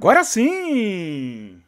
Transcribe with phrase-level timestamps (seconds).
[0.00, 1.62] Agora sim!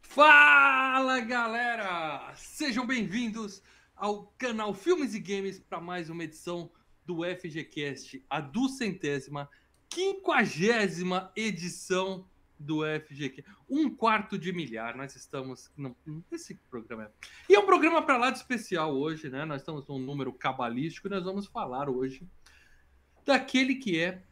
[0.00, 2.32] Fala galera!
[2.34, 3.62] Sejam bem-vindos
[3.94, 6.70] ao canal Filmes e Games para mais uma edição
[7.04, 9.50] do FGCast, a duzentésima,
[9.90, 12.26] quinquagésima edição
[12.58, 13.44] do FGQ.
[13.68, 15.70] Um quarto de milhar, nós estamos
[16.32, 17.12] nesse programa.
[17.46, 19.44] E é um programa para lá de especial hoje, né?
[19.44, 22.26] Nós estamos num número cabalístico e nós vamos falar hoje
[23.26, 24.22] daquele que é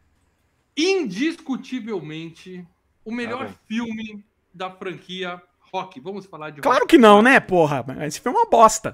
[0.76, 2.66] indiscutivelmente
[3.04, 6.00] o melhor ah, filme da franquia Rock.
[6.00, 6.90] Vamos falar de Claro rock.
[6.90, 7.84] que não, né, porra?
[8.06, 8.92] Esse filme é uma bosta.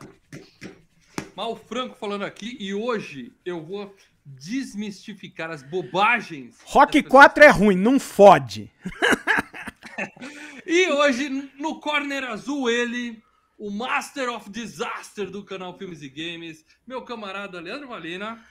[1.35, 6.59] Mal Franco falando aqui e hoje eu vou desmistificar as bobagens.
[6.65, 8.71] Rock 4 é ruim, não fode.
[10.67, 13.23] e hoje no corner azul ele,
[13.59, 18.45] o Master of Disaster do canal Filmes e Games, meu camarada Leandro Valina.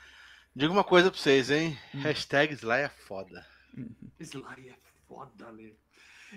[0.58, 1.78] Diga uma coisa pra vocês, hein?
[1.94, 2.02] Hum.
[2.02, 3.46] Hashtag Sly é foda.
[4.20, 4.76] Sly é
[5.08, 5.76] foda, Lê.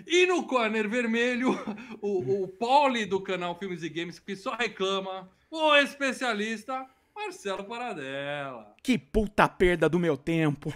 [0.05, 1.57] E no corner vermelho,
[1.99, 8.75] o, o Pauli do canal Filmes e Games, que só reclama, o especialista Marcelo Paradela.
[8.83, 10.71] Que puta perda do meu tempo.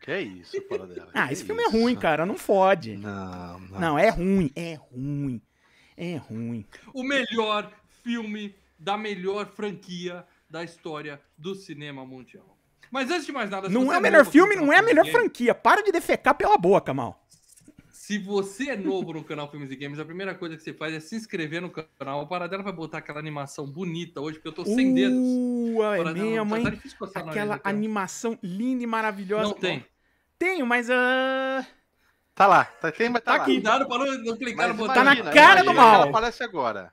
[0.00, 1.10] Que é isso, Paradela?
[1.12, 2.96] ah, esse filme é ruim, cara, não fode.
[2.96, 3.80] Não, não.
[3.80, 5.42] Não, é ruim, é ruim.
[5.96, 6.64] É ruim.
[6.92, 7.68] O melhor
[8.04, 12.58] filme da melhor franquia da história do cinema mundial.
[12.90, 13.68] Mas antes de mais nada...
[13.68, 15.54] Não é o melhor filme, não é a melhor franquia.
[15.54, 17.26] Para de defecar pela boca, mal.
[17.90, 20.92] Se você é novo no canal Filmes e Games, a primeira coisa que você faz
[20.92, 22.20] é se inscrever no canal.
[22.20, 26.06] O Paradela vai botar aquela animação bonita hoje, porque eu tô sem uh, dedos.
[26.06, 26.64] É minha mãe.
[26.64, 29.44] Tá aquela animação linda e maravilhosa.
[29.44, 29.86] Não tem.
[30.38, 30.90] Tenho, mas...
[30.90, 31.64] Uh...
[32.34, 33.54] Tá lá, tá, tem, mas tá, tá aqui.
[33.54, 34.94] Cuidado para não clicar no botão.
[34.94, 36.02] Tá na cara imagina, do mal.
[36.08, 36.92] Aparece agora.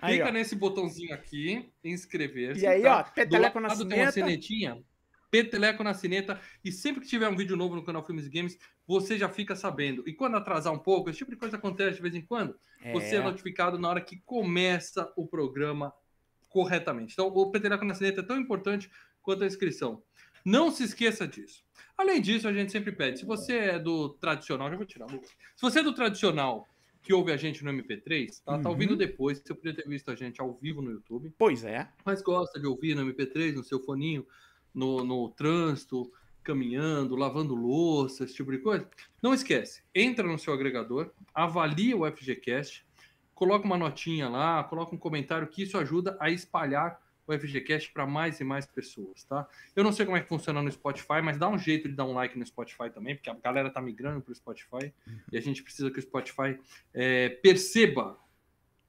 [0.00, 0.32] Aí, Clica ó.
[0.32, 2.62] nesse botãozinho aqui, inscrever-se.
[2.62, 3.00] E aí, tá?
[3.00, 3.94] ó, peteleco na sineta.
[3.94, 4.84] Tem uma sinetinha,
[5.30, 6.40] peteleco na sineta.
[6.64, 9.54] E sempre que tiver um vídeo novo no canal Filmes e Games, você já fica
[9.54, 10.02] sabendo.
[10.08, 12.92] E quando atrasar um pouco, esse tipo de coisa acontece de vez em quando, é.
[12.92, 15.92] você é notificado na hora que começa o programa
[16.48, 17.12] corretamente.
[17.12, 18.90] Então, o peteleco na sineta é tão importante
[19.20, 20.02] quanto a inscrição.
[20.44, 21.62] Não se esqueça disso.
[21.96, 25.06] Além disso, a gente sempre pede, se você é do tradicional, já vou tirar.
[25.10, 26.66] Se você é do tradicional
[27.02, 28.62] que ouve a gente no MP3, tá, uhum.
[28.62, 31.32] tá ouvindo depois, você podia ter visto a gente ao vivo no YouTube.
[31.38, 31.88] Pois é.
[32.04, 34.26] Mas gosta de ouvir no MP3, no seu foninho,
[34.74, 36.10] no, no trânsito,
[36.42, 38.88] caminhando, lavando louça, esse tipo de coisa.
[39.22, 42.84] Não esquece, entra no seu agregador, avalia o FGCast,
[43.34, 47.00] coloca uma notinha lá, coloca um comentário que isso ajuda a espalhar
[47.30, 49.46] o FGCast para mais e mais pessoas, tá?
[49.74, 52.04] Eu não sei como é que funciona no Spotify, mas dá um jeito de dar
[52.04, 54.92] um like no Spotify também, porque a galera tá migrando para o Spotify
[55.32, 56.58] e a gente precisa que o Spotify
[56.92, 58.18] é, perceba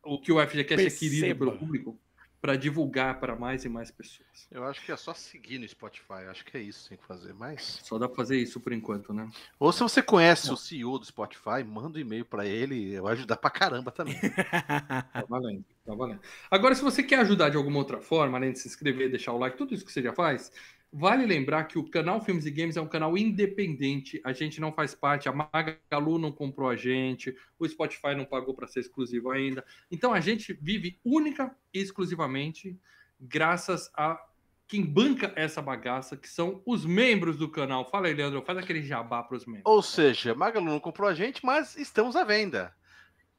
[0.03, 0.87] o que o FGCast perceba.
[0.87, 1.99] é querido pelo público
[2.41, 4.47] para divulgar para mais e mais pessoas.
[4.49, 7.05] Eu acho que é só seguir no Spotify, acho que é isso que tem que
[7.05, 9.29] fazer, mas só dá para fazer isso por enquanto, né?
[9.59, 10.55] Ou se você conhece Não.
[10.55, 14.19] o CEO do Spotify, manda um e-mail para ele, vai ajudar para caramba também.
[15.13, 16.19] tá valendo, tá valendo.
[16.49, 19.37] Agora, se você quer ajudar de alguma outra forma, além de se inscrever, deixar o
[19.37, 20.51] like, tudo isso que você já faz,
[20.93, 24.73] Vale lembrar que o canal Filmes e Games é um canal independente, a gente não
[24.73, 29.31] faz parte, a Magalu não comprou a gente, o Spotify não pagou para ser exclusivo
[29.31, 29.63] ainda.
[29.89, 32.77] Então a gente vive única e exclusivamente
[33.17, 34.21] graças a
[34.67, 37.89] quem banca essa bagaça, que são os membros do canal.
[37.89, 39.63] Fala aí, Leandro, faz aquele jabá para os membros.
[39.65, 42.73] Ou seja, Magalu não comprou a gente, mas estamos à venda.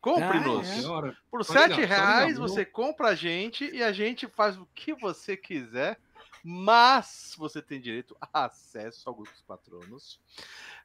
[0.00, 0.68] Compre-nos.
[0.68, 1.12] Ah, é.
[1.30, 5.98] Por R$ reais você compra a gente e a gente faz o que você quiser
[6.42, 10.20] mas você tem direito a acesso ao grupo dos patronos.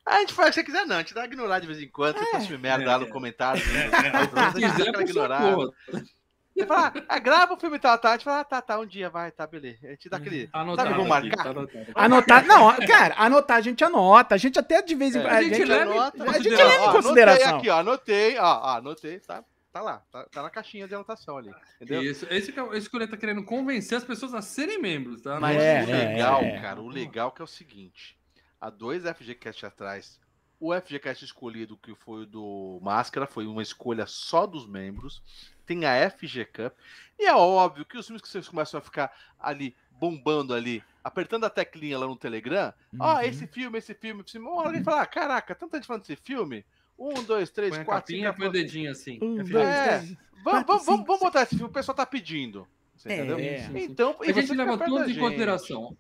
[0.06, 0.96] A gente faz o que você quiser, não.
[0.96, 2.18] A gente dá ignorar de vez em quando.
[2.18, 3.10] Você é, merda é, lá no é.
[3.10, 3.62] comentário.
[3.66, 3.90] Né?
[4.54, 5.56] Se quiser, ignorar.
[6.58, 8.10] Você fala, ah, grava o filme tal, tá?
[8.10, 9.78] A gente fala, ah, tá, tá, um dia vai, tá, beleza.
[9.86, 10.50] A gente dá aquele.
[10.52, 11.44] Anotar, sabe, marcar?
[11.44, 12.46] Tá anotar.
[12.46, 14.34] Não, cara, anotar a gente anota.
[14.34, 15.34] A gente até de vez em quando.
[15.34, 17.50] É, a, gente leva, anota, a gente leva em consideração.
[17.50, 19.44] Anotei aqui, ó, anotei, ó, anotei, tá?
[19.78, 21.54] Tá lá, tá, tá, na caixinha de anotação ali.
[21.76, 22.04] Entendeu?
[22.04, 25.22] Isso, esse que, é, esse que o tá querendo convencer as pessoas a serem membros,
[25.22, 25.40] tá?
[25.40, 26.62] Mas é, o é, legal, é, é.
[26.62, 28.18] cara, o legal que é o seguinte:
[28.60, 30.20] há dois FGCast atrás,
[30.60, 35.22] o FGCast escolhido, que foi o do Máscara, foi uma escolha só dos membros.
[35.66, 36.74] Tem a FG Cup.
[37.20, 41.44] E é óbvio que os filmes que vocês começam a ficar ali bombando ali, apertando
[41.44, 43.18] a teclinha lá no Telegram, ó, uhum.
[43.18, 44.48] oh, esse filme, esse filme, esse filme.
[44.48, 46.64] Alguém fala, ah, caraca, tanta gente falando desse filme.
[46.98, 48.38] Um, dois, três, põe quatro, capinha, cinco.
[48.40, 49.20] Põe o dedinho assim.
[49.22, 50.00] Um, dois, é.
[50.00, 50.18] três.
[50.44, 52.68] Vamos, vamos, vamos, vamos botar esse filme, o pessoal tá pedindo.
[52.96, 53.38] Você é, entendeu?
[53.38, 53.70] É.
[53.76, 55.96] Então, a gente leva todos em consideração.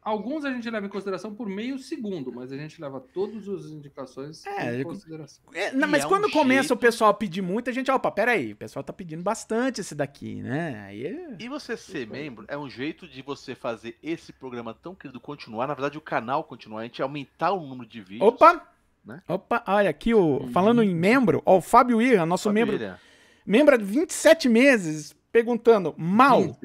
[0.00, 3.66] Alguns a gente leva em consideração por meio segundo, mas a gente leva todas as
[3.66, 5.44] indicações é, em consideração.
[5.52, 6.74] É, não, mas é quando um começa jeito...
[6.74, 9.94] o pessoal a pedir muito, a gente, opa, peraí, o pessoal tá pedindo bastante esse
[9.94, 10.84] daqui, né?
[10.86, 11.36] Aí é...
[11.38, 15.66] E você ser membro é um jeito de você fazer esse programa tão querido continuar,
[15.66, 18.26] na verdade o canal continuar, a gente aumentar o número de vídeos.
[18.26, 18.66] Opa!
[19.08, 19.22] Né?
[19.26, 20.48] Opa, olha aqui, o, uhum.
[20.52, 23.00] falando em membro, ó, o Fábio Ira, nosso Fábio membro, Ira.
[23.44, 26.56] membro de 27 meses, perguntando, mal,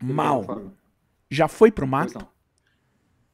[0.00, 0.72] mal,
[1.30, 2.28] já foi pro mato?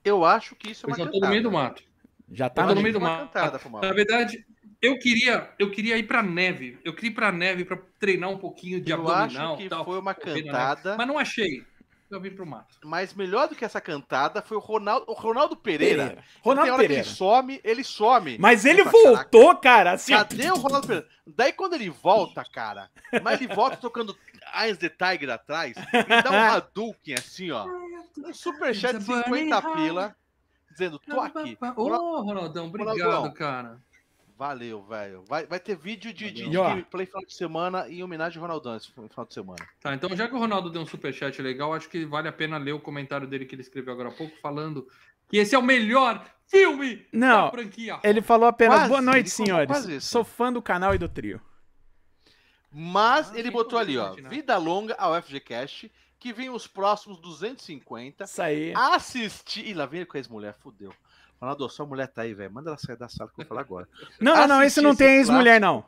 [0.05, 1.83] Eu acho que isso é uma eu já tô no meio do mato.
[2.31, 3.37] Já tá no meio do mato.
[3.83, 4.47] Na verdade,
[4.81, 6.79] eu queria, eu queria ir pra neve.
[6.85, 9.55] Eu queria ir pra neve para treinar um pouquinho de eu abdominal.
[9.55, 10.97] Acho que tal, foi uma cantada.
[10.97, 11.65] Mas não achei.
[12.11, 12.79] Eu vim pro mato.
[12.85, 16.05] Mas melhor do que essa cantada foi o Ronaldo, o Ronaldo Pereira.
[16.05, 16.25] Pereira.
[16.41, 16.95] Ronaldo Pereira.
[16.95, 18.39] ele some, ele some.
[18.39, 19.93] Mas ele voltou, cara.
[19.93, 21.09] Assim, Cadê o Ronaldo Pereira?
[21.27, 22.91] Daí quando ele volta, cara,
[23.23, 24.17] mas ele volta tocando
[24.55, 27.67] Eyes the Tiger atrás, ele dá um Hadouken assim, ó.
[28.17, 30.17] Um superchat de 50 pila,
[30.71, 31.59] dizendo, tô aqui.
[31.77, 33.33] Ô, oh, Ronaldão, obrigado, Ronaldão.
[33.33, 33.79] cara.
[34.39, 35.25] Valeu, velho.
[35.27, 38.77] Vai, vai ter vídeo de, de, de gameplay final de semana em homenagem ao Ronaldão
[38.77, 39.69] esse final de semana.
[39.81, 42.57] Tá, então já que o Ronaldo deu um superchat legal, acho que vale a pena
[42.57, 44.87] ler o comentário dele que ele escreveu agora há pouco, falando
[45.29, 47.99] que esse é o melhor filme Não, da franquia.
[48.05, 50.05] Ele falou apenas quase, boa noite, senhores.
[50.05, 51.41] Sou fã do canal e do trio.
[52.71, 58.23] Mas ah, ele botou ali, ó, vida longa ao FGCast, que vem os próximos 250.
[58.23, 58.73] Isso aí.
[58.77, 59.67] Assistir.
[59.67, 60.95] Ih, lá vem com a ex-mulher, fudeu.
[61.41, 62.53] Ronaldo, sua mulher tá aí, velho.
[62.53, 63.89] Manda ela sair da sala que eu vou falar agora.
[64.21, 65.85] Não, não, não, esse não tem ex-mulher, não.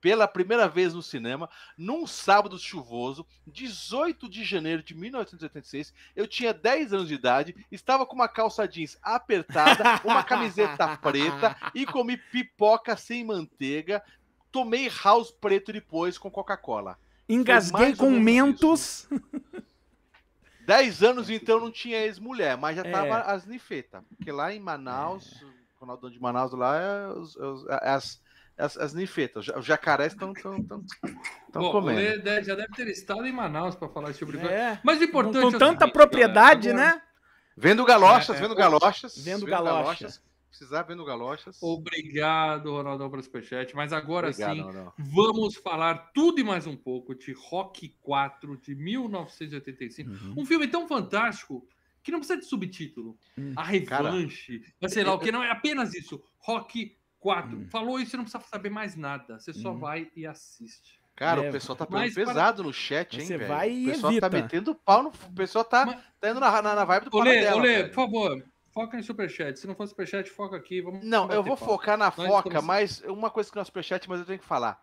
[0.00, 6.54] Pela primeira vez no cinema, num sábado chuvoso, 18 de janeiro de 1986, eu tinha
[6.54, 12.16] 10 anos de idade, estava com uma calça jeans apertada, uma camiseta preta e comi
[12.16, 14.02] pipoca sem manteiga.
[14.52, 16.96] Tomei house preto depois com Coca-Cola.
[17.28, 19.08] Engasguei com mentos.
[20.68, 23.30] 10 anos, então, não tinha ex-mulher, mas já tava é.
[23.32, 24.02] as nifetas.
[24.14, 25.46] Porque lá em Manaus, é.
[25.80, 28.20] Ronaldão de Manaus lá, é, os, os, é as,
[28.58, 29.48] as, as nifetas.
[29.48, 30.34] Os jacarés estão
[31.72, 32.00] comendo.
[32.00, 34.54] Ele já deve ter estado em Manaus para falar esse tipo de coisa.
[34.54, 34.78] É.
[34.84, 37.02] Mas o importante Com é tanta seguinte, propriedade, galera, né?
[37.56, 39.16] Vendo galochas, é, vendo galochas.
[39.16, 40.20] Vendo, vendo galochas.
[40.48, 41.62] Precisar vendo Galochas.
[41.62, 43.74] Obrigado, Ronaldão, pelo superchat.
[43.74, 44.92] Mas agora Obrigado, sim, Ronaldo.
[44.98, 50.10] vamos falar tudo e mais um pouco de Rock 4 de 1985.
[50.10, 50.34] Uhum.
[50.38, 51.66] Um filme tão fantástico
[52.02, 53.18] que não precisa de subtítulo.
[53.36, 53.52] Uhum.
[53.56, 56.22] A revanche, Cara, sei lá o que, não é apenas isso.
[56.38, 57.56] Rock 4.
[57.56, 57.68] Uhum.
[57.68, 59.38] Falou isso, você não precisa saber mais nada.
[59.38, 59.78] Você só hum.
[59.78, 60.98] vai e assiste.
[61.18, 62.66] Cara, o pessoal tá pegando pesado para...
[62.66, 63.48] no chat, hein, Você velho?
[63.48, 64.30] vai e O pessoal tá evita.
[64.30, 65.08] tá metendo pau no...
[65.08, 66.00] O pessoal tá, Mas...
[66.20, 68.44] tá indo na, na, na vibe do Olê, Olê, por favor,
[68.78, 69.58] foca em superchat.
[69.58, 70.80] Se não for superchat, foca aqui.
[70.80, 72.64] Vamos não, eu vou focar na Nós foca, estamos...
[72.64, 74.80] mas uma coisa que não é superchat, mas eu tenho que falar.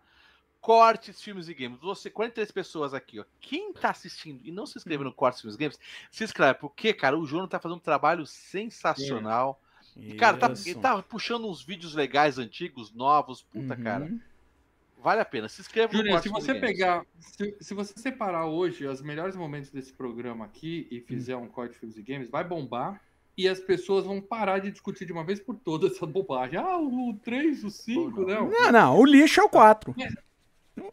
[0.60, 1.80] Cortes, filmes e games.
[1.80, 3.24] Você, 43 pessoas aqui, ó.
[3.40, 5.78] Quem tá assistindo e não se inscreve no Cortes, filmes e games,
[6.10, 6.58] se inscreve.
[6.58, 9.60] Porque, cara, o João tá fazendo um trabalho sensacional.
[9.96, 10.14] É.
[10.16, 13.42] Cara, tá, ele tá puxando uns vídeos legais, antigos, novos.
[13.42, 13.82] Puta, uhum.
[13.82, 14.12] cara.
[14.98, 15.48] Vale a pena.
[15.48, 19.92] Se inscreva Júnior, se você pegar, se, se, você separar hoje os melhores momentos desse
[19.92, 21.44] programa aqui e fizer hum.
[21.44, 23.00] um corte de filmes e games, vai bombar
[23.36, 26.58] e as pessoas vão parar de discutir de uma vez por todas essa bobagem.
[26.58, 28.48] Ah, o 3, o 5, não.
[28.48, 29.94] Não, não, o lixo é o 4.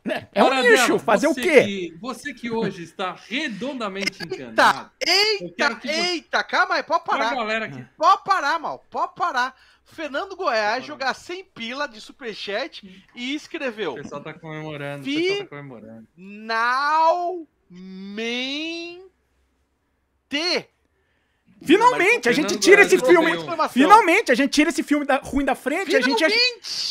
[0.05, 1.63] É, é um lixo, dela, fazer o quê?
[1.63, 4.91] Que, você que hoje está redondamente enganado.
[5.05, 7.35] Eita, eita, eita, calma aí, pode parar.
[7.35, 7.85] Galera aqui.
[7.97, 9.55] Pode parar, mal, pode parar.
[9.85, 13.91] Fernando Goiás jogar sem pila de superchat e escreveu.
[13.93, 15.03] O pessoal tá comemorando.
[15.03, 15.15] Fi...
[15.15, 16.07] O pessoal tá comemorando.
[16.15, 17.53] Finalmente
[21.65, 23.31] Finalmente, a gente tira esse filme.
[23.71, 26.23] Finalmente, a gente tira esse filme da, ruim da frente a gente,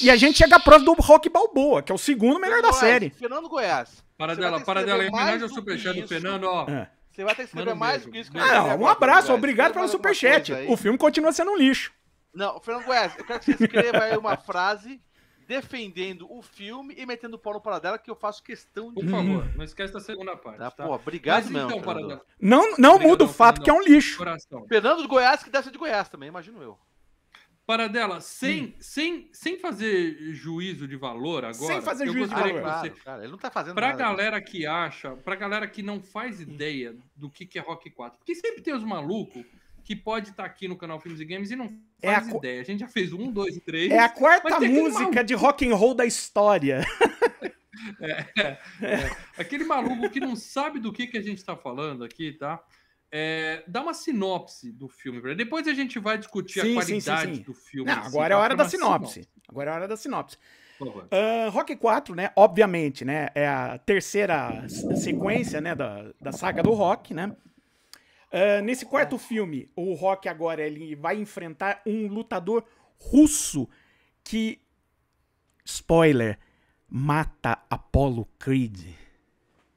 [0.00, 3.10] e a gente chega próximo do Rock Balboa, que é o segundo melhor da série.
[3.10, 4.02] Fernando Goiás.
[4.16, 5.04] Para dela, para dela.
[5.04, 6.68] Em homenagem ao superchat do Fernando, ó.
[6.68, 6.88] É.
[7.10, 8.30] Você vai ter que escrever mais do que isso.
[8.34, 10.52] Ah, um abraço, obrigado pelo superchat.
[10.68, 11.92] O filme continua sendo um lixo.
[12.34, 14.98] Não, Fernando Goiás, eu quero que você escreva aí uma frase
[15.52, 19.02] defendendo o filme e metendo o pau no Paradela, que eu faço questão de.
[19.02, 20.58] Por favor, não esquece da segunda parte.
[20.58, 20.86] Tá, tá?
[20.86, 21.78] Pô, obrigado Mas, mesmo.
[21.78, 24.16] Então, não não muda o fato que é um lixo.
[24.16, 24.66] Coração.
[24.66, 26.78] Fernando de Goiás, que deve ser de Goiás também, imagino eu.
[27.66, 28.74] Paradela, sem, hum.
[28.80, 31.74] sem, sem fazer juízo de valor agora.
[31.74, 32.62] Sem fazer juízo de valor.
[32.62, 33.98] Você, claro, cara, ele não tá fazendo pra nada.
[33.98, 38.18] galera que acha, pra galera que não faz ideia do que, que é Rock 4.
[38.18, 39.44] Porque sempre tem os malucos
[39.84, 41.66] que pode estar tá aqui no canal Filmes e Games e não
[42.00, 42.36] é faz a...
[42.36, 42.60] ideia.
[42.60, 43.90] A gente já fez um, dois, três.
[43.90, 46.84] É a quarta música de rock and roll da história.
[48.00, 49.16] É, é, é.
[49.36, 52.62] Aquele maluco que não sabe do que, que a gente está falando aqui, tá?
[53.10, 55.34] É, dá uma sinopse do filme.
[55.34, 57.90] Depois a gente vai discutir sim, a qualidade sim, sim, do filme.
[57.90, 59.14] Não, agora é a hora da sinopse.
[59.14, 59.30] sinopse.
[59.48, 60.38] Agora é a hora da sinopse.
[60.80, 62.30] Uh, Rock 4, né?
[62.34, 63.28] Obviamente, né?
[63.34, 65.74] É a terceira sequência, né?
[65.74, 67.34] Da, da saga do Rock, né?
[68.32, 72.64] Uh, nesse quarto filme, o Rock agora ele vai enfrentar um lutador
[72.98, 73.68] russo
[74.24, 74.58] que,
[75.64, 76.38] spoiler,
[76.88, 78.94] mata Apollo Creed.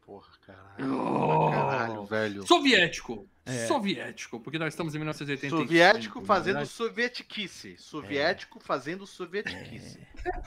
[0.06, 0.96] Porra, caralho.
[0.98, 2.48] Oh, Caralho, velho.
[2.48, 3.28] Soviético.
[3.46, 3.68] É.
[3.68, 5.62] Soviético, porque nós estamos em 1985.
[5.62, 7.78] Soviético fazendo é sovietiquice.
[7.78, 8.62] Soviético é.
[8.66, 10.00] fazendo sovietiquice.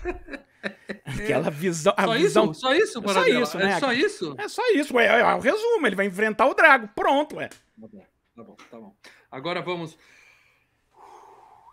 [0.04, 0.40] É.
[1.04, 1.94] Aquela visão.
[1.98, 2.50] Só visão...
[2.50, 2.60] isso?
[2.60, 3.70] Só isso, é só isso, né?
[3.70, 4.34] É só isso?
[4.38, 4.98] É só isso.
[4.98, 5.86] É, é o resumo.
[5.86, 6.88] Ele vai enfrentar o Drago.
[6.94, 7.48] Pronto, ué.
[7.48, 8.96] Tá bom, tá bom, tá bom.
[9.30, 9.96] Agora vamos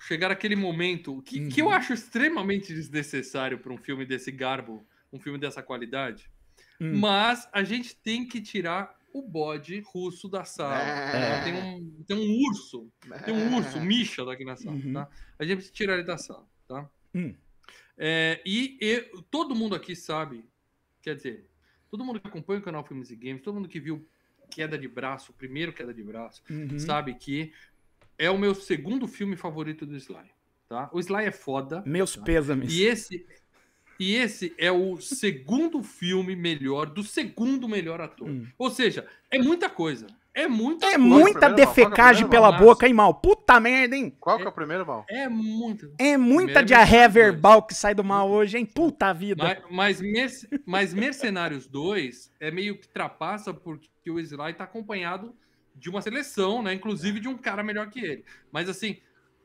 [0.01, 1.49] chegar aquele momento que, uhum.
[1.49, 1.71] que eu uhum.
[1.71, 6.29] acho extremamente desnecessário para um filme desse garbo, um filme dessa qualidade.
[6.79, 6.97] Uhum.
[6.99, 10.77] Mas a gente tem que tirar o bode russo da sala.
[10.77, 11.43] É.
[11.43, 12.91] Tem, um, tem um urso,
[13.23, 14.93] tem um urso, Misha daqui na sala, uhum.
[14.93, 15.09] tá?
[15.39, 16.89] A gente precisa tirar ele da sala, tá?
[17.97, 20.45] É, e, e, todo mundo aqui sabe,
[21.01, 21.45] quer dizer,
[21.89, 24.07] todo mundo que acompanha o canal Filmes e Games, todo mundo que viu
[24.49, 26.77] Queda de Braço, o primeiro Queda de Braço, uhum.
[26.77, 27.53] sabe que
[28.17, 30.29] é o meu segundo filme favorito do Sly,
[30.67, 30.89] tá?
[30.93, 31.83] O Sly é foda.
[31.85, 32.23] Meus tá?
[32.23, 32.73] pêsames.
[32.73, 33.25] E esse
[33.99, 38.29] e esse é o segundo filme melhor do segundo melhor ator.
[38.29, 38.45] Hum.
[38.57, 40.07] Ou seja, é muita coisa.
[40.35, 42.59] É muita É muita defecagem é pela mal?
[42.59, 43.13] boca, hein, mal?
[43.13, 44.13] Puta merda, hein?
[44.19, 45.05] Qual que é o primeiro mal?
[45.09, 45.93] É muito.
[45.97, 48.65] É muita diarreia verbal que sai do mal hoje, hein?
[48.65, 49.63] Puta vida.
[49.71, 55.33] Mas, mas, mas Mercenários 2 é meio que trapaça porque o Sly tá acompanhado
[55.73, 56.73] de uma seleção, né?
[56.73, 58.25] Inclusive de um cara melhor que ele.
[58.51, 58.97] Mas assim,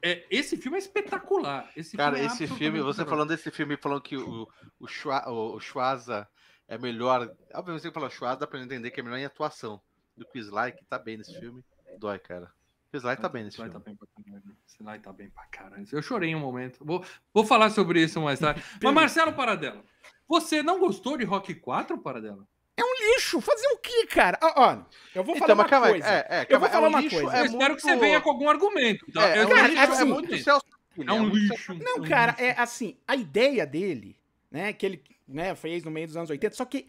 [0.02, 1.70] é, esse filme é espetacular.
[1.76, 4.49] Esse Cara, filme é esse filme, você falando desse filme, falando que o,
[4.80, 6.26] o, Schwa, o Schwaza
[6.66, 7.30] é melhor.
[7.54, 9.80] Obviamente, você fala Schwaza, dá pra entender que é melhor em atuação
[10.17, 11.64] do que o Sly, que tá bem nesse filme.
[11.99, 12.52] Dói, cara.
[12.93, 13.81] O Sly tá bem nesse Sly filme.
[13.81, 15.02] Tá bem pra caralho.
[15.02, 15.87] Tá bem pra caralho.
[15.90, 16.85] Eu chorei em um momento.
[16.85, 18.62] Vou, vou falar sobre isso mais tarde.
[18.83, 19.85] Mas, Marcelo Paradela,
[20.29, 22.47] você não gostou de Rock 4, Paradela?
[22.76, 23.40] É um lixo.
[23.40, 24.38] Fazer o quê, cara?
[24.43, 24.79] Ó,
[25.14, 26.09] eu vou então, falar então, uma coisa.
[26.09, 27.33] É, é, eu vou falar é um uma lixo, coisa.
[27.33, 27.52] É eu muito...
[27.52, 29.12] espero que você venha com algum argumento.
[29.12, 29.29] Tá?
[29.29, 30.67] É, é, cara, lixo, assim, é muito Celso.
[30.99, 31.75] É um lixo.
[31.75, 34.17] Não, cara, é assim, a ideia dele,
[34.50, 36.87] né, que ele né, fez no meio dos anos 80, só que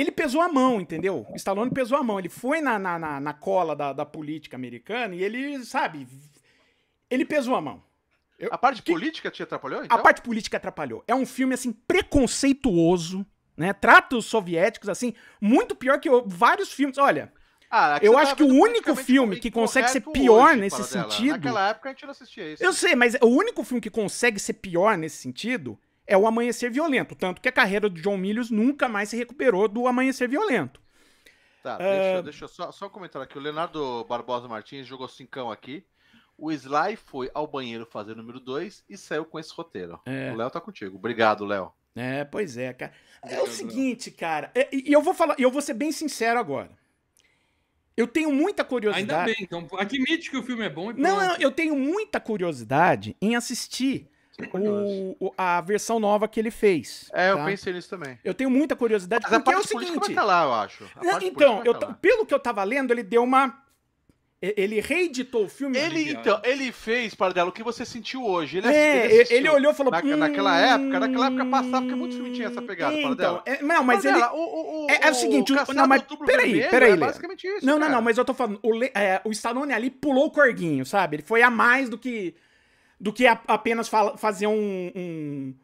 [0.00, 1.26] ele pesou a mão, entendeu?
[1.30, 2.18] O Stallone pesou a mão.
[2.18, 6.06] Ele foi na, na, na, na cola da, da política americana e ele, sabe,
[7.10, 7.82] ele pesou a mão.
[8.38, 9.84] Eu, a parte que, política te atrapalhou?
[9.84, 9.96] Então?
[9.96, 11.02] A parte política atrapalhou.
[11.08, 13.26] É um filme, assim, preconceituoso
[13.58, 13.72] né?
[13.72, 16.96] Trata os soviéticos assim, muito pior que vários filmes.
[16.96, 17.32] Olha,
[17.68, 21.32] ah, eu acho que o único filme que consegue ser pior hoje, nesse sentido.
[21.32, 22.62] Naquela época a gente não assistia isso.
[22.62, 25.76] Eu sei, mas o único filme que consegue ser pior nesse sentido
[26.08, 27.14] é o Amanhecer Violento.
[27.14, 30.80] Tanto que a carreira do John Milius nunca mais se recuperou do Amanhecer Violento.
[31.62, 31.78] Tá, uh...
[31.78, 33.36] deixa, deixa eu só, só comentar aqui.
[33.36, 35.84] O Leonardo Barbosa Martins jogou cincão aqui.
[36.36, 40.00] O Sly foi ao banheiro fazer o número 2 e saiu com esse roteiro.
[40.06, 40.32] É.
[40.32, 40.96] O Léo tá contigo.
[40.96, 41.72] Obrigado, Léo.
[41.94, 42.92] É, pois é, cara.
[43.22, 46.70] É o seguinte, cara, é, e eu vou falar, eu vou ser bem sincero agora.
[47.96, 49.10] Eu tenho muita curiosidade.
[49.10, 50.92] Ainda bem, então admite que o filme é bom.
[50.92, 54.08] não, não, eu tenho muita curiosidade em assistir
[54.52, 57.10] o, o, a versão nova que ele fez.
[57.12, 57.38] É, tá?
[57.38, 58.18] eu pensei nisso também.
[58.24, 60.14] Eu tenho muita curiosidade Mas porque é o seguinte.
[60.14, 60.84] Tá lá, eu acho.
[61.22, 63.62] então, eu, pelo que eu tava lendo, ele deu uma
[64.40, 65.76] ele reeditou o filme.
[65.76, 68.58] Ele, então, ele fez, Paradelo, o que você sentiu hoje.
[68.58, 69.90] Ele, é, ele, ele olhou e falou.
[69.90, 73.60] Na, hum, naquela época, naquela época passava, porque muitos filmes tinham essa pegada, então, É,
[73.62, 74.16] não, mas ele.
[74.16, 76.92] O, o, é, é, o seguinte, o, não, mas peraí, peraí.
[76.92, 77.66] É basicamente isso.
[77.66, 77.90] Não, cara.
[77.90, 81.16] não, não, mas eu tô falando, o, é, o Stallone ali pulou o corguinho, sabe?
[81.16, 82.32] Ele foi a mais do que.
[83.00, 85.54] Do que a, apenas fala, fazer um, um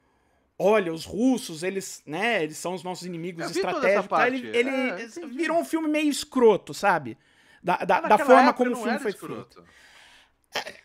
[0.59, 4.09] olha, os russos, eles, né, eles são os nossos inimigos estratégicos.
[4.09, 4.27] Tá?
[4.27, 7.19] Ele, ele é, virou um filme meio escroto, sabe?
[7.63, 9.63] Da, da, da forma como o filme foi escroto.
[9.63, 9.75] feito.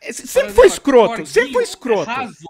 [0.01, 2.10] É, sempre foi escroto, sempre foi escroto.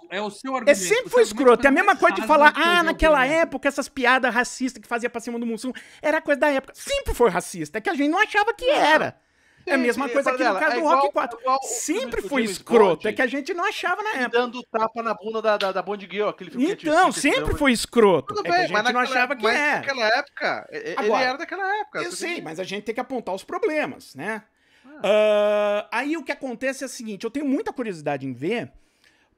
[0.09, 0.69] É o seu argumento.
[0.69, 1.65] É sempre foi escroto.
[1.65, 5.19] É a mesma coisa de falar, ah, naquela época, essas piadas racistas que fazia pra
[5.19, 6.73] cima do Mussum era coisa da época.
[6.75, 9.19] Sempre foi racista, é que a gente não achava que era.
[9.65, 11.39] É a mesma coisa aqui no caso do Rock 4.
[11.63, 14.39] sempre foi escroto, é que a gente não achava na época.
[14.39, 18.33] Dando tapa na bunda da, da, da Bond Girl, aquele filme Então, sempre foi escroto.
[18.33, 19.79] Tudo é bem, que a gente não achava que era.
[19.79, 22.01] naquela época, ele era daquela época.
[22.01, 24.43] Eu sei, mas a gente tem que apontar os problemas, né?
[24.85, 28.71] Uh, aí o que acontece é o seguinte, eu tenho muita curiosidade em ver,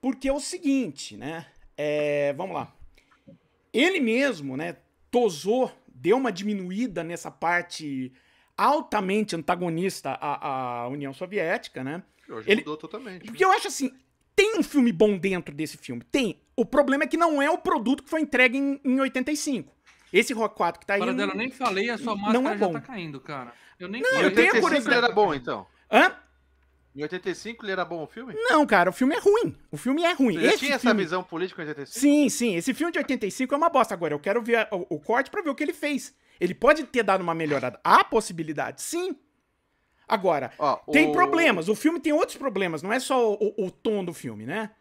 [0.01, 1.45] porque é o seguinte, né?
[1.77, 2.73] É, vamos lá.
[3.73, 4.77] Ele mesmo, né,
[5.09, 8.11] tosou, deu uma diminuída nessa parte
[8.63, 12.03] altamente antagonista à, à União Soviética, né?
[12.30, 13.25] Hoje Ele, mudou totalmente.
[13.25, 13.91] Porque eu acho assim,
[14.36, 16.39] tem um filme bom dentro desse filme, tem.
[16.56, 19.74] O problema é que não é o produto que foi entregue em, em 85.
[20.13, 21.00] Esse Rock 4 que tá aí.
[21.00, 22.74] Para dela, nem falei, a sua máscara não é bom.
[22.74, 23.53] já tá caindo, cara.
[23.80, 25.06] Eu nem Não, eu tenho a curiosidade.
[25.06, 25.65] era bom, então.
[25.91, 26.13] Hã?
[26.95, 28.33] Em 85 ele era bom o filme?
[28.36, 29.55] Não, cara, o filme é ruim.
[29.71, 30.38] O filme é ruim.
[30.38, 30.91] Você esse tinha filme...
[30.91, 32.00] essa visão política em 85?
[32.00, 32.55] Sim, sim.
[32.55, 33.93] Esse filme de 85 é uma bosta.
[33.93, 36.13] Agora, eu quero ver o, o corte para ver o que ele fez.
[36.39, 37.79] Ele pode ter dado uma melhorada.
[37.83, 39.15] Há possibilidade, sim.
[40.07, 41.12] Agora, Ó, tem o...
[41.13, 41.69] problemas.
[41.69, 42.83] O filme tem outros problemas.
[42.83, 44.71] Não é só o, o, tom do filme, né?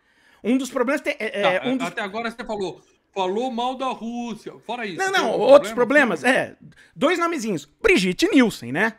[0.43, 1.87] Um dos problemas tem, é, tá, um dos...
[1.87, 4.53] Até agora você falou falou mal da Rússia.
[4.61, 4.97] Fora isso.
[4.97, 6.17] Não, não, outros problema?
[6.17, 6.25] problemas.
[6.25, 6.57] É,
[6.95, 7.67] dois nomezinhos.
[7.81, 8.95] Brigitte Nielsen, né?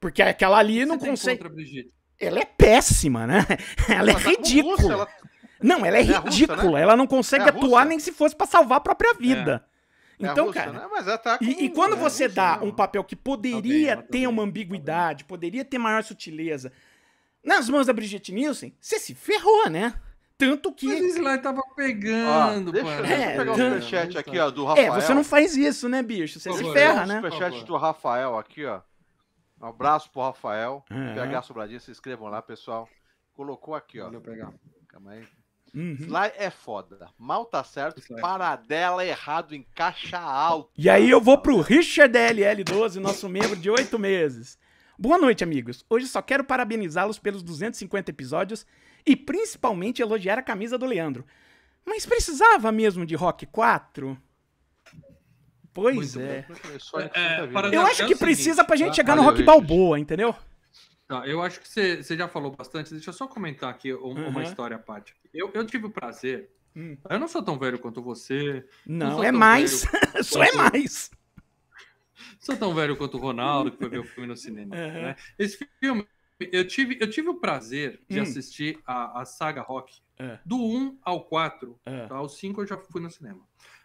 [0.00, 1.42] Porque aquela ali não consegue.
[2.24, 3.46] Ela é péssima, né?
[3.88, 5.08] Ela, é tá ridícula.
[5.62, 6.56] Não, ela é, é ridícula.
[6.56, 6.82] Russa, né?
[6.82, 9.64] Ela não consegue é atuar nem se fosse para salvar a própria vida.
[10.20, 10.26] É.
[10.26, 10.72] Então, Russa, cara.
[10.72, 10.88] Né?
[10.90, 11.44] Mas ela tá com...
[11.44, 15.78] e, e quando é, você dá um papel que poderia ter uma ambiguidade, poderia ter
[15.78, 16.72] maior sutileza,
[17.42, 19.94] nas mãos da Brigitte Nielsen, você se ferrou, né?
[20.36, 20.86] Tanto que.
[20.86, 24.50] Mas o Sly tava pegando, ó, deixa, é, deixa eu pegar o superchat aqui, ó,
[24.50, 24.94] do Rafael.
[24.94, 26.40] É, você não faz isso, né, bicho?
[26.40, 27.16] Você se ferra, né?
[27.16, 28.80] superchat do Rafael aqui, ó.
[29.60, 30.84] Um abraço pro Rafael.
[30.90, 31.14] É.
[31.14, 32.88] PH Sobradinho, se inscrevam lá, pessoal.
[33.32, 34.10] Colocou aqui, ó.
[34.20, 34.52] pegar.
[34.88, 35.24] Calma aí.
[35.74, 35.96] Uhum.
[35.98, 37.08] Sly é foda.
[37.18, 40.70] Mal tá certo, paradela errado em caixa alta.
[40.78, 44.56] E aí eu vou pro Richard LL12, nosso membro de oito meses.
[44.96, 45.84] Boa noite, amigos.
[45.90, 48.64] Hoje só quero parabenizá-los pelos 250 episódios
[49.04, 51.26] e principalmente elogiar a camisa do Leandro.
[51.84, 54.16] Mas precisava mesmo de Rock 4?
[55.74, 56.46] Pois é.
[57.12, 58.94] é, é eu acho que precisa pra gente tá?
[58.94, 60.34] chegar no Rock Balboa, entendeu?
[61.06, 62.92] Tá, eu acho que você, você já falou bastante.
[62.92, 64.42] Deixa eu só comentar aqui uma, uhum.
[64.42, 65.14] história à parte.
[65.34, 66.50] Eu, eu tive o prazer.
[66.76, 66.96] Hum.
[67.10, 68.64] Eu não sou tão velho quanto você.
[68.86, 69.84] Não, não é mais.
[70.22, 71.10] Só é mais.
[72.38, 74.74] Sou tão velho quanto o Ronaldo, que foi ver o filme no cinema.
[74.74, 75.02] Uhum.
[75.02, 75.16] Né?
[75.38, 76.06] Esse filme,
[76.40, 78.22] eu tive, eu tive o prazer de hum.
[78.22, 80.38] assistir a, a saga Rock é.
[80.44, 81.78] do 1 ao 4.
[81.84, 82.06] É.
[82.06, 82.20] Tá?
[82.20, 83.40] O 5 eu já fui no cinema.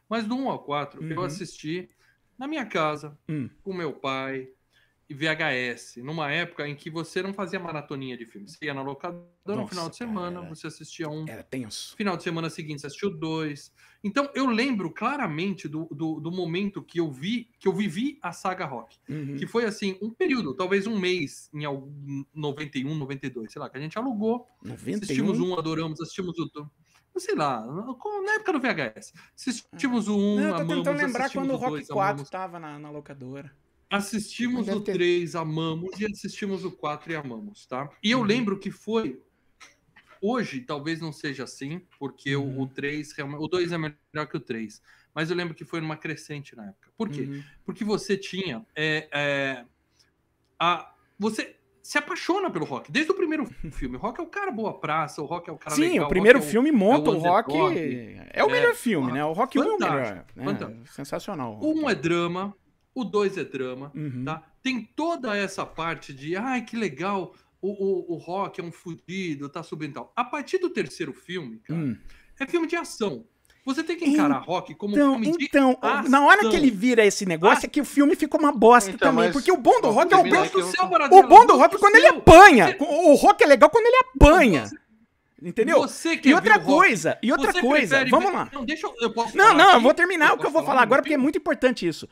[0.09, 1.11] Mas do 1 ao 4 uhum.
[1.11, 1.89] eu assisti
[2.37, 3.49] na minha casa, hum.
[3.61, 4.49] com meu pai,
[5.09, 8.51] e VHS, numa época em que você não fazia maratoninha de filmes.
[8.51, 11.27] Você ia na locadora Nossa, no final de semana, você assistia um.
[11.27, 11.95] Era tenso.
[11.97, 13.73] Final de semana seguinte, você assistiu dois.
[14.03, 18.31] Então, eu lembro claramente do, do, do, momento que eu vi, que eu vivi a
[18.31, 18.97] saga Rock.
[19.09, 19.35] Uhum.
[19.35, 23.77] Que foi assim, um período, talvez um mês, em algum 91, 92, sei lá, que
[23.77, 24.45] a gente alugou.
[24.63, 24.97] 91?
[24.97, 26.47] Assistimos um, adoramos, assistimos o
[27.19, 29.13] sei lá, na época do VHS.
[29.35, 32.11] Assistimos o 1, um, não, eu tô amamos, tentando lembrar quando o Rock dois, 4
[32.11, 32.29] amamos.
[32.29, 33.51] tava na, na locadora.
[33.89, 37.89] Assistimos o 3, amamos, e assistimos o 4 e amamos, tá?
[38.03, 38.25] E eu uhum.
[38.25, 39.21] lembro que foi.
[40.21, 42.59] Hoje, talvez não seja assim, porque uhum.
[42.59, 43.41] o, o 3 realmente.
[43.41, 44.81] O 2 é melhor que o 3.
[45.13, 46.91] Mas eu lembro que foi numa crescente na época.
[46.95, 47.21] Por quê?
[47.21, 47.43] Uhum.
[47.65, 48.65] Porque você tinha.
[48.75, 49.65] É, é,
[50.59, 51.58] a, você
[51.89, 52.91] se apaixona pelo rock.
[52.91, 53.95] Desde o primeiro filme.
[53.95, 56.09] O rock é o cara boa praça, o rock é o cara Sim, legal, o
[56.09, 57.51] primeiro o filme monta é o, o rock.
[58.31, 59.25] É o melhor filme, né?
[59.25, 60.25] O rock 1 é o melhor.
[60.35, 60.77] Né?
[60.85, 61.57] Sensacional.
[61.59, 62.55] O 1 é drama,
[62.93, 64.23] o 2 é drama, uhum.
[64.23, 64.43] tá?
[64.61, 69.49] Tem toda essa parte de, ai, que legal, o, o, o rock é um fudido,
[69.49, 70.13] tá subindo e tal.
[70.15, 71.97] A partir do terceiro filme, cara, hum.
[72.39, 73.25] é filme de ação.
[73.65, 76.09] Você tem que encarar então, rock como um filme de Então, ação.
[76.09, 79.13] na hora que ele vira esse negócio, é que o filme fica uma bosta então,
[79.13, 79.31] também.
[79.31, 81.79] Porque o bom do rock é o bom do céu, O bom do rock é
[81.79, 82.75] quando ele apanha.
[82.79, 84.69] O rock é legal quando ele apanha.
[85.41, 85.85] Entendeu?
[86.23, 88.49] e outra coisa, e outra coisa, vamos lá.
[88.51, 90.63] Não, deixa eu, eu posso Não, não, eu vou terminar eu o que eu vou
[90.63, 92.09] falar agora, porque é muito importante isso.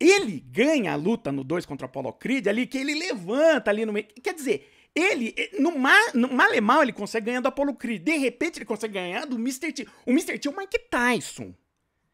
[0.00, 3.86] Ele ganha a luta no 2 contra o Apollo Creed ali, que ele levanta ali
[3.86, 4.06] no meio.
[4.20, 8.02] Quer dizer, ele, no, ma, no mal e mal, ele consegue ganhar do Apollo Creed.
[8.02, 9.72] De repente, ele consegue ganhar do Mr.
[9.72, 9.88] T.
[10.06, 10.38] O Mr.
[10.38, 11.54] T é o Mike Tyson.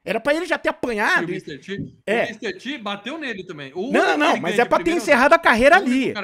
[0.05, 1.25] Era pra ele já ter apanhado.
[1.25, 1.59] E o Mr.
[1.59, 2.25] T, é.
[2.25, 2.53] o Mr.
[2.55, 3.73] T bateu nele também.
[3.75, 6.15] O não, não, não, mas é pra ter encerrado a carreira ali.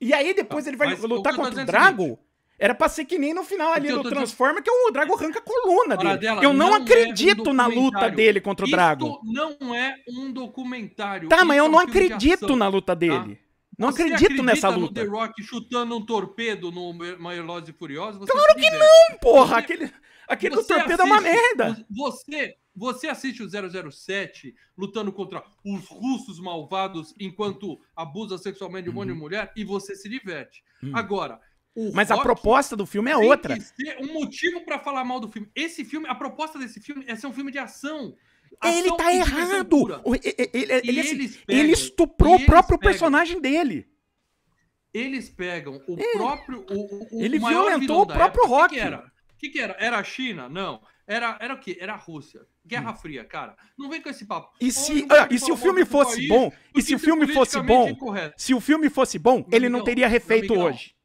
[0.00, 2.18] E aí depois tá, ele vai lutar contra o Drago.
[2.58, 5.42] Era pra ser que nem no final ali do Transformer, que o Drago arranca a
[5.42, 6.16] coluna dele.
[6.16, 9.06] Dela, eu não, não acredito é um na luta dele contra o Drago.
[9.06, 11.28] Isso não é um documentário.
[11.28, 12.98] Tá, mas eu é não acredito na luta tá?
[12.98, 13.36] dele.
[13.36, 13.47] Tá?
[13.78, 14.80] Não você acredito nessa luta.
[14.80, 18.28] no The Rock chutando um torpedo no Velozes e Furiosos?
[18.28, 19.54] Claro que não, porra!
[19.54, 19.92] Você, aquele
[20.26, 21.86] aquele torpedo assiste, é uma merda.
[21.88, 23.48] Você, você assiste o
[23.90, 29.18] 007 lutando contra os russos malvados enquanto abusa sexualmente de um monte de uhum.
[29.18, 30.62] mulher e você se diverte.
[30.82, 30.90] Hum.
[30.94, 31.40] Agora,
[31.94, 33.56] mas a proposta do filme é outra.
[33.76, 35.48] Tem um motivo para falar mal do filme.
[35.54, 38.16] Esse filme, a proposta desse filme é ser um filme de ação.
[38.64, 40.02] Ele tá errado.
[40.52, 43.86] Ele, ele, ele, pegam, ele estuprou o próprio pegam, personagem dele.
[44.92, 46.64] Eles pegam o próprio.
[46.70, 48.46] O, o, ele violentou o próprio época.
[48.46, 48.64] Rock.
[48.64, 48.98] O que, que, era?
[48.98, 49.76] O que, que, era?
[49.78, 50.48] Era a China?
[50.48, 50.80] Não.
[51.06, 51.78] Era, era o quê?
[51.80, 52.40] Era a Rússia.
[52.66, 52.96] Guerra hum.
[52.96, 53.56] Fria, cara.
[53.78, 54.52] Não vem com esse papo.
[54.60, 56.52] E se, ah, e se o filme fosse país, bom?
[56.74, 57.96] E se o filme fosse bom?
[58.36, 60.97] Se o filme fosse bom, ele não teria refeito hoje.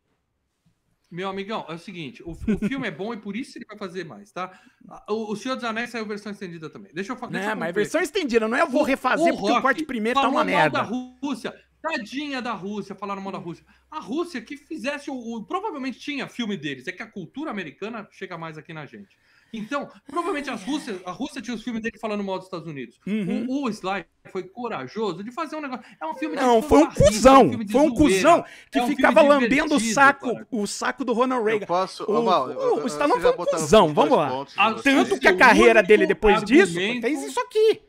[1.14, 3.78] Meu amigão, é o seguinte: o, o filme é bom e por isso ele vai
[3.78, 4.60] fazer mais, tá?
[5.08, 6.92] O, o Senhor dos Anéis saiu versão estendida também.
[6.92, 7.32] Deixa eu falar.
[7.34, 10.28] Não, mas versão estendida, não é eu vou refazer o, porque o corte primeiro tá
[10.28, 10.80] uma merda.
[10.80, 11.54] da Rússia.
[11.84, 13.64] Tadinha da Rússia, falaram mal da Rússia.
[13.92, 18.08] A Rússia que fizesse o, o, Provavelmente tinha filme deles, é que a cultura americana
[18.10, 19.16] chega mais aqui na gente.
[19.54, 23.00] Então, provavelmente a Rússia, a Rússia tinha os filmes dele falando mal dos Estados Unidos.
[23.06, 23.46] Uhum.
[23.48, 25.86] O, o Sly foi corajoso de fazer um negócio.
[26.02, 27.46] É um filme Não, foi um cuzão.
[27.46, 31.46] Um foi um cuzão que é um ficava lambendo o saco, o saco do Ronald
[31.46, 31.64] Reagan.
[31.64, 34.46] Eu posso, o, Mal, o, o Stallone foi um cuzão, vamos lá.
[34.84, 37.82] Tanto que a carreira dele depois disso fez isso aqui.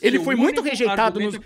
[0.00, 1.34] Ele foi muito rejeitado nos...
[1.34, 1.38] É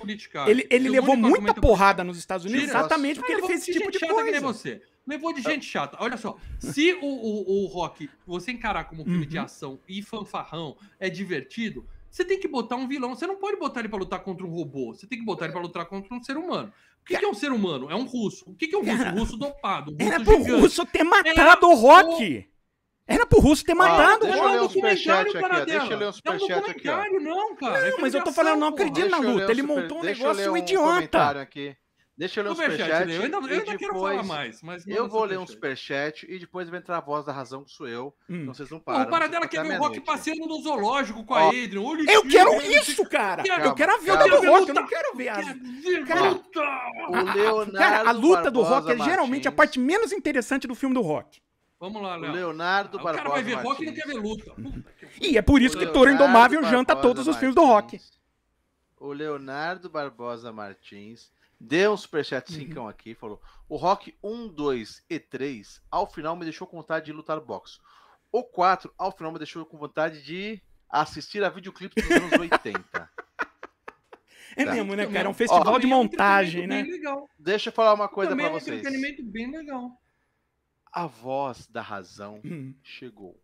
[0.51, 3.91] ele, ele levou muita porrada nos Estados Unidos Tira, exatamente porque ele fez esse tipo
[3.91, 4.41] de coisa.
[4.41, 4.83] você.
[5.07, 5.97] Levou de gente chata.
[6.01, 9.27] Olha só, se o, o, o rock você encarar como filme uhum.
[9.27, 13.15] de ação e fanfarrão é divertido, você tem que botar um vilão.
[13.15, 14.95] Você não pode botar ele para lutar contra um robô.
[14.95, 16.73] Você tem que botar ele para lutar contra um ser humano.
[17.03, 17.89] O que, que, é um ser humano?
[17.91, 18.51] É um russo.
[18.51, 19.05] O que, que é um russo?
[19.05, 19.93] Um russo dopado.
[19.93, 20.61] Um russo Era pro gigante.
[20.61, 22.49] russo ter matado o rock.
[23.07, 24.27] Era pro russo ter matado.
[24.27, 26.87] Ah, deixa eu ler um superchat aqui, deixa eu ler um superchat aqui.
[26.89, 27.91] Não, não, cara.
[27.91, 29.51] Não, mas eu tô falando, não acredito na luta.
[29.53, 31.41] Ele montou um negócio um idiota.
[31.41, 31.77] Aqui.
[32.17, 33.13] Deixa eu ler um superchat.
[33.13, 34.63] Eu ainda, eu ainda quero falar mais.
[34.63, 37.71] Mas eu vou ler um superchat e depois vai entrar a voz da razão que
[37.71, 38.15] sou eu.
[38.29, 38.43] Hum.
[38.43, 39.05] Então vocês não param.
[39.05, 41.83] O para dela quer ver o Rock passeando no zoológico com a Adrian.
[41.83, 43.43] Olha eu quero isso, cara.
[43.47, 44.69] eu quero a vida do Rock.
[44.69, 45.41] Eu não quero ver a.
[47.73, 51.43] Cara, a luta do Rock é geralmente a parte menos interessante do filme do Rock.
[51.79, 52.33] Vamos lá, Léo.
[52.33, 53.15] Leonardo Barbosa.
[53.15, 54.53] O cara vai ver Rock e não quer ver luta.
[55.21, 57.99] E é por isso que Toro Indomável janta todos os filmes do Rock.
[58.99, 62.89] O Leonardo Barbosa Martins Deu um superchat 5 uhum.
[62.89, 67.13] aqui, falou: O Rock 1, 2 e 3, ao final me deixou com vontade de
[67.13, 67.79] lutar boxe.
[68.31, 73.11] O 4, ao final me deixou com vontade de assistir a videoclipe dos anos 80.
[74.57, 74.73] É tá.
[74.73, 75.27] mesmo, né, cara?
[75.27, 76.85] É um festival Ó, de montagem, né?
[77.39, 78.69] Deixa eu falar uma coisa para vocês.
[78.69, 80.01] É um entretenimento bem legal.
[80.91, 82.75] A voz da razão hum.
[82.83, 83.39] chegou.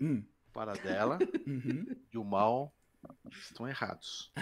[0.00, 0.22] Hum.
[0.52, 1.86] Para dela uhum.
[2.10, 2.72] e o mal
[3.30, 4.32] estão errados.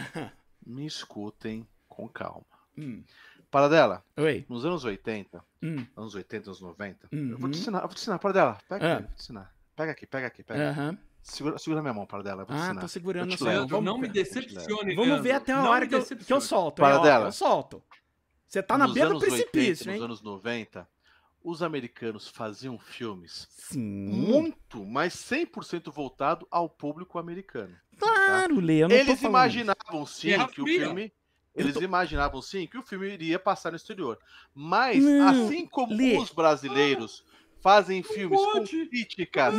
[0.65, 2.47] Me escutem com calma.
[2.77, 3.03] Hum.
[3.51, 4.45] Paradela, Oi.
[4.49, 5.87] nos anos 80, hum.
[5.97, 7.31] anos 80, anos 90, uhum.
[7.31, 8.93] eu vou te ensinar, eu vou te ensinar, Paradela, pega ah.
[8.95, 9.55] aqui, vou te ensinar.
[9.77, 10.99] Pega aqui, pega aqui, pega uhum.
[11.23, 12.81] Segura, segura minha mão, Paradela, vou te ah, ensinar.
[12.81, 13.81] tô segurando a sua mão.
[13.81, 16.83] Não me decepcione, Vamos ver até a não hora que eu, que eu solto.
[16.83, 17.27] Paradela.
[17.27, 17.83] eu solto.
[18.47, 19.97] Você tá na beira do precipício, 80, hein?
[20.01, 20.89] Nos anos 90,
[21.45, 23.81] os americanos faziam filmes Sim.
[23.81, 27.77] muito, mas 100% voltado ao público americano.
[27.99, 28.61] Claro, tá?
[28.61, 31.13] Lê, eu não Eles imaginavam sim que o filme
[31.55, 31.83] eles tô...
[31.83, 34.19] imaginavam sim que o filme iria passar no exterior.
[34.55, 36.17] Mas, não, assim como Lê.
[36.19, 37.25] os brasileiros
[37.61, 39.55] fazem filmes com críticas.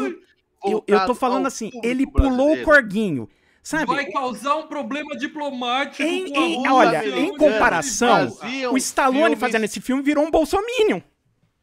[0.63, 3.29] Eu, eu tô falando assim, ele pulou o corguinho.
[3.61, 3.87] Sabe?
[3.87, 6.03] Vai causar um problema diplomático.
[6.03, 8.31] Em, em, olha, em comparação,
[8.71, 9.39] o Stallone filmes...
[9.39, 11.01] fazendo esse filme virou um bolsominion.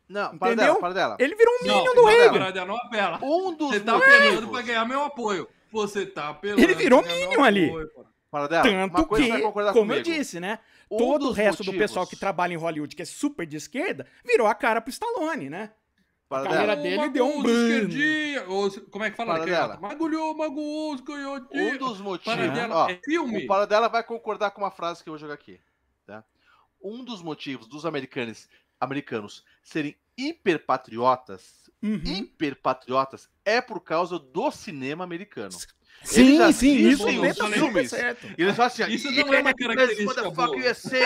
[0.08, 1.16] Não, para dela, para dela.
[1.20, 2.28] Ele virou um minion do rei.
[2.66, 3.20] Não apela.
[3.22, 5.48] Um dos Você tá apelando pra ganhar meu apoio.
[5.70, 6.60] Você tá apelando.
[6.60, 7.68] Ele virou minion ali.
[7.68, 7.90] Apoio,
[8.32, 9.92] Paradela, Tanto que, como comigo.
[9.92, 10.58] eu disse, né?
[10.90, 11.74] Um todo o resto motivos...
[11.74, 14.88] do pessoal que trabalha em Hollywood, que é super de esquerda, virou a cara pro
[14.88, 15.70] Stallone, né?
[16.30, 18.44] A carreira dele deu um esquerdinha.
[18.90, 19.34] Como é que fala?
[19.34, 19.78] Paradela.
[19.78, 21.02] Magulhou, magoos,
[21.52, 22.24] Um dos motivos.
[22.24, 23.44] Paradela, ó, é filme.
[23.44, 25.60] O Paradela vai concordar com uma frase que eu vou jogar aqui.
[26.06, 26.24] Tá?
[26.82, 28.48] Um dos motivos dos americanos,
[28.80, 32.00] americanos serem hiperpatriotas, uhum.
[32.02, 35.52] hiperpatriotas, é por causa do cinema americano.
[36.04, 37.90] Sim, sim, isso os filmes.
[37.90, 38.26] Certo.
[38.36, 40.56] E eles falam assim, isso não é uma característica boa.
[40.56, 40.98] USA.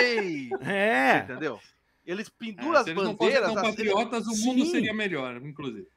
[0.62, 1.18] É.
[1.24, 1.60] entendeu?
[2.04, 3.50] Eles penduram é, as bandeiras.
[3.50, 4.70] Se eles patriotas, o mundo sim.
[4.70, 5.88] seria melhor, inclusive.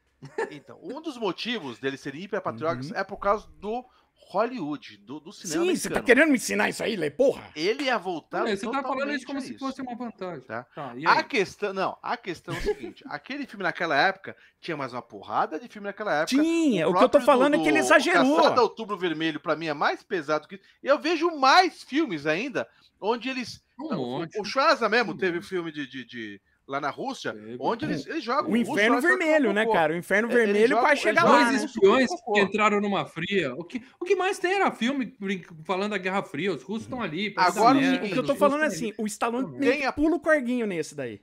[0.51, 2.97] Então, um dos motivos deles serem hiperpatriotas uhum.
[2.97, 3.85] é por causa do
[4.30, 5.65] Hollywood, do, do cinema.
[5.65, 7.10] Sim, você tá querendo me ensinar isso aí, Lê?
[7.10, 7.50] Porra!
[7.56, 8.48] Ele ia voltar.
[8.48, 10.42] É, você tá falando isso como se fosse uma vantagem.
[10.42, 10.68] Tá?
[10.76, 11.74] tá a questão.
[11.74, 15.68] Não, a questão é o seguinte: aquele filme naquela época tinha mais uma porrada de
[15.68, 16.44] filme naquela época.
[16.44, 18.36] Tinha, o, o que eu tô falando do, é que ele exagerou.
[18.36, 20.62] Caçada Outubro Vermelho, pra mim, é mais pesado que.
[20.84, 22.68] Eu vejo mais filmes ainda
[23.02, 23.63] onde eles.
[23.80, 27.86] Um o, o Schwarza mesmo teve filme de, de, de lá na Rússia, é, onde
[27.86, 28.51] eles, eles jogam.
[28.51, 29.93] O Inferno Vermelho, né, cara?
[29.93, 31.43] O Inferno Vermelho jogam, quase chega lá.
[31.43, 31.65] Dois né?
[31.65, 33.55] espiões que entraram numa fria.
[33.55, 35.15] O que, o que mais tem era filme
[35.65, 36.53] falando da Guerra Fria.
[36.53, 37.34] Os russos estão ali.
[37.36, 39.58] Agora, o que eu tô falando é assim: o Stallone
[39.95, 41.19] pula o corguinho nesse daí.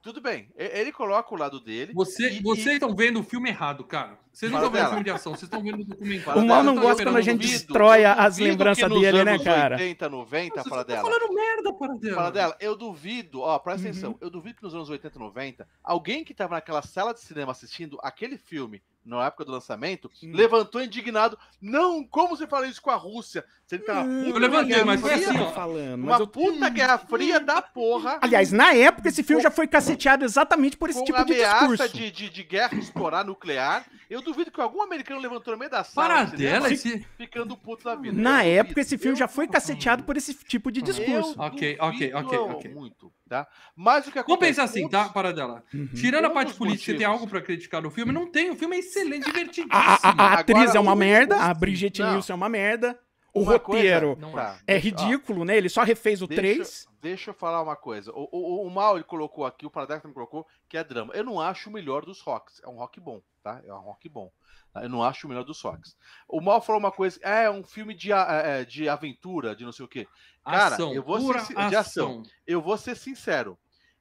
[0.00, 1.92] Tudo bem, ele coloca o lado dele.
[1.92, 4.18] Você, e, vocês estão vendo o filme errado, cara.
[4.32, 6.40] Vocês não estão vendo o filme de ação, vocês estão vendo o documentário.
[6.40, 9.74] O mal não gosta quando a gente destrói as lembranças dele, né, cara?
[9.74, 11.02] 80, 90, para dela.
[11.02, 12.14] Tá falando merda, para dela.
[12.14, 13.90] Para dela, eu duvido, ó, presta uhum.
[13.90, 17.50] atenção, eu duvido que nos anos 80, 90, alguém que tava naquela sala de cinema
[17.50, 20.32] assistindo aquele filme na época do lançamento, hum.
[20.34, 21.38] levantou indignado.
[21.60, 23.44] Não, como você fala isso com a Rússia?
[23.66, 26.02] Você tá hum, eu levantei, mas foi assim, ó, falando.
[26.02, 26.26] Uma eu...
[26.26, 28.18] puta guerra fria da porra.
[28.20, 31.88] Aliás, na época esse filme já foi caceteado exatamente por esse tipo de discurso.
[31.88, 33.86] De, de, de guerra explorar nuclear.
[34.08, 36.08] Eu duvido que algum americano levantou no meio da sala.
[36.08, 37.06] Para dela, esse...
[37.16, 38.18] ficando puto da vida.
[38.18, 38.80] Na eu época duvido.
[38.80, 41.34] esse filme já foi caceteado por esse tipo de discurso.
[41.38, 42.74] ok, ok, ok, ok.
[42.74, 43.12] Muito.
[43.28, 43.46] Tá?
[43.76, 44.26] Mas o que acontece...
[44.26, 45.08] Vamos pensar assim, tá?
[45.10, 45.62] Para dela.
[45.72, 45.88] Uhum.
[45.94, 46.98] Tirando a parte política, motivos.
[46.98, 48.10] tem algo para criticar no filme?
[48.10, 48.50] Não tem.
[48.50, 49.68] O filme é excelente, divertidíssimo.
[49.70, 52.98] A, a, a atriz Agora, é uma merda, a Brigitte Nielsen é uma merda.
[53.32, 55.56] O uma roteiro coisa, tá, é ridículo, ó, né?
[55.56, 56.87] Ele só refez o deixa, 3.
[57.00, 58.12] Deixa eu falar uma coisa.
[58.12, 61.14] O, o, o Mal ele colocou aqui, o Paradex também colocou, que é drama.
[61.14, 62.60] Eu não acho o melhor dos rocks.
[62.64, 63.60] É um rock bom, tá?
[63.64, 64.32] É um rock bom.
[64.72, 64.82] Tá?
[64.82, 65.96] Eu não acho o melhor dos rocks.
[66.28, 69.84] O Mal falou uma coisa, é um filme de, é, de aventura, de não sei
[69.84, 70.08] o quê.
[70.44, 72.22] Cara, ação, eu vou ser, de ação.
[72.46, 73.58] Eu vou ser sincero.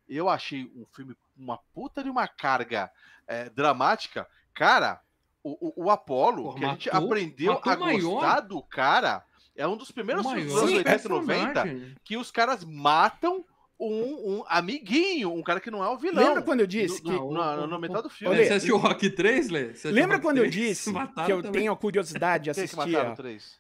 [0.07, 2.91] Eu achei um filme uma puta de uma carga
[3.27, 4.27] é, dramática.
[4.53, 5.01] Cara,
[5.43, 8.01] o, o, o Apollo, que a gente aprendeu a maior.
[8.01, 9.23] gostar do cara,
[9.58, 13.43] é um dos primeiros filmes dos anos 80 e 90 que os caras matam
[13.80, 16.24] um, um, amiguinho, um cara que não é o vilão.
[16.24, 17.15] Lembra quando eu disse no, que.
[17.15, 18.36] No, no, no metade do filme.
[18.36, 19.74] Lê, você assistiu o Rock 3, Lê?
[19.86, 20.46] Lembra quando 3?
[20.46, 20.93] eu disse
[21.26, 21.62] que eu também.
[21.62, 22.76] tenho a curiosidade de assistir.
[22.76, 23.60] Quem que mataram o 3?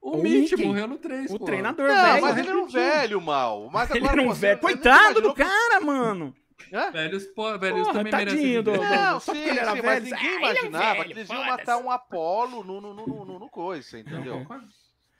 [0.00, 1.30] O, o Mitch morreu no 3.
[1.30, 1.44] O pô.
[1.44, 2.22] treinador não, velho.
[2.22, 3.70] Mas ele era um velho, mal.
[3.70, 4.60] Mas agora, ele era um velho.
[4.60, 6.34] Coitado do cara, mano.
[6.72, 6.90] É?
[6.90, 8.62] Velhos, pô, velhos Porra, também merecem.
[8.62, 9.84] Do, não, sim, ele era sim, velho.
[9.84, 13.98] mas ninguém imaginava é velho, que eles iam matar um Apolo no, no, no coisa,
[13.98, 14.46] entendeu?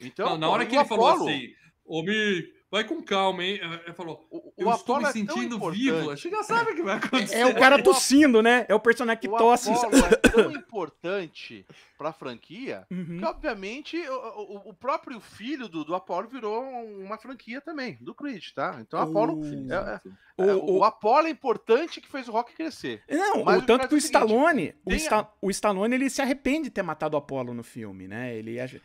[0.07, 1.03] Então, não, na hora que ele Apolo...
[1.03, 1.49] falou assim,
[1.85, 3.61] ô Mi, vai com calma, hein?
[3.85, 6.11] Ele falou, o, eu o estou me é sentindo é vivo.
[6.11, 7.37] A gente já sabe o que vai acontecer.
[7.39, 8.67] É o cara tossindo, né?
[8.69, 9.71] É o personagem que o tosse.
[9.71, 11.65] O Apolo é tão importante
[11.97, 13.19] pra franquia uhum.
[13.19, 16.65] que, obviamente, o, o, próprio filho do, do Apolo virou
[16.99, 18.79] uma franquia também, do Creed, tá?
[18.81, 19.41] Então, o Apolo...
[19.41, 20.01] Uh, é,
[20.39, 23.05] é, é, o, o Apolo é importante que fez o Rock crescer.
[23.09, 24.75] Não, Mas o tanto que o, Stallone...
[24.85, 28.35] O, Sta o Stallone, ele se arrepende de ter matado o Apolo no filme, né?
[28.35, 28.81] Ele acha...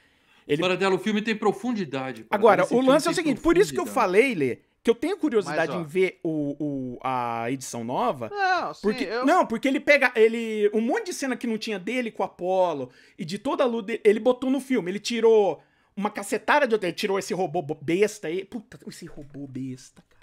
[0.50, 0.64] Ele...
[0.64, 2.26] Paradelo, o filme tem profundidade.
[2.32, 5.16] Agora, o lance é o seguinte, por isso que eu falei, Lê, que eu tenho
[5.16, 8.32] curiosidade Mas, em ver o, o, a edição nova.
[8.32, 9.26] Não, sim, porque, eu...
[9.28, 10.12] Não, porque ele pega.
[10.16, 13.64] ele Um monte de cena que não tinha dele com o Apollo e de toda
[13.64, 14.90] a luta, ele botou no filme.
[14.90, 15.62] Ele tirou
[15.96, 16.76] uma cacetada de.
[16.76, 18.44] Ele tirou esse robô besta aí.
[18.44, 20.19] Puta, esse robô besta, cara.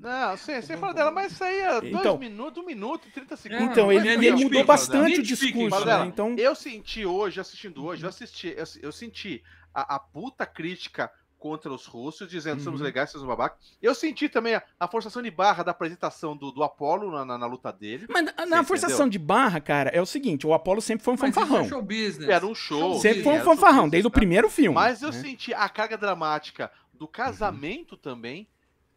[0.00, 3.36] Não, sim, sem falar dela, mas isso aí é dois então, minutos, um minuto, 30
[3.36, 3.66] segundos.
[3.66, 6.06] Então, ele, ele mudou bastante o discurso, né?
[6.06, 6.34] Então...
[6.36, 9.42] Eu senti hoje, assistindo hoje, eu assisti, eu, eu senti
[9.74, 12.64] a, a, puta crítica contra os russos, dizendo uhum.
[12.64, 13.58] somos legais, somos babacas.
[13.80, 17.38] Eu senti também a, a, forçação de barra da apresentação do, do Apolo na, na,
[17.38, 18.06] na luta dele.
[18.08, 21.16] Mas na, na forçação de barra, cara, é o seguinte, o Apolo sempre foi um
[21.20, 21.68] Mas fanfarrão.
[21.68, 22.28] Show business.
[22.28, 22.98] Era um show.
[22.98, 24.74] Sempre foi um fanfarrão, desde o primeiro filme.
[24.74, 25.20] Mas eu né?
[25.20, 27.98] senti a carga dramática do casamento uhum.
[27.98, 28.48] também,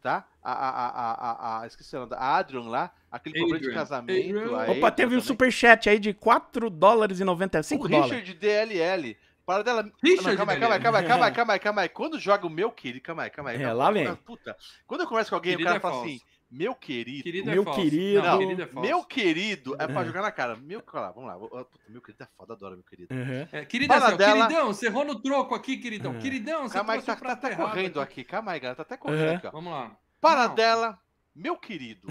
[0.02, 0.26] tá?
[0.42, 3.48] A, a, a, a, a, esqueci o nome, a Adrian lá, aquele Adrian.
[3.48, 4.38] problema de casamento.
[4.54, 4.72] Adrian.
[4.72, 8.12] Opa, teve um superchat aí de 4 dólares e 95 o dólares.
[8.12, 9.16] Richard DLL.
[9.46, 9.90] Para dela.
[10.02, 11.88] Richard, calma aí, calma aí, calma aí, calma aí, calma aí, calma aí.
[11.88, 13.62] Quando joga o meu querido, calma aí, calma aí.
[13.62, 14.14] É, lá vem.
[14.16, 14.56] Puta.
[14.86, 16.08] Quando eu converso com alguém, querido o cara é fala falso.
[16.08, 16.20] assim,
[16.52, 17.22] meu querido.
[17.22, 18.22] querido é meu querido.
[18.22, 20.54] Não, querido é meu querido é pra jogar na cara.
[20.54, 21.38] Meu, lá, vamos lá.
[21.38, 23.14] Puta, meu querido é foda, adoro meu querido.
[23.14, 23.48] Uhum.
[23.50, 24.46] É, querido, assim, dela...
[24.46, 26.12] queridão, você errou no troco aqui, queridão.
[26.12, 26.20] Uhum.
[26.20, 28.20] Queridão, você Calma aí, tá, tá até correndo aqui.
[28.20, 28.30] aqui.
[28.30, 29.36] Calma aí, galera, tá até correndo uhum.
[29.36, 29.50] aqui, ó.
[29.50, 29.96] Vamos lá.
[30.20, 30.54] Para Não.
[30.54, 31.00] dela,
[31.34, 32.06] meu querido.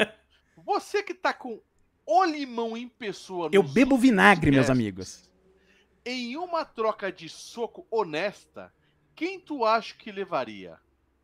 [0.64, 1.60] você que tá com
[2.06, 3.50] o limão em pessoa.
[3.52, 5.30] Eu bebo vinagre, meus amigos.
[6.06, 8.72] Em uma troca de soco honesta,
[9.14, 10.78] quem tu acha que levaria?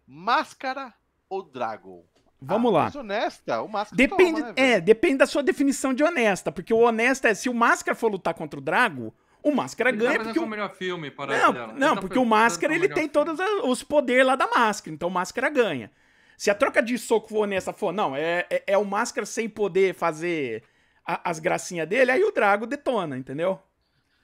[0.06, 0.92] Máscara
[1.26, 2.04] ou Dragon?
[2.42, 3.00] Vamos ah, lá.
[3.00, 6.78] honesta, o Máscara depende, toma, né, É, depende da sua definição de honesta, porque o
[6.78, 10.24] honesta é se o Máscara for lutar contra o Drago, o Máscara ele ganha tá
[10.24, 11.72] porque o melhor filme para Não, dela.
[11.74, 15.12] não, tá porque o Máscara ele tem todos os poderes lá da Máscara, então o
[15.12, 15.90] Máscara ganha.
[16.36, 19.46] Se a troca de soco for honesta for, não, é, é, é o Máscara sem
[19.46, 20.62] poder fazer
[21.06, 23.60] a, as gracinhas dele, aí o Drago detona, entendeu?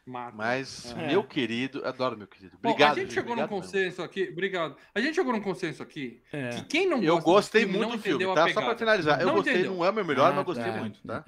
[0.07, 0.37] Mata.
[0.37, 1.09] Mas, é.
[1.09, 2.57] meu querido, adoro meu querido.
[2.59, 2.95] Obrigado.
[2.95, 4.77] Bom, a gente chegou obrigado, num consenso aqui, obrigado.
[4.95, 6.51] A gente chegou num consenso aqui é.
[6.51, 8.49] que quem não Eu gostei muito do filme, tá?
[8.51, 9.21] Só pra finalizar.
[9.21, 9.75] Eu não gostei, entendeu.
[9.75, 10.79] não é o meu melhor, ah, mas gostei tá.
[10.79, 11.25] muito, tá?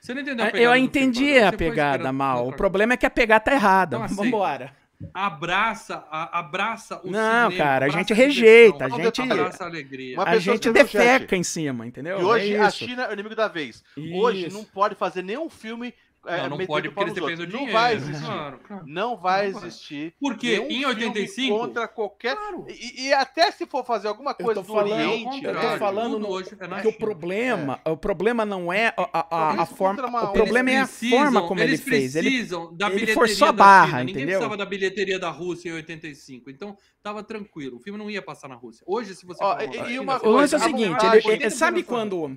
[0.00, 0.64] Você não entendeu a pegada?
[0.64, 2.46] Eu entendi a pegada mal.
[2.46, 3.96] O problema é que a pegada tá errada.
[3.96, 4.76] Então, assim, Vambora.
[5.12, 10.16] Abraça, a, abraça o Não, cinema, cara, a gente rejeita, a gente abraça a alegria.
[10.20, 12.20] A gente defeca em cima, entendeu?
[12.20, 13.82] E hoje é a China é o inimigo da vez.
[13.96, 14.14] Isso.
[14.14, 15.92] Hoje não pode fazer nenhum filme é,
[16.24, 17.66] não, não pode porque eles dependem do dinheiro.
[17.66, 18.24] Não vai existir.
[18.24, 18.84] Claro, claro.
[18.86, 20.14] Não vai não existir.
[20.20, 22.66] Porque em 85 contra qualquer claro.
[22.68, 26.28] e, e, até se for fazer alguma coisa do falando, Oriente, eu tô falando no,
[26.28, 27.90] hoje é que o problema, é.
[27.90, 30.30] o problema não é a, a, a forma, uma...
[30.30, 32.16] o problema é a forma como ele fez.
[32.16, 34.14] Ele da ele forçou a barra, entendeu?
[34.14, 36.50] Ninguém precisava da bilheteria da Rússia em 85.
[36.50, 37.76] Então, tava tranquilo.
[37.76, 38.84] O filme não ia passar na Rússia.
[38.86, 39.58] Hoje se você Ó,
[39.88, 42.36] e, uma coisa, o lance é o seguinte, ele, sabe quando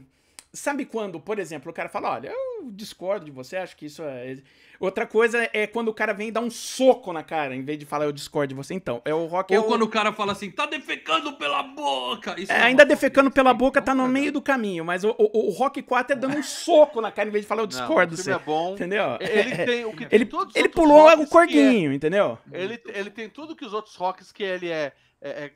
[0.57, 4.01] Sabe quando, por exemplo, o cara fala: Olha, eu discordo de você, acho que isso
[4.03, 4.37] é.
[4.79, 7.85] Outra coisa é quando o cara vem dar um soco na cara, em vez de
[7.85, 8.73] falar eu discordo de você.
[8.73, 9.55] Então, é o rock.
[9.55, 9.67] Ou é o...
[9.67, 12.39] quando o cara fala assim, tá defecando pela boca.
[12.39, 15.51] Isso é, ainda defecando pela boca tá no meio do caminho, mas o, o, o
[15.51, 18.13] Rock 4 é dando um soco na cara em vez de falar eu discordo.
[18.13, 18.73] Não, o filme é bom.
[18.73, 19.17] Entendeu?
[19.19, 22.37] Ele tem o que ele, ele pulou o corguinho, é, entendeu?
[22.51, 24.91] Ele, ele tem tudo que os outros rocks que ele é,
[25.21, 25.51] é, é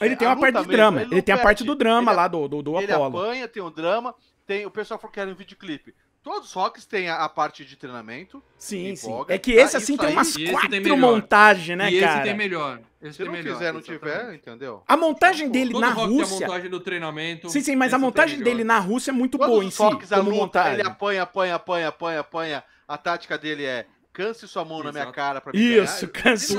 [0.00, 1.02] Ele tem uma parte de drama.
[1.02, 3.18] Ele, ele tem a parte do drama ele, lá do, do, do ele Apollo.
[3.18, 4.14] Ele apanha, tem o um drama.
[4.46, 5.94] Tem, o pessoal falou que era um videoclipe.
[6.22, 8.40] Todos os rocks têm a, a parte de treinamento.
[8.56, 9.10] Sim, sim.
[9.26, 12.12] é que esse, assim, tem umas quatro montagens, né, e cara?
[12.12, 12.80] esse tem melhor.
[13.00, 14.84] Esse Se não melhor, fizer, não tiver, entendeu?
[14.86, 16.36] A montagem dele Todo na Rússia...
[16.36, 17.50] a montagem do treinamento.
[17.50, 19.96] Sim, sim, mas a montagem dele na Rússia é muito Todos boa em si, como
[19.96, 20.72] luta, montagem.
[20.74, 22.64] Ele apanha, apanha, apanha, apanha, apanha.
[22.86, 24.94] A tática dele é canse sua mão Exato.
[24.94, 26.54] na minha cara pra me Isso, canse,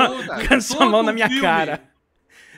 [0.50, 1.82] canse sua mão na minha cara.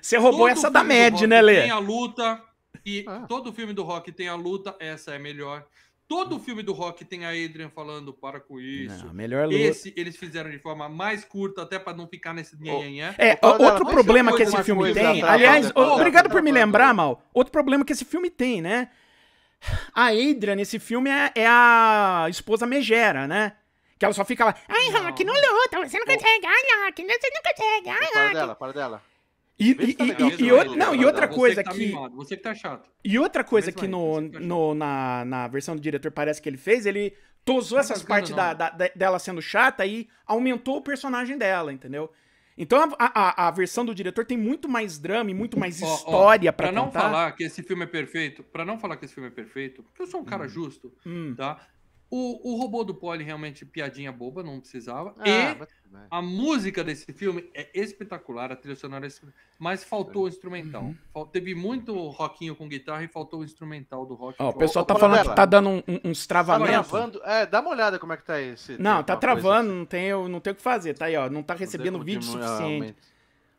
[0.01, 1.61] Você roubou essa da Mad, né, Lê?
[1.61, 2.41] Tem a luta,
[2.85, 3.25] e ah.
[3.27, 5.65] todo filme do Rock tem a luta, essa é melhor.
[6.07, 9.07] Todo filme do rock tem a Adrian falando para com isso.
[9.07, 9.57] Não, melhor luta.
[9.57, 13.15] Esse eles fizeram de forma mais curta, até para não ficar nesse nhanhanhã.
[13.17, 15.23] É, outro problema que esse filme tem.
[15.23, 17.23] Aliás, obrigado por me lembrar, Mal.
[17.33, 18.89] Outro problema que esse filme tem, né?
[19.95, 23.53] A Adrian nesse filme é, é a esposa megera, né?
[23.97, 24.55] Que ela só fica lá.
[24.67, 26.45] Ai, Rock, não luta, você não consegue.
[26.45, 27.89] Ai, Rock, você não consegue.
[27.89, 28.11] Ai, Rock.
[28.13, 29.14] Para dela, para dela.
[29.57, 31.91] E, e, tá e, e, outra, não, e outra coisa que.
[31.91, 32.89] Tá que você que tá chato.
[33.03, 36.57] E outra coisa que no, tá no, na, na versão do diretor parece que ele
[36.57, 37.13] fez, ele
[37.45, 42.11] tosou essas partes da, da, dela sendo chata e aumentou o personagem dela, entendeu?
[42.57, 45.85] Então a, a, a, versão do diretor tem muito mais drama e muito mais oh,
[45.85, 46.91] história oh, para contar.
[46.91, 49.31] Pra não falar que esse filme é perfeito, para não falar que esse filme é
[49.31, 50.49] perfeito, porque eu sou um cara hum.
[50.49, 51.33] justo, hum.
[51.35, 51.59] tá?
[52.09, 55.15] O, o robô do Poli realmente piadinha boba, não precisava.
[55.17, 55.57] Ah, e
[56.09, 59.09] a música desse filme é espetacular, a trilha sonora é
[59.57, 60.93] mas faltou o instrumental.
[61.15, 61.25] Uhum.
[61.25, 64.35] Teve muito rockinho com guitarra e faltou o instrumental do rock.
[64.39, 66.91] Oh, o pessoal tá falando que tá dando um, uns travamentos.
[66.91, 68.79] Tá é, dá uma olhada como é que tá esse.
[68.79, 71.53] Não, tá travando, não tem, não tem o que fazer, tá aí, ó, não tá
[71.53, 72.95] recebendo vídeo suficiente.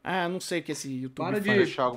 [0.09, 1.49] Ah, não sei o que esse YouTube para de,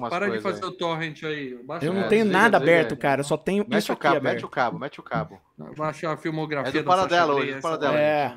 [0.09, 0.67] Para de fazer aí.
[0.67, 1.53] o torrent aí.
[1.63, 3.21] Baixa eu não é, tenho nada aberto, cara.
[3.21, 5.39] Eu só tenho mete isso o cabo, aqui Mete o cabo, mete o cabo.
[5.77, 7.99] Baixar a filmografia é do Paradela hoje, do Paradela.
[7.99, 8.35] É.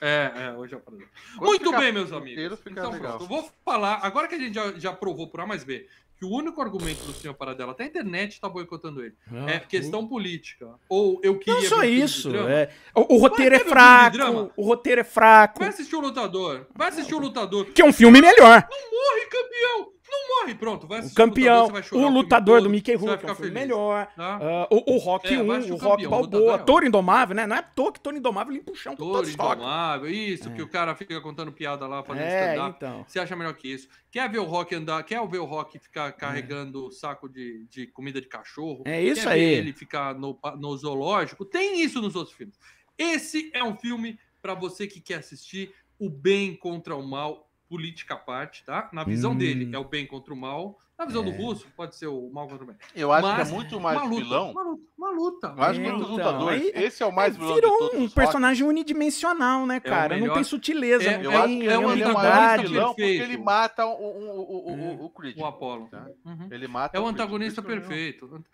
[0.00, 1.10] É, é, hoje é o Paradela.
[1.36, 2.58] Muito bem, meus amigos.
[2.66, 3.18] Então, legal.
[3.18, 3.24] pronto.
[3.24, 5.86] Eu vou falar, agora que a gente já, já provou por A mais B
[6.22, 9.58] que o único argumento do senhor Paradela, até a internet está boicotando ele, ah, é
[9.58, 10.68] questão política.
[10.88, 11.60] Ou eu queria.
[11.60, 12.32] Não só isso.
[12.36, 12.70] É.
[12.94, 14.52] O, o roteiro é fraco.
[14.56, 15.58] O roteiro é fraco.
[15.58, 16.68] Vai assistir o Lutador.
[16.76, 17.66] Vai assistir o Lutador.
[17.66, 18.68] Que é um filme melhor.
[18.70, 19.92] Não morre, campeão!
[20.12, 20.86] Não morre, pronto.
[20.86, 24.06] Vai o campeão, o, lutador, o lutador do Mickey Rourke, é um melhor.
[24.14, 24.66] Tá?
[24.70, 27.46] Uh, o, o Rock é, 1, o Rock Balboa, Toro Indomável, né?
[27.46, 30.52] Não é toa que Toro Indomável limpa o chão com Toro Indomável, isso, é.
[30.52, 32.76] que o cara fica contando piada lá, fazendo é, stand-up.
[32.76, 33.04] Então.
[33.08, 33.88] Você acha melhor que isso?
[34.10, 36.12] Quer ver o Rock andar, quer ver o Rock ficar é.
[36.12, 36.90] carregando é.
[36.90, 38.82] saco de, de comida de cachorro?
[38.84, 39.40] É isso quer aí.
[39.40, 41.46] Ele ficar no, no zoológico?
[41.46, 42.58] Tem isso nos outros filmes.
[42.98, 48.12] Esse é um filme para você que quer assistir o bem contra o mal política
[48.12, 48.90] à parte, tá?
[48.92, 49.38] Na visão hum.
[49.38, 50.78] dele é o bem contra o mal.
[51.02, 51.24] Na visão é.
[51.24, 52.76] do russo, pode ser o mal contra o bem.
[52.94, 54.50] Eu acho Mas, que é muito mais uma luta, vilão.
[54.52, 55.54] Uma luta, uma luta.
[55.56, 56.62] Eu acho é, então, lutadores.
[56.62, 60.16] Aí, Esse é o mais vilão virou de todos um personagem unidimensional, né, é cara?
[60.16, 63.84] É não tem sutileza, é, não eu tem é, é um vilão porque ele mata
[63.84, 65.36] o, o, o, o, o Creed.
[65.36, 65.88] O Apollo.
[65.90, 66.06] Tá?
[66.24, 66.48] Uhum.
[66.52, 68.44] Ele mata é o antagonista perfeito.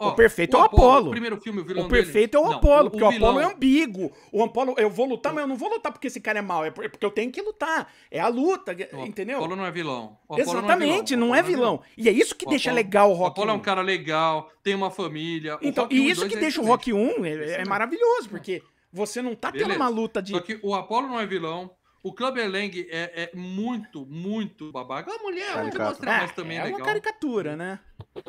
[0.00, 1.08] o perfeito é o Apollo.
[1.08, 4.10] O primeiro filme, o vilão O perfeito é o Apollo, porque o Apollo é ambíguo.
[4.32, 6.64] O Apollo, eu vou lutar, mas eu não vou lutar porque esse cara é mau,
[6.64, 7.92] é porque eu tenho que lutar.
[8.10, 8.74] É a luta,
[9.06, 9.40] entendeu?
[9.40, 10.16] O Apollo não é vilão.
[10.38, 11.82] Exatamente, não é vilão.
[11.98, 13.24] E é isso que deixa legal o Rock 1.
[13.24, 15.58] O Apollo é um cara legal, tem uma família.
[15.60, 19.34] Então, e isso que é deixa o Rock 1 é, é maravilhoso, porque você não
[19.34, 19.70] tá Beleza.
[19.70, 20.30] tendo uma luta de.
[20.30, 21.70] Só que o Apollo não é vilão.
[22.00, 25.12] O Clubber Lang é, é muito, muito babaca.
[25.12, 26.78] A mulher é muito mostrar, mas também é, é legal.
[26.78, 27.80] É uma caricatura, né?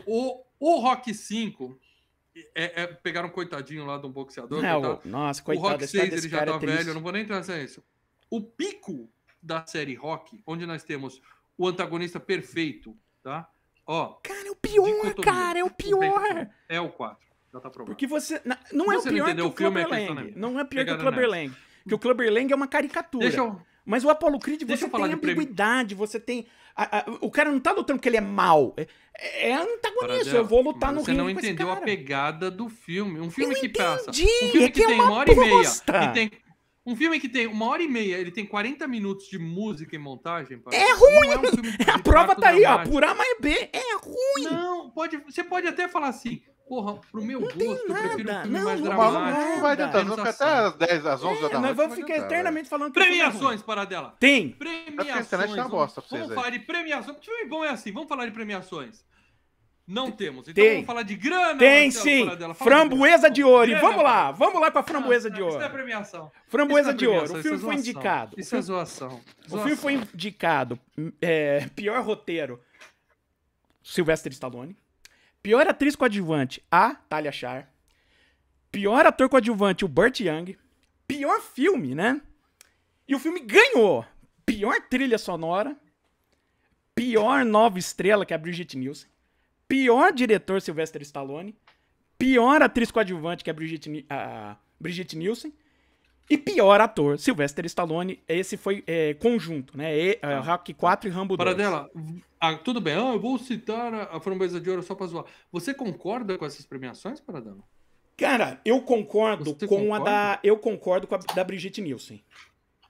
[0.08, 1.80] O, o Rock 5
[2.56, 4.64] é, é, pegaram um coitadinho lá de um boxeador.
[4.64, 5.02] Não, coitado.
[5.10, 5.68] Nossa, coitado.
[5.68, 7.84] O Rock 6 ele já tá é velho, eu não vou nem trazer isso.
[8.32, 9.08] O pico
[9.42, 11.22] da série Rock, onde nós temos
[11.56, 13.48] o antagonista perfeito, tá?
[13.92, 14.20] Ó.
[14.22, 16.48] Cara, é o pior, cara, é o pior.
[16.70, 17.18] É o 4.
[17.52, 18.40] Já tá Porque você.
[18.72, 20.34] Não, é o pior que o Clubber Lang.
[20.36, 21.56] Não é pior que o Clubber Lang.
[21.82, 23.26] Porque o Clubber Lang é uma caricatura.
[23.26, 23.60] Deixa eu...
[23.84, 26.46] Mas o Apollo Creed, você tem ambiguidade, você tem.
[26.76, 28.76] A, a, o cara não tá lutando porque ele é mal.
[28.78, 30.36] É, é antagonista.
[30.36, 31.12] Eu vou lutar no ringue.
[31.12, 33.20] Você não entendeu a pegada do filme.
[33.20, 34.12] Um filme eu que entendi, passa.
[34.12, 35.92] Um filme é que, que é tem uma hora bosta.
[35.92, 36.12] e meia.
[36.12, 36.32] tem
[36.90, 40.00] um filme que tem uma hora e meia, ele tem 40 minutos de música e
[40.00, 40.60] montagem.
[40.72, 41.30] É ruim!
[41.30, 42.84] É um a prova tá aí, ó.
[42.84, 44.52] Por A mais B, é ruim!
[44.52, 48.42] Não, pode, você pode até falar assim, porra, pro meu não gosto, eu prefiro um
[48.42, 49.40] filme não, mais dramático.
[49.40, 51.62] Não vai adiantar, não fica até às 10, às 11 é, da noite.
[51.62, 54.16] Nós vamos ficar eternamente falando que é Premiações, para dela.
[54.20, 54.50] Tem!
[54.50, 55.34] Premiações.
[55.34, 57.18] É vamos, bosta vamos falar de premiações.
[57.22, 59.04] Filme bom é assim, vamos falar de premiações.
[59.90, 60.48] Não temos.
[60.48, 60.74] Então tem.
[60.74, 61.58] vamos falar de grana.
[61.58, 62.28] Tem sim.
[62.56, 63.72] Framboesa de ouro.
[63.72, 65.56] E vamos lá, vamos lá com a framboesa de ouro.
[65.56, 66.32] Isso é premiação.
[66.48, 67.38] Framboesa é de ouro.
[67.38, 68.40] O filme foi indicado.
[68.40, 69.20] Isso é zoação.
[69.50, 70.80] O filme foi indicado.
[71.20, 72.62] É, pior roteiro.
[73.84, 74.78] Sylvester Stallone.
[75.42, 77.68] Pior atriz coadjuvante, a Talia Shar.
[78.72, 80.56] Pior ator coadjuvante, o Burt Young.
[81.08, 82.22] Pior filme, né?
[83.08, 84.06] E o filme ganhou.
[84.46, 85.76] Pior trilha sonora
[87.00, 89.10] pior nova estrela, que é a Brigitte Nielsen.
[89.70, 91.56] Pior diretor, Sylvester Stallone.
[92.18, 95.54] Pior atriz coadjuvante, que é a Brigitte, a Brigitte Nielsen.
[96.30, 98.20] E pior ator, Sylvester Stallone.
[98.28, 99.98] Esse foi é, conjunto, né?
[99.98, 101.46] E, uh, Rock 4 e Rambo 2.
[101.46, 101.90] Paradela,
[102.40, 102.96] ah, tudo bem.
[102.96, 105.26] Ah, eu vou citar a, a Framboesa de Ouro só pra zoar.
[105.52, 107.64] Você concorda com essas premiações, Paradela?
[108.18, 110.10] Cara, eu concordo Você com concorda?
[110.10, 110.40] a da.
[110.44, 112.22] Eu concordo com a da Brigitte Nielsen.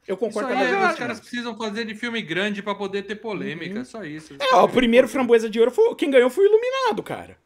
[0.09, 3.03] Eu concordo isso com a da Os caras precisam fazer de filme grande para poder
[3.03, 3.77] ter polêmica.
[3.77, 3.85] Uhum.
[3.85, 4.33] Só isso.
[4.39, 7.37] É, ó, o primeiro Framboesa de Ouro, foi, quem ganhou foi o Iluminado, cara.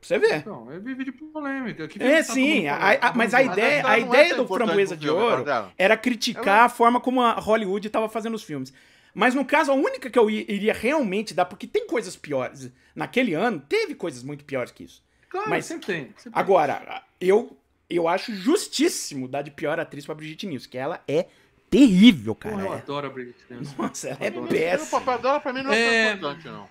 [0.00, 0.44] Pra você ver.
[0.44, 1.86] Não, é vive de polêmica.
[1.86, 5.08] Que é, tá sim, a, a, mas a ideia, a ideia é do Framboesa de
[5.08, 5.44] Ouro
[5.78, 8.72] era criticar a forma como a Hollywood estava fazendo os filmes.
[9.14, 12.72] Mas no caso, a única que eu iria realmente dar, porque tem coisas piores.
[12.92, 15.00] Naquele ano, teve coisas muito piores que isso.
[15.28, 16.12] Claro, mas sempre tem.
[16.16, 17.56] Sempre agora, eu,
[17.88, 21.26] eu acho justíssimo dar de pior atriz pra Brigitte Nielsen, que ela é
[21.74, 22.60] terrível, cara.
[22.60, 23.74] eu adoro a Brigitte Nielsen.
[23.76, 24.98] Nossa, ela é péssima.
[24.98, 26.12] O papel dela pra mim não é, é...
[26.12, 26.68] importante, não.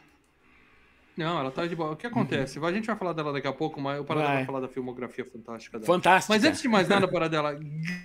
[1.16, 1.92] Não, ela tá de boa.
[1.92, 2.58] O que acontece?
[2.58, 2.66] Uhum.
[2.66, 5.24] A gente vai falar dela daqui a pouco, mas eu parar vai falar da filmografia
[5.26, 5.86] fantástica dela.
[5.86, 6.34] Fantástica.
[6.34, 7.54] Mas antes de mais nada, para dela,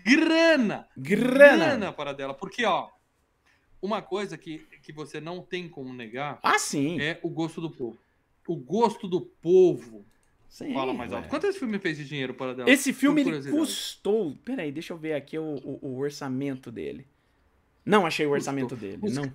[0.04, 0.86] grana!
[0.96, 1.56] Grana!
[1.56, 2.34] Grana para dela.
[2.34, 2.88] Porque, ó,
[3.80, 7.00] uma coisa que, que você não tem como negar ah, sim.
[7.00, 7.96] é o gosto do povo.
[8.46, 10.04] O gosto do povo
[10.48, 11.28] sim, fala mais alto.
[11.28, 12.70] Quanto esse filme fez de dinheiro para dela?
[12.70, 14.36] Esse filme ele custou.
[14.44, 17.06] Peraí, deixa eu ver aqui o, o, o orçamento dele.
[17.84, 18.88] Não achei o orçamento custou.
[18.88, 19.00] dele.
[19.02, 19.32] Os, não.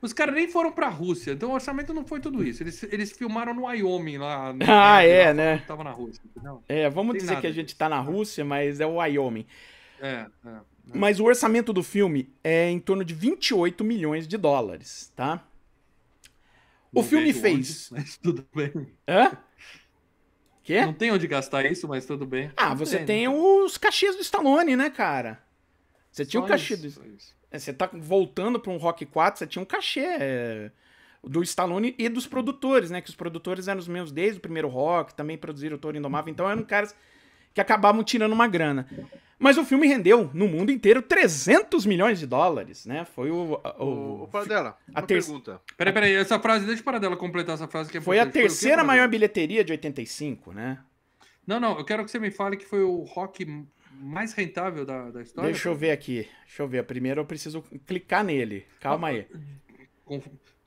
[0.00, 2.62] Os caras nem foram pra Rússia, então o orçamento não foi tudo isso.
[2.62, 4.52] Eles, eles filmaram no Wyoming lá.
[4.54, 5.58] No ah, é, lá, né?
[5.58, 6.22] Tava na Rússia.
[6.42, 9.46] Não, é, vamos dizer que a gente tá na Rússia, mas é o Wyoming.
[10.00, 10.60] É, é, é.
[10.92, 15.46] Mas o orçamento do filme é em torno de 28 milhões de dólares, tá?
[16.92, 17.90] O não filme fez.
[17.92, 18.88] Onde, mas tudo bem.
[19.08, 19.36] Hã?
[20.62, 20.84] Quê?
[20.84, 22.50] Não tem onde gastar isso, mas tudo bem.
[22.56, 25.40] Ah, você tem os cachês do Stallone, né, cara?
[26.10, 26.88] Você tinha o cachê do.
[27.50, 30.70] É, você tá voltando para um Rock 4, você tinha um cachê é,
[31.22, 33.00] do Stallone e dos produtores, né?
[33.00, 36.30] Que os produtores eram os meus desde o primeiro Rock, também produziram o Toro Indomável,
[36.30, 36.94] então eram caras
[37.52, 38.88] que acabavam tirando uma grana.
[39.42, 43.04] Mas o filme rendeu no mundo inteiro 300 milhões de dólares, né?
[43.04, 43.60] Foi o.
[43.78, 45.20] O, o, o Paradela, uma ter...
[45.20, 45.60] pergunta.
[45.76, 48.78] Peraí, peraí, essa frase, deixa o Paradela completar essa frase que é Foi a terceira
[48.78, 50.78] foi maior bilheteria de 85, né?
[51.44, 55.10] Não, não, eu quero que você me fale que foi o rock mais rentável da,
[55.10, 55.50] da história?
[55.50, 56.28] Deixa eu ver aqui.
[56.46, 56.84] Deixa eu ver.
[56.84, 58.64] Primeiro eu preciso clicar nele.
[58.78, 59.26] Calma aí.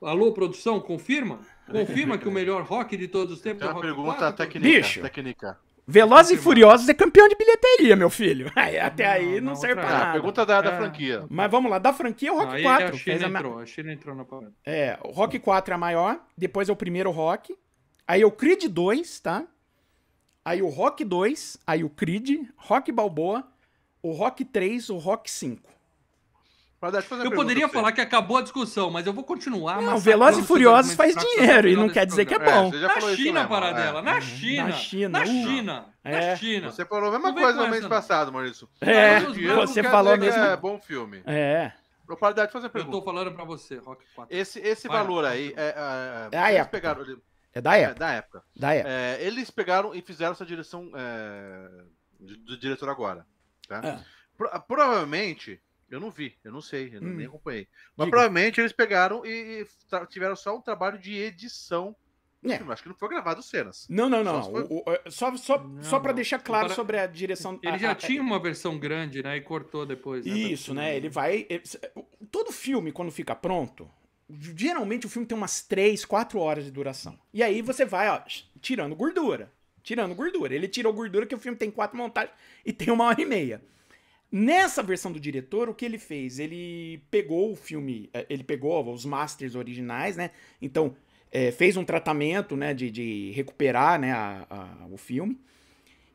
[0.02, 1.40] Alô, produção, confirma?
[1.70, 4.36] Confirma que o melhor rock de todos os tempos é o rock pergunta 4?
[4.36, 5.58] técnica, Bicho, técnica.
[5.88, 8.50] Velozes e Furiosos é campeão de bilheteria, meu filho.
[8.56, 10.12] Aí, até não, aí não, não serve pra nada.
[10.12, 10.76] pergunta da, da é.
[10.76, 11.24] franquia.
[11.30, 12.86] Mas vamos lá, da franquia o Rock aí 4.
[12.86, 14.52] A China, entrou, a China entrou na parada.
[14.64, 17.56] É, o Rock 4 é a maior, depois é o primeiro Rock,
[18.06, 19.46] aí é o Creed 2, tá?
[20.44, 23.46] Aí o Rock 2, aí o Creed, Rock Balboa,
[24.02, 25.75] o Rock 3, o Rock 5.
[27.24, 29.80] Eu poderia falar que acabou a discussão, mas eu vou continuar.
[29.80, 32.72] Não, Velozes e Furiosos faz dinheiro e não quer dizer que é bom.
[32.74, 34.02] É, na China, para dela.
[34.02, 34.64] Na China.
[34.64, 35.18] Na China.
[35.18, 35.86] Na China.
[36.04, 36.30] É.
[36.30, 36.70] Na China.
[36.70, 38.68] Você falou a mesma coisa no mês passado, Maurício.
[38.80, 39.20] É,
[39.56, 40.42] você falou mesmo.
[40.42, 41.22] É bom filme.
[41.26, 41.72] É.
[42.06, 42.96] Propriedade fazer pergunta.
[42.96, 44.34] Eu tô falando pra você, Rock 4.
[44.34, 46.70] Esse, esse valor aí é, é, é época.
[46.70, 47.02] Pegaram,
[47.52, 47.96] é da época.
[47.96, 48.42] É, da época.
[48.54, 48.90] Da época.
[48.90, 51.68] É, eles pegaram e fizeram essa direção é,
[52.20, 53.26] do diretor agora.
[53.66, 53.80] Tá?
[53.82, 53.98] É.
[54.36, 55.60] Pro, provavelmente,
[55.90, 57.14] eu não vi, eu não sei, eu hum.
[57.14, 57.68] nem acompanhei.
[57.96, 58.16] Mas Diga.
[58.16, 61.94] provavelmente eles pegaram e, e tiveram só um trabalho de edição.
[62.44, 62.54] É.
[62.54, 63.86] Acho que não foi gravado cenas.
[63.88, 64.42] Não, não, não.
[64.42, 64.62] Só, foi...
[64.62, 66.76] o, o, só, só, não, só para deixar claro para...
[66.76, 67.58] sobre a direção.
[67.62, 69.36] Ele a, já a, tinha uma versão grande, né?
[69.36, 70.24] E cortou depois.
[70.24, 70.96] Né, Isso, né?
[70.96, 71.46] Ele vai.
[71.48, 71.62] Ele,
[72.30, 73.90] todo filme, quando fica pronto,
[74.28, 77.16] Geralmente o filme tem umas 3, 4 horas de duração.
[77.32, 78.20] E aí você vai, ó,
[78.60, 79.52] tirando gordura.
[79.84, 80.52] Tirando gordura.
[80.52, 82.34] Ele tirou gordura que o filme tem quatro montagens
[82.64, 83.62] e tem uma hora e meia.
[84.30, 86.38] Nessa versão do diretor, o que ele fez?
[86.38, 90.30] Ele pegou o filme, é, ele pegou os masters originais, né?
[90.60, 90.96] Então,
[91.30, 95.38] é, fez um tratamento, né, de, de recuperar, né, a, a, o filme.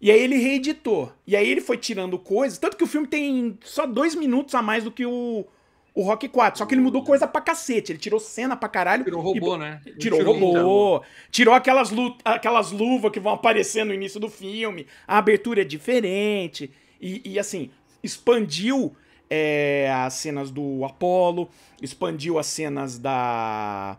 [0.01, 1.14] E aí ele reeditou.
[1.28, 4.62] E aí ele foi tirando coisas, tanto que o filme tem só dois minutos a
[4.62, 5.45] mais do que o,
[5.93, 6.57] o Rock 4.
[6.57, 7.91] Só que ele mudou coisa pra cacete.
[7.91, 9.03] Ele tirou cena pra caralho.
[9.03, 9.59] Tirou robô, e...
[9.59, 9.82] né?
[9.99, 11.03] Tirou, tirou robô.
[11.30, 12.18] Tirou aquelas, lu...
[12.26, 14.88] aquelas luvas que vão aparecer no início do filme.
[15.07, 16.72] A abertura é diferente.
[16.99, 17.70] E, e assim,
[18.04, 18.95] expandiu
[19.30, 21.49] é, as cenas do Apollo.
[21.82, 23.97] Expandiu as cenas da.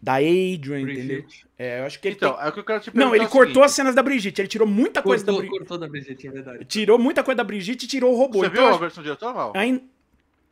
[0.00, 1.00] Da Adrian, Brigitte.
[1.00, 1.24] entendeu?
[1.58, 2.44] É, eu acho que ele então, tem...
[2.44, 4.40] é o que eu quero te Não, ele é cortou as cenas da Brigitte.
[4.40, 5.58] Ele tirou muita cortou, coisa da Brigitte.
[5.58, 6.64] Cortou da Brigitte, é verdade.
[6.66, 8.38] Tirou muita coisa da Brigitte e tirou o robô.
[8.38, 9.52] Você então, viu a versão diretora, Val?
[9.56, 9.82] Ainda...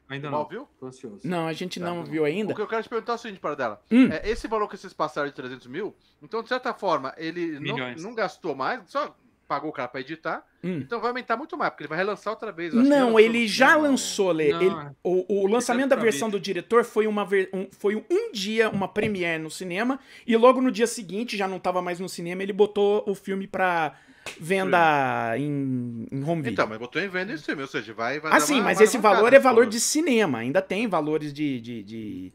[0.09, 0.47] Ainda não.
[0.47, 0.69] viu?
[0.79, 1.21] Tô ansioso.
[1.25, 2.53] Não, a gente tá, não viu ainda.
[2.53, 3.83] O que eu quero te perguntar é o seguinte, para dela.
[3.91, 4.09] Hum.
[4.11, 7.77] É, esse valor que vocês passaram de 300 mil, então, de certa forma, ele não,
[7.97, 9.17] não, gastou mais, só
[9.47, 10.79] pagou o cara pra editar, hum.
[10.81, 12.75] então vai aumentar muito mais, porque ele vai relançar outra vez.
[12.75, 14.49] Não, ele já lançou, Lê.
[14.51, 14.69] Ele,
[15.03, 19.43] o, o lançamento da versão do diretor foi, uma, um, foi um dia, uma premiere
[19.43, 23.05] no cinema, e logo no dia seguinte, já não tava mais no cinema, ele botou
[23.07, 23.95] o filme pra
[24.41, 26.53] venda em, em home video.
[26.53, 28.19] Então, mas botou em venda em streaming, ou seja, vai...
[28.19, 31.61] vai ah, sim, mas esse valor é valor de cinema, ainda tem valores de...
[31.61, 32.33] de, de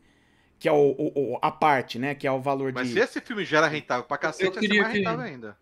[0.58, 2.14] que é o, o, a parte, né?
[2.14, 2.94] Que é o valor mas de...
[2.94, 5.32] Mas se esse filme gera rentável pra cacete, vai ser mais rentável que...
[5.32, 5.58] ainda.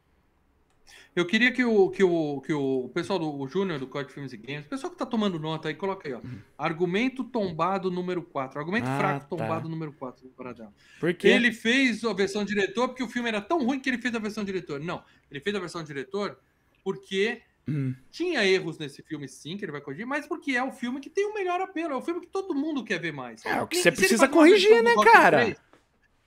[1.20, 4.38] Eu queria que o, que o, que o pessoal do Júnior do Código Filmes e
[4.38, 6.22] Games, o pessoal que tá tomando nota aí, coloca aí, ó.
[6.58, 8.58] Argumento tombado número 4.
[8.58, 9.26] Argumento ah, fraco tá.
[9.28, 10.74] tombado número 4 do Paradão.
[10.98, 11.28] Por quê?
[11.28, 14.20] Ele fez a versão diretor porque o filme era tão ruim que ele fez a
[14.20, 14.80] versão diretor.
[14.80, 16.40] Não, ele fez a versão diretor
[16.86, 17.94] porque hum.
[18.10, 21.10] tinha erros nesse filme, sim, que ele vai corrigir, mas porque é o filme que
[21.10, 21.96] tem o melhor apelo.
[21.96, 23.46] É o filme que todo mundo quer ver mais.
[23.46, 25.44] É o que você precisa corrigir, né, cara?
[25.44, 25.58] 3,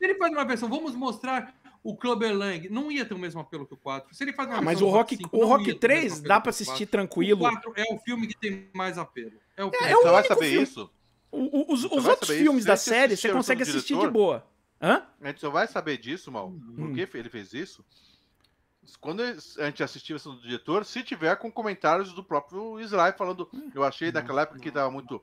[0.02, 3.66] ele faz uma versão, vamos mostrar o Clubber Lang não ia ter o mesmo apelo
[3.66, 4.14] que o 4.
[4.14, 6.86] Se ele faz uma ah, mas o Rock, 5, o Rock 3 dá para assistir
[6.86, 7.44] tranquilo.
[7.46, 9.32] O 4 é o filme que tem mais apelo.
[9.56, 9.86] É o filme.
[9.86, 10.62] É, é o você vai saber filme.
[10.62, 10.90] isso?
[11.30, 12.66] O, os, os outros filmes isso?
[12.66, 14.46] da série você consegue assistir diretor, de boa.
[14.80, 15.02] Hã?
[15.20, 16.48] A gente só vai saber disso, Mal.
[16.48, 16.74] Hum.
[16.76, 17.84] Por que ele fez isso?
[19.00, 23.14] Quando a gente assistir a versão do diretor, se tiver com comentários do próprio Israel
[23.16, 25.22] falando, eu achei naquela época que tava muito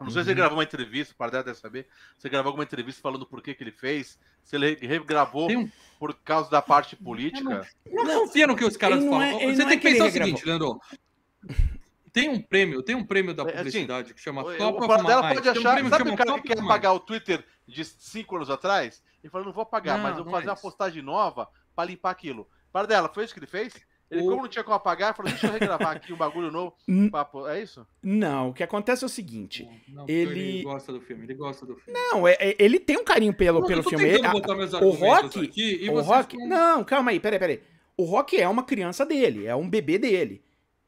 [0.00, 0.36] não sei se ele uhum.
[0.36, 1.86] gravou uma entrevista, o Pardé deve saber.
[2.16, 4.18] Você gravou alguma entrevista falando por que, que ele fez?
[4.42, 5.70] Se ele regravou um...
[5.98, 7.66] por causa da parte política?
[7.86, 9.22] Não, não confia no que os caras falam.
[9.22, 10.80] É, Você tem é que pensar o seguinte, Leandro.
[12.12, 14.84] Tem um prêmio, tem um prêmio da é, assim, publicidade assim, que chama Top o
[14.84, 15.34] of Mind.
[15.34, 19.02] pode achar, um sabe o cara que quer pagar o Twitter de cinco anos atrís?
[19.22, 21.90] Ele falou, não vou pagar, não, mas eu vou fazer é uma postagem nova para
[21.90, 22.48] limpar aquilo.
[22.72, 23.74] Pardela, foi isso que ele fez?
[24.10, 24.26] Ele, o...
[24.26, 26.74] como não tinha como apagar, falou: deixa eu regravar aqui um bagulho novo.
[27.10, 27.46] Papo.
[27.48, 27.86] É isso?
[28.02, 29.68] Não, o que acontece é o seguinte.
[29.88, 30.40] Não, ele...
[30.40, 31.98] ele gosta do filme, ele gosta do filme.
[31.98, 34.04] Não, é, é ele tem um carinho pelo, não, pelo filme.
[34.04, 35.88] Ele, o Rock.
[35.90, 36.36] o Rock.
[36.46, 37.62] Não, calma aí, peraí, peraí.
[37.96, 40.42] O Rock é uma criança dele, é um bebê dele.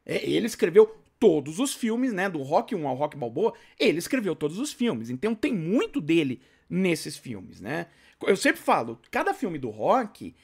[0.05, 2.29] É, ele escreveu todos os filmes, né?
[2.29, 5.11] Do Rock 1 ao Rock Balboa, ele escreveu todos os filmes.
[5.11, 7.87] Então tem muito dele nesses filmes, né?
[8.23, 10.35] Eu sempre falo, cada filme do Rock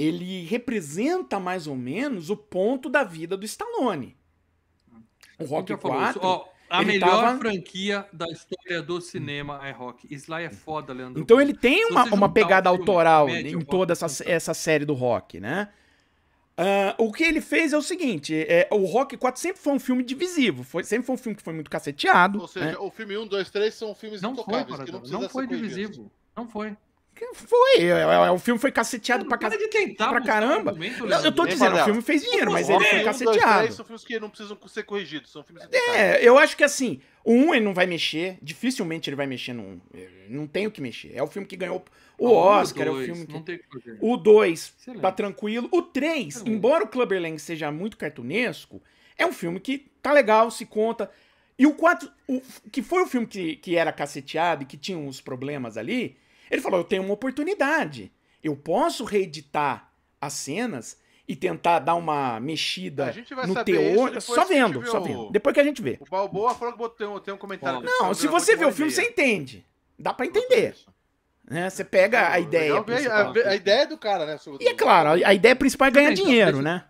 [0.00, 4.16] ele representa mais ou menos o ponto da vida do Stallone.
[5.38, 6.20] O Rock 4...
[6.22, 7.38] Ó, a melhor tava...
[7.38, 10.06] franquia da história do cinema é Rock.
[10.14, 11.20] Sly é foda, Leandro.
[11.20, 15.68] Então ele tem uma, uma pegada autoral em toda essa, essa série do Rock, né?
[16.56, 19.80] Uh, o que ele fez é o seguinte: é, o Rock 4 sempre foi um
[19.80, 22.40] filme divisivo, foi, sempre foi um filme que foi muito caceteado.
[22.40, 22.76] Ou seja, né?
[22.78, 26.10] o filme 1, 2, 3 são filmes não intocáveis, foi, que não, não foi divisivo.
[26.36, 26.76] Não foi.
[27.34, 29.50] Foi, é, é, o filme foi caceteado pra, ca...
[29.50, 30.72] pra caramba.
[30.72, 33.60] Não, eu tô dizendo, o filme fez dinheiro, mas ele foi caceteado.
[33.60, 37.00] Dois, são filmes que não precisam ser corrigidos, são filmes É, eu acho que assim,
[37.24, 39.80] o um ele não vai mexer, dificilmente ele vai mexer no um.
[40.28, 41.12] Não tem o que mexer.
[41.14, 41.84] É o filme que ganhou
[42.18, 43.58] o Oscar, é o filme que...
[43.58, 43.64] que
[44.00, 45.68] o 2 tá tranquilo.
[45.72, 48.82] O 3, embora o Clubberlang seja muito cartunesco,
[49.16, 51.10] é um filme que tá legal, se conta.
[51.58, 52.40] E o 4, o,
[52.72, 56.16] que foi o filme que, que era caceteado e que tinha uns problemas ali,
[56.50, 58.12] ele falou: eu tenho uma oportunidade.
[58.42, 60.98] Eu posso reeditar as cenas
[61.28, 63.14] e tentar dar uma mexida
[63.46, 64.20] no teor.
[64.20, 65.30] Só vendo, só vendo.
[65.30, 65.98] Depois que a gente vê.
[66.00, 67.82] O Balboa falou que tem, tem um comentário.
[67.82, 69.64] Não, se você vê o filme, você entende.
[69.98, 70.74] Dá para entender.
[71.48, 71.68] Né?
[71.68, 72.74] Você pega a ideia.
[72.74, 74.38] A, a, ideia do cara, né?
[74.58, 76.84] E é claro, a, ideia principal é ganhar dinheiro, né?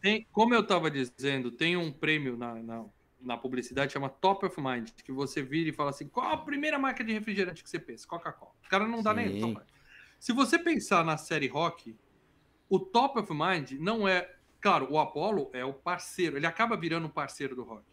[0.00, 2.84] Tem, como eu estava dizendo, tem um prêmio na, na
[3.22, 6.78] na publicidade chama Top of Mind, que você vira e fala assim: qual a primeira
[6.78, 8.06] marca de refrigerante que você pensa?
[8.06, 8.52] Coca-Cola.
[8.64, 9.40] O cara não dá Sim.
[9.40, 9.58] nem.
[10.18, 11.96] Se você pensar na série Rock,
[12.68, 14.36] o Top of Mind não é.
[14.60, 17.84] Claro, o Apollo é o parceiro, ele acaba virando um parceiro do Rock.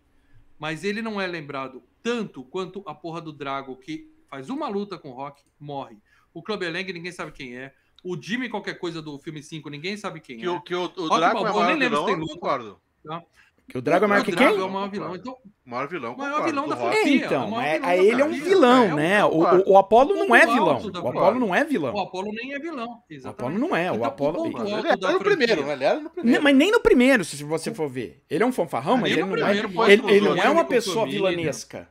[0.60, 4.98] Mas ele não é lembrado tanto quanto a porra do Drago, que faz uma luta
[4.98, 5.98] com o Rock, morre.
[6.34, 7.74] O Clubber Lang, ninguém sabe quem é.
[8.04, 10.50] O Jimmy, qualquer coisa do filme 5, ninguém sabe quem que é.
[10.50, 12.34] O, que o, o Drago é o nem lembro se tem luta.
[12.34, 12.82] concordo.
[13.04, 13.24] Tá?
[13.70, 14.48] Que o Drago é maior que quem?
[14.48, 15.16] é o maior vilão.
[15.16, 17.02] Então, o maior vilão, maior vilão da franquia.
[17.04, 19.26] É, então, é, vilão ele é um vilão, é, né?
[19.26, 20.82] O, o, o Apolo não é vilão.
[20.82, 21.94] O Apolo não é vilão.
[21.94, 23.04] O Apolo nem é vilão.
[23.08, 23.28] Exatamente.
[23.28, 23.92] O Apolo não é.
[23.92, 24.46] O então, Apolo.
[24.48, 25.74] Ele era no primeiro, né?
[25.74, 26.44] Ele era no primeiro.
[26.44, 28.24] Mas nem no primeiro, se você for ver.
[28.28, 29.92] Ele é um fanfarrão, mas ele não é.
[29.92, 31.88] Ele, não é uma pessoa vilanesca.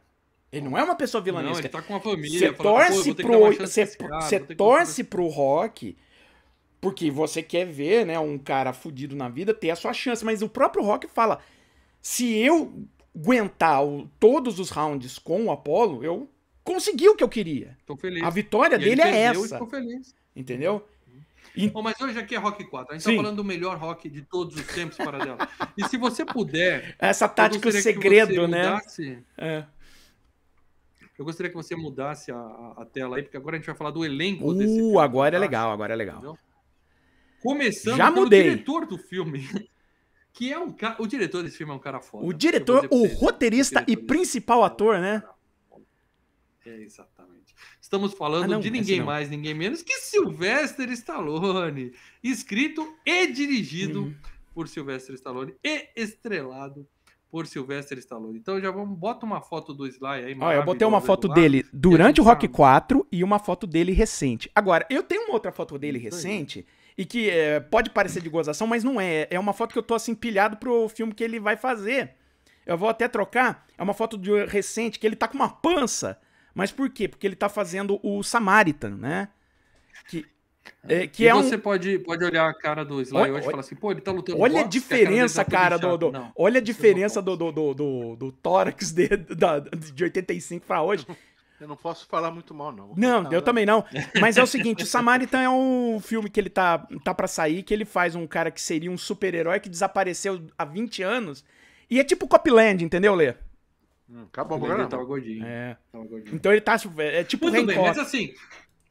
[0.50, 1.52] Ele não é uma pessoa vilanesca.
[1.52, 2.38] Não, ele tá com uma família.
[2.40, 3.50] Você torce pro.
[4.20, 5.96] Você torce pro rock
[6.80, 10.24] porque você quer ver, né, um cara fudido na vida ter a sua chance.
[10.24, 11.40] Mas o próprio Rock fala:
[12.08, 16.26] se eu aguentar o, todos os rounds com o Apollo, eu
[16.64, 17.76] consegui o que eu queria.
[17.84, 18.22] Tô feliz.
[18.22, 19.58] A vitória e dele é essa.
[19.58, 20.14] Tô feliz.
[20.34, 20.88] Entendeu?
[21.54, 21.68] E...
[21.68, 22.94] Bom, mas hoje aqui é Rock 4.
[22.94, 23.16] A gente tá Sim.
[23.16, 25.48] tá falando do melhor rock de todos os tempos para dela.
[25.76, 26.96] E se você puder.
[26.98, 28.70] Essa tática segredo, né?
[28.70, 29.66] Mudasse, é.
[31.18, 33.90] Eu gostaria que você mudasse a, a, tela aí, porque agora a gente vai falar
[33.90, 34.98] do elenco uh, desse filme.
[34.98, 36.16] agora é legal, agora é legal.
[36.16, 36.38] Entendeu?
[37.42, 38.44] Começando Já mudei.
[38.44, 39.46] diretor do filme.
[40.32, 40.96] Que é um cara.
[41.00, 42.24] O diretor desse filme é um cara foda.
[42.24, 45.22] O diretor, o roteirista e principal ator, né?
[46.64, 47.54] É, exatamente.
[47.80, 51.92] Estamos falando ah, não, de ninguém mais, ninguém menos que Sylvester Stallone.
[52.22, 54.14] Escrito e dirigido uhum.
[54.54, 56.86] por Sylvester Stallone e estrelado
[57.30, 58.38] por Sylvester Stallone.
[58.38, 60.36] Então já vamos, bota uma foto do Sly aí.
[60.38, 64.50] Olha, eu botei uma foto dele durante o Rock 4 e uma foto dele recente.
[64.54, 66.66] Agora, eu tenho uma outra foto dele recente
[66.98, 69.28] e que é, pode parecer de gozação, mas não é.
[69.30, 72.16] É uma foto que eu tô assim pilhado pro filme que ele vai fazer.
[72.66, 73.64] Eu vou até trocar.
[73.78, 76.18] É uma foto de recente que ele tá com uma pança.
[76.52, 77.06] Mas por quê?
[77.06, 79.28] Porque ele tá fazendo o Samaritan, né?
[80.08, 80.26] Que,
[80.88, 81.60] é, que e é você um...
[81.60, 84.10] pode, pode olhar a cara do Sly olha, hoje e falar assim, pô, ele tá
[84.10, 87.74] lutando Olha boxe, a diferença, a cara, do, do olha a diferença do, do, do,
[87.74, 91.06] do, do tórax de, da, de 85 pra hoje.
[91.60, 92.94] Eu não posso falar muito mal, não.
[92.96, 93.84] Não, eu também não.
[94.20, 97.62] Mas é o seguinte, o Samaritan é um filme que ele tá, tá pra sair,
[97.62, 101.44] que ele faz um cara que seria um super-herói que desapareceu há 20 anos.
[101.90, 103.34] E é tipo Copland, entendeu, Lê?
[104.08, 104.88] Hum, acabou o programa.
[104.88, 105.44] Tava gordinho.
[105.44, 105.76] É.
[105.90, 106.34] Tava gordinho.
[106.34, 106.76] Então ele tá.
[106.98, 108.32] É tipo Muito bem, mas assim.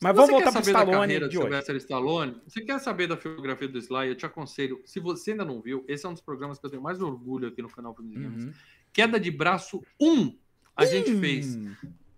[0.02, 1.78] Mas vamos voltar pro Stallone de hoje.
[1.78, 4.10] Stallone, você quer saber da filmografia do Sly?
[4.10, 6.70] Eu te aconselho, se você ainda não viu, esse é um dos programas que eu
[6.70, 8.54] tenho mais orgulho aqui no canal Filmes uhum.
[8.94, 10.38] Queda de Braço 1,
[10.76, 10.88] a hum.
[10.88, 11.58] gente fez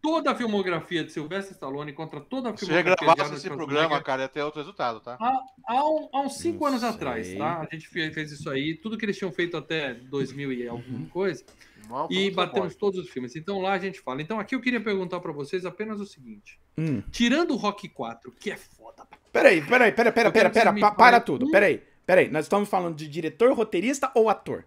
[0.01, 4.23] toda a filmografia de Sylvester Stallone contra toda a filmografia Se regravasse esse programa, cara,
[4.23, 5.17] ia ter outro resultado, tá?
[5.19, 6.89] Há, há, um, há uns cinco Não anos sei.
[6.89, 7.61] atrás, tá?
[7.61, 11.05] A gente fez isso aí, tudo que eles tinham feito até 2000 e alguma uhum.
[11.07, 11.43] coisa,
[11.87, 13.35] Mal, e batemos todos os filmes.
[13.35, 14.21] Então lá a gente fala.
[14.21, 16.59] Então aqui eu queria perguntar para vocês apenas o seguinte.
[16.77, 17.01] Hum.
[17.11, 19.07] Tirando o Rock 4, que é foda.
[19.31, 21.81] Peraí, peraí, peraí, peraí, peraí, peraí, para, para tudo, peraí.
[22.05, 24.65] Peraí, nós estamos falando de diretor, roteirista ou ator?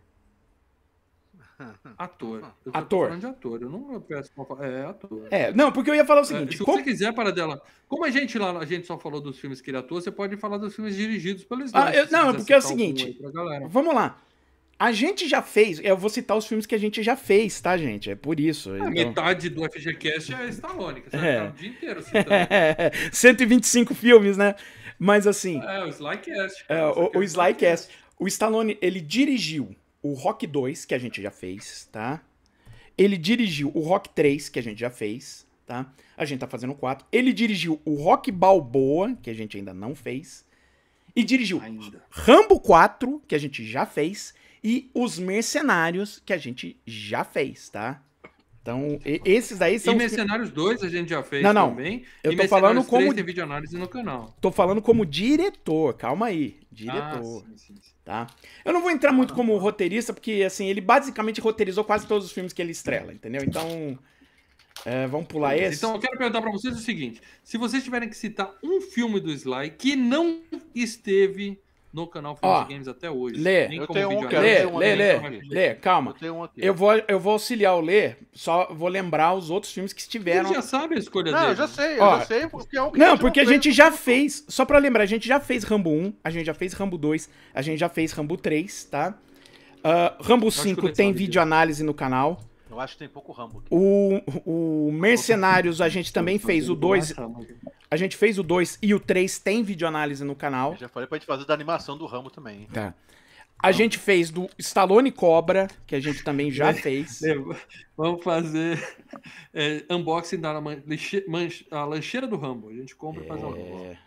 [1.98, 2.52] Ator.
[2.64, 3.08] Eu ator.
[3.08, 3.62] falando de ator.
[3.62, 4.66] Eu não peço uma...
[4.66, 5.26] É, ator.
[5.30, 6.54] É, não, porque eu ia falar o é, seguinte.
[6.54, 6.78] É, se como...
[6.78, 7.60] você quiser, para dela.
[7.88, 10.36] Como a gente lá, a gente só falou dos filmes que ele atua, você pode
[10.36, 13.18] falar dos filmes dirigidos pelos ah, eu, Não, porque é o seguinte.
[13.68, 14.18] Vamos lá.
[14.78, 17.76] A gente já fez, eu vou citar os filmes que a gente já fez, tá,
[17.76, 18.10] gente?
[18.10, 18.74] É por isso.
[18.74, 18.90] então...
[18.90, 21.38] Metade do FGCast é Stallone, você é.
[21.38, 22.26] vai o dia inteiro citando.
[23.12, 24.56] 125 filmes, né?
[24.98, 25.60] Mas assim.
[25.60, 26.64] É, o Slycast.
[26.68, 27.92] É, o, o Slycast.
[28.18, 32.22] O Stallone, ele dirigiu o Rock 2, que a gente já fez, tá?
[32.98, 35.92] Ele dirigiu o Rock 3, que a gente já fez, tá?
[36.16, 37.07] A gente tá fazendo o 4.
[37.11, 40.44] Ele dirigiu o Rock Balboa, que a gente ainda não fez.
[41.14, 42.03] E dirigiu ainda.
[42.11, 44.34] Rambo 4, que a gente já fez.
[44.62, 48.03] E Os Mercenários, que a gente já fez, tá?
[48.62, 49.92] Então, esses daí são.
[49.92, 51.70] E Mercenários 2 a gente já fez não, não.
[51.70, 52.04] também.
[52.22, 53.12] Eu tô falando como.
[53.12, 54.36] Tem vídeo análise no canal.
[54.40, 56.60] Tô falando como diretor, calma aí.
[56.70, 57.02] Diretor.
[57.02, 57.92] Ah, sim, sim, sim.
[58.04, 58.28] Tá?
[58.64, 62.32] Eu não vou entrar muito como roteirista, porque assim, ele basicamente roteirizou quase todos os
[62.32, 63.42] filmes que ele estrela, entendeu?
[63.44, 63.98] Então.
[64.84, 65.76] É, vamos pular esse.
[65.76, 69.20] Então eu quero perguntar para vocês o seguinte: se vocês tiverem que citar um filme
[69.20, 70.40] do Sly que não
[70.74, 71.60] esteve
[71.93, 73.40] no canal Filmes Games até hoje.
[73.40, 76.14] Lê, eu tenho um, lê, lê, lê, lê, calma.
[76.20, 79.93] Eu, um eu, vou, eu vou auxiliar o Lê, só vou lembrar os outros filmes
[79.93, 80.49] que estiveram.
[80.49, 81.45] Você já sabe a escolha não, dele.
[81.45, 83.40] Não, eu já sei, eu Ó, já sei, porque é um que Não, a porque
[83.40, 86.47] a gente já fez, só pra lembrar, a gente já fez Rambo 1, a gente
[86.47, 89.14] já fez Rambo 2, a gente já fez Rambo 3, tá?
[89.78, 92.40] Uh, Rambo 5 tem vídeo análise no canal.
[92.73, 93.59] Eu acho que tem pouco Rambo.
[93.59, 93.68] Aqui.
[93.70, 97.14] O, o Mercenários a gente também fez o 2.
[97.91, 100.73] A gente fez o 2 e o 3 tem videoanálise no canal.
[100.73, 102.66] Eu já falei pra gente fazer da animação do Rambo também.
[102.73, 102.95] Tá.
[103.62, 107.20] A gente fez do Stallone Cobra, que a gente também já fez.
[107.97, 108.83] Vamos fazer
[109.53, 112.70] é, unboxing da lanche, a lancheira do Rambo.
[112.70, 113.99] A gente compra e faz uma é...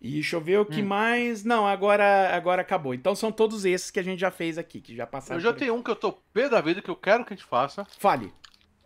[0.00, 0.86] E deixa eu ver o que hum.
[0.86, 1.44] mais.
[1.44, 2.94] Não, agora, agora acabou.
[2.94, 5.40] Então são todos esses que a gente já fez aqui, que já passaram.
[5.40, 7.36] Eu já tenho um que eu tô pé da vida que eu quero que a
[7.36, 7.84] gente faça.
[7.98, 8.32] Fale.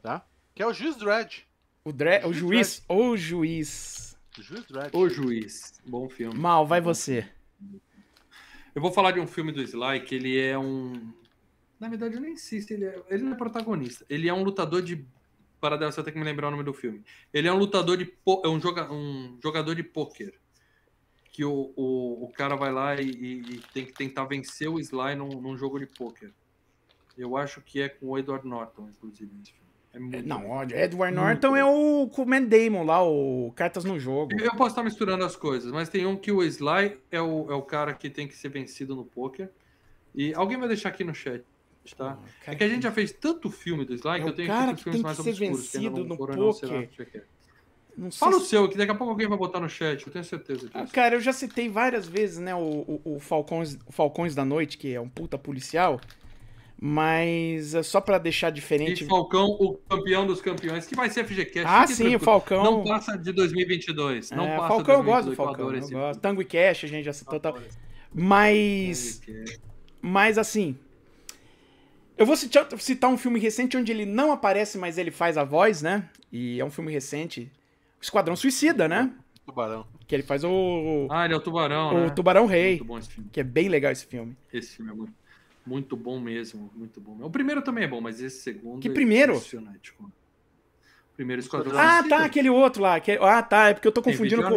[0.02, 0.26] Tá?
[0.54, 1.42] Que é o Juiz Dredd.
[1.84, 2.24] O, dre...
[2.24, 2.82] o, juiz?
[2.88, 4.16] O juiz.
[4.38, 4.90] O juiz Dredd.
[4.96, 5.80] O juiz.
[5.84, 6.38] Bom filme.
[6.38, 7.28] Mal, vai você.
[8.74, 11.12] Eu vou falar de um filme do Sly que ele é um.
[11.78, 13.02] Na verdade, eu nem sei se ele é.
[13.10, 14.04] Ele não é protagonista.
[14.08, 15.06] Ele é um lutador de.
[15.60, 17.02] Para dela, você tem que me lembrar o nome do filme.
[17.32, 18.06] Ele é um lutador de.
[18.06, 18.42] Po...
[18.44, 18.90] É um, joga...
[18.90, 20.34] um jogador de pôquer.
[21.34, 25.16] Que o, o, o cara vai lá e, e, tem que tentar vencer o Sly
[25.16, 26.30] num, num jogo de pôquer.
[27.18, 29.64] Eu acho que é com o Edward Norton, inclusive, nesse filme.
[30.16, 34.32] É não, Edward Norton é o com o Matt Damon lá, o Cartas no Jogo.
[34.40, 37.54] Eu posso estar misturando as coisas, mas tem um que o Sly é o, é
[37.54, 39.50] o cara que tem que ser vencido no poker.
[40.14, 41.44] E alguém vai deixar aqui no chat,
[41.96, 42.16] tá?
[42.46, 44.48] Ah, é que a gente já fez tanto filme do Sly é que eu tenho
[44.48, 45.72] cara que filmes mais obscuros.
[45.72, 46.36] vencido no poker.
[46.36, 46.52] Não
[48.12, 50.60] Fala o seu, que daqui a pouco alguém vai botar no chat, eu tenho certeza
[50.60, 50.72] disso.
[50.74, 54.44] Ah, cara, eu já citei várias vezes, né, o, o, o, Falcões, o Falcões da
[54.44, 56.00] Noite, que é um puta policial.
[56.86, 59.04] Mas é só para deixar diferente.
[59.04, 61.64] E Falcão, o campeão dos campeões, que vai ser FGCast.
[61.64, 62.62] Ah, sim, o Falcão.
[62.62, 64.32] Não passa de 2022.
[64.32, 65.72] Não é, passa Falcão, eu gosto do Falcão.
[65.72, 66.20] Eu gosto.
[66.20, 67.38] Tango e Cash, a gente já citou.
[67.38, 67.56] Tal.
[68.12, 69.22] Mas.
[70.02, 70.76] Mas assim.
[72.18, 75.80] Eu vou citar um filme recente onde ele não aparece, mas ele faz a voz,
[75.80, 76.08] né?
[76.30, 77.50] E é um filme recente.
[78.04, 79.10] Esquadrão Suicida, né?
[79.46, 79.86] Tubarão.
[80.06, 81.08] Que ele faz o.
[81.10, 81.94] Ah, ele é o Tubarão.
[81.94, 82.10] O né?
[82.10, 82.72] Tubarão Rei.
[82.72, 83.30] Muito bom esse filme.
[83.32, 84.36] Que é bem legal esse filme.
[84.52, 85.14] Esse filme é muito,
[85.66, 86.70] muito bom mesmo.
[86.74, 87.16] Muito bom.
[87.22, 88.80] O primeiro também é bom, mas esse segundo.
[88.80, 89.32] Que é primeiro?
[89.32, 89.94] Impressionante.
[91.16, 92.98] Primeiro Esquadrão Ah, tá, aquele outro lá.
[92.98, 93.12] Que...
[93.12, 94.56] Ah, tá, é porque eu tô confundindo com.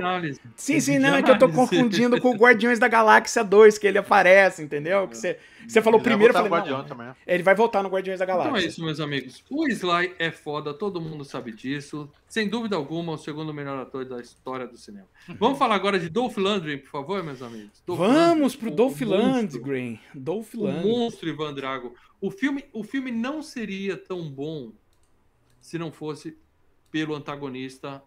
[0.55, 3.78] Sim, Tem sim, não, é que eu tô confundindo com o Guardiões da Galáxia 2,
[3.78, 5.08] que ele aparece, entendeu?
[5.08, 5.38] Que você,
[5.68, 7.12] você falou ele primeiro, eu falei, não, também.
[7.28, 8.49] Ele vai voltar no Guardiões da Galáxia.
[8.49, 9.43] Então é isso, meus amigos.
[9.51, 12.10] O Sly é foda, todo mundo sabe disso.
[12.28, 15.08] Sem dúvida alguma, o segundo melhor ator da história do cinema.
[15.39, 17.84] Vamos falar agora de Dolph Lundgren, por favor, meus amigos.
[17.86, 19.99] Dolph Vamos Lundgren, pro Dolph Lundgren.
[20.16, 20.84] Dolph Lundgren.
[20.84, 21.93] O monstro Ivan Drago.
[22.20, 24.72] O filme, o filme não seria tão bom
[25.62, 26.38] se não fosse
[26.98, 28.02] pelo antagonista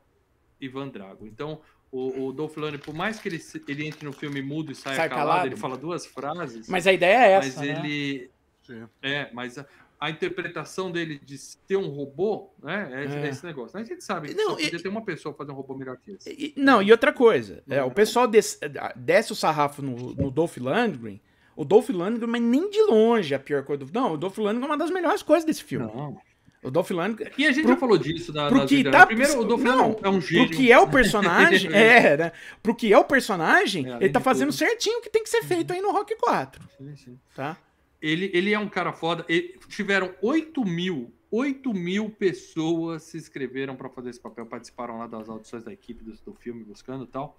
[0.61, 1.25] Ivan Drago.
[1.25, 1.61] Então,
[1.93, 4.97] o, o Dolph Lundgren, por mais que ele, ele entre no filme mudo e saia
[4.97, 6.69] Sai calado, calado, ele fala duas frases.
[6.69, 7.79] Mas a ideia é essa, Mas né?
[7.79, 8.31] ele...
[8.67, 8.89] Sim.
[9.01, 9.67] É, mas a,
[9.99, 11.37] a, interpretação dele de
[11.67, 13.29] ter um robô, né, é, é.
[13.29, 13.79] esse negócio.
[13.79, 15.97] A gente sabe que não, só podia e, ter uma pessoa fazer um robô melhor
[15.97, 16.31] que esse.
[16.31, 18.59] E, não, e outra coisa, é, o pessoal desce,
[18.97, 21.21] desce o sarrafo no, no Dolph Lundgren,
[21.57, 23.93] o Dolph Lundgren, mas nem de longe a pior coisa do...
[23.93, 25.87] Não, o Dolph Lundgren é uma das melhores coisas desse filme.
[25.87, 26.21] Não.
[26.63, 27.31] O Dolph Lundgren.
[27.39, 29.97] E a gente pro, já falou disso da, pro que tá, Primeiro, o Dolph Lundgren
[30.03, 30.49] é um gênio.
[30.49, 32.33] Pro que é o personagem, é, né?
[32.63, 34.59] Pro que é o personagem, é, ele tá fazendo tudo.
[34.59, 36.63] certinho o que tem que ser feito aí no Rock 4.
[36.77, 37.19] Sim, sim.
[37.35, 37.57] Tá?
[38.01, 39.25] Ele, ele é um cara foda.
[39.27, 45.07] Ele, tiveram 8 mil, 8 mil pessoas se inscreveram para fazer esse papel, participaram lá
[45.07, 47.39] das audições da equipe do, do filme, buscando e tal.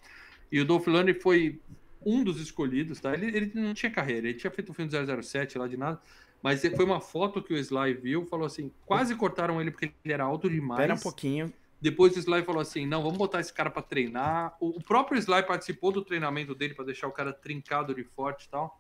[0.52, 1.60] E o Dolph Lundgren foi
[2.04, 3.14] um dos escolhidos, tá?
[3.14, 6.02] Ele, ele não tinha carreira, ele tinha feito o filme 007 lá de nada.
[6.42, 10.14] Mas foi uma foto que o Sly viu, falou assim, quase cortaram ele porque ele
[10.14, 10.80] era alto demais.
[10.80, 11.54] Espera um pouquinho.
[11.80, 14.56] Depois o Sly falou assim, não, vamos botar esse cara para treinar.
[14.60, 18.50] O, próprio Sly participou do treinamento dele para deixar o cara trincado de forte e
[18.50, 18.80] tal.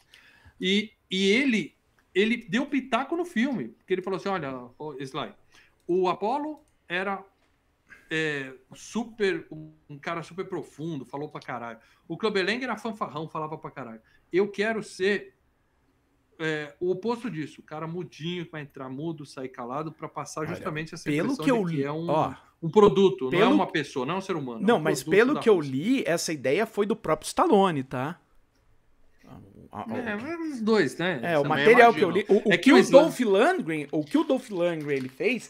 [0.60, 1.76] E, e ele
[2.14, 5.34] ele deu pitaco no filme, porque ele falou assim, olha, Sly,
[5.88, 7.24] o Apollo era
[8.10, 11.80] é, super um cara super profundo, falou pra caralho.
[12.08, 14.02] O Clubeleng era fanfarrão, falava pra caralho.
[14.32, 15.36] Eu quero ser
[16.42, 20.46] é, o oposto disso, o cara mudinho que vai entrar mudo, sair calado, para passar
[20.46, 23.42] justamente Olha, essa pelo que eu li, que é um, ó, um produto, pelo...
[23.42, 24.60] não é uma pessoa, não é um ser humano.
[24.62, 28.20] Não, é um mas pelo que eu li, essa ideia foi do próprio Stallone, tá?
[29.74, 31.22] É, os dois, né?
[31.24, 32.26] É, o material que eu li.
[32.28, 35.50] O, o é que, que o Dolph Lundgren, o que o Dolph Lundgren ele fez,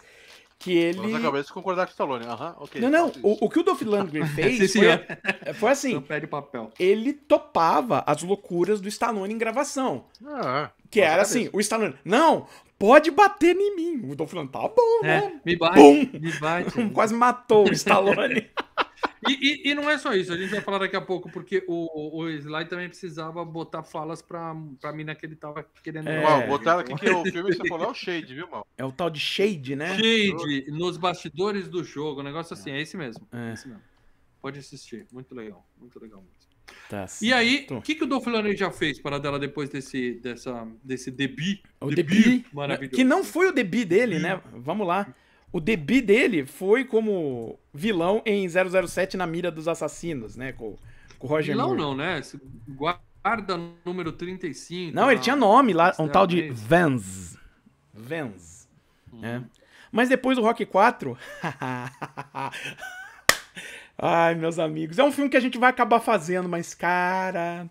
[0.62, 1.12] que ele.
[1.12, 2.26] Na cabeça de concordar com o Stallone.
[2.26, 3.12] Uhum, okay, não, não.
[3.24, 5.96] O, o, que o Dolph Lundgren fez foi, é, foi assim.
[5.96, 6.72] Não pede papel.
[6.80, 10.06] Ele topava as loucuras do Stallone em gravação.
[10.24, 14.12] Ah, que era assim, o Stallone, não, pode bater em mim.
[14.12, 15.42] O Dolph Lundgren, tá bom, é, né?
[15.46, 16.10] Me bate, Bum!
[16.20, 16.90] me bate.
[16.94, 18.50] Quase matou o Stallone.
[19.28, 21.64] E, e, e, não é só isso, a gente vai falar daqui a pouco, porque
[21.68, 26.08] o, o Sly também precisava botar falas pra, pra mina que ele tava querendo.
[26.10, 26.26] É.
[26.26, 28.66] Ó, botaram aqui que o filme que você falou é o Shade, viu, mal?
[28.76, 29.96] É o tal de Shade, né?
[29.96, 33.28] Shade, nos bastidores do jogo, um negócio assim, é esse mesmo.
[33.32, 33.52] É.
[33.52, 33.84] é esse mesmo.
[34.42, 36.41] Pode assistir, muito legal, muito legal mesmo.
[36.90, 40.68] Tá e aí, o que, que o Dolph já fez para dela depois desse, dessa,
[40.84, 41.60] desse debut?
[41.80, 42.96] O debut, debut maravilhoso.
[42.96, 44.42] Que não foi o debut dele, né?
[44.54, 45.08] Vamos lá.
[45.54, 50.52] O debut dele foi como vilão em 007 na mira dos assassinos, né?
[50.52, 50.78] Com,
[51.18, 51.82] com o Roger Vilão Moore.
[51.82, 52.22] não, né?
[52.70, 54.96] Guarda número 35.
[54.96, 57.38] Não, ele tinha nome lá, um tal de Vance.
[57.94, 58.68] Vance.
[59.12, 59.26] Uhum.
[59.26, 59.44] É.
[59.92, 61.18] Mas depois do Rock 4.
[64.02, 64.98] Ai, meus amigos.
[64.98, 67.70] É um filme que a gente vai acabar fazendo, mas, cara.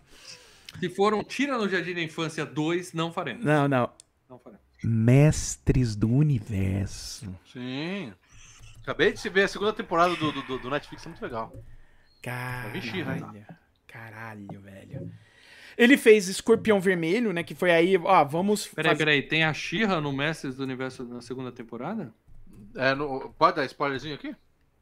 [0.79, 3.43] Se for um Tira no Jardim da Infância 2, não faremos.
[3.43, 3.89] Não, não.
[4.29, 4.61] Não faremos.
[4.81, 7.37] Mestres do Universo.
[7.51, 8.13] Sim.
[8.81, 11.53] Acabei de ver a segunda temporada do, do, do Netflix, é muito legal.
[12.21, 13.45] Caralho.
[13.85, 15.11] Caralho, velho.
[15.77, 17.43] Ele fez Escorpião Vermelho, né?
[17.43, 18.67] Que foi aí, ó, vamos.
[18.67, 18.97] Peraí, faz...
[18.97, 22.13] peraí, tem a Xirra no Mestres do Universo na segunda temporada?
[22.75, 23.33] É, no...
[23.37, 24.33] pode dar spoilerzinho aqui?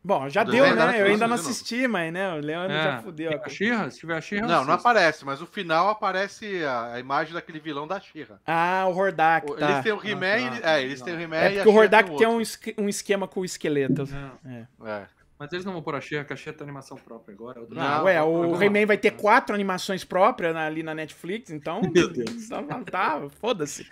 [0.04, 1.02] Bom, já deu, né?
[1.02, 3.41] Eu ainda não assisti, mas né, o Leandro é, já fudeu.
[3.43, 3.91] A Xirra?
[3.91, 4.47] Se tiver a Xirra.
[4.47, 8.39] Não, não aparece, mas no final aparece a, a imagem daquele vilão da Xirra.
[8.47, 9.54] Ah, o Hordak.
[9.56, 9.72] Tá.
[9.72, 10.78] Eles têm o He-Man, ah, tá.
[10.78, 11.36] é, eles têm o He-Man.
[11.36, 12.41] É porque o Hordak tem, um,
[12.78, 14.08] um esquema com o esqueleto.
[14.45, 14.66] É.
[14.86, 15.06] é.
[15.38, 17.62] Mas eles não vão pôr a Xirra, porque a Xirra tem animação própria agora.
[17.62, 21.82] Não, não, ué, o He-Man vai ter quatro animações próprias ali na Netflix, então.
[21.93, 22.50] Meu Deus.
[22.91, 23.89] Tá, foda-se.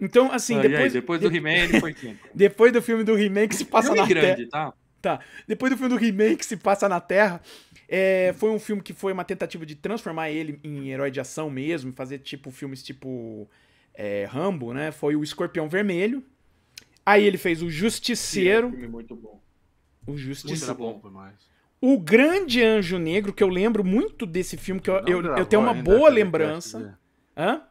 [0.00, 0.82] Então, assim, ah, depois.
[0.82, 2.18] Aí, depois do He-Man, ele foi quem?
[2.34, 4.72] depois do filme do He-Man que se passa filme na grande, tá?
[5.00, 5.20] Tá.
[5.46, 7.40] Depois do filme do He-Man que se passa na Terra,
[7.88, 11.48] é, foi um filme que foi uma tentativa de transformar ele em herói de ação
[11.48, 13.48] mesmo, fazer tipo filmes tipo
[13.94, 14.92] é, Rambo, né?
[14.92, 16.22] Foi o Escorpião Vermelho.
[17.04, 18.70] Aí ele fez o Justiceiro.
[18.70, 19.40] Sim, é um muito bom.
[20.06, 20.78] O Justiceiro.
[20.78, 21.32] Muito bom.
[21.80, 25.62] O Grande Anjo Negro, que eu lembro muito desse filme, que eu, eu, eu, tenho
[25.62, 26.98] uma boa lembrança.
[27.36, 27.62] Hã?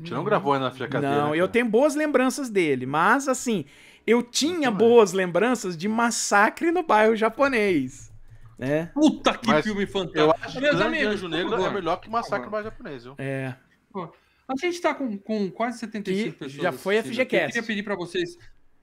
[0.00, 1.00] A gente não gravou ainda na FGKT.
[1.00, 3.66] Não, né, eu tenho boas lembranças dele, mas assim,
[4.06, 8.10] eu tinha boas lembranças de Massacre no Bairro Japonês.
[8.58, 8.90] Né?
[8.94, 10.18] Puta que mas filme fantástico.
[10.18, 13.14] Eu acho que Meus amigos, Anjo Negro é melhor que Massacre no Bairro Japonês, viu?
[13.18, 13.54] É.
[14.48, 16.62] A gente tá com, com quase 75 pessoas.
[16.62, 17.34] Já foi a FGCast.
[17.34, 18.36] Eu queria pedir para vocês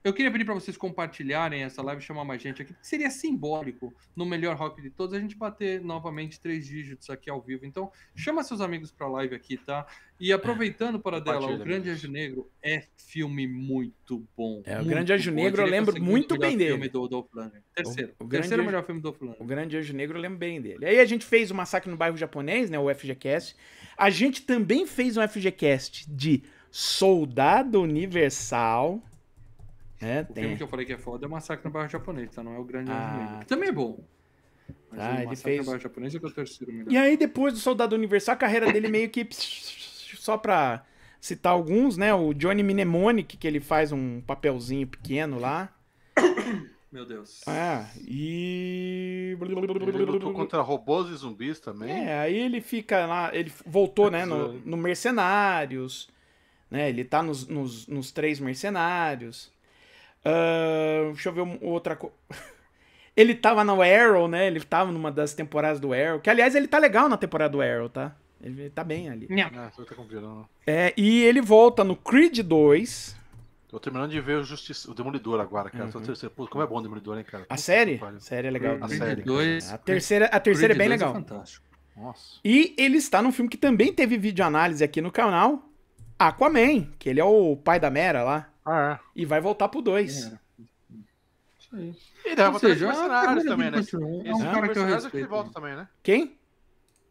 [0.04, 4.24] eu queria pedir para vocês compartilharem essa live, chamar mais gente aqui, seria simbólico, no
[4.24, 7.66] melhor rock de todos, a gente bater novamente três dígitos aqui ao vivo.
[7.66, 9.86] Então, chama seus amigos para a live aqui, tá?
[10.20, 14.62] E aproveitando para dela, O Grande Anjo Negro é filme muito bom.
[14.64, 16.70] É, O Grande Anjo Negro eu lembro muito bem dele.
[16.70, 17.30] Filme do Dolph
[17.74, 18.14] Terceiro.
[18.18, 20.84] O, o terceiro melhor filme do Dolph O Grande Anjo Negro eu lembro bem dele.
[20.84, 23.54] Aí a gente fez o Massacre no Bairro Japonês, né, o FGCast.
[23.96, 29.02] A gente também fez um FGCast de Soldado Universal
[30.00, 30.42] é, o tem.
[30.42, 32.42] filme que eu falei que é foda é o Massacre no Bairro Japonês, tá?
[32.42, 33.40] Não é o Grande ah.
[33.46, 33.98] Também é bom.
[34.90, 35.58] Mas ah, ele fez...
[35.58, 36.92] no Bairro Japonês é, que é o terceiro melhor.
[36.92, 39.26] E aí, depois do Soldado Universal, a carreira dele meio que...
[40.18, 40.84] Só pra
[41.20, 42.14] citar alguns, né?
[42.14, 45.72] O Johnny Mnemonic, que ele faz um papelzinho pequeno lá.
[46.90, 47.42] Meu Deus.
[47.46, 49.36] Ah, e.
[49.40, 51.90] Ele lutou contra robôs e zumbis também.
[51.90, 53.30] É, aí ele fica lá.
[53.34, 54.24] Ele voltou, né?
[54.24, 56.08] No, no Mercenários.
[56.70, 59.52] Né, ele tá nos, nos, nos três Mercenários.
[60.28, 62.14] Uh, deixa eu ver outra coisa.
[63.16, 64.46] ele tava no Arrow, né?
[64.46, 66.20] Ele tava numa das temporadas do Arrow.
[66.20, 68.14] Que, aliás, ele tá legal na temporada do Arrow, tá?
[68.40, 69.28] Ele tá bem ali.
[69.42, 69.84] Ah, tá
[70.66, 73.16] é, e ele volta no Creed 2.
[73.68, 75.84] Tô terminando de ver o, Justiça, o Demolidor agora, cara.
[75.86, 76.00] Uhum.
[76.00, 76.34] Terceiro...
[76.34, 77.44] Pô, como é bom o Demolidor, hein, cara?
[77.50, 78.00] A série?
[78.02, 78.78] A série é legal.
[78.80, 79.22] A série.
[79.22, 81.10] Dois, a terceira, a terceira é bem legal.
[81.10, 81.66] É fantástico.
[81.96, 82.38] Nossa.
[82.44, 85.68] E ele está num filme que também teve vídeo análise aqui no canal,
[86.18, 88.48] Aquaman, que ele é o pai da Mera lá.
[88.68, 89.08] Ah, é.
[89.16, 90.26] E vai voltar pro 2.
[90.26, 90.38] É.
[91.58, 91.94] Isso aí.
[92.26, 93.78] E deve voltar seja, Mercenários também, né?
[93.80, 95.26] Esse é um cara que eu respeito.
[95.26, 95.88] Que volta também, né?
[96.02, 96.38] Quem?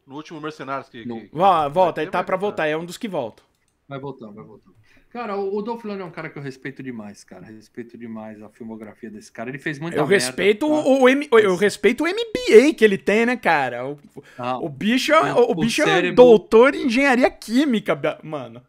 [0.05, 1.03] No último Mercenários que...
[1.03, 1.29] que...
[1.33, 3.43] Volta, ele tá pra voltar, é um dos que voltam.
[3.87, 4.69] Vai voltar, vai voltar.
[5.09, 7.45] Cara, o Dolph Lundgren é um cara que eu respeito demais, cara.
[7.45, 9.49] Respeito demais a filmografia desse cara.
[9.49, 10.25] Ele fez muita eu merda.
[10.25, 10.73] Respeito tá?
[10.73, 13.87] o, M, eu respeito o MBA que ele tem, né, cara?
[13.87, 13.97] O,
[14.37, 16.09] ah, o bicho, é, o, o bicho cérebro...
[16.09, 18.61] é doutor em engenharia química, mano.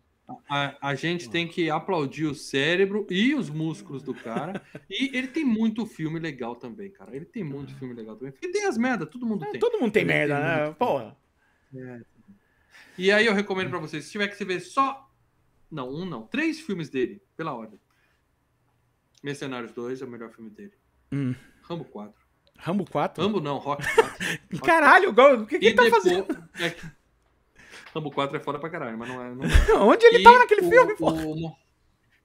[0.49, 4.63] A, a, gente tem que aplaudir o cérebro e os músculos do cara.
[4.91, 7.17] e ele tem muito filme legal também, cara.
[7.17, 8.33] Ele tem muito filme legal também.
[8.33, 9.61] Porque tem as merdas, todo mundo é, tem.
[9.61, 10.73] Todo mundo tem ele merda, tem né?
[10.79, 11.17] Porra.
[11.75, 12.01] É.
[12.99, 15.09] E aí eu recomendo para vocês, se tiver que se ver só.
[15.71, 16.27] Não, um não.
[16.27, 17.81] Três filmes dele, pela ordem.
[19.23, 20.75] Mercenários 2 é o melhor filme dele.
[21.13, 21.35] Hum.
[21.63, 22.29] Rambo 4.
[22.59, 23.23] Rambo 4?
[23.23, 24.19] Rambo não, Rock 4.
[24.53, 26.49] Rock Caralho, o que, que ele tá depois, fazendo?
[26.59, 26.75] É,
[27.95, 29.35] Rambo 4 é foda pra caralho, mas não é.
[29.35, 29.75] Não é.
[29.83, 31.11] Onde ele e tava naquele o, filme, pô?
[31.11, 31.57] O,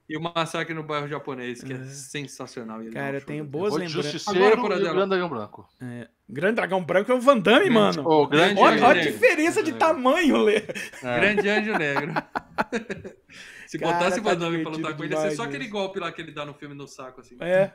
[0.06, 2.80] e o Massacre no Bairro Japonês, que é, é sensacional.
[2.92, 4.28] Cara, eu tenho boas lembranças.
[4.28, 5.68] Agora, por Grande Dragão Branco.
[5.80, 8.06] É, Grande Dragão Branco é o Van Damme, mano.
[8.06, 10.56] Oh, grande olha, olha a diferença de tamanho, Lê.
[11.02, 11.20] É.
[11.20, 12.12] Grande Anjo Negro.
[13.66, 15.98] Se Cara, botasse o Van Damme pra lutar com ele, ia ser só aquele golpe
[15.98, 17.36] lá que ele dá no filme no saco, assim.
[17.40, 17.72] É.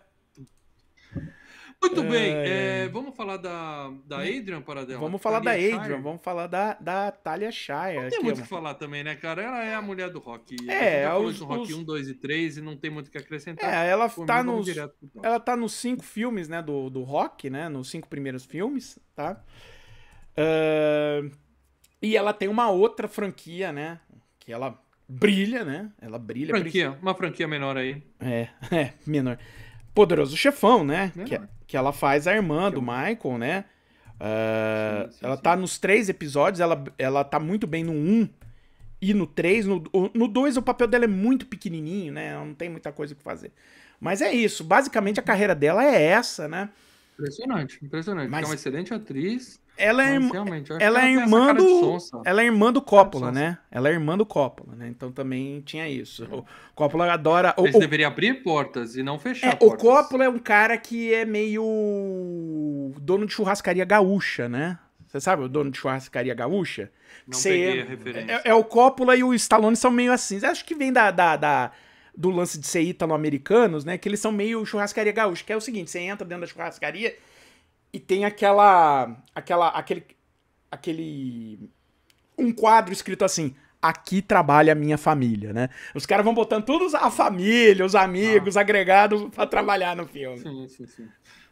[1.82, 5.00] Muito bem, é, vamos falar da, da Adrian para dela.
[5.00, 6.02] Vamos falar da Adrian, Shire.
[6.02, 8.02] vamos falar da, da Talia Shire.
[8.02, 9.42] Não tem muito o que falar também, né, cara?
[9.42, 10.58] Ela é a mulher do rock.
[10.70, 11.80] É, a os, rock os...
[11.80, 13.74] 1, 2 e 3 e não tem muito o que acrescentar.
[13.74, 14.68] É, ela tá nos.
[15.24, 17.70] Ela tá nos cinco filmes, né, do, do rock, né?
[17.70, 19.42] Nos cinco primeiros filmes, tá?
[20.38, 21.32] Uh,
[22.02, 24.02] e ela tem uma outra franquia, né?
[24.38, 24.78] Que ela
[25.08, 25.92] brilha, né?
[26.02, 26.50] Ela brilha.
[26.50, 28.04] Franquia, uma franquia menor aí.
[28.20, 29.38] É, é, menor.
[29.94, 31.12] Poderoso Chefão, né?
[31.26, 33.65] Que, é, que, ela faz a irmã do Michael, né?
[34.15, 35.41] Uh, sim, sim, ela sim.
[35.43, 38.30] tá nos três episódios, ela, ela tá muito bem no 1 um
[39.01, 39.65] e no 3.
[39.65, 42.30] No 2 no dois, o papel dela é muito pequenininho, né?
[42.30, 43.51] Ela não tem muita coisa que fazer.
[43.99, 44.63] Mas é isso.
[44.63, 46.70] Basicamente a carreira dela é essa, né?
[47.13, 48.30] Impressionante, impressionante.
[48.30, 48.43] Mas...
[48.43, 49.59] É uma excelente atriz.
[49.80, 50.30] Ela é, irmã,
[50.80, 53.58] ela, é irmã do, ela é irmã do Coppola, né?
[53.72, 54.90] Ela é irmã do Coppola, né?
[54.90, 56.28] Então também tinha isso.
[56.30, 57.56] O Coppola adora.
[57.58, 59.80] Eles o, deveriam abrir portas e não fechar é, portas.
[59.80, 64.78] O Coppola é um cara que é meio dono de churrascaria gaúcha, né?
[65.08, 66.92] Você sabe o dono de churrascaria gaúcha?
[67.26, 68.42] Não Você, peguei a referência.
[68.46, 70.46] É, é, o Coppola e o Stallone são meio assim.
[70.46, 71.72] Acho que vem da, da, da
[72.16, 73.98] do lance de ser ítalo-americanos, né?
[73.98, 75.44] Que eles são meio churrascaria gaúcha.
[75.44, 77.16] Que é o seguinte: você entra dentro da churrascaria
[77.92, 80.06] e tem aquela aquela aquele
[80.72, 81.70] aquele
[82.38, 85.70] um quadro escrito assim: aqui trabalha a minha família, né?
[85.94, 88.62] Os caras vão botando todos a família, os amigos, ah.
[88.62, 90.40] agregados para trabalhar no filme.
[90.40, 91.08] Sim, sim, sim.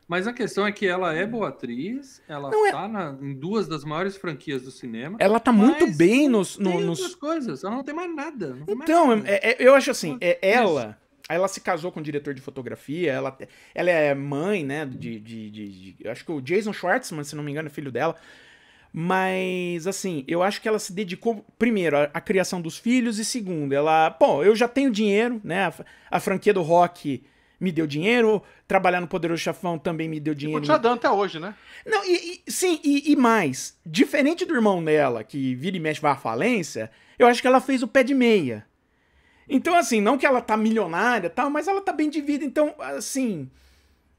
[0.08, 2.88] Mas a questão é que ela é boa atriz, ela não é tá é...
[2.88, 5.18] na, em duas das maiores franquias do cinema.
[5.20, 7.14] Ela tá muito bem nos, no, nos.
[7.16, 8.58] coisas, ela não tem mais nada.
[8.70, 9.30] então, mais nada.
[9.30, 10.98] É, é, eu acho assim, é, ela.
[11.30, 13.38] Ela se casou com o diretor de fotografia, ela,
[13.76, 14.86] ela é mãe, né?
[14.86, 17.92] De, de, de, de Acho que o Jason Schwartzman, se não me engano, é filho
[17.92, 18.16] dela.
[18.94, 23.26] Mas, assim, eu acho que ela se dedicou, primeiro, à, à criação dos filhos, e
[23.26, 24.10] segundo, ela.
[24.10, 25.66] Pô, eu já tenho dinheiro, né?
[25.66, 25.74] A,
[26.12, 27.24] a franquia do rock
[27.60, 30.60] me deu dinheiro, trabalhar no Poderoso Chafão também me deu dinheiro.
[30.60, 31.56] Continua dando até hoje, né?
[31.86, 36.00] Não, e, e sim, e, e, mais, diferente do irmão dela, que vira e mexe
[36.00, 38.66] vai à falência, eu acho que ela fez o pé de meia.
[39.50, 42.76] Então, assim, não que ela tá milionária tal, mas ela tá bem de vida, então,
[42.80, 43.50] assim,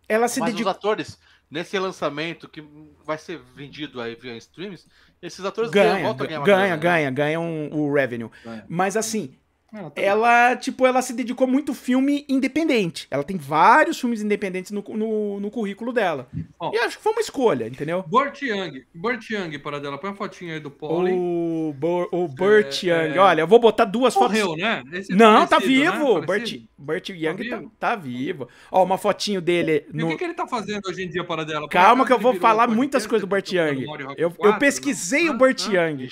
[0.08, 0.70] ela se Mas dedicou...
[0.70, 1.18] os atores,
[1.50, 2.64] nesse lançamento que
[3.04, 4.86] vai ser vendido aí via streams,
[5.20, 8.30] esses atores ganham, ganha, ganha, ganha, ganham um, o revenue.
[8.44, 8.64] Ganha.
[8.68, 9.36] Mas, assim,
[9.70, 13.06] ela, tá ela, tipo, ela se dedicou muito filme independente.
[13.10, 16.26] Ela tem vários filmes independentes no, no, no currículo dela.
[16.58, 18.02] Bom, e acho que foi uma escolha, entendeu?
[18.06, 18.84] Burt Young.
[18.94, 19.98] Burt Young, para dela.
[19.98, 21.12] Põe uma fotinha aí do Polly.
[21.12, 23.16] O, Bo, o Burt é, Young.
[23.16, 23.18] É...
[23.18, 24.62] Olha, eu vou botar duas Morreu, fotos.
[24.62, 24.82] né?
[24.92, 26.20] Esse Não, tá vivo.
[26.20, 26.26] Né?
[26.26, 28.48] Burt, Burt Young tá, tá, tá, vivo.
[28.72, 29.84] Ó, uma fotinho dele.
[29.92, 30.00] No...
[30.00, 31.68] E o que, que, ele tá fazendo hoje em dia, para dela?
[31.68, 33.84] Calma que eu vou falar muitas coisas do Burt Young.
[34.16, 35.34] Eu, eu pesquisei não?
[35.34, 36.08] o Burt Young.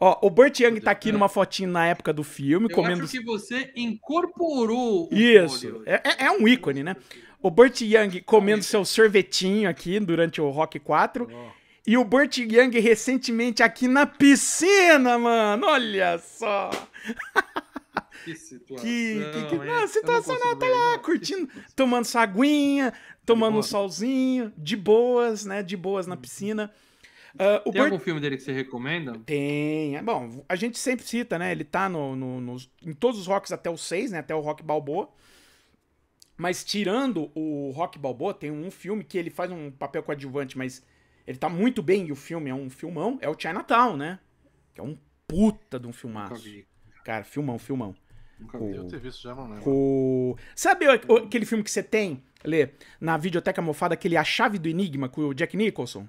[0.00, 3.04] Ó, o Burt Young tá aqui numa fotinho na época do filme, Eu comendo.
[3.04, 5.82] Acho que você incorporou o Isso.
[5.84, 6.96] É, é, é, um ícone, né?
[7.42, 11.28] O Burt Young comendo seu sorvetinho aqui durante o Rock 4.
[11.30, 11.60] Oh.
[11.86, 15.66] E o Burt Young recentemente aqui na piscina, mano.
[15.66, 16.70] Olha só.
[18.22, 18.84] Que situação.
[18.84, 19.64] Que, que, que...
[19.64, 22.92] Não, situação não, tá lá, curtindo, tomando sua aguinha,
[23.24, 25.62] tomando um solzinho, de boas, né?
[25.62, 26.70] De boas na piscina.
[27.34, 29.18] Uh, Tem algum filme dele que você recomenda?
[29.24, 29.96] Tem.
[29.96, 31.52] É, bom, a gente sempre cita, né?
[31.52, 34.18] Ele tá no, no, nos, em todos os rocks até o 6, né?
[34.18, 35.08] Até o Rock Balboa.
[36.36, 40.82] Mas tirando o Rock Balboa, tem um filme que ele faz um papel coadjuvante, mas
[41.26, 43.18] ele tá muito bem e o filme é um filmão.
[43.20, 44.18] É o Chinatown, né?
[44.74, 44.96] Que é um
[45.28, 46.42] puta de um filmaço.
[47.04, 47.94] Cara, filmão, filmão.
[48.38, 49.70] Nunca vi, eu ter visto já, não lembro.
[49.70, 50.36] O...
[50.56, 55.08] Sabe aquele filme que você tem, Lê, na videoteca mofada, aquele A Chave do Enigma
[55.08, 56.08] com o Jack Nicholson?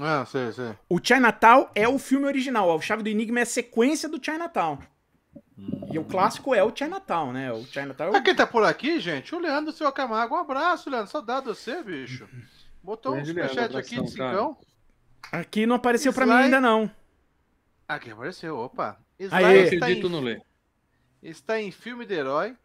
[0.00, 0.74] Ah, sei, sei.
[0.88, 2.68] O Chinatown é o filme original.
[2.68, 4.78] O Chave do Enigma é a sequência do Chinatown.
[5.58, 5.88] Hum.
[5.90, 7.52] E o clássico é o Chinatown, né?
[7.52, 8.14] O Chinatown.
[8.14, 8.22] É o...
[8.22, 9.34] quem tá por aqui, gente?
[9.34, 10.34] O Leandro Seu Camargo.
[10.34, 11.10] Um abraço, Leandro.
[11.10, 12.28] Saudade de você, bicho.
[12.82, 14.56] Botou um superchat aqui de cincão.
[15.32, 16.24] Aqui não apareceu Sly...
[16.24, 16.90] pra mim ainda, não.
[17.88, 18.98] Aqui apareceu, opa.
[19.18, 20.10] Sly Aí, acredito em...
[20.10, 20.40] no Lê.
[21.22, 22.56] Está em filme de herói.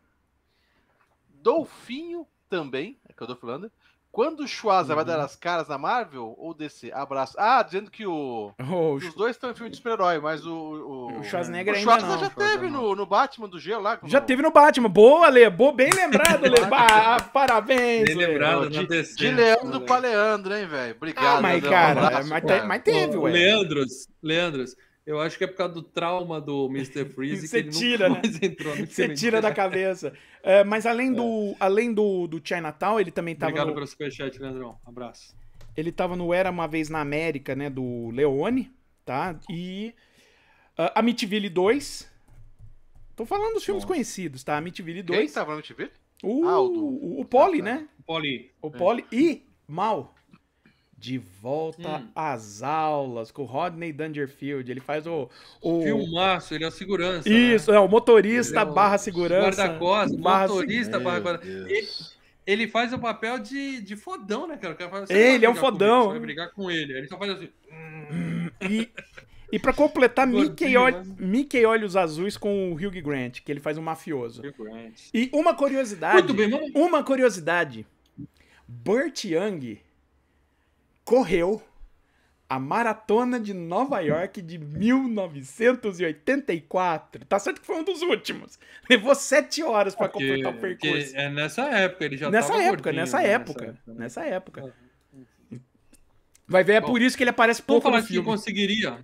[1.29, 3.71] Dolfinho também, é que eu tô falando.
[4.11, 4.97] Quando o Schwarza uhum.
[4.97, 5.25] vai dar uhum.
[5.25, 6.91] as caras na Marvel ou DC?
[6.93, 7.33] Abraço.
[7.39, 8.51] Ah, dizendo que o.
[8.69, 10.51] Oh, os dois estão em filme de super-herói, mas o.
[10.53, 12.19] O, o Schwarzenegger o ainda não.
[12.19, 13.97] já teve no, no Batman do Gelo lá.
[14.03, 14.89] Já teve no Batman.
[14.89, 15.49] Boa, Lê.
[15.49, 16.57] Boa, bem lembrado, Lê.
[16.71, 19.15] ah, parabéns, Bem lembrado, de, DC.
[19.15, 19.85] De Leandro né?
[19.85, 20.95] pra Leandro, hein, velho?
[20.95, 21.37] Obrigado.
[21.37, 22.65] Ah, mas, cara, um abraço, mas, cara.
[22.65, 23.31] mas, teve, ué.
[23.31, 24.75] Leandros, Leandros.
[25.11, 27.05] Eu acho que é por causa do trauma do Mr.
[27.05, 28.29] Freeze que ele tira, nunca né?
[28.29, 30.13] mais entrou no Você tira da cabeça.
[30.41, 31.55] É, mas além do, é.
[31.59, 33.49] além do, do Chinatown, ele também tava.
[33.49, 33.73] Obrigado no...
[33.73, 34.79] pelo superchat, Leandrão.
[34.85, 35.35] Abraço.
[35.75, 37.69] Ele tava no Era Uma Vez na América, né?
[37.69, 38.71] Do Leone,
[39.05, 39.37] tá?
[39.49, 39.93] E.
[40.79, 42.09] Uh, Amityville 2.
[43.15, 44.57] Tô falando dos filmes conhecidos, tá?
[44.57, 45.19] Amityville 2.
[45.19, 45.91] Quem tava no Amityville?
[46.23, 46.85] O, ah, o, do...
[46.85, 47.71] o, o Poli, ah, tá.
[47.71, 47.87] né?
[47.99, 48.51] O Poli.
[48.61, 49.05] O Poli.
[49.11, 49.15] É.
[49.15, 50.13] E Mal.
[51.01, 52.07] De volta hum.
[52.13, 54.69] às aulas com o Rodney Dangerfield.
[54.69, 55.27] Ele faz o.
[55.59, 55.81] o...
[55.81, 57.27] Filmaço, ele é o segurança.
[57.27, 57.77] Isso, né?
[57.77, 59.63] é o motorista é o barra segurança.
[59.63, 61.87] Guarda-costas, motorista barra guarda ele,
[62.45, 64.75] ele faz o papel de, de fodão, né, cara?
[64.75, 66.03] cara ele é um fodão.
[66.03, 66.93] Você vai brigar com ele.
[66.93, 67.49] Ele só faz assim.
[68.61, 68.87] E,
[69.51, 73.75] e pra completar, Mickey, Ol Mickey Olhos Azuis com o Hugh Grant, que ele faz
[73.75, 74.43] um mafioso.
[75.11, 76.17] E uma curiosidade.
[76.17, 76.71] Muito bem, vamos...
[76.75, 77.87] Uma curiosidade.
[78.67, 79.79] Burt Young
[81.11, 81.61] correu
[82.47, 87.25] a maratona de Nova York de 1984.
[87.25, 88.57] Tá certo que foi um dos últimos.
[88.89, 91.13] Levou sete horas para completar o percurso.
[91.17, 94.73] É nessa época, ele já nessa época, nessa época, nessa época, nessa época.
[96.47, 99.03] Vai ver, é Bom, por isso que ele aparece pouco vamos falar de quem conseguiria.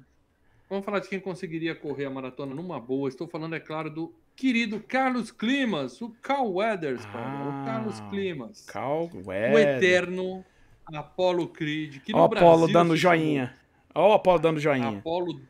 [0.69, 3.09] Vamos falar de quem conseguiria correr a maratona numa boa.
[3.09, 8.65] Estou falando, é claro, do querido Carlos Climas, o Cal Weathers, ah, o Carlos Climas.
[8.65, 9.53] Cal Weathers.
[9.53, 10.45] O eterno
[10.93, 12.01] Apollo Creed.
[12.01, 13.53] Que no Ó, Brasil, Apollo dando joinha.
[13.93, 14.99] Ó, o Apollo dando joinha.
[14.99, 15.41] Apollo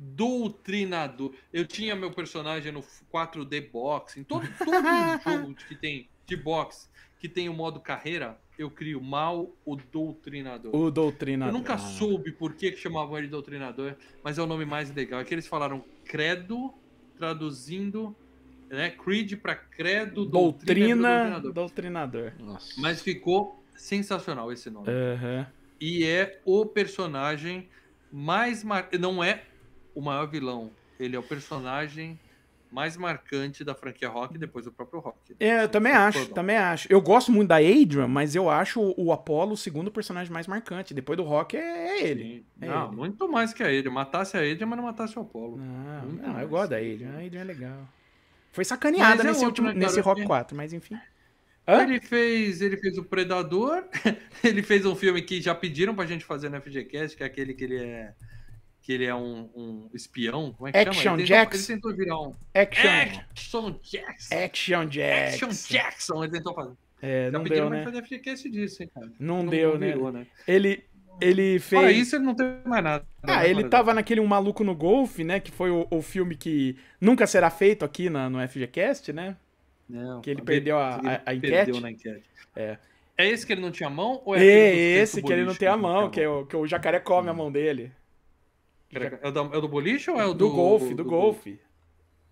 [0.00, 1.34] doutrinador.
[1.52, 4.70] Eu tinha meu personagem no 4D Box, em todo, todo
[5.24, 10.74] jogo que tem de boxe, que tem o modo carreira, eu crio mal o doutrinador.
[10.74, 11.54] O doutrinador.
[11.54, 14.94] Eu nunca soube por que, que chamavam ele de doutrinador, mas é o nome mais
[14.94, 15.20] legal.
[15.20, 16.72] É que eles falaram credo,
[17.16, 18.16] traduzindo,
[18.70, 18.90] né?
[18.90, 21.52] Creed para credo, doutrina, doutrinador.
[21.52, 22.32] doutrinador.
[22.78, 24.88] Mas ficou sensacional esse nome.
[24.88, 25.46] Uhum.
[25.80, 27.68] E é o personagem
[28.12, 28.88] mais mar...
[28.98, 29.42] não é
[29.94, 32.18] o maior vilão, ele é o personagem
[32.70, 35.34] mais marcante da franquia Rock depois do próprio Rock.
[35.40, 36.86] É, eu também acho, também acho.
[36.92, 40.94] Eu gosto muito da Adrian, mas eu acho o Apollo o segundo personagem mais marcante.
[40.94, 42.46] Depois do Rock é, é ele.
[42.60, 42.96] É não, ele.
[42.96, 43.90] muito mais que a Adrian.
[43.90, 45.56] Matasse a Adrian, mas não matasse o Apollo.
[45.56, 47.16] Não, não eu gosto da Adrian.
[47.16, 47.88] A Adrian é legal.
[48.52, 50.96] Foi sacaneada é nesse, último, né, nesse Rock 4, mas enfim.
[51.66, 51.82] Hã?
[51.82, 53.84] Ele fez, ele fez o Predador,
[54.42, 57.54] ele fez um filme que já pediram pra gente fazer no FGCast, que é aquele
[57.54, 58.14] que ele é
[58.82, 60.52] que ele é um, um espião.
[60.52, 61.18] Como é que Action chama?
[61.18, 61.74] Ele Jackson.
[61.74, 62.34] Tentou, ele tentou virar um.
[62.54, 62.90] Action.
[62.90, 64.34] Action Jackson.
[64.34, 65.46] Action Jackson.
[65.46, 66.24] Action Jackson.
[66.24, 66.72] Ele tentou fazer.
[67.02, 67.84] É, não deu, né?
[67.84, 69.10] fazer FGCast disso, hein, cara.
[69.18, 69.86] Não, não deu, não né?
[69.86, 70.26] Virou, né?
[70.46, 70.84] Ele,
[71.20, 71.80] ele fez.
[71.80, 73.06] Fora isso, ele não teve mais nada.
[73.22, 75.40] Ah, ele tava naquele Um Maluco no Golfe, né?
[75.40, 79.36] Que foi o, o filme que nunca será feito aqui na, no FGCast, né?
[79.90, 81.50] Não, que ele perdeu a, a, a enquete.
[81.50, 82.24] Perdeu na enquete.
[82.54, 82.78] É.
[83.18, 84.22] É esse que ele não tinha mão?
[84.24, 86.66] Ou é, é esse que ele não tem a mão, que, é o, que o
[86.66, 87.30] jacaré come hum.
[87.30, 87.92] a mão dele.
[88.92, 90.88] É o, do, é o do boliche ou é o do, do golfe?
[90.88, 91.60] Do, do golfe.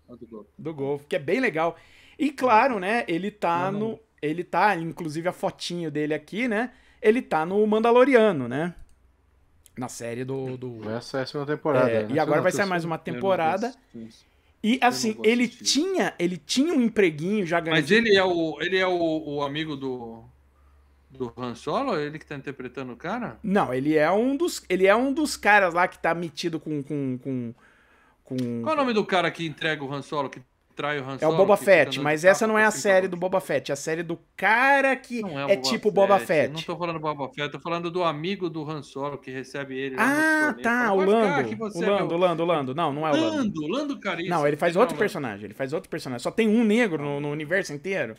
[0.07, 0.19] golfe.
[0.19, 0.49] do golfe.
[0.57, 1.77] Do golfe, que é bem legal.
[2.17, 3.87] E claro, né, ele tá não, não.
[3.89, 3.99] no.
[4.21, 6.71] Ele tá, inclusive a fotinho dele aqui, né?
[7.01, 8.75] Ele tá no Mandaloriano, né?
[9.77, 10.57] Na série do.
[10.57, 10.89] do...
[10.89, 11.89] Essa é a segunda temporada.
[11.89, 12.15] É, né?
[12.15, 13.73] E agora vai ser mais uma temporada.
[14.61, 17.79] E assim, ele tinha, ele tinha um empreguinho já ganhando.
[17.79, 20.23] Mas ele é o, ele é o, o amigo do
[21.09, 21.97] do Han Solo?
[21.97, 23.39] Ele que tá interpretando o cara?
[23.41, 26.83] Não, ele é um dos, ele é um dos caras lá que tá metido com
[26.83, 27.53] com, com,
[28.23, 28.61] com...
[28.61, 30.41] Qual é o nome do cara que entrega o Han Solo, que
[30.79, 31.31] trai o Han Solo?
[31.31, 33.75] É o Boba Fett, mas essa não é a série do Boba Fett, é a
[33.75, 36.53] série do cara que é, é tipo Boba Fett.
[36.53, 39.77] Não tô falando do Boba Fett, tô falando do amigo do Han Solo que recebe
[39.77, 39.95] ele.
[39.99, 41.49] Ah, tá, o Lando.
[41.75, 42.75] O Lando, o Lando, o Lando.
[42.75, 43.35] Não, não é o Lando.
[43.35, 44.33] Lando, Lando Caríssimo.
[44.33, 46.23] Não, ele faz outro personagem, ele faz outro personagem.
[46.23, 48.15] Só tem um negro no, no universo inteiro.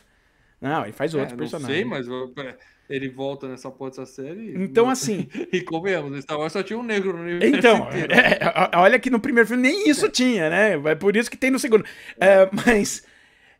[0.61, 1.85] Não, ele faz outro é, personagem.
[1.85, 2.45] Não sei, mas
[2.91, 4.53] ele volta nessa porra dessa série.
[4.61, 5.27] Então, assim.
[5.51, 7.55] e comemos, Star Wars só tinha um negro no universo.
[7.55, 10.81] Então, é, olha que no primeiro filme nem isso tinha, né?
[10.91, 11.85] É por isso que tem no segundo.
[12.19, 13.09] É, mas.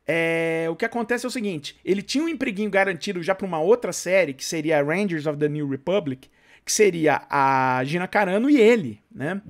[0.07, 3.59] É, o que acontece é o seguinte: ele tinha um empreguinho garantido já para uma
[3.59, 6.27] outra série, que seria Rangers of the New Republic,
[6.65, 9.41] que seria a Gina Carano e ele, né?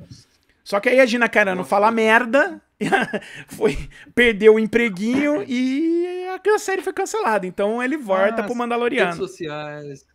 [0.64, 2.62] Só que aí a Gina Carano fala merda,
[3.48, 3.78] foi,
[4.14, 6.06] perdeu o empreguinho e
[6.50, 7.46] a série foi cancelada.
[7.46, 9.12] Então ele volta ah, pro Mandaloriano.
[9.12, 10.06] Redes sociais.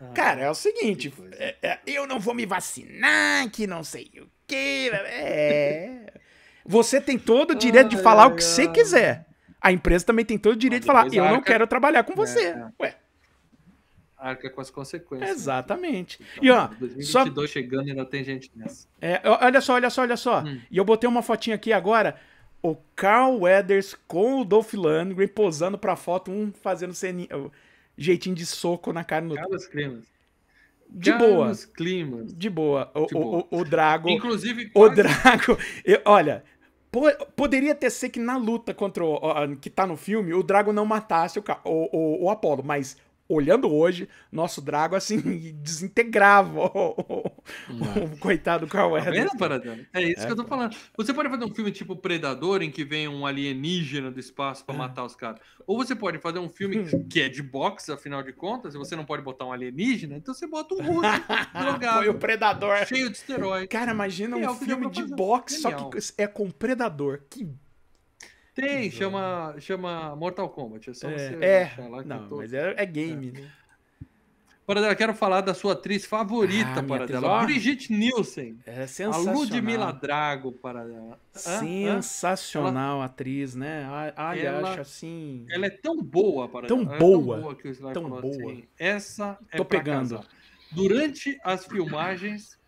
[0.00, 4.10] Ah, Cara, é o seguinte: é, é, eu não vou me vacinar, que não sei
[4.20, 4.90] o quê.
[4.92, 6.12] É.
[6.64, 9.26] Você tem todo o direito de falar o que você quiser.
[9.60, 12.48] A empresa também tem todo o direito de falar: eu não quero trabalhar com você.
[12.48, 12.96] É, Ué
[14.18, 15.30] arca com as consequências.
[15.30, 16.18] Exatamente.
[16.32, 17.52] Então, e ó, 2022 só...
[17.52, 18.86] chegando ainda tem gente nessa.
[19.00, 20.42] É, olha só, olha só, olha só.
[20.42, 20.60] Hum.
[20.70, 22.16] E eu botei uma fotinha aqui agora.
[22.62, 27.28] O Carl Weathers com o Dolph Lundgren posando pra foto, um fazendo ceninha,
[27.96, 30.04] jeitinho de soco na cara do Carlos Climas.
[30.90, 31.52] De boa.
[31.76, 32.34] Climas.
[32.34, 32.90] De boa.
[32.94, 33.46] O, de boa.
[33.50, 34.08] O, o, o, Drago.
[34.08, 34.92] Inclusive, quase...
[34.92, 35.58] o Drago.
[35.84, 36.42] Eu, olha,
[37.36, 39.56] poderia ter ser que na luta contra o.
[39.60, 42.96] que tá no filme, o Drago não matasse o, o, o Apolo, mas
[43.28, 45.18] olhando hoje, nosso Drago, assim,
[45.60, 49.16] desintegrava o, o, o coitado Carl tá Weathers.
[49.92, 50.26] É isso é.
[50.26, 50.74] que eu tô falando.
[50.96, 54.74] Você pode fazer um filme tipo Predador, em que vem um alienígena do espaço para
[54.74, 54.78] é.
[54.78, 55.40] matar os caras.
[55.66, 58.96] Ou você pode fazer um filme que é de boxe, afinal de contas, e você
[58.96, 61.00] não pode botar um alienígena, então você bota um russo
[61.52, 61.98] drogado.
[61.98, 62.86] Foi o Predador.
[62.86, 63.68] Cheio de esteroide.
[63.68, 67.20] Cara, imagina é um filme de boxe, só que é com Predador.
[67.28, 67.46] Que
[68.60, 70.90] tem, chama, chama Mortal Kombat.
[70.90, 73.40] É só é, você é, lá não, mas é, é game, é.
[73.40, 73.50] né?
[74.66, 77.42] Paradela, quero falar da sua atriz favorita, ah, Paradela.
[77.46, 78.58] Brigitte Nielsen.
[78.66, 79.34] É sensacional.
[79.34, 81.18] A Ludmilla Drago, Paradela.
[81.32, 83.88] Sensacional atriz, né?
[84.14, 85.46] Olha, ela, acho assim...
[85.48, 86.84] Ela é tão boa, Paradela.
[86.84, 87.36] Tão boa.
[87.36, 88.52] tão boa que o Sly tão falou boa.
[88.52, 88.64] assim.
[88.78, 90.16] Essa é Tô pegando.
[90.16, 90.28] Casar.
[90.70, 92.58] Durante as filmagens,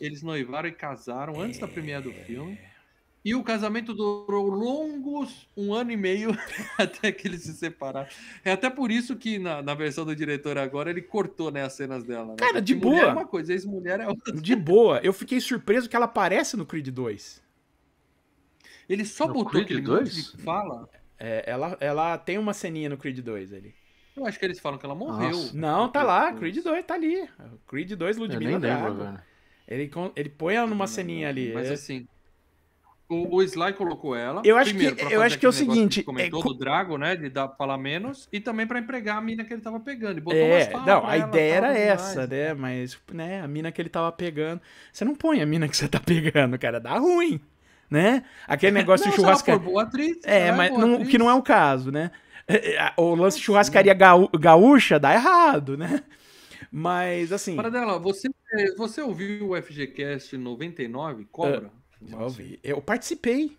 [0.00, 2.58] eles noivaram e casaram antes da premiere do filme.
[3.24, 6.30] E o casamento durou longos um ano e meio
[6.76, 8.08] até que eles se separaram.
[8.44, 11.72] É até por isso que na, na versão do diretor agora ele cortou né, as
[11.74, 12.26] cenas dela.
[12.26, 12.36] Né?
[12.36, 13.00] Cara, de boa.
[13.00, 14.32] é uma coisa, ex-mulher é outra.
[14.32, 15.00] De boa.
[15.04, 17.40] Eu fiquei surpreso que ela aparece no Creed 2.
[18.88, 20.34] Ele só no botou Creed aquele 2?
[20.44, 20.88] fala.
[21.16, 23.72] É, ela, ela tem uma ceninha no Creed 2 ali.
[24.16, 25.30] Eu acho que eles falam que ela morreu.
[25.30, 25.56] Nossa.
[25.56, 26.32] Não, tá lá.
[26.32, 27.28] Creed 2 tá ali.
[27.68, 29.18] Creed 2 Ludmilla Drago.
[29.66, 31.52] Ele, ele põe ela numa ceninha ali.
[31.54, 32.06] Mas assim,
[33.12, 34.42] O, o Sly colocou ela.
[34.44, 36.02] Eu acho que, eu acho que é o seguinte.
[36.02, 37.14] Comentou é, do Drago, né?
[37.14, 38.28] De dar, falar menos.
[38.32, 40.18] E também para empregar a mina que ele tava pegando.
[40.18, 42.54] E botou é, não, a ideia era essa, né?
[42.54, 43.42] Mas, né?
[43.42, 44.60] A mina que ele tava pegando.
[44.92, 46.80] Você não põe a mina que você tá pegando, cara.
[46.80, 47.40] Dá ruim.
[47.90, 48.24] Né?
[48.46, 49.60] Aquele negócio não, de churrascaria.
[49.60, 50.18] boa atriz.
[50.24, 52.10] É, mas é não, que não é o caso, né?
[52.48, 56.02] É, é, o lance de churrascaria gaú, gaúcha dá errado, né?
[56.70, 57.54] Mas assim.
[57.54, 58.28] Para dela, você,
[58.78, 61.26] você ouviu o FGCast 99?
[61.30, 61.66] Cobra?
[61.66, 62.58] Uh, já ouvi.
[62.62, 63.56] Eu participei.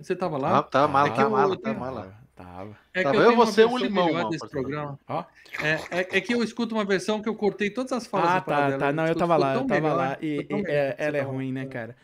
[0.00, 0.58] Você tava lá?
[0.58, 2.22] Ah, tá mala, é que tá eu, mala, tá mala.
[2.34, 2.76] Tava.
[2.94, 4.98] É que eu, você um limão mano, desse programa.
[5.06, 5.24] Ó.
[5.62, 8.30] É, é, é, que eu escuto uma versão que eu cortei todas as falas.
[8.30, 8.78] Ah, tá, dela.
[8.78, 8.92] tá.
[8.92, 10.18] Não, eu tava lá, eu tava melhor, lá.
[10.20, 11.94] E, e é, ela é ruim, né, cara?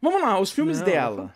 [0.00, 1.32] Vamos lá, os filmes Não, dela.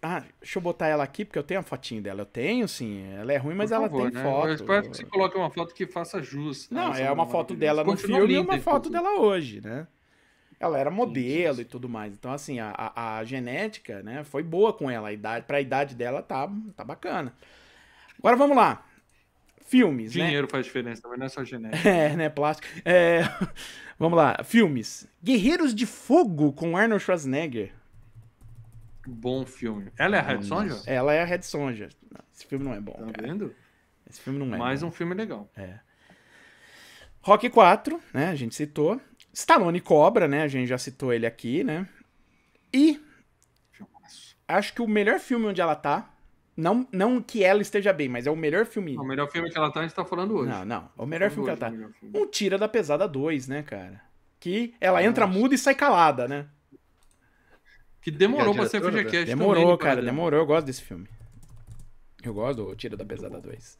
[0.00, 2.20] Ah, deixa eu botar ela aqui, porque eu tenho a fotinho dela.
[2.20, 3.04] Eu tenho, sim.
[3.14, 4.22] Ela é ruim, mas Por ela favor, tem né?
[4.22, 4.48] foto.
[4.48, 6.68] Eu espero que você coloque uma foto que faça jus.
[6.70, 9.88] Não, é uma foto dela no filme e uma foto dela hoje, né?
[10.64, 11.62] Ela era modelo sim, sim.
[11.62, 12.12] e tudo mais.
[12.12, 15.08] Então, assim, a, a, a, genética, né, foi boa com ela.
[15.08, 17.34] A idade, pra idade dela tá, tá bacana.
[18.18, 18.84] Agora vamos lá.
[19.66, 20.24] Filmes, né?
[20.24, 20.50] Dinheiro né?
[20.50, 21.88] faz diferença, mas não é só genética.
[21.88, 22.28] É, né?
[22.28, 22.66] Plástico.
[22.84, 23.22] É...
[23.98, 24.38] vamos lá.
[24.44, 25.06] Filmes.
[25.22, 27.72] Guerreiros de Fogo com Arnold Schwarzenegger.
[29.06, 29.90] Bom filme.
[29.98, 30.82] Ela é a Red Sonja?
[30.86, 31.88] Ela é a Red Sonja.
[32.34, 32.92] Esse filme não é bom.
[32.92, 33.28] Tá cara.
[33.28, 33.54] vendo?
[34.08, 34.58] Esse filme não é.
[34.58, 34.88] Mais bom.
[34.88, 35.50] um filme legal.
[35.56, 35.78] É.
[37.20, 38.28] Rock 4, né?
[38.28, 39.00] A gente citou.
[39.34, 40.42] Stallone Cobra, né?
[40.42, 41.88] A gente já citou ele aqui, né?
[42.72, 43.00] E.
[44.46, 46.10] Acho que o melhor filme onde ela tá.
[46.56, 48.96] Não, não que ela esteja bem, mas é o melhor filme.
[48.96, 50.50] o melhor filme que ela tá, a gente tá falando hoje.
[50.50, 50.88] Não, não.
[50.96, 51.92] O melhor filme hoje, que ela tá.
[52.14, 54.00] Um Tira da Pesada 2, né, cara?
[54.38, 56.46] Que ela entra muda e sai calada, né?
[58.00, 60.38] Que demorou pra ser FGCast Demorou, também, cara, demorou.
[60.38, 61.08] Eu gosto desse filme.
[62.22, 63.78] Eu gosto do Tira da Pesada 2.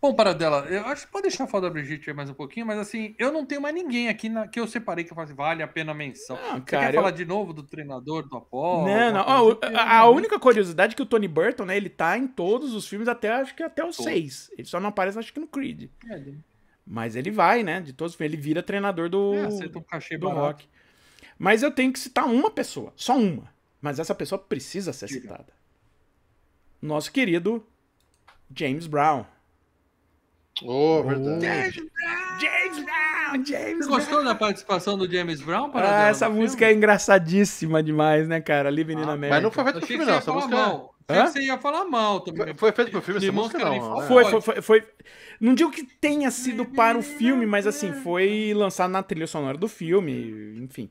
[0.00, 2.34] Bom, para dela, eu acho que pode deixar a foto da Brigitte aí mais um
[2.34, 5.16] pouquinho, mas assim, eu não tenho mais ninguém aqui na, que eu separei que eu
[5.16, 6.36] faço, vale a pena a menção.
[6.36, 7.00] Não, Você quer eu...
[7.00, 8.86] falar de novo do treinador do Apollo?
[8.86, 9.48] Não, não.
[9.48, 12.74] Oh, a, a, única curiosidade é que o Tony Burton, né, ele tá em todos
[12.74, 14.50] os filmes até, acho que até os seis.
[14.52, 15.88] Ele só não aparece, acho que no Creed.
[16.10, 16.22] É,
[16.86, 18.34] mas ele vai, né, de todos os filmes.
[18.34, 20.46] Ele vira treinador do, é, um cachê do barato.
[20.46, 20.68] rock.
[21.38, 23.52] Mas eu tenho que citar uma pessoa, só uma.
[23.80, 25.20] Mas essa pessoa precisa ser Diga.
[25.22, 25.52] citada.
[26.80, 27.66] Nosso querido
[28.54, 29.24] James Brown.
[30.64, 31.40] Oh, verdade.
[31.40, 32.40] James Brown!
[32.40, 33.44] James Brown!
[33.44, 35.70] James Você gostou da participação do James Brown?
[35.74, 36.72] ah, essa música filme?
[36.72, 38.70] é engraçadíssima demais, né, cara?
[38.70, 39.34] Living ah, in America.
[39.34, 40.14] Mas não foi feito pro filme, não.
[40.14, 40.56] Essa música...
[40.56, 40.94] Mal.
[41.08, 41.26] Hã?
[41.26, 42.46] Você ia falar mal também.
[42.46, 44.00] Foi, foi feito pro filme, essa música não.
[44.02, 44.84] Foi, foi, foi, foi,
[45.40, 49.56] Não digo que tenha sido para o filme, mas assim, foi lançado na trilha sonora
[49.56, 50.90] do filme, enfim.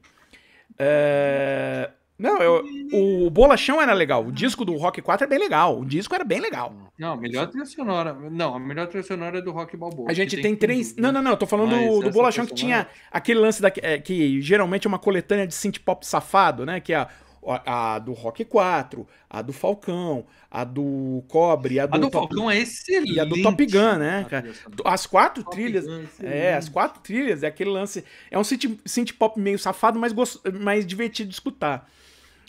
[0.80, 1.92] É...
[2.18, 2.64] Não, eu,
[2.94, 4.26] o Bolachão era legal.
[4.26, 5.80] O disco do Rock 4 é bem legal.
[5.80, 6.74] O disco era bem legal.
[6.98, 8.14] Não, a melhor trilha sonora.
[8.14, 10.10] Não, a melhor trilha sonora é do Rock Balboa.
[10.10, 10.96] A gente tem, tem, três.
[10.96, 11.32] Não, não, não.
[11.32, 14.90] Eu tô falando do, do Bolachão que tinha aquele lance da, é, que geralmente é
[14.90, 16.80] uma coletânea de synth pop safado, né?
[16.80, 17.06] Que é
[17.46, 22.10] a, a, do Rock 4, a do Falcão, a do Cobre, a do, a do
[22.10, 22.30] Top...
[22.30, 23.14] Falcão é excelente.
[23.14, 24.54] E a do Top Gun, né, cara?
[24.86, 25.86] As quatro Top trilhas.
[26.24, 28.06] É, é, as quatro trilhas é aquele lance.
[28.32, 30.40] É um synth, synth pop meio safado, mas, gost...
[30.62, 31.90] mais divertido de escutar.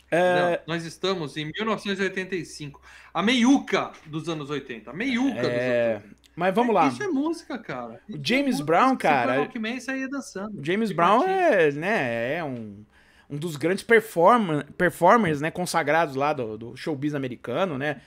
[0.09, 0.61] É...
[0.65, 2.81] Não, nós estamos em 1985.
[3.13, 4.89] A meiuca dos anos 80.
[4.89, 5.41] A meiuca é...
[5.41, 6.17] dos anos 80.
[6.37, 6.87] Mas vamos lá.
[6.87, 7.99] Isso é música, cara.
[8.07, 9.39] o James é Brown, cara.
[9.39, 10.63] Rockman saía dançando.
[10.63, 12.85] James Brown é, né, é um,
[13.27, 18.01] um dos grandes performer, performers, né, consagrados lá do, do showbiz americano, né?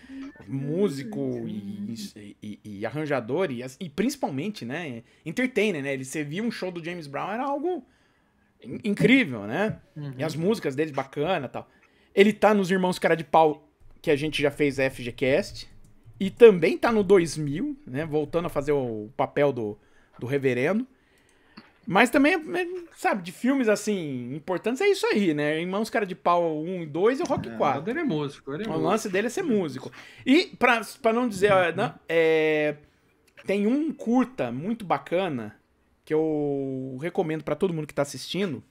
[0.46, 5.92] Músico e, e, e arranjador e, e, principalmente, né, entertainer, né?
[5.92, 7.84] Ele servia um show do James Brown era algo
[8.84, 9.80] incrível, né?
[9.96, 10.14] Uhum.
[10.16, 11.68] E as músicas dele bacana, tal.
[12.14, 13.68] Ele tá nos Irmãos Cara de Pau,
[14.02, 15.68] que a gente já fez a FGCast.
[16.18, 18.04] E também tá no 2000, né?
[18.04, 19.78] Voltando a fazer o papel do,
[20.18, 20.86] do reverendo.
[21.86, 25.60] Mas também, é, sabe, de filmes assim, importantes é isso aí, né?
[25.60, 27.90] Irmãos Cara de Pau 1 e 2 e o Rock é, 4.
[27.90, 28.88] Ele é músico, ele é o músico.
[28.88, 29.90] lance dele é ser músico.
[30.24, 32.76] E, pra, pra não dizer, não, é,
[33.46, 35.56] tem um curta muito bacana
[36.04, 38.62] que eu recomendo para todo mundo que tá assistindo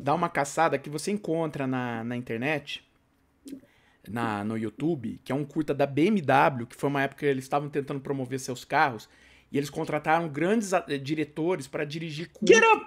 [0.00, 2.82] dá uma caçada que você encontra na, na internet,
[4.08, 7.44] na, no YouTube, que é um curta da BMW, que foi uma época que eles
[7.44, 9.08] estavam tentando promover seus carros,
[9.52, 12.54] e eles contrataram grandes eh, diretores para dirigir curta.
[12.54, 12.86] Get up!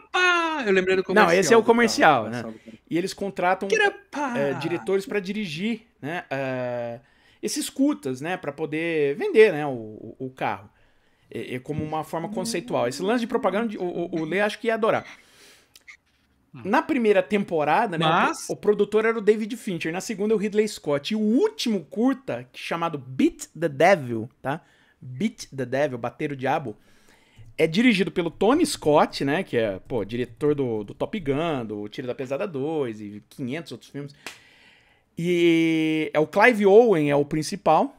[0.65, 1.34] Eu lembrei do comercial.
[1.34, 2.53] Não, esse é o comercial, né?
[2.90, 3.68] E eles contratam
[4.35, 7.02] é, diretores para dirigir né, uh,
[7.41, 8.38] esses curtas, né?
[8.38, 10.69] Para poder vender né, o, o carro.
[11.30, 12.88] É, é, como uma forma conceitual.
[12.88, 15.06] Esse lance de propaganda, o, o, o Lê acho que ia adorar.
[16.54, 18.48] Na primeira temporada, né, Mas...
[18.48, 21.14] o, o, produtor era o David Fincher, na segunda é o Ridley Scott.
[21.14, 24.62] E o último curta, chamado Beat the Devil, tá?
[25.02, 26.78] Beat the Devil, Bater o Diabo,
[27.58, 31.90] é dirigido pelo Tony Scott, né, que é, pô, diretor do, do Top Gun, do
[31.90, 34.16] Tiro da Pesada 2 e 500 outros filmes.
[35.18, 37.96] E é o Clive Owen, é o principal.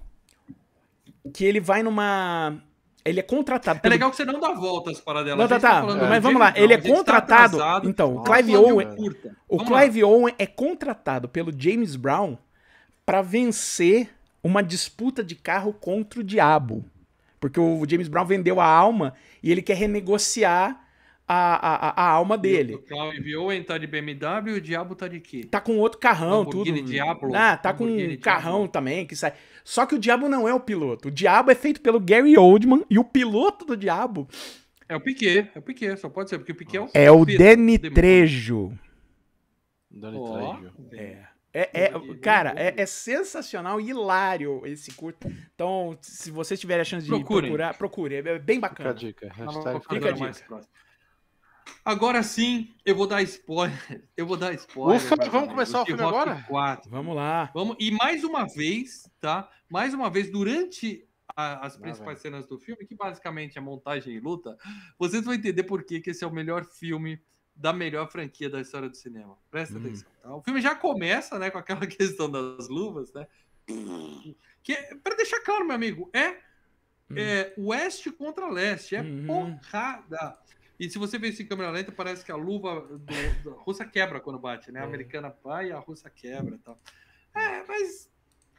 [1.32, 2.60] Que ele vai numa.
[3.05, 3.81] Ele é contratado.
[3.82, 5.36] É legal que você não dá voltas para dela.
[5.36, 5.82] Não, tá, tá.
[5.82, 6.55] tá mas vamos lá.
[6.56, 7.59] Ele é tá contratado.
[7.59, 8.89] Tá então, o Clive Owen.
[9.47, 10.09] O Clive lá.
[10.09, 12.39] Owen é contratado pelo James Brown
[13.05, 14.09] para vencer
[14.43, 16.85] uma disputa de carro contra o diabo.
[17.39, 19.12] Porque o James Brown vendeu a alma
[19.43, 20.84] e ele quer renegociar
[21.26, 22.74] a, a, a alma dele.
[22.74, 25.44] O Clive Owen tá de BMW e o Diabo tá de quê?
[25.51, 26.82] Tá com outro carrão, tudo.
[26.82, 27.34] Diablo.
[27.34, 28.68] Ah, tá com um carrão Diablo.
[28.68, 29.32] também que sai.
[29.64, 31.09] Só que o Diabo não é o piloto.
[31.09, 34.28] O Diabo é feito pelo Gary Oldman e o piloto do Diabo
[34.88, 37.10] é o Piquet, é o Piquet, só pode ser, porque o Piquet é o É
[37.10, 38.72] o Denitrejo.
[39.90, 40.72] Denitrejo.
[40.80, 41.34] Oh, é.
[41.56, 45.32] É, é, cara, é, é, sensacional e hilário esse curto.
[45.55, 47.51] Então, se vocês tiverem a chance de Procurem.
[47.51, 48.16] procurar, procure.
[48.16, 48.92] É bem bacana.
[48.92, 49.32] Fica a dica.
[49.32, 50.60] Hashtag fica a dica.
[51.84, 53.74] Agora sim, eu vou dar spoiler.
[54.16, 54.96] Eu vou dar spoiler.
[54.96, 56.42] Ufa, vamos começar o filme agora?
[56.48, 56.90] 4.
[56.90, 57.50] Vamos lá.
[57.52, 59.50] Vamos, e mais uma vez, tá?
[59.68, 64.14] Mais uma vez, durante a, as principais ah, cenas do filme, que basicamente é montagem
[64.14, 64.56] e luta,
[64.98, 67.20] vocês vão entender por que, que esse é o melhor filme
[67.56, 69.36] da melhor franquia da história do cinema.
[69.50, 69.80] Presta hum.
[69.80, 70.10] atenção.
[70.22, 70.34] Tá?
[70.34, 73.26] O filme já começa, né, com aquela questão das luvas, né?
[74.62, 76.30] Que é, para deixar claro, meu amigo, é,
[77.10, 77.14] hum.
[77.16, 79.26] é oeste contra leste, é uhum.
[79.26, 80.38] porrada.
[80.78, 82.98] E se você vê isso em câmera lenta, parece que a luva do,
[83.51, 84.80] da russa quebra quando bate, né?
[84.80, 84.86] A é.
[84.86, 86.78] americana vai e a russa quebra e tal.
[87.34, 88.10] É, mas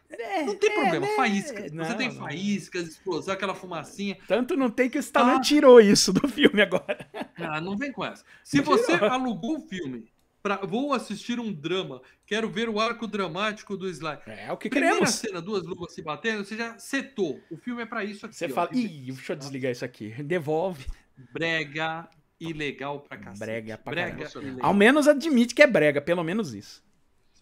[0.09, 1.15] é, não tem é, problema, né?
[1.15, 1.71] faíscas.
[1.71, 4.17] Não, você tem faíscas, explosão, aquela fumacinha.
[4.27, 5.41] Tanto não tem que o Stallone ah.
[5.41, 7.07] tirou isso do filme agora.
[7.37, 8.23] Ah, não vem com essa.
[8.43, 10.07] Se você alugou o filme
[10.45, 14.19] Pra, vou assistir um drama, quero ver o arco dramático do Sly.
[14.27, 15.15] É o que Primeira queremos.
[15.15, 17.41] cena, duas luvas se batendo, você já setou.
[17.49, 18.35] O filme é para isso aqui.
[18.35, 20.11] Você ó, fala, ih, deixa eu desligar isso aqui.
[20.21, 20.85] Devolve.
[21.33, 22.09] Brega,
[22.39, 23.39] ilegal pra cacete.
[23.39, 24.29] Brega pra brega
[24.61, 26.83] Ao menos admite que é brega, pelo menos isso.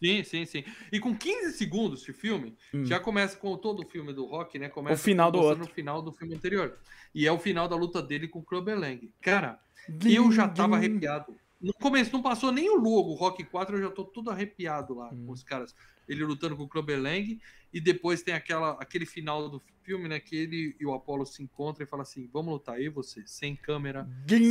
[0.03, 0.63] Sim, sim, sim.
[0.91, 2.85] E com 15 segundos de filme, hum.
[2.85, 4.67] já começa com todo o filme do Rock, né?
[4.67, 5.59] Começa o final do outro.
[5.59, 6.77] no final do filme anterior.
[7.15, 9.09] E é o final da luta dele com o Clubber Lang.
[9.21, 9.59] Cara,
[10.05, 11.33] eu já tava arrepiado.
[11.61, 15.09] No começo, não passou nem o logo, Rock 4, eu já tô todo arrepiado lá
[15.13, 15.27] hum.
[15.27, 15.73] com os caras.
[16.05, 17.39] Ele lutando com o Clubber Lang.
[17.73, 20.19] E depois tem aquela, aquele final do filme, né?
[20.19, 23.55] Que ele e o Apollo se encontram e falam assim: vamos lutar aí, você, sem
[23.55, 24.07] câmera,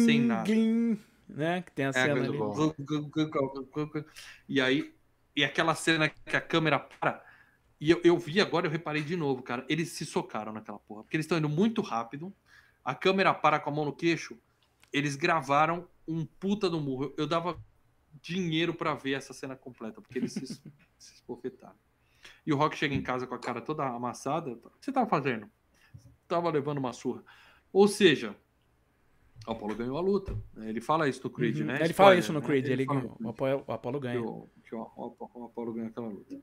[0.07, 0.45] sem nada.
[1.29, 1.63] né?
[1.63, 2.39] Que tem a é, cena ali.
[4.49, 4.95] E aí,
[5.35, 7.25] e aquela cena que a câmera para.
[7.81, 9.65] E eu, eu vi agora, eu reparei de novo, cara.
[9.69, 11.03] Eles se socaram naquela porra.
[11.03, 12.33] Porque eles estão indo muito rápido.
[12.85, 14.39] A câmera para com a mão no queixo.
[14.93, 17.05] Eles gravaram um puta do murro.
[17.05, 17.59] Eu, eu dava
[18.21, 20.47] dinheiro para ver essa cena completa, porque eles se,
[20.99, 21.75] se espofetaram.
[22.47, 24.51] E o Rock chega em casa com a cara toda amassada.
[24.53, 25.49] O que você tava fazendo?
[26.29, 27.23] Tava levando uma surra.
[27.73, 28.37] Ou seja,
[29.47, 30.37] o Apollo ganhou a luta.
[30.59, 31.67] Ele fala isso no Creed, uhum.
[31.67, 31.75] né?
[31.77, 32.47] Ele Spoiler, fala isso no né?
[32.47, 33.17] Creed, ele, ele ganhou.
[33.21, 34.21] O Apollo, o Apollo ganha.
[34.21, 36.37] Que o, que o, o Apollo ganha aquela luta.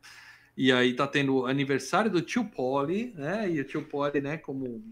[0.58, 3.50] E aí tá tendo o aniversário do tio Polly, né?
[3.50, 4.84] E o tio Polly, né, como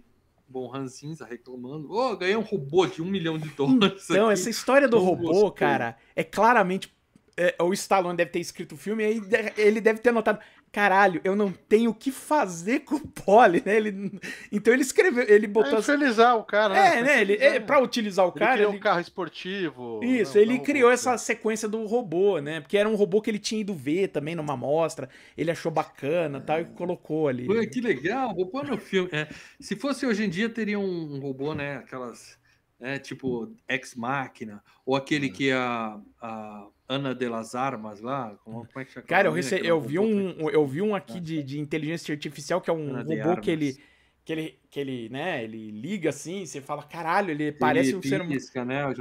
[0.48, 1.92] bom ranzinza reclamando.
[1.92, 4.10] Ô, oh, ganhei um robô de um milhão de dólares.
[4.10, 4.34] Então, aqui.
[4.34, 6.96] essa história do robô, cara, é claramente.
[7.40, 9.22] É, o Stallone deve ter escrito o filme e aí
[9.58, 10.40] ele deve ter notado
[10.72, 13.78] caralho, eu não tenho o que fazer com o Poli, né?
[13.78, 14.20] Ele,
[14.52, 15.78] então ele escreveu, ele botou...
[15.78, 16.98] É utilizar o cara, né?
[17.00, 17.22] É, né?
[17.22, 18.54] Ele, é, pra utilizar o ele cara...
[18.54, 20.00] Criou ele um carro esportivo.
[20.04, 22.62] Isso, não, ele não criou essa sequência do robô, né?
[22.62, 26.40] Porque era um robô que ele tinha ido ver também numa amostra, ele achou bacana
[26.40, 27.46] tal, e colocou ali.
[27.46, 29.10] Pô, que legal, vou pôr no filme.
[29.12, 29.28] É,
[29.60, 31.78] se fosse hoje em dia, teria um robô, né?
[31.78, 32.38] Aquelas...
[32.80, 35.30] É, tipo Ex Máquina, ou aquele é.
[35.30, 38.36] que a, a Ana de las Armas lá.
[38.44, 39.06] Como, como é que chama?
[39.06, 39.60] Cara, eu, rece...
[39.64, 43.04] eu, vi um, eu vi um aqui de, de inteligência artificial que é um Ana
[43.04, 43.78] robô que ele,
[44.24, 48.02] que ele, que ele, né, ele liga assim, você fala, caralho, ele parece ele um
[48.02, 48.30] ser humano.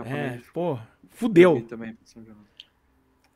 [0.05, 0.43] né?
[0.43, 0.79] É, pô,
[1.11, 1.65] fudeu.
[1.69, 1.97] Também,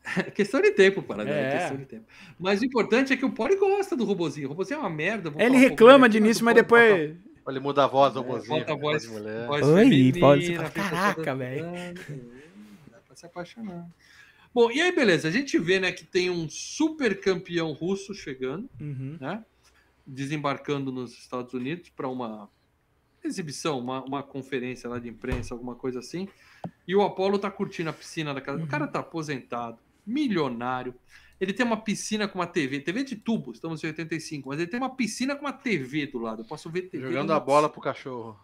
[0.35, 1.31] questão de tempo, para né?
[1.31, 1.59] é.
[1.59, 2.05] questão de tempo.
[2.39, 4.47] Mas o importante é que o Poli gosta do robozinho.
[4.47, 5.33] O robozinho é uma merda.
[5.39, 7.17] Ele reclama de início, mas depois.
[7.49, 8.59] Ele muda a voz do robozinho.
[8.61, 11.65] Bota a voz, voz Oi, Poli, você fala, caraca, velho.
[12.91, 13.89] Dá pra se apaixonar.
[14.53, 15.29] Bom, e aí, beleza.
[15.29, 19.17] A gente vê né, que tem um super campeão russo chegando, uhum.
[19.21, 19.45] né?
[20.07, 22.51] Desembarcando nos Estados Unidos para uma
[23.23, 26.29] exibição, uma, uma conferência lá de imprensa, alguma coisa assim.
[26.87, 28.59] E o Apollo tá curtindo a piscina da casa.
[28.59, 28.65] Uhum.
[28.65, 30.95] O cara tá aposentado, milionário.
[31.41, 34.69] Ele tem uma piscina com uma TV, TV de tubo, estamos em 85, mas ele
[34.69, 36.43] tem uma piscina com uma TV do lado.
[36.43, 37.07] Eu posso ver TV.
[37.07, 38.39] Jogando a bola pro cachorro.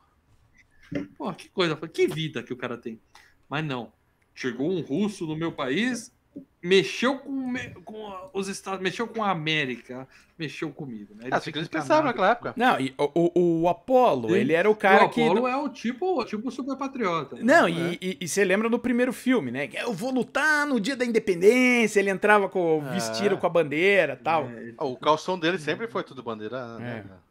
[1.16, 3.00] Pô, que coisa, que vida que o cara tem.
[3.48, 3.92] Mas não.
[4.36, 6.14] Chegou um russo no meu país,
[6.62, 10.06] mexeu com, com, os Estados, mexeu com a América,
[10.38, 11.14] mexeu comigo.
[11.14, 11.28] Né?
[11.30, 12.52] Ah, que eles pensavam naquela época.
[12.54, 15.22] Não, e o, o, o Apolo, ele era o cara o que.
[15.22, 17.36] O Apolo é o tipo, tipo super patriota.
[17.40, 17.96] Não, né?
[17.98, 19.70] e, e, e, você lembra do primeiro filme, né?
[19.72, 21.98] Eu vou lutar no dia da independência.
[21.98, 22.92] Ele entrava com é.
[22.92, 24.50] vestido com a bandeira tal.
[24.50, 26.76] É, o calção dele sempre foi tudo bandeira.
[26.76, 27.06] Né?
[27.08, 27.25] É.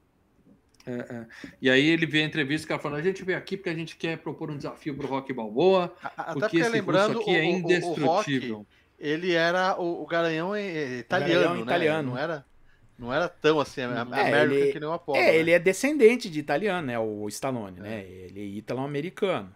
[0.86, 1.26] É, é.
[1.62, 3.76] E aí ele vê a entrevista, o cara falando, a gente veio aqui porque a
[3.76, 7.46] gente quer propor um desafio pro Rock Balboa, Até porque, porque lembrando, aqui o, é
[7.46, 8.58] indestrutível.
[8.58, 8.68] O, o
[8.98, 11.62] ele era o, o Garanhão italiano, Garanhão né?
[11.62, 12.10] italiano.
[12.12, 12.46] Não era,
[12.98, 15.20] não era tão assim, a, é, América ele, que nem o Apollo.
[15.20, 15.38] É, né?
[15.38, 16.98] ele é descendente de italiano, né?
[16.98, 17.88] O Stallone, né?
[17.88, 18.04] é.
[18.04, 18.10] né?
[18.10, 19.54] Ele é italo-americano.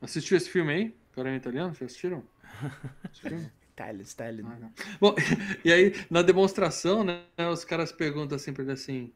[0.00, 0.94] Assistiu esse filme aí?
[1.16, 1.74] Garanhão italiano?
[1.74, 2.22] Vocês assistiram?
[3.74, 4.72] Italiano, italiano.
[4.78, 5.16] Ah, Bom,
[5.64, 7.24] e aí, na demonstração, né?
[7.50, 9.12] Os caras perguntam assim pra ele assim: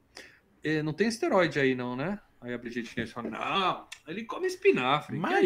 [0.85, 2.19] não tem esteroide aí, não, né?
[2.41, 5.17] Aí a Brigitte fala, não, ele come espinafre.
[5.17, 5.43] Imagina!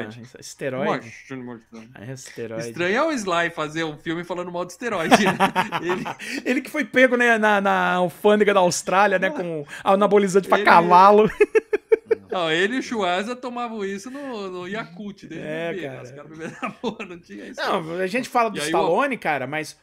[0.00, 0.36] É isso?
[0.36, 1.14] Esteroide.
[1.30, 1.60] Imagina,
[1.94, 2.66] é esteroide.
[2.66, 5.24] Estranho é o Sly fazer um filme falando mal de esteroide.
[5.24, 5.32] Né?
[5.80, 6.04] ele...
[6.44, 9.30] ele que foi pego né, na, na alfândega da Austrália, né?
[9.30, 10.66] Com anabolizante pra ele...
[10.66, 11.30] cavalo.
[12.28, 15.40] Não, ele e o Schwarza tomavam isso no, no Yakult dele.
[15.42, 16.02] É, bebê, cara.
[16.02, 17.60] Os caras porra, não tinha isso.
[17.60, 19.18] Não, a gente fala do Stallone, o...
[19.18, 19.78] cara, mas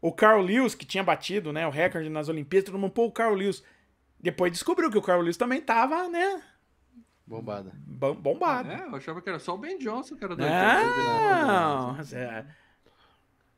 [0.00, 3.12] o Carl Lewis, que tinha batido né, o recorde nas Olimpíadas, todo mundo, pô, o
[3.12, 3.62] Carl Lewis
[4.20, 6.42] depois descobriu que o Carl Lewis também tava, né?
[7.26, 7.72] Bombada.
[7.86, 8.70] bombado.
[8.70, 10.46] É, eu achava que era só o Ben Johnson que era da
[11.46, 12.46] Não, é.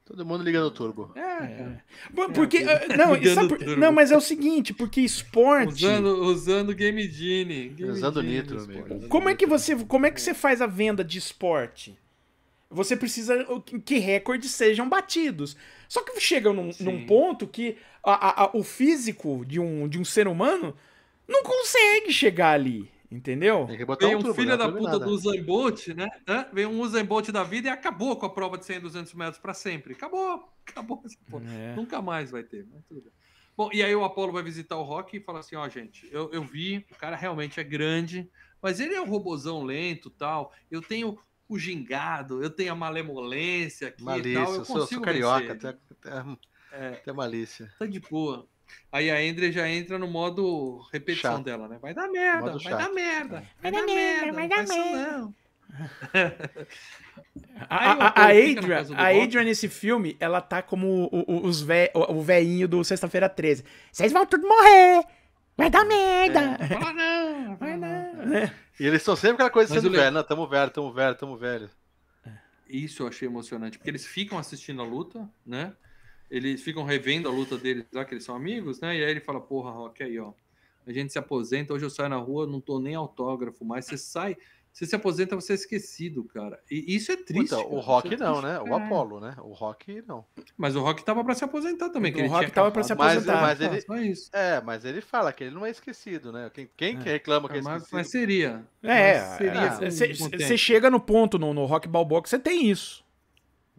[0.05, 1.13] Todo mundo liga no turbo.
[1.15, 1.83] É, é.
[2.35, 2.57] Porque.
[2.59, 3.11] É, não,
[3.49, 5.87] por, não, mas é o seguinte, porque esporte.
[5.87, 7.69] Usando, usando Game Genie.
[7.69, 9.09] Game usando Genie, Nitro, amigo.
[9.09, 9.77] Como é que você.
[9.85, 11.97] Como é que você faz a venda de esporte?
[12.71, 13.45] Você precisa
[13.85, 15.57] que recordes sejam batidos.
[15.89, 20.05] Só que chega num, num ponto que a, a, o físico de um, de um
[20.05, 20.77] ser humano
[21.27, 22.89] não consegue chegar ali.
[23.11, 23.67] Entendeu?
[23.67, 24.57] Vem um, um filho né?
[24.57, 26.09] da puta do Usain Bolt, né?
[26.53, 29.15] Vem um Usain Bolt da vida e acabou com a prova de 100 e 200
[29.15, 29.95] metros para sempre.
[29.95, 31.45] Acabou, acabou essa porra.
[31.53, 31.75] É.
[31.75, 32.65] Nunca mais vai ter.
[33.57, 36.09] Bom, e aí o Apollo vai visitar o Rock e fala assim, ó, oh, gente,
[36.13, 38.31] eu, eu vi, o cara realmente é grande,
[38.63, 40.53] mas ele é um robozão lento tal.
[40.71, 41.19] Eu tenho
[41.51, 44.53] o gingado, eu tenho a malemolência aqui malícia, e tal.
[44.53, 46.39] Eu, eu sou, sou carioca, até, até,
[46.73, 47.69] é, até malícia.
[47.77, 48.47] Tá de boa.
[48.93, 51.45] Aí a Andrea já entra no modo repetição chato.
[51.45, 51.77] dela, né?
[51.83, 55.35] Vai dar merda, vai dar merda, vai, dar merda, vai dar merda.
[57.69, 61.91] a, a, a, Adrian, a Adrian nesse filme, ela tá como o, o, os vé,
[61.95, 63.65] o, o velhinho do Sexta-feira 13.
[63.91, 65.05] Vocês vão tudo morrer!
[65.57, 66.41] Vai dar merda!
[66.41, 67.57] É, não!
[67.57, 68.00] Vai não!
[68.21, 68.53] É.
[68.79, 71.71] E eles são sempre aquela coisa sendo velho, não, tamo velho, tamo velho, tamo velho.
[72.69, 75.75] Isso eu achei emocionante, porque eles ficam assistindo a luta, né?
[76.31, 78.97] Eles ficam revendo a luta deles, já que eles são amigos, né?
[78.97, 80.33] E aí ele fala, porra, Rock, aí, ó.
[80.87, 83.99] A gente se aposenta, hoje eu saio na rua, não tô nem autógrafo, mas você
[83.99, 84.37] sai
[84.73, 86.59] você se aposenta, você é esquecido, cara.
[86.71, 87.55] E isso é triste.
[87.55, 88.59] Então, o Rock é não, né?
[88.61, 89.35] O Apollo, né?
[89.41, 90.25] O Rock não.
[90.57, 92.15] Mas o Rock tava para se aposentar também.
[92.15, 93.43] o Rock tava para se aposentar.
[93.43, 96.51] Mas, mas ele, é, mas ele fala que ele não é esquecido, né?
[96.55, 97.01] Quem, quem é.
[97.01, 97.89] reclama que é esquecido?
[97.93, 98.65] Mas, seria.
[98.83, 99.21] É,
[99.91, 103.05] você chega no ponto no, no Rock Balboa que você tem isso.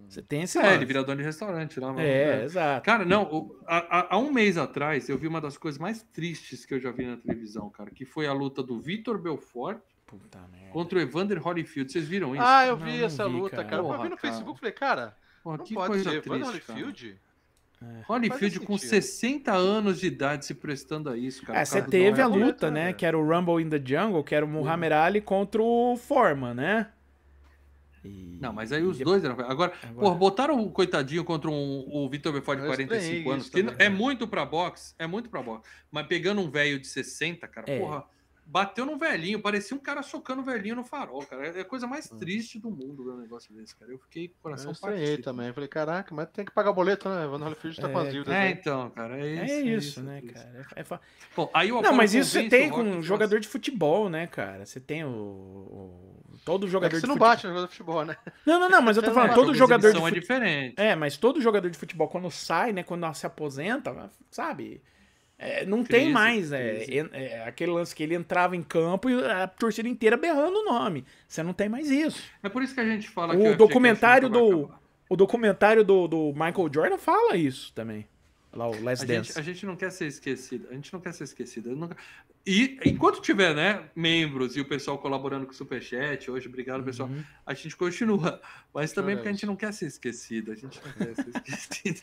[0.09, 0.57] Você tem esse.
[0.57, 1.87] É, ele vira dono de restaurante lá.
[1.87, 2.01] Mano.
[2.01, 2.85] É, é, exato.
[2.85, 6.79] Cara, não, há, um mês atrás eu vi uma das coisas mais tristes que eu
[6.79, 9.79] já vi na televisão, cara, que foi a luta do Vitor Belfort
[10.11, 10.71] Puta merda.
[10.71, 11.89] Contra o Evander Holyfield.
[11.89, 12.43] Vocês viram isso?
[12.45, 13.67] Ah, eu vi não, essa vi, luta, cara.
[13.67, 13.81] cara.
[13.81, 14.33] Porra, eu vi no cara.
[14.33, 16.17] Facebook falei, cara, Porra, não que pode coisa ser.
[16.17, 17.19] Evander Holyfield?
[17.81, 18.03] É.
[18.07, 21.59] Holyfield com 60 anos de idade se prestando a isso, cara.
[21.59, 22.91] É, você teve a luta, né?
[22.91, 26.53] Que era o Rumble in the Jungle, que era o Muhammad Ali contra o Forman,
[26.53, 26.91] né?
[28.03, 28.37] E...
[28.41, 29.03] Não, mas aí os e...
[29.03, 29.35] dois eram.
[29.39, 29.93] Agora, Agora...
[29.93, 33.89] Porra, botaram o coitadinho contra um, o Vitor Belfort de 45 anos, que também, é
[33.89, 35.63] muito pra boxe, é muito pra boxe.
[35.89, 37.79] Mas pegando um velho de 60, cara, é.
[37.79, 38.03] porra
[38.51, 41.47] bateu no velhinho, parecia um cara socando o velhinho no farol, cara.
[41.47, 42.17] É a coisa mais hum.
[42.17, 43.93] triste do mundo ver um negócio desse, cara.
[43.93, 45.23] Eu fiquei com o coração eu partido.
[45.23, 45.47] também.
[45.47, 47.25] Eu falei, caraca, mas tem que pagar boleto, né?
[47.27, 48.33] Van Holyfield tá é, com as dívidas.
[48.33, 49.53] É, então, cara, é isso.
[49.53, 50.67] É, é isso, é né, cara?
[50.75, 50.99] É, é
[51.33, 54.65] Bom, aí o Não, mas isso você tem com um jogador de futebol, né, cara?
[54.65, 55.07] Você tem o...
[55.07, 56.21] o...
[56.43, 57.19] Todo jogador é você não fute...
[57.19, 58.17] bate no jogador de futebol, né?
[58.45, 60.07] Não, não, não, mas eu tô falando, todo jogador de futebol.
[60.09, 60.73] é diferente.
[60.75, 64.81] É, mas todo jogador de futebol, quando sai, né, quando se aposenta, sabe?
[65.43, 69.25] É, não crise, tem mais, é, é, aquele lance que ele entrava em campo e
[69.25, 71.03] a torcida inteira berrando o nome.
[71.27, 72.21] Você não tem mais isso.
[72.43, 74.69] É por isso que a gente fala o documentário do
[75.09, 78.07] O documentário do, do Michael Jordan fala isso também.
[78.53, 79.29] Lá, o Last a Dance.
[79.29, 80.67] Gente, a gente não quer ser esquecido.
[80.69, 81.75] A gente não quer ser esquecido.
[81.75, 81.97] Nunca...
[82.45, 87.09] E enquanto tiver, né, membros e o pessoal colaborando com o Superchat, hoje, obrigado, pessoal,
[87.09, 87.23] uhum.
[87.45, 88.41] a gente continua.
[88.73, 90.51] Mas também porque a gente não quer ser esquecido.
[90.51, 92.01] A gente não quer ser esquecido.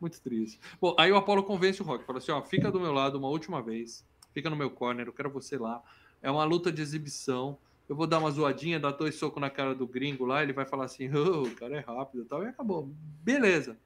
[0.00, 0.60] Muito triste.
[0.80, 3.28] Bom, aí o Apollo convence o Rock, fala assim: ó, fica do meu lado uma
[3.28, 5.82] última vez, fica no meu corner, eu quero você lá.
[6.22, 7.58] É uma luta de exibição,
[7.88, 10.66] eu vou dar uma zoadinha, dar dois socos na cara do gringo lá, ele vai
[10.66, 12.90] falar assim, oh, o cara é rápido e tal, e acabou.
[13.22, 13.76] Beleza.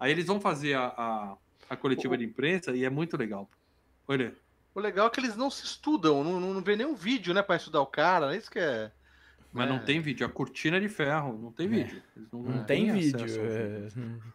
[0.00, 1.36] Aí eles vão fazer a, a,
[1.70, 3.48] a coletiva de imprensa e é muito legal.
[4.08, 4.34] Olha.
[4.74, 7.42] O legal é que eles não se estudam, não, não, não vê nenhum vídeo, né,
[7.42, 8.90] para estudar o cara, é isso que é.
[9.52, 9.70] Mas é.
[9.70, 11.68] não tem vídeo, a cortina de ferro, não tem é.
[11.68, 12.02] vídeo.
[12.32, 13.26] Não, não, tem, tem vídeo.
[13.38, 13.88] É...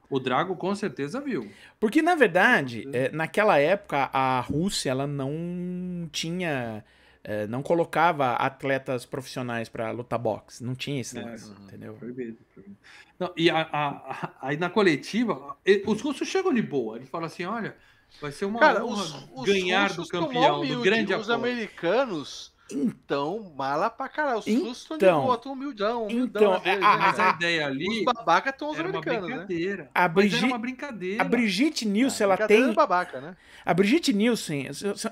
[0.10, 1.49] O Drago com certeza viu.
[1.80, 6.84] Porque, na verdade, é, naquela época, a Rússia ela não tinha
[7.27, 10.64] é, não colocava atletas profissionais para lutar boxe.
[10.64, 11.94] Não tinha esse é, lance, é, entendeu?
[11.95, 12.77] Proibido, proibido.
[13.19, 16.95] Não, e a, a, a, aí na coletiva, os russos chegam de boa.
[16.95, 17.76] Eles falam assim: olha,
[18.22, 22.53] vai ser uma Cara, honra os, ganhar os do campeão, humilde, do grande Os americanos
[22.72, 24.39] então, mala pra caralho.
[24.39, 26.56] Os então, estão de boa, tão humildão, humildão.
[26.56, 27.99] Então, vezes, a, mas a, ideia ali.
[27.99, 29.30] Os babacas estão os americanos.
[29.30, 29.88] Né?
[29.94, 31.22] A Brigitte, era uma brincadeira.
[31.22, 32.73] A Brigitte Nielsen, é, ela tem.
[32.73, 33.35] Babaca, né?
[33.65, 34.69] A Brigitte Nielsen,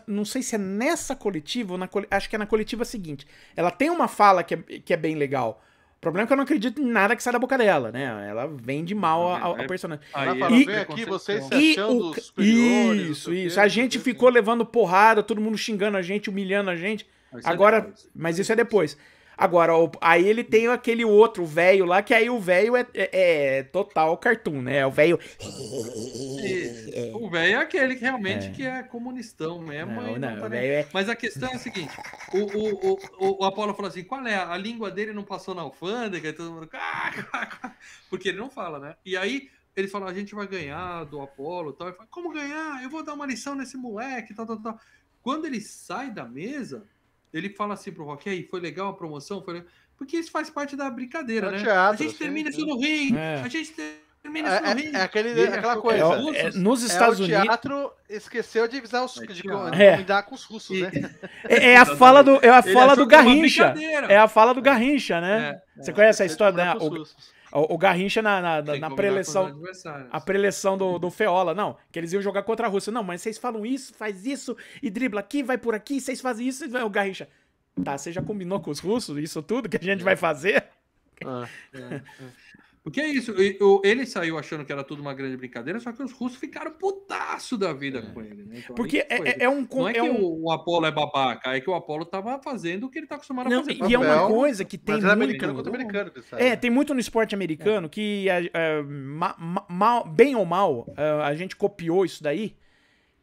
[0.08, 3.28] não sei se é nessa coletiva ou na acho que é na coletiva seguinte.
[3.56, 5.62] Ela tem uma fala que é, que é bem legal.
[5.98, 8.28] O problema é que eu não acredito em nada que sai da boca dela, né?
[8.30, 10.06] Ela vende mal ao, ao personagem.
[10.14, 13.60] Aí, ela e, vem aqui vocês se achando o, Isso, isso.
[13.60, 17.08] A gente ficou levando porrada, todo mundo xingando a gente, humilhando a gente.
[17.36, 18.98] Mas Agora, é mas isso é depois.
[19.38, 23.10] Agora, aí ele tem aquele outro velho lá, que aí o velho é, é,
[23.58, 24.86] é, total cartoon, né?
[24.86, 25.20] O velho.
[27.14, 28.52] O velho é aquele que realmente é.
[28.52, 29.92] que é comunistão mesmo.
[29.92, 30.88] Não, não, não tá é...
[30.94, 31.94] Mas a questão é a seguinte:
[32.34, 34.38] o, o, o, o Apolo falou assim: qual é?
[34.38, 36.70] A língua dele não passou na alfândega e todo mundo.
[38.10, 38.96] Porque ele não fala, né?
[39.06, 41.90] E aí ele falou: a gente vai ganhar do Apolo tal.
[41.90, 42.82] Ele fala, como ganhar?
[42.82, 44.80] Eu vou dar uma lição nesse moleque, tal, tal, tal.
[45.22, 46.88] Quando ele sai da mesa
[47.36, 49.44] ele fala assim pro Rock, aí, foi legal a promoção?
[49.44, 49.70] Foi legal?
[49.98, 51.58] Porque isso faz parte da brincadeira, é né?
[51.60, 53.42] Teatro, a gente termina isso no ringue, é.
[53.44, 54.96] a gente termina isso no ringue.
[54.96, 56.04] É, é, aquele, é aquela coisa.
[56.38, 57.42] É, nos Estados Unidos.
[57.42, 60.92] O teatro esqueceu de avisar os de, de lidar com os russos, né?
[61.48, 63.76] É, a fala do, é a fala do Garrincha.
[64.08, 65.62] É a fala do Garrincha, né?
[65.78, 66.74] Você conhece a história, né?
[67.58, 69.62] O, Garrincha na, na, na, na preleção.
[70.12, 71.54] A preleção do, do Feola.
[71.54, 72.92] Não, que eles iam jogar contra a Rússia.
[72.92, 76.48] Não, mas vocês falam isso, faz isso, e dribla aqui, vai por aqui, vocês fazem
[76.48, 76.66] isso.
[76.66, 77.30] O Garrincha.
[77.84, 80.66] Tá, você já combinou com os russos isso tudo que a gente vai fazer?
[81.26, 82.02] Ah, é, é.
[82.86, 83.34] Porque é isso,
[83.84, 87.58] ele saiu achando que era tudo uma grande brincadeira, só que os russos ficaram putaço
[87.58, 88.02] da vida é.
[88.14, 88.44] com ele.
[88.44, 88.60] Né?
[88.64, 89.68] Então, Porque é, é, um.
[89.74, 90.44] Não é, é que um...
[90.44, 93.50] o Apolo é babaca, é que o Apolo tava fazendo o que ele tá acostumado
[93.50, 93.90] não, a fazer.
[93.90, 94.94] E é uma coisa que tem.
[94.94, 95.14] Mas muito...
[95.14, 96.12] americano contra americano.
[96.34, 100.86] É, tem muito no esporte americano que, uh, ma, ma, bem ou mal,
[101.24, 102.56] a gente copiou isso daí,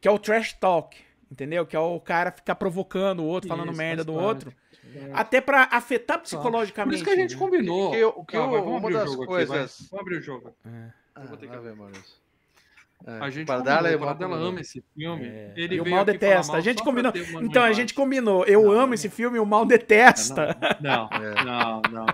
[0.01, 0.97] que é o trash talk.
[1.31, 1.65] Entendeu?
[1.65, 4.27] Que é o cara ficar provocando o outro, falando merda do parte.
[4.27, 4.53] outro.
[4.95, 5.11] É.
[5.13, 6.89] Até para afetar psicologicamente.
[6.89, 7.89] Por isso que a gente combinou.
[8.17, 9.87] O que, o uma das coisas.
[9.89, 10.55] Vamos abrir o jogo.
[10.65, 10.91] É.
[11.21, 12.22] Eu vou ter que ver, Maurício.
[13.05, 13.19] É.
[13.19, 15.25] A gente Pardala, combinou, Pardala ama esse filme.
[15.25, 15.53] É.
[15.55, 16.53] Ele e o mal detesta.
[16.53, 17.11] Mal a gente combinou.
[17.41, 18.45] Então, a gente combinou.
[18.45, 20.55] Eu não, amo esse filme e o mal detesta.
[20.81, 21.09] Não,
[21.45, 22.05] não, não, não.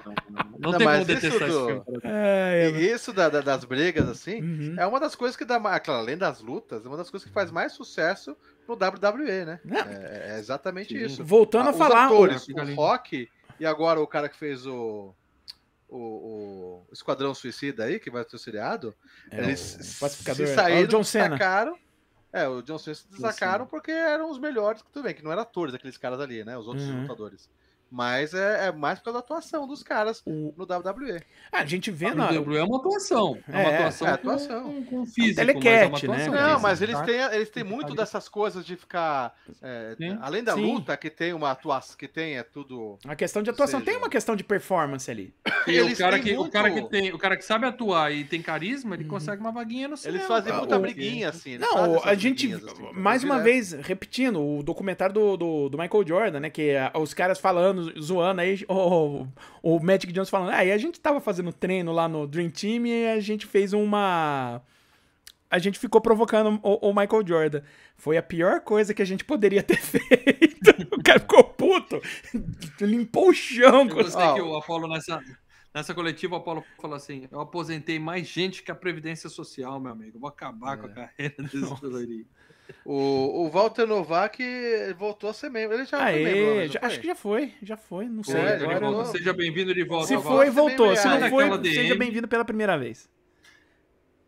[0.60, 1.56] Não, não, tem como detestar do...
[1.56, 2.02] esse filme.
[2.04, 4.76] É, isso da, da, das brigas, assim, uhum.
[4.78, 5.60] é uma das coisas que dá.
[5.80, 8.36] Claro, além das lutas, é uma das coisas que faz mais sucesso
[8.68, 9.60] no WWE, né?
[9.72, 11.06] É, é, exatamente Sim.
[11.06, 11.24] isso.
[11.24, 12.06] Voltando a, a falar.
[12.06, 13.28] Atores, o, o Rock
[13.60, 15.14] e agora o cara que fez o
[15.90, 18.96] o, o Esquadrão Suicida aí, que vai ter o seriado,
[19.32, 21.30] é, eles se saíram, é o John Cena.
[21.30, 21.78] Destacaram,
[22.32, 25.42] é, o John Cena se destacaram porque eram os melhores, tudo bem, que não eram
[25.42, 27.02] atores aqueles caras ali, né, os outros uhum.
[27.02, 27.50] lutadores.
[27.92, 30.54] Mas é, é, mais por causa da atuação dos caras o...
[30.56, 31.22] no WWE.
[31.52, 32.30] Ah, a gente vê na.
[32.32, 33.38] O WWE é uma atuação.
[33.48, 34.64] É, uma atuação, é, atuação.
[34.64, 35.40] Com, com físico.
[35.40, 36.28] É um telecat, né?
[36.28, 39.36] Não, mas eles têm, eles têm muito dessas coisas de ficar.
[39.62, 40.62] É, além da Sim.
[40.62, 42.98] luta, que tem uma atuação, que tem é tudo.
[43.06, 43.92] A questão de atuação seja...
[43.92, 45.34] tem uma questão de performance ali.
[45.68, 46.48] E o cara, que, muito...
[46.48, 49.10] o, cara que tem, o cara que sabe atuar e tem carisma, ele uhum.
[49.10, 50.18] consegue uma vaguinha no cinema.
[50.18, 50.80] Eles fazem muita o...
[50.80, 51.58] briguinha, assim.
[51.58, 52.54] Não, a gente.
[52.54, 56.50] Assim, mais uma vez, repetindo, o documentário do, do, do Michael Jordan, né?
[56.50, 59.28] Que os caras falando, zoando aí o,
[59.62, 62.86] o Magic Jones falando, ah, e a gente tava fazendo treino lá no Dream Team
[62.86, 64.62] e a gente fez uma.
[65.50, 67.62] A gente ficou provocando o, o Michael Jordan.
[67.98, 70.70] Foi a pior coisa que a gente poderia ter feito.
[70.92, 72.00] o cara ficou puto.
[72.82, 73.88] Limpou o chão.
[73.88, 74.34] Eu gostei oh.
[74.36, 75.20] que o Apolo nessa,
[75.74, 79.92] Nessa coletiva, o Apolo falou assim: Eu aposentei mais gente que a Previdência Social, meu
[79.92, 80.20] amigo.
[80.20, 80.82] Vou acabar é.
[80.82, 82.28] com a carreira desse.
[82.86, 84.44] O, o Walter Novak
[84.98, 85.76] voltou a ser membro.
[85.76, 88.36] Ele já Aê, foi membro, já, acho que já foi, já foi, não sei.
[88.36, 89.06] É, agora eu...
[89.06, 90.08] Seja bem-vindo de volta.
[90.08, 90.96] Se foi, voltou.
[90.96, 93.10] Se não foi, seja bem-vindo pela primeira vez.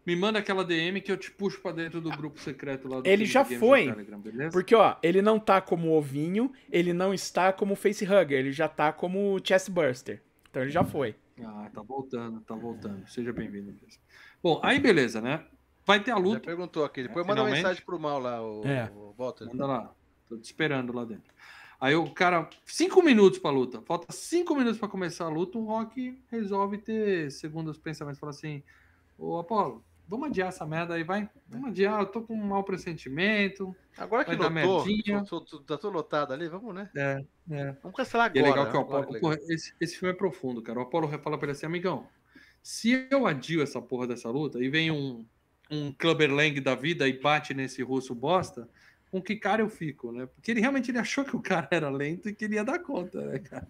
[0.06, 3.08] Me manda aquela DM que eu te puxo para dentro do grupo secreto lá do
[3.08, 3.94] Ele já foi.
[3.94, 8.68] Telegram, porque, ó, ele não tá como ovinho, ele não está como facehugger, ele já
[8.68, 10.22] tá como chestburster.
[10.50, 11.16] Então ele já foi.
[11.44, 13.08] Ah, tá voltando, tá voltando.
[13.08, 13.76] Seja bem-vindo.
[14.42, 15.44] Bom, aí beleza, né?
[15.92, 16.38] Vai ter a luta.
[16.38, 17.04] Já perguntou aqui.
[17.04, 18.90] Depois manda uma mensagem pro mal lá, o, é.
[18.96, 19.46] o Walter.
[19.48, 19.94] Manda lá.
[20.30, 21.34] Tô te esperando lá dentro.
[21.82, 25.66] Aí o cara, cinco minutos pra luta, falta cinco minutos para começar a luta, o
[25.66, 28.62] Rock resolve ter, segundo os pensamentos, fala assim:
[29.18, 31.28] Ô Apolo, vamos adiar essa merda aí, vai.
[31.50, 33.76] Vamos adiar, eu tô com um mau pressentimento.
[33.98, 36.90] Agora que lotou, tô, tô, tá tudo lotado ali, vamos, né?
[36.96, 37.76] É, é.
[37.82, 38.40] Vamos cancelar agora.
[38.40, 40.78] E é legal que o Apolo, porra, esse, esse filme é profundo, cara.
[40.78, 42.08] O Apolo fala pra ele assim, amigão,
[42.62, 45.26] se eu adio essa porra dessa luta e vem um,
[45.72, 48.68] um Clubberlang da vida e bate nesse russo bosta,
[49.10, 50.26] com que cara eu fico, né?
[50.26, 53.40] Porque ele realmente ele achou que o cara era lento e queria dar conta, né,
[53.40, 53.68] cara?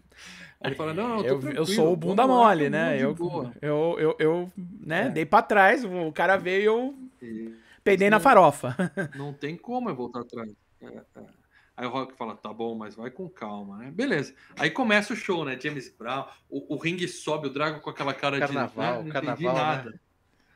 [0.63, 2.95] Ele fala, não, eu, eu sou o bunda mole, né?
[3.01, 3.15] Eu,
[3.61, 5.09] eu, eu, eu, né, é.
[5.09, 8.75] dei pra trás, o cara veio e eu peidei na farofa.
[9.15, 10.53] Não tem como eu voltar atrás.
[10.81, 11.41] É, é.
[11.75, 13.89] Aí o Rock fala, tá bom, mas vai com calma, né?
[13.89, 14.35] Beleza.
[14.55, 15.57] Aí começa o show, né?
[15.59, 19.07] James Brown, o, o ringue sobe, o Drago com aquela cara carnaval, de.
[19.07, 19.13] Né?
[19.13, 19.89] Carnaval, nada.
[19.89, 19.99] Né?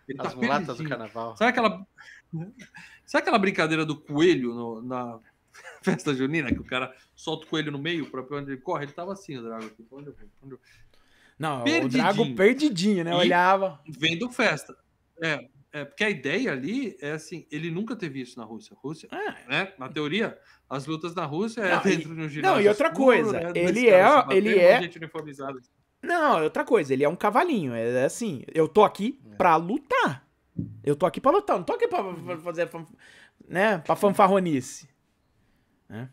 [0.08, 1.36] Ele As tá mulatas do carnaval.
[1.36, 1.88] Sabe aquela.
[3.06, 5.20] Sabe aquela brincadeira do coelho no, na
[5.82, 8.86] festa junina, que o cara solta o coelho no meio para onde ele corre?
[8.86, 9.66] Ele tava assim, o Drago.
[9.66, 9.86] Aqui.
[9.92, 10.60] Onde eu, onde eu...
[11.38, 11.86] Não, perdidinho.
[11.86, 13.16] o Drago perdidinho, né?
[13.16, 13.80] Olhava.
[13.88, 14.76] Vendo festa.
[15.22, 18.76] É, é, porque a ideia ali é assim, ele nunca teve isso na Rússia.
[18.82, 19.50] Rússia, é.
[19.50, 19.74] né?
[19.78, 20.38] Na teoria,
[20.70, 22.42] as lutas na Rússia é não, dentro e, de um ginásio.
[22.42, 23.52] Não, e outra escuro, coisa, né?
[23.56, 24.80] ele é, ele é.
[26.06, 27.74] Não, outra coisa, ele é um cavalinho.
[27.74, 29.36] É assim, eu tô aqui é.
[29.36, 30.26] pra lutar.
[30.84, 32.70] Eu tô aqui pra lutar, não tô aqui pra, pra fazer,
[33.48, 34.88] né, pra fanfarronice.
[35.90, 36.10] Né?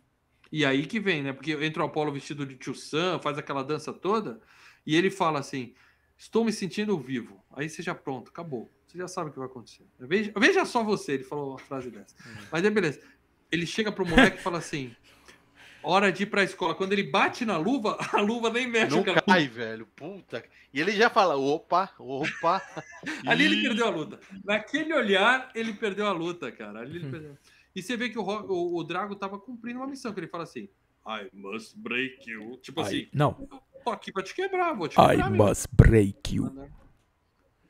[0.50, 1.32] E aí que vem, né?
[1.32, 4.40] Porque entra o Apolo vestido de tio Sam, faz aquela dança toda,
[4.84, 5.74] e ele fala assim:
[6.16, 7.42] Estou me sentindo vivo.
[7.52, 8.70] Aí seja pronto, acabou.
[8.86, 9.86] Você já sabe o que vai acontecer.
[9.98, 12.14] Veja, veja só você, ele falou uma frase dessa.
[12.26, 12.46] Uhum.
[12.50, 13.00] Mas é beleza.
[13.50, 14.94] Ele chega pro moleque e fala assim:
[15.82, 16.74] hora de ir pra escola.
[16.74, 18.96] Quando ele bate na luva, a luva nem mexe.
[18.96, 19.86] Não cai, velho.
[19.96, 20.44] Puta.
[20.72, 22.62] E ele já fala: opa, opa.
[23.26, 24.20] Ali ele perdeu a luta.
[24.44, 26.80] Naquele olhar, ele perdeu a luta, cara.
[26.80, 27.36] Ali ele perdeu.
[27.74, 30.44] E você vê que o, o, o Drago tava cumprindo uma missão, que ele fala
[30.44, 30.68] assim:
[31.06, 32.58] I must break you.
[32.58, 33.32] Tipo I, assim, não.
[33.84, 35.30] tô aqui pra te quebrar, vou te quebrar.
[35.30, 36.70] I must break you.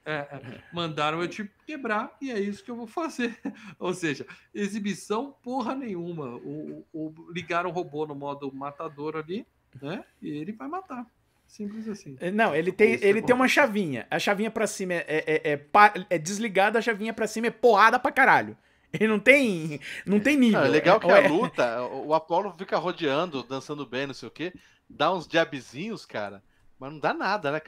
[0.04, 3.38] É, é, mandaram eu te quebrar e é isso que eu vou fazer.
[3.78, 6.36] Ou seja, exibição porra nenhuma.
[6.36, 9.46] O, o, ligaram o robô no modo matador ali,
[9.80, 10.04] né?
[10.20, 11.06] E ele vai matar.
[11.46, 12.16] Simples assim.
[12.18, 14.06] É, não, ele tem, ele é tem uma chavinha.
[14.10, 15.66] A chavinha pra cima é, é, é,
[16.10, 18.56] é desligada, a chavinha pra cima é porrada pra caralho.
[18.92, 20.60] Ele não tem, não tem nível.
[20.60, 24.32] Não, é legal que a luta, o Apollo fica rodeando, dançando bem, não sei o
[24.32, 24.52] quê,
[24.88, 26.42] dá uns jabzinhos, cara,
[26.78, 27.60] mas não dá nada, né?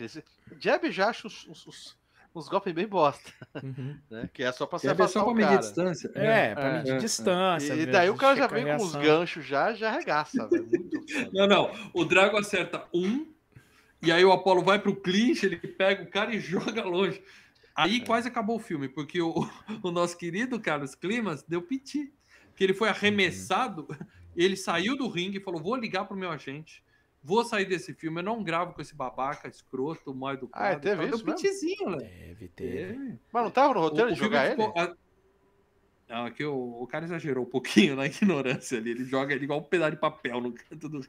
[0.61, 2.03] Jab já acha os, os, os
[2.35, 3.32] uns golpes bem bosta.
[3.62, 3.98] Uhum.
[4.11, 4.28] Né?
[4.32, 6.11] Que é só pra se afastar só pra medir distância.
[6.15, 7.74] É, é pra medir é, distância.
[7.74, 10.69] E, daí o cara já vem com os ganchos já, já arregaça, velho.
[11.32, 11.70] não, não.
[11.93, 13.32] O Drago acerta um,
[14.02, 17.23] e aí o Apolo vai pro clinch, ele pega o cara e joga longe.
[17.74, 18.05] Aí é.
[18.05, 19.48] quase acabou o filme, porque o,
[19.82, 22.12] o nosso querido Carlos Climas deu piti.
[22.55, 24.06] Que ele foi arremessado, uhum.
[24.36, 26.84] ele saiu do ringue e falou: vou ligar pro meu agente
[27.26, 30.62] Vou sair desse filme, eu não gravo com esse babaca escroto, mal educado.
[30.62, 31.98] Ah, é, teve isso Deu pitizinho, né?
[32.01, 33.18] Teve, teve.
[33.32, 34.62] Mas não tava no roteiro o, de jogar ele?
[34.62, 34.94] Ficou, a...
[36.06, 38.90] Não, aqui o, o, cara exagerou um pouquinho na ignorância ali.
[38.90, 41.01] Ele joga ele igual um pedaço de papel no canto do.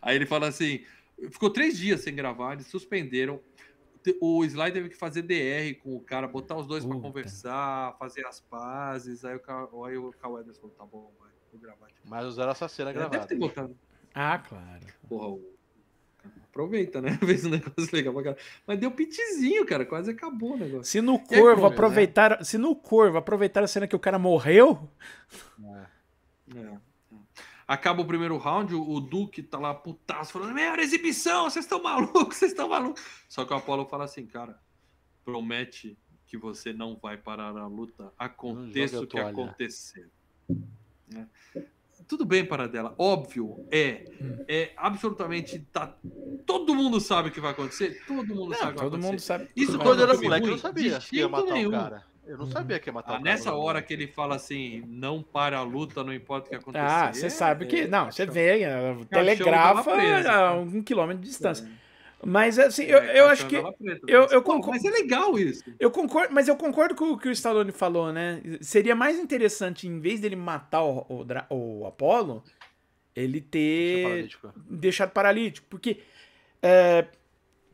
[0.00, 0.82] Aí ele fala assim:
[1.30, 3.42] ficou três dias sem gravar, eles suspenderam.
[4.22, 8.24] O Sly teve que fazer DR com o cara, botar os dois para conversar, fazer
[8.24, 9.22] as pazes.
[9.22, 11.88] Aí o, aí o falou: tá bom, vai, vou gravar.
[12.06, 13.18] Mas usaram essa cena é, gravada.
[13.18, 13.76] Deve ter botado.
[14.14, 14.86] Ah, claro.
[15.08, 15.40] Porra,
[16.50, 17.18] aproveita, né?
[17.24, 18.42] Fez um negócio legal pra caralho.
[18.66, 19.86] Mas deu pitizinho, cara.
[19.86, 20.84] Quase acabou o negócio.
[20.84, 22.44] Se no Corvo é aproveitar, né?
[22.44, 24.90] se no Corvo aproveitar a cena que o cara morreu.
[25.62, 26.58] É.
[26.58, 26.90] é.
[27.70, 32.34] Acaba o primeiro round, o Duque tá lá putaço, falando: Melhor exibição, vocês estão malucos,
[32.38, 33.00] vocês estão malucos.
[33.28, 34.60] Só que o Apollo fala assim, cara,
[35.24, 35.96] promete
[36.26, 40.10] que você não vai parar a luta, aconteça o que acontecer.
[41.06, 41.28] Né?
[42.06, 44.44] Tudo bem para dela, óbvio, é, hum.
[44.48, 45.94] é absolutamente tá,
[46.46, 48.76] todo mundo sabe o que vai acontecer, todo mundo não, sabe.
[48.78, 49.48] Todo mundo sabe.
[49.54, 51.68] Isso quando era moleque eu não sabia que ia matar nenhum.
[51.68, 52.10] o cara.
[52.26, 53.24] Eu não sabia que ia matar ah, o cara.
[53.24, 56.84] Nessa hora que ele fala assim, não para a luta, não importa o que acontecer.
[56.84, 57.80] Ah, você sabe que.
[57.80, 59.90] É, não, você vê, é, telegrafa
[60.30, 61.64] a um quilômetro de distância.
[61.64, 61.89] É.
[62.24, 63.60] Mas assim, eu, é, eu acho que.
[63.60, 65.64] Preta, eu, mas, eu concordo, mas é legal isso.
[65.78, 68.42] Eu concordo, mas eu concordo com o que o Stallone falou, né?
[68.60, 71.06] Seria mais interessante, em vez dele matar o,
[71.48, 72.44] o, o Apollo,
[73.16, 74.52] ele ter paralítico.
[74.68, 75.66] deixado paralítico.
[75.70, 76.02] Porque
[76.62, 77.06] é,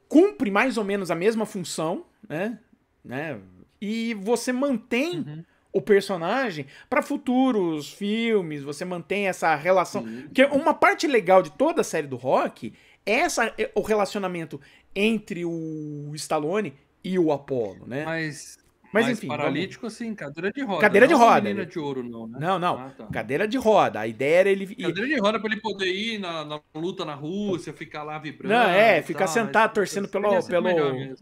[0.09, 2.59] cumpre mais ou menos a mesma função, né?
[3.05, 3.41] né?
[3.81, 5.19] E você mantém.
[5.19, 5.45] Uhum
[5.77, 10.03] o personagem para futuros filmes, você mantém essa relação.
[10.03, 10.23] Uhum.
[10.23, 12.73] Porque uma parte legal de toda a série do Rock
[13.07, 14.61] essa o relacionamento
[14.95, 16.75] entre o Stallone
[17.05, 18.05] e o Apollo, né?
[18.05, 18.59] Mas,
[18.93, 19.29] Mas, enfim.
[19.29, 19.95] Paralítico, vamos...
[19.95, 20.81] assim, cadeira de roda.
[20.81, 21.55] Cadeira de roda.
[21.55, 22.39] Não de ouro, não, né?
[22.41, 22.79] Não, não.
[22.79, 23.07] Ah, tá.
[23.07, 24.01] Cadeira de roda.
[24.01, 24.75] A ideia era ele.
[24.75, 28.53] Cadeira de roda pra ele poder ir na, na luta na Rússia, ficar lá vibrando.
[28.53, 30.43] Não, é, ficar sentado, torcendo pelo.
[30.45, 30.69] pelo...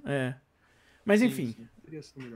[0.07, 0.35] É.
[1.05, 1.55] Mas enfim.
[1.91, 2.33] Sim, sim.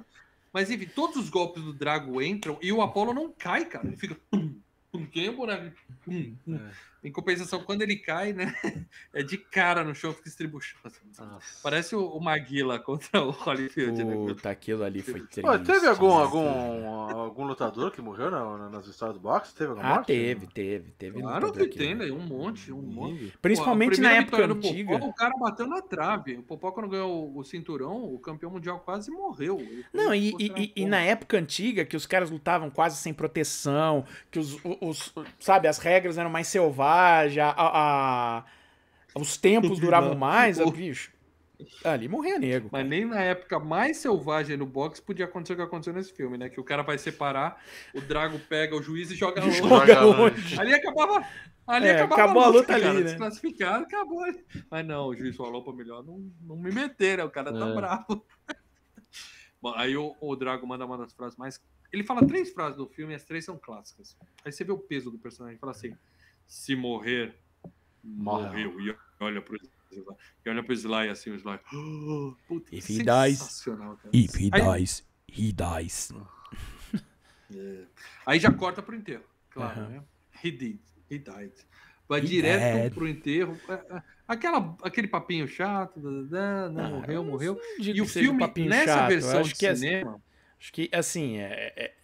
[0.52, 3.86] Mas enfim, todos os golpes do Drago entram e o Apollo não cai, cara.
[3.86, 4.16] Ele fica.
[4.90, 5.76] Pum, pum, que boneco.
[6.02, 6.54] Pum, pum.
[6.54, 6.70] É.
[7.02, 8.54] Em compensação, quando ele cai, né?
[9.14, 10.94] É de cara no chão, fica estribuchando.
[11.62, 14.04] Parece o, o Maguila contra o Holyfield.
[14.04, 14.14] Né?
[14.14, 14.52] Puta, né?
[14.52, 15.42] aquilo ali foi triste.
[15.42, 19.54] Pô, teve algum, algum, algum lutador que morreu na, nas histórias do boxe?
[19.54, 20.06] Teve alguma Ah, morte?
[20.06, 21.20] teve, teve, teve.
[21.20, 22.06] Claro que tem, né?
[22.06, 23.32] Um monte, um monte.
[23.40, 24.98] Principalmente Pô, na época antiga.
[24.98, 26.36] Popó, o cara bateu na trave.
[26.36, 29.58] O Popó, quando ganhou o cinturão, o campeão mundial quase morreu.
[29.92, 34.38] Não, e, e, e, na época antiga, que os caras lutavam quase sem proteção, que
[34.38, 38.44] os, os, os sabe, as regras eram mais selvagens, a, a,
[39.14, 40.70] os tempos duravam mais, o...
[40.70, 41.12] bicho.
[41.84, 42.68] Ali morria nego.
[42.70, 46.38] Mas nem na época mais selvagem no boxe podia acontecer o que aconteceu nesse filme,
[46.38, 46.48] né?
[46.48, 47.60] Que o cara vai separar,
[47.92, 49.58] o Drago pega o juiz e joga longe.
[49.58, 50.60] Joga longe.
[50.60, 51.26] Ali acabava.
[51.66, 53.04] Ali é, acabava acabou a luta, a luta cara, ali, né?
[53.04, 54.24] Desclassificado, acabou.
[54.70, 57.24] Mas não, o juiz falou pra melhor não, não me meter, né?
[57.24, 57.74] O cara tá é.
[57.74, 58.24] bravo.
[59.60, 61.60] Bom, aí o, o Drago manda uma das frases mais.
[61.92, 64.16] Ele fala três frases do filme e as três são clássicas.
[64.44, 65.58] Aí você vê o peso do personagem.
[65.58, 65.96] Fala assim:
[66.48, 67.34] se morrer,
[68.02, 68.80] morreu.
[68.80, 69.56] E olha pro
[70.44, 71.60] e olha pro Sly assim, o Sly.
[71.72, 73.66] Oh, puta, if he dies,
[74.12, 74.78] if he Aí...
[74.80, 76.12] dies, he dies.
[77.54, 77.84] É.
[78.26, 80.02] Aí já corta pro enterro, claro, né?
[80.42, 80.80] He did,
[81.10, 81.52] he died.
[82.08, 82.94] Vai he direto died.
[82.94, 83.60] pro enterro.
[83.68, 87.60] É, é, aquela, aquele papinho chato, não, ah, morreu, morreu.
[87.78, 89.08] E o filme, nessa chato.
[89.08, 90.22] versão de é cinema.
[90.58, 91.94] Acho que, assim, é, é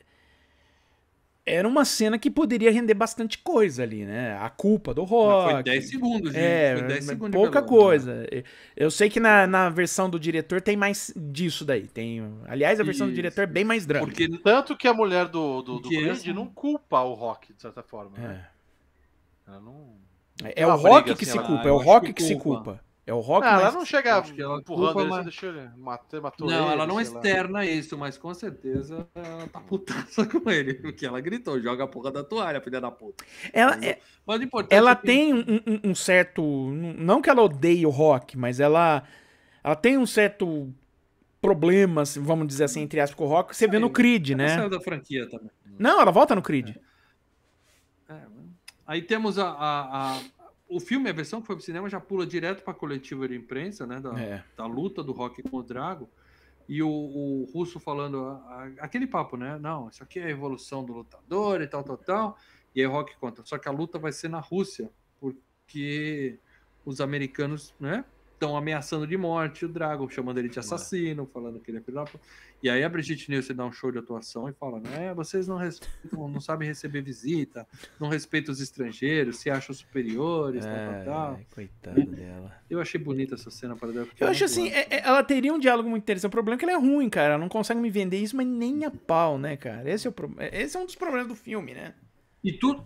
[1.47, 4.37] era uma cena que poderia render bastante coisa ali, né?
[4.41, 5.45] A culpa do rock.
[5.45, 6.43] Mas foi 10 segundos, gente.
[6.43, 8.15] É, foi 10 segundos pouca coisa.
[8.15, 8.45] Né?
[8.75, 11.87] Eu sei que na, na versão do diretor tem mais disso daí.
[11.87, 13.13] Tem, aliás, a versão Isso.
[13.13, 14.07] do diretor é bem mais drama.
[14.07, 17.83] Porque tanto que a mulher do, do, do Creed não culpa o rock, de certa
[17.83, 18.17] forma.
[18.17, 18.49] Né?
[19.47, 19.51] É.
[19.51, 19.97] Ela não.
[20.43, 22.83] É, é o rock assim, que se culpa, é o rock que, que se culpa.
[23.07, 23.47] É o Rock.
[23.47, 25.25] Não, ela não chega ela empurrando ele, mas...
[25.25, 27.67] deixa ele matar, matou Não, ele, ela não externa lá.
[27.67, 30.73] isso, mas com certeza ela tá putaça com ele.
[30.75, 33.23] Porque ela gritou: joga a porra da toalha, filha da puta.
[33.53, 33.99] Ela, mas, é...
[34.27, 34.41] mas
[34.71, 35.07] ela é que...
[35.07, 36.43] tem um, um, certo.
[36.43, 39.03] Não que ela odeie o Rock, mas ela,
[39.63, 40.73] ela tem um certo
[41.43, 43.55] problema, vamos dizer assim, entre aspas, com o Rock.
[43.55, 44.45] Você vê no Creed, né?
[44.45, 45.51] Ela saiu da franquia também.
[45.79, 46.71] Não, ela volta no Creed.
[46.71, 46.95] É.
[48.09, 48.21] É,
[48.87, 50.21] aí temos a, a, a
[50.75, 53.87] o filme, a versão que foi pro cinema, já pula direto pra coletiva de imprensa,
[53.87, 54.01] né?
[54.01, 54.45] Da, é.
[54.57, 56.09] da luta do Rock com o Drago.
[56.69, 59.59] E o, o russo falando a, a, aquele papo, né?
[59.59, 62.39] Não, isso aqui é a evolução do lutador e tal, tal, tal.
[62.75, 63.45] E aí o Rock conta.
[63.45, 64.91] Só que a luta vai ser na Rússia,
[65.21, 66.39] porque
[66.85, 68.05] os americanos, né?
[68.35, 72.05] Estão ameaçando de morte o Dragon, chamando ele de assassino, falando que ele é da
[72.63, 75.57] E aí a Brigitte Nielsen dá um show de atuação e fala, né, vocês não
[75.57, 77.67] respeitam, não sabem receber visita,
[77.99, 81.41] não respeitam os estrangeiros, se acham superiores, é, tal, tal, tal.
[81.55, 82.05] Coitada é.
[82.05, 82.53] dela.
[82.69, 84.09] Eu achei bonita essa cena para dela.
[84.19, 86.29] Eu acho assim, é, é, ela teria um diálogo muito interessante.
[86.29, 87.35] O problema é que ela é ruim, cara.
[87.35, 89.89] Ela não consegue me vender isso, mas nem a pau, né, cara?
[89.91, 90.35] Esse é, o pro...
[90.39, 91.95] Esse é um dos problemas do filme, né?
[92.43, 92.85] E tudo,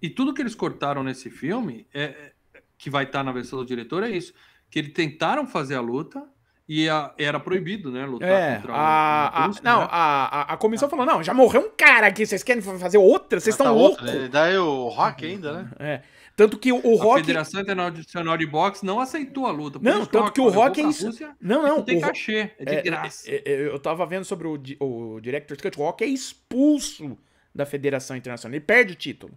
[0.00, 2.32] e tudo que eles cortaram nesse filme é,
[2.78, 4.32] que vai estar na versão do diretor é isso.
[4.70, 6.22] Que eles tentaram fazer a luta
[6.68, 8.04] e a, era proibido, né?
[8.04, 9.88] Lutar é, contra a, a, Não, né?
[9.90, 13.38] a, a comissão falou: não, já morreu um cara aqui, vocês querem fazer outra?
[13.38, 14.04] Vocês estão tá loucos.
[14.04, 14.28] Né?
[14.28, 15.70] Daí o Rock ainda, né?
[15.78, 16.02] É.
[16.34, 17.20] Tanto que o, o Rock.
[17.20, 19.78] A Federação Internacional de Boxe não aceitou a luta.
[19.80, 21.06] Não, tanto que o Rock é isso.
[21.06, 21.82] Rússia, não, não.
[21.82, 23.30] tem cachê, é de é, graça.
[23.30, 25.80] É, é, eu tava vendo sobre o, o Director's Cut.
[25.80, 27.16] O Rock é expulso
[27.54, 28.54] da Federação Internacional.
[28.54, 29.32] Ele perde o título.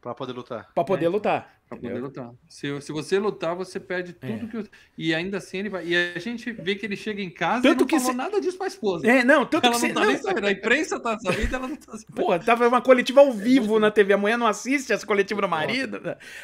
[0.00, 0.70] Pra poder lutar.
[0.74, 1.60] Pra poder é, lutar.
[1.68, 2.32] Pra poder lutar.
[2.48, 4.62] Se, se você lutar, você perde tudo é.
[4.62, 4.70] que.
[4.96, 5.86] E ainda assim ele vai.
[5.86, 8.16] E a gente vê que ele chega em casa tanto e não que falou se...
[8.16, 9.06] nada disso pra esposa.
[9.06, 10.46] É, não, tanto ela que não tá nem sabendo.
[10.46, 12.14] A imprensa tá sabendo, ela não tá sabendo.
[12.14, 14.14] Pô, tava uma coletiva ao vivo na TV.
[14.14, 16.00] A mulher não assiste essa coletiva do marido.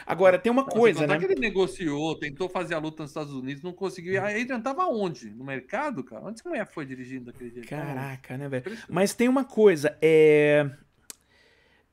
[0.07, 1.19] Agora, tem uma Nossa, coisa, né?
[1.19, 4.23] que ele negociou, tentou fazer a luta nos Estados Unidos, não conseguiu.
[4.23, 5.31] A Adrian tava onde?
[5.31, 6.23] No mercado, cara?
[6.27, 7.69] Onde essa mulher foi dirigindo daquele jeito?
[7.69, 8.79] Caraca, né, velho?
[8.87, 10.71] Mas tem uma coisa, é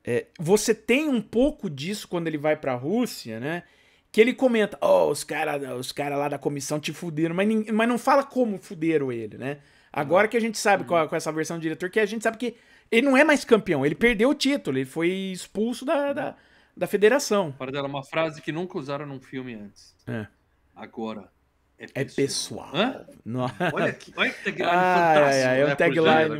[0.05, 3.63] é, você tem um pouco disso quando ele vai pra Rússia, né?
[4.11, 7.47] Que ele comenta, ó, oh, os caras os cara lá da comissão te fuderam, mas,
[7.71, 9.59] mas não fala como fuderam ele, né?
[9.91, 12.37] Agora que a gente sabe com, com, essa versão do diretor, que a gente sabe
[12.37, 12.55] que
[12.91, 16.35] ele não é mais campeão, ele perdeu o título, ele foi expulso da, da,
[16.75, 17.51] da federação.
[17.51, 19.95] Para dela, uma frase que nunca usaram num filme antes.
[20.05, 20.27] É.
[20.75, 21.31] Agora,
[21.77, 22.69] é pessoal.
[22.75, 23.51] É pessoal.
[23.73, 25.47] Olha, que, olha que tagline ah, fantástico.
[25.47, 26.39] É, é, o tagline.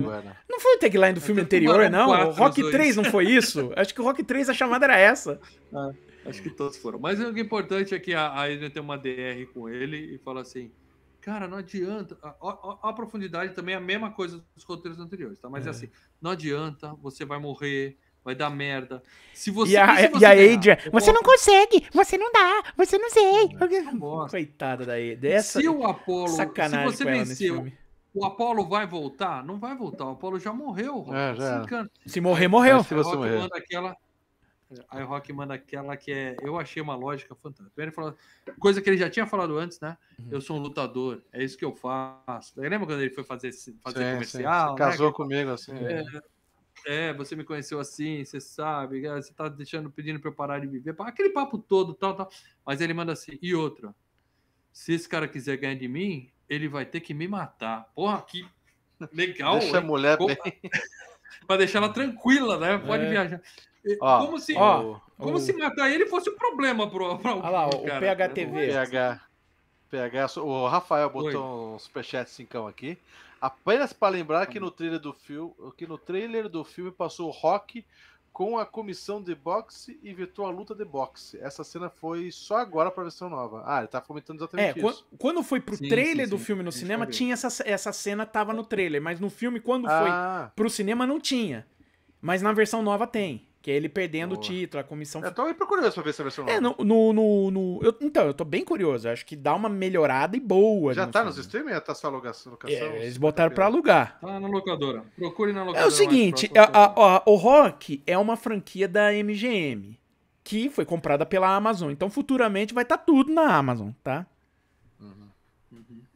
[0.49, 2.09] Não foi o tagline do filme anterior, não?
[2.09, 3.71] O Rock 3 não foi isso?
[3.75, 5.39] Acho que o Rock 3 a chamada era essa.
[5.73, 5.91] Ah,
[6.25, 6.99] acho que todos foram.
[6.99, 10.71] Mas o importante é que a Adrian tem uma DR com ele e fala assim:
[11.23, 12.17] Cara, não adianta.
[12.21, 15.49] A, a, a, profundidade também é a mesma coisa dos roteiros anteriores, tá?
[15.49, 15.69] Mas é.
[15.69, 15.89] assim,
[16.21, 19.03] não adianta, você vai morrer, vai dar merda.
[19.33, 19.73] Se você.
[19.73, 23.09] E a, se você e a Adrian, você não consegue, você não dá, você não
[23.09, 23.49] sei.
[24.29, 25.41] Coitada da Adrian.
[25.41, 26.29] se o Apolo.
[26.29, 27.71] Sacanagem se você venceu.
[28.13, 29.43] O Apolo vai voltar?
[29.43, 30.05] Não vai voltar.
[30.05, 31.05] O Apolo já morreu.
[31.11, 31.65] É, já.
[32.05, 32.83] Se morrer, morreu.
[32.83, 33.47] Se você morrer.
[33.51, 33.97] Aquela,
[34.89, 36.35] Aí o Rock manda aquela que é.
[36.41, 37.81] Eu achei uma lógica fantástica.
[37.81, 38.15] Ele falou,
[38.59, 39.97] coisa que ele já tinha falado antes, né?
[40.17, 40.27] Uhum.
[40.31, 42.59] Eu sou um lutador, é isso que eu faço.
[42.59, 44.67] Lembra quando ele foi fazer, fazer sim, comercial?
[44.69, 44.73] Sim.
[44.73, 44.77] Né?
[44.77, 45.13] Casou né?
[45.13, 45.73] comigo assim.
[45.73, 46.21] É, é,
[47.13, 50.67] você me conheceu assim, você sabe, é, você tá deixando, pedindo para eu parar de
[50.67, 50.95] viver.
[50.99, 52.29] Aquele papo todo, tal, tal.
[52.65, 53.93] Mas ele manda assim, e outra.
[54.71, 57.89] Se esse cara quiser ganhar de mim, ele vai ter que me matar.
[57.95, 58.45] Porra, que
[59.13, 59.59] legal.
[59.59, 59.83] Deixa hein?
[59.83, 60.37] a mulher bem.
[61.47, 62.77] pra deixar ela tranquila, né?
[62.77, 63.09] Pode é.
[63.09, 63.41] viajar.
[63.99, 65.39] Ó, como se, ó, como o...
[65.39, 68.15] se matar ele fosse um problema pro, pro Olha lá, o cara.
[68.15, 68.67] PHTV.
[68.67, 69.21] PH,
[69.89, 71.75] PH, o Rafael botou Oi.
[71.75, 72.97] um superchat 5 aqui.
[73.43, 77.29] Apenas para lembrar que no trailer do filme, que no trailer do filme passou o
[77.29, 77.85] Rock
[78.31, 81.37] com a comissão de boxe e vetou a luta de boxe.
[81.41, 83.61] Essa cena foi só agora para a versão nova.
[83.65, 85.05] Ah, ele tá comentando exatamente é, isso.
[85.19, 86.45] Quando foi pro sim, trailer sim, do sim.
[86.45, 90.45] filme no cinema, tinha essa, essa cena tava no trailer, mas no filme, quando ah.
[90.45, 91.67] foi pro cinema, não tinha.
[92.21, 93.45] Mas na versão nova tem.
[93.63, 94.39] Que é ele perdendo Boa.
[94.39, 95.23] o título, a comissão.
[95.23, 96.75] Eu tô bem curioso pra ver essa versão é, nova.
[96.77, 97.13] É, no.
[97.13, 99.07] no, no, eu, então, eu tô bem curioso.
[99.07, 100.93] acho que dá uma melhorada e boa.
[100.93, 101.27] Já tá filme.
[101.27, 102.57] nos streaming tá só locação?
[102.65, 104.19] É, eles botaram pra alugar.
[104.19, 105.05] Tá na locadora.
[105.15, 105.85] Procure na locadora.
[105.85, 109.97] É o seguinte: a, a, a, o Rock é uma franquia da MGM.
[110.43, 111.89] Que foi comprada pela Amazon.
[111.89, 114.27] Então, futuramente vai estar tá tudo na Amazon, tá?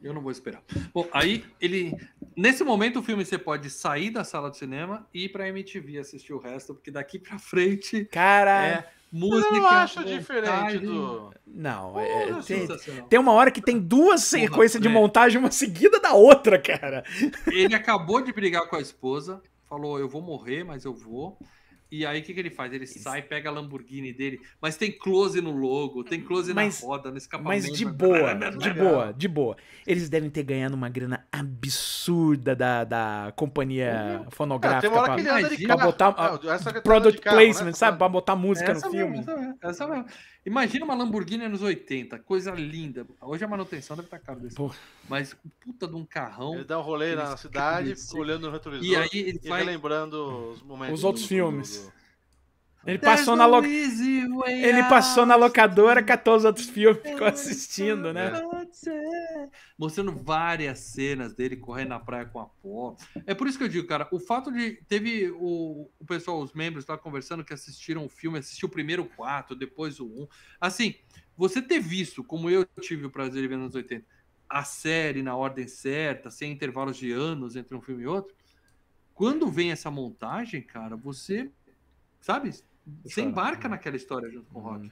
[0.02, 0.62] Eu não vou esperar.
[0.94, 1.96] Bom, aí ele.
[2.36, 5.98] Nesse momento, o filme você pode sair da sala de cinema e ir pra MTV
[5.98, 8.04] assistir o resto, porque daqui pra frente.
[8.04, 8.66] Cara.
[8.66, 9.54] É música.
[9.54, 11.32] Eu acho diferente do.
[11.46, 12.68] Não, é, é tem,
[13.08, 17.04] tem, uma hora que tem duas sequências de montagem, uma seguida da outra, cara.
[17.46, 21.38] Ele acabou de brigar com a esposa, falou: Eu vou morrer, mas eu vou.
[21.90, 22.72] E aí, o que, que ele faz?
[22.72, 26.86] Ele sai, pega a Lamborghini dele, mas tem close no logo, tem close mas, na
[26.86, 27.66] roda, no escapamento.
[27.66, 29.56] Mas de boa, de boa, de boa.
[29.86, 34.30] Eles devem ter ganhado uma grana absurda da, da companhia uhum.
[34.30, 37.72] fonográfica é, pra, pra, botar não, product carro, placement, né?
[37.72, 37.96] sabe?
[37.96, 39.18] Pra botar música essa no mesmo, filme.
[39.20, 40.04] Essa mesmo, essa mesmo.
[40.48, 43.06] Imagina uma Lamborghini nos 80, coisa linda.
[43.20, 44.56] Hoje a manutenção deve estar caro desse.
[45.06, 46.54] Mas puta de um carrão.
[46.54, 50.62] Ele dá um rolê na cidade, olhando no retrovisor e aí ele vai lembrando os
[50.62, 50.94] momentos.
[50.94, 51.76] Os outros do, filmes.
[51.76, 51.92] Do, do...
[52.86, 53.62] Ele passou, na lo...
[53.62, 58.32] ele passou na locadora, catou os outros filmes, ficou assistindo, né?
[59.76, 62.96] Mostrando várias cenas dele correndo na praia com a pó.
[63.26, 64.82] É por isso que eu digo, cara, o fato de.
[64.88, 69.04] Teve o, o pessoal, os membros lá conversando que assistiram o filme, assistiu o primeiro
[69.04, 70.28] quatro, depois o um.
[70.60, 70.94] Assim,
[71.36, 74.04] você ter visto, como eu tive o prazer de ver nos 80,
[74.48, 78.34] a série na ordem certa, sem intervalos de anos entre um filme e outro.
[79.14, 81.50] Quando vem essa montagem, cara, você
[82.20, 82.50] sabe?
[83.04, 84.86] Você embarca naquela história junto com o Rock.
[84.86, 84.90] Uhum.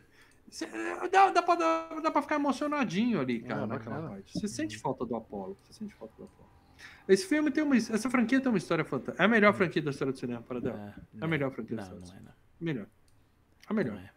[0.65, 4.39] É, dá, dá, pra, dá, dá pra ficar emocionadinho ali, cara, naquela parte.
[4.39, 5.57] Você sente falta do Apollo.
[5.63, 6.51] Você sente falta do Apollo.
[7.09, 7.77] Esse filme tem uma.
[7.77, 9.23] Essa franquia tem uma história fantástica.
[9.23, 10.95] É a melhor franquia da história do cinema, para dela.
[10.97, 12.13] É, é a melhor franquia não, da história.
[12.13, 12.33] Não é, não.
[12.61, 12.87] Melhor.
[13.69, 13.95] A melhor.
[13.95, 14.11] Não é.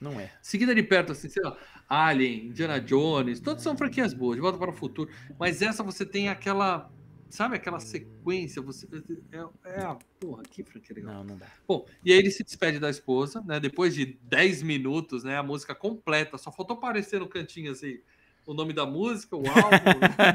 [0.00, 0.32] Não é.
[0.42, 1.56] Seguida de perto, assim, sei lá,
[1.88, 5.10] Alien, Indiana Jones, todas são franquias boas, de volta para o futuro.
[5.38, 6.90] Mas essa você tem aquela
[7.34, 8.62] Sabe aquela sequência?
[8.62, 8.86] Você
[9.32, 11.14] é, é a porra, que franquia legal.
[11.14, 11.46] Não, não dá.
[11.66, 13.58] Bom, e aí ele se despede da esposa, né?
[13.58, 15.36] Depois de 10 minutos, né?
[15.36, 17.98] A música completa, só faltou aparecer no cantinho assim
[18.46, 19.58] o nome da música, o álbum.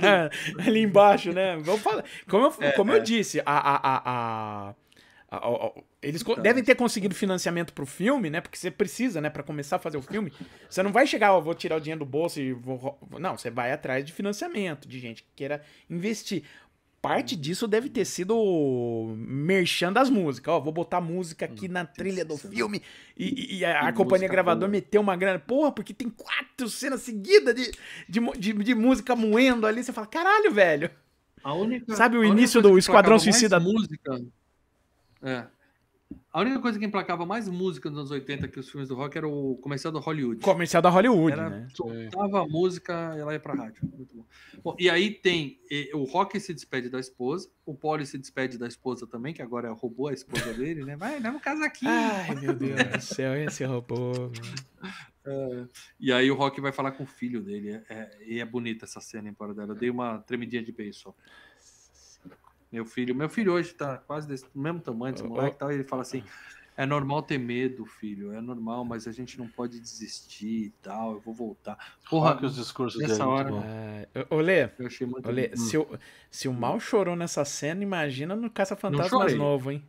[0.02, 0.30] Né?
[0.68, 1.56] Ali embaixo, né?
[1.60, 2.04] Vamos falar.
[2.28, 2.98] Como eu, é, como é.
[2.98, 4.76] eu disse, a, a, a, a
[6.02, 8.42] eles então, devem ter conseguido financiamento pro filme, né?
[8.42, 9.30] Porque você precisa, né?
[9.30, 10.34] Para começar a fazer o filme.
[10.70, 12.98] Você não vai chegar, ó, vou tirar o dinheiro do bolso e vou.
[13.20, 16.44] Não, você vai atrás de financiamento, de gente que queira investir
[17.02, 20.54] parte disso deve ter sido merchan das músicas.
[20.54, 22.82] Ó, vou botar música aqui na trilha do filme.
[23.18, 24.72] E, e a, a companhia gravadora boa.
[24.72, 25.40] meteu uma grana.
[25.40, 27.72] Porra, porque tem quatro cenas seguidas de,
[28.08, 29.84] de, de, de música moendo ali.
[29.84, 30.92] Você fala, caralho, velho.
[31.46, 33.60] Única, Sabe o início do Esquadrão Suicida?
[33.60, 34.22] Música.
[35.22, 35.46] É.
[36.31, 39.18] A única coisa que emplacava mais música nos anos 80 que os filmes do rock
[39.18, 40.41] era o comercial da Hollywood.
[40.41, 41.68] Comercial da Hollywood, era, né?
[41.73, 43.81] Soltava a música e ela ia pra rádio.
[43.95, 44.26] Muito bom.
[44.64, 44.76] bom.
[44.80, 45.60] E aí tem
[45.94, 49.72] o Rock se despede da esposa, o Polly se despede da esposa também, que agora
[49.72, 50.95] roubou a esposa dele, né?
[50.95, 51.91] Vai, leva um casaquinho.
[51.91, 54.31] Ai, meu Deus do céu, esse robô.
[55.26, 55.68] É,
[55.99, 57.72] e aí o Rock vai falar com o filho dele.
[57.72, 59.73] É, é, e é bonita essa cena, embora dela.
[59.73, 61.15] Eu dei uma tremidinha de beijo só.
[62.72, 65.72] Meu filho, meu filho hoje tá quase desse, do mesmo tamanho desse moleque e tal,
[65.72, 66.24] e ele fala assim:
[66.78, 68.32] É normal ter medo, filho.
[68.32, 71.14] É normal, mas a gente não pode desistir e tal.
[71.14, 71.78] Eu vou voltar.
[72.10, 73.52] Porra, que os discursos nessa dele, hora.
[74.14, 74.28] É...
[74.30, 75.88] Olê, eu achei muito Olê, se, o,
[76.30, 79.84] se o mal chorou nessa cena, imagina no Caça-Fantasmas novo, hein?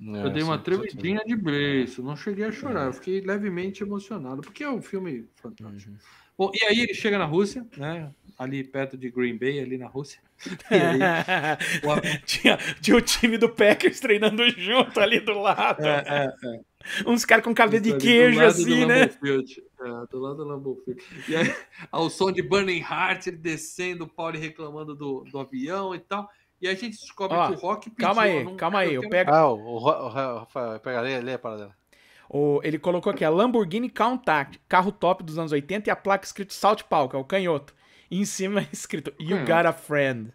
[0.00, 4.42] É, eu dei uma tremidinha de breço, não cheguei a chorar, eu fiquei levemente emocionado,
[4.42, 5.92] porque é um filme fantástico.
[5.92, 5.98] Uhum.
[6.36, 8.12] Bom, e aí ele chega na Rússia, né?
[8.36, 10.20] Ali perto de Green Bay, ali na Rússia.
[10.70, 15.84] Aí, tinha, tinha o time do Packers treinando junto ali do lado.
[15.84, 16.60] É, é, é.
[17.06, 19.04] Uns caras com cabelo de queijo, assim, né?
[19.04, 21.02] É, do lado do Lambeau Field.
[21.28, 21.54] E aí,
[21.90, 26.28] ao som de Burning Heart, ele descendo, o Paulo reclamando do, do avião e tal.
[26.60, 28.06] E aí a gente descobre Ó, que o Rock pediu...
[28.06, 28.94] Calma aí, calma aí.
[28.94, 29.30] Eu pego...
[29.30, 31.74] Ah, o, Rafael, pega ali, lê a parada.
[32.28, 36.24] O, ele colocou aqui a Lamborghini Countach, carro top dos anos 80, e a placa
[36.24, 36.54] escrito
[36.88, 37.74] Paul, que é o canhoto.
[38.14, 40.32] E em cima é escrito You Got a Friend.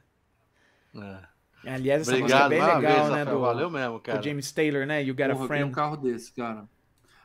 [0.94, 1.72] É.
[1.72, 3.24] Aliás, essa Obrigado, música é bem legal, vez, né?
[3.24, 4.18] Do, Valeu mesmo, cara.
[4.18, 5.02] Do James Taylor, né?
[5.02, 5.64] You Got Porra, a Friend.
[5.64, 6.68] um carro desse, cara.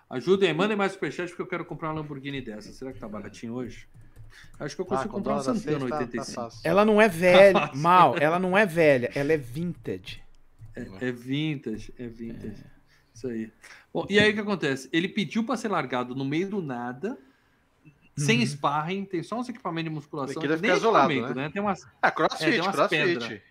[0.08, 2.72] Ajudem, mandem mais superchat porque eu quero comprar uma Lamborghini dessa.
[2.72, 3.88] Será que tá baratinho hoje?
[4.60, 6.34] Acho que eu consigo ah, comprar uma Santana 85.
[6.36, 10.22] Tá, tá ela não é velha, mal, ela não é velha, ela é vintage.
[10.76, 12.62] É, é vintage, é vintage.
[12.64, 12.70] É.
[13.12, 13.50] Isso aí.
[13.92, 14.88] Bom, e aí o que acontece?
[14.92, 17.18] Ele pediu para ser largado no meio do nada,
[18.16, 18.46] sem uhum.
[18.46, 20.42] sparring, tem só uns equipamentos de musculação.
[20.42, 21.34] Ele fica isolado, né?
[21.34, 21.50] né?
[21.50, 23.14] Tem umas, ah, crossfit, é, tem umas crossfit.
[23.14, 23.42] crossfit.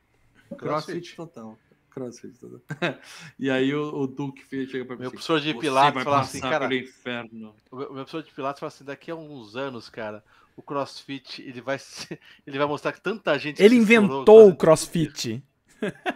[0.57, 1.57] Crossfit total.
[1.89, 2.61] Crossfit total.
[3.37, 5.01] e aí o, o Duke chega para mim.
[5.01, 6.73] Meu professor de Pilates fala assim, cara.
[6.73, 7.55] Inferno.
[7.71, 10.23] O meu professor de Pilates fala assim: daqui a uns anos, cara,
[10.55, 11.77] o CrossFit ele vai,
[12.47, 13.61] ele vai mostrar que tanta gente.
[13.61, 15.43] Ele inventou o CrossFit.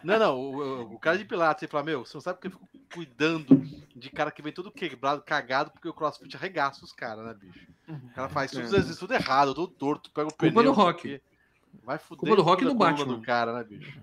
[0.04, 2.60] Não, não, o, o, cara de Pilates, ele fala, meu, você não sabe porque eu
[2.60, 3.62] fico cuidando
[3.96, 7.68] de cara que vem todo quebrado, cagado, porque o CrossFit arregaça os caras, né, bicho?
[7.88, 8.82] O cara faz tudo, é.
[8.82, 10.64] tudo errado, tudo torto, pega o Culpa pneu.
[10.64, 11.22] do rock.
[11.84, 12.20] Vai fuder.
[12.20, 13.16] Culpa do rock no Batman.
[13.16, 14.00] do cara, né, bicho?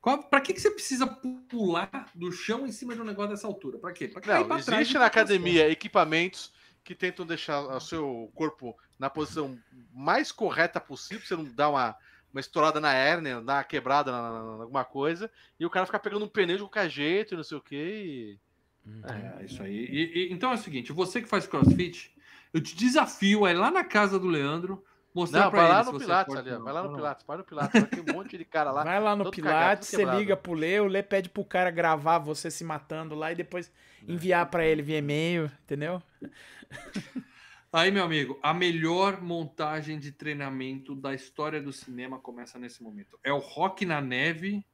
[0.00, 3.46] Qual, pra que, que você precisa pular do chão em cima de um negócio dessa
[3.46, 3.78] altura?
[3.78, 4.08] Pra quê?
[4.08, 6.52] Pra não, existe na academia equipamentos
[6.84, 9.58] que tentam deixar o seu corpo na posição
[9.92, 11.96] mais correta possível, você não dar uma,
[12.32, 15.98] uma estourada na hérnia, dar uma quebrada na, na, alguma coisa, e o cara ficar
[15.98, 18.38] pegando um pneu de qualquer jeito e não sei o que.
[18.86, 19.02] Uhum.
[19.04, 19.86] É, isso aí.
[19.86, 22.14] E, e, então é o seguinte: você que faz crossfit,
[22.52, 24.84] eu te desafio a ir lá na casa do Leandro.
[25.14, 27.88] Mostrar não, vai lá no Pilates ali, vai lá no Pilates, vai no Pilates, vai
[27.88, 28.84] tem um monte de cara lá.
[28.84, 32.50] Vai lá no Pilates, você liga pro Lê, o Lê pede pro cara gravar você
[32.50, 33.72] se matando lá e depois
[34.06, 34.12] é.
[34.12, 36.02] enviar para ele via e-mail, entendeu?
[37.76, 43.18] Aí, meu amigo, a melhor montagem de treinamento da história do cinema começa nesse momento.
[43.22, 44.64] É o Rock na neve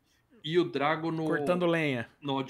[0.45, 1.25] e o Drago no.
[1.25, 2.09] Cortando lenha.
[2.21, 2.47] No,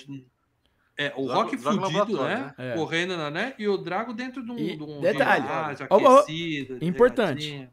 [0.99, 2.55] é, o Drago, Rock fudido, né?
[2.59, 2.73] né?
[2.73, 2.75] É.
[2.75, 3.55] Correndo na né?
[3.59, 5.47] E o Drago dentro de um, e, de um detalhe,
[5.89, 6.79] aquecido.
[6.83, 7.67] Oh, importante.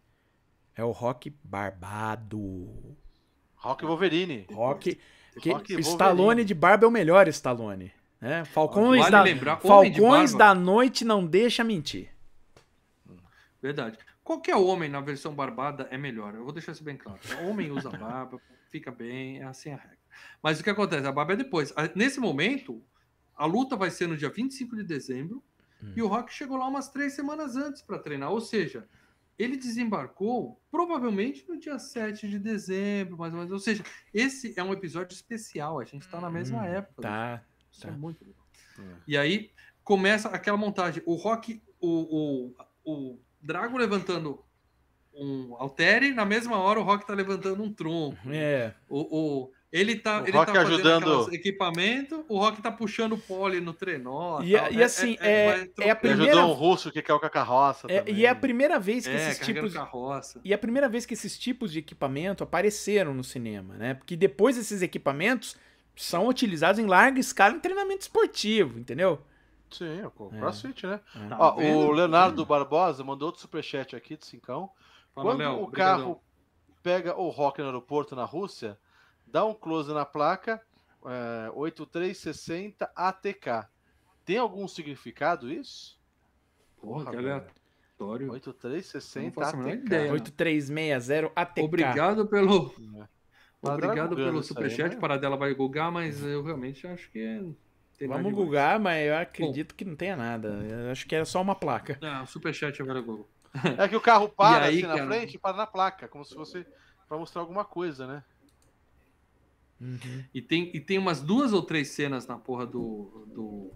[0.74, 2.96] É o Rock barbado.
[3.56, 4.48] Rock Wolverine.
[4.54, 4.98] Rock.
[5.42, 7.92] Que, Rock Stallone de barba é o melhor Stallone.
[8.22, 8.46] Né?
[8.46, 12.18] Falcões, vale da, lembrar, Falcões da Noite não deixa mentir.
[13.62, 13.98] Verdade.
[14.24, 16.34] Qualquer homem na versão barbada é melhor.
[16.34, 17.20] Eu vou deixar isso bem claro.
[17.42, 19.98] O homem usa barba, fica bem, é assim a regra.
[20.42, 21.06] Mas o que acontece?
[21.06, 21.74] A barba é depois.
[21.96, 22.82] Nesse momento,
[23.36, 25.44] a luta vai ser no dia 25 de dezembro
[25.84, 25.94] hum.
[25.96, 28.32] e o Rock chegou lá umas três semanas antes para treinar.
[28.32, 28.88] Ou seja,
[29.38, 33.52] ele desembarcou provavelmente no dia 7 de dezembro, mais ou menos.
[33.54, 33.84] Ou seja,
[34.14, 35.80] esse é um episódio especial.
[35.80, 37.02] A gente está na mesma hum, época.
[37.02, 37.44] Tá.
[37.72, 37.96] Isso é tá.
[37.96, 38.46] é muito legal.
[38.80, 38.96] É.
[39.08, 39.52] E aí
[39.84, 41.02] começa aquela montagem.
[41.06, 42.52] O Rock, o,
[42.84, 44.44] o, o Drago levantando
[45.14, 48.18] um altere, na mesma hora o Rock tá levantando um tronco.
[48.32, 48.74] É.
[48.88, 49.00] O,
[49.46, 53.62] o ele tá, o ele Rock tá ajudando equipamento, o Rock tá puxando o pole
[53.62, 54.42] no trenó.
[54.42, 56.34] E, e assim, é, é, é, é a primeira.
[56.34, 57.88] Ajudou um russo que caiu com a carroça.
[57.88, 59.74] É, e é a primeira vez que esses tipos.
[59.74, 60.42] Carroça.
[60.44, 63.94] E é a primeira vez que esses tipos de equipamento apareceram no cinema, né?
[63.94, 65.56] Porque depois esses equipamentos
[65.96, 69.22] são utilizados em larga escala em treinamento esportivo, entendeu?
[69.72, 70.40] Sim, o é.
[70.40, 71.00] CrossFit, né?
[71.16, 71.36] É.
[71.38, 74.72] Ó, o Leonardo Barbosa mandou outro superchat aqui do Cincão.
[75.14, 76.22] Fala, Quando Léo, o carro
[76.82, 78.78] pega o Rock no aeroporto na Rússia,
[79.26, 80.62] dá um close na placa
[81.06, 83.68] é, 8360 ATK.
[84.26, 86.00] Tem algum significado isso?
[86.80, 88.32] Porra, que aleatório.
[88.32, 90.12] 8360 ATK.
[90.12, 91.62] 8360 ATK.
[91.62, 92.74] Obrigado pelo.
[92.98, 93.08] É.
[93.62, 94.96] Obrigado pelo superchat.
[94.96, 95.02] Né?
[95.02, 97.44] Para dela vai googar, mas eu realmente acho que é
[98.08, 99.78] Vamos googar, mas eu acredito Bom.
[99.78, 100.48] que não tenha nada.
[100.48, 101.98] Eu acho que era só uma placa.
[102.02, 103.30] Não, superchat agora é Google.
[103.78, 105.08] É que o carro para aí, assim na cara...
[105.08, 106.66] frente e para na placa, como se fosse
[107.08, 108.24] para mostrar alguma coisa, né?
[109.82, 110.24] Uhum.
[110.34, 113.72] E, tem, e tem umas duas ou três cenas na porra do, do.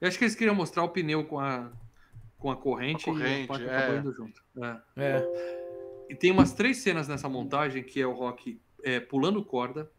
[0.00, 1.70] Eu acho que eles queriam mostrar o pneu com a,
[2.38, 3.98] com a corrente, a corrente e a placa é.
[3.98, 4.42] indo junto.
[4.56, 4.80] É.
[4.96, 6.06] é.
[6.08, 9.90] E tem umas três cenas nessa montagem que é o Rock é, pulando corda,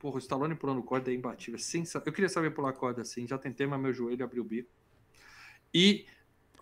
[0.00, 1.60] Porra, o Stallone pulando corda é imbatível.
[1.60, 2.02] Sensa...
[2.04, 3.28] Eu queria saber pular corda assim.
[3.28, 4.70] Já tentei, mas meu joelho abriu o bico.
[5.72, 6.06] E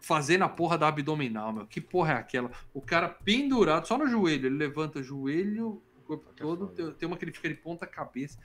[0.00, 1.64] fazendo a porra da abdominal, meu.
[1.64, 2.50] Que porra é aquela?
[2.74, 4.46] O cara pendurado só no joelho.
[4.46, 6.66] Ele levanta o joelho, o corpo todo.
[6.94, 8.36] Tem uma que ele fica de ponta cabeça.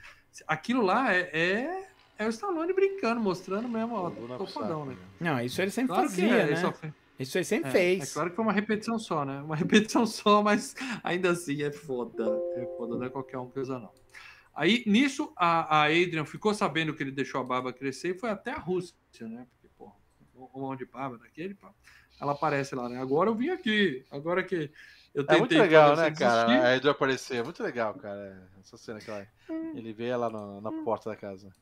[0.46, 3.96] Aquilo lá é, é, é o Stallone brincando, mostrando mesmo.
[3.96, 4.96] Ó, tô fodão, né?
[5.18, 6.72] Não, isso ele sempre claro fazia, é, né?
[7.18, 8.10] Isso ele sempre é, fez.
[8.10, 9.40] É claro que foi uma repetição só, né?
[9.42, 12.24] Uma repetição só, mas ainda assim é foda.
[12.54, 13.90] É foda, não é qualquer um que usa, não.
[14.54, 18.30] Aí, nisso, a, a Adrian ficou sabendo que ele deixou a barba crescer e foi
[18.30, 19.46] até a Rússia, né?
[19.50, 19.92] Porque, pô,
[20.54, 21.68] um de barba daquele, pô.
[22.20, 23.00] Ela aparece lá, né?
[23.00, 24.04] Agora eu vim aqui.
[24.10, 24.70] Agora que
[25.12, 25.36] eu tentei.
[25.36, 26.52] É muito legal, né, cara?
[26.52, 27.38] A Adrian aparecer.
[27.38, 28.48] É muito legal, cara.
[28.60, 29.26] Essa cena que ela...
[29.74, 31.52] ele veio lá na, na porta da casa.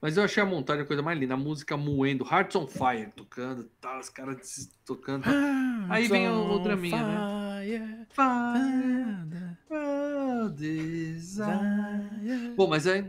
[0.00, 1.34] Mas eu achei a montagem a coisa mais linda.
[1.34, 5.24] A música moendo, Hearts on Fire tocando, tá, os caras tocando.
[5.88, 8.06] Aí vem o, o draminha, né?
[8.10, 9.51] Fire, fire,
[10.48, 11.48] desire.
[12.56, 13.04] Bom, mas é,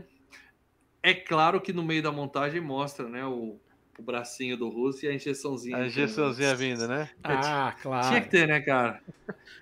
[1.02, 3.58] é claro que no meio da montagem mostra, né, o,
[3.98, 5.76] o bracinho do Russo e a injeçãozinha.
[5.76, 7.10] A injeçãozinha vindo, né?
[7.22, 8.08] Ah, claro.
[8.08, 9.00] Tinha que ter, né, cara?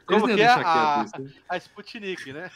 [0.06, 1.04] Como que é a,
[1.48, 2.50] a Sputnik, né?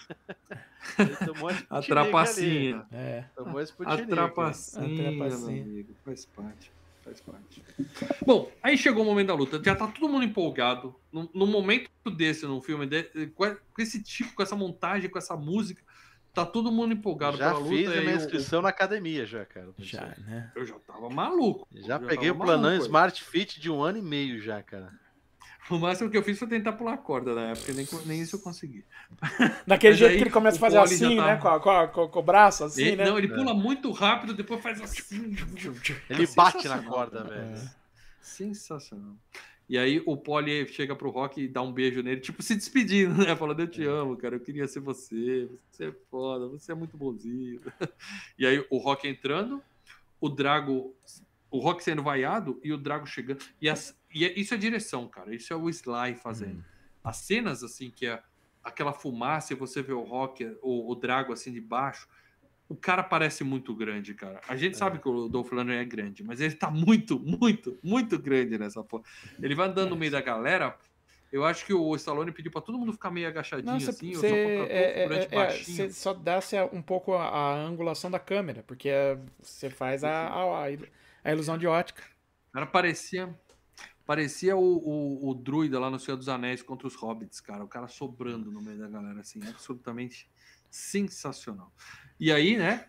[1.70, 2.84] a, a trapacinha.
[2.92, 3.24] É.
[3.34, 4.02] Tomou a Sputnik.
[4.02, 5.62] A trapacinha, a trapacinha.
[5.62, 5.94] amigo.
[6.04, 6.75] Faz parte.
[7.06, 7.62] Faz parte.
[8.26, 9.62] Bom, aí chegou o momento da luta.
[9.62, 10.92] Já tá todo mundo empolgado.
[11.12, 13.04] No, no momento desse, num filme, de,
[13.36, 15.80] com esse tipo, com essa montagem, com essa música,
[16.34, 17.76] tá todo mundo empolgado já pela luta.
[17.76, 18.62] Já fiz a minha inscrição eu...
[18.64, 19.72] na academia, já, cara.
[19.78, 20.50] Já, né?
[20.56, 21.68] Eu já tava maluco.
[21.72, 24.92] Já eu peguei já o planão Smart Fit de um ano e meio já, cara.
[25.70, 28.40] O máximo que eu fiz foi tentar pular corda na época, nem, nem isso eu
[28.40, 28.84] consegui.
[29.66, 31.36] Daquele jeito aí, que ele começa a fazer assim, né?
[31.36, 33.04] Com, a, com, com, o braço, assim, ele, né?
[33.06, 35.36] Não, ele pula muito rápido, depois faz assim.
[36.08, 37.56] Ele é bate na corda, velho.
[37.56, 37.70] É.
[38.20, 39.16] Sensacional.
[39.68, 43.14] E aí o Polly chega pro Rock e dá um beijo nele, tipo, se despedindo,
[43.24, 43.34] né?
[43.34, 43.88] Falando, eu te é.
[43.88, 47.60] amo, cara, eu queria ser você, você é foda, você é muito bonzinho.
[48.38, 49.60] E aí o Rock entrando,
[50.20, 50.94] o Drago,
[51.56, 53.42] o Rock sendo vaiado e o Drago chegando.
[53.60, 56.58] E, as, e é, isso é direção, cara, isso é o Sly fazendo.
[56.58, 56.62] Hum.
[57.02, 58.22] As cenas, assim, que é
[58.62, 62.08] aquela fumaça e você vê o Rock, o, o Drago assim de baixo,
[62.68, 64.40] o cara parece muito grande, cara.
[64.48, 64.78] A gente é.
[64.78, 68.82] sabe que o Dolph Lundgren é grande, mas ele tá muito, muito, muito grande nessa
[68.82, 69.04] porra.
[69.40, 70.76] Ele vai andando no meio da galera.
[71.32, 74.14] Eu acho que o Stallone pediu para todo mundo ficar meio agachadinho Não, cê, assim,
[74.14, 78.90] cê, é, é, é, Você só dá-se um pouco a, a, angulação da câmera, porque
[79.40, 80.70] você faz a, a, a,
[81.32, 82.02] ilusão de ótica.
[82.52, 83.34] Cara, parecia
[84.06, 87.64] parecia o, o, o druida lá no Senhor dos Anéis contra os hobbits, cara.
[87.64, 90.30] O cara sobrando no meio da galera, assim, absolutamente
[90.70, 91.72] sensacional.
[92.18, 92.86] E aí, né?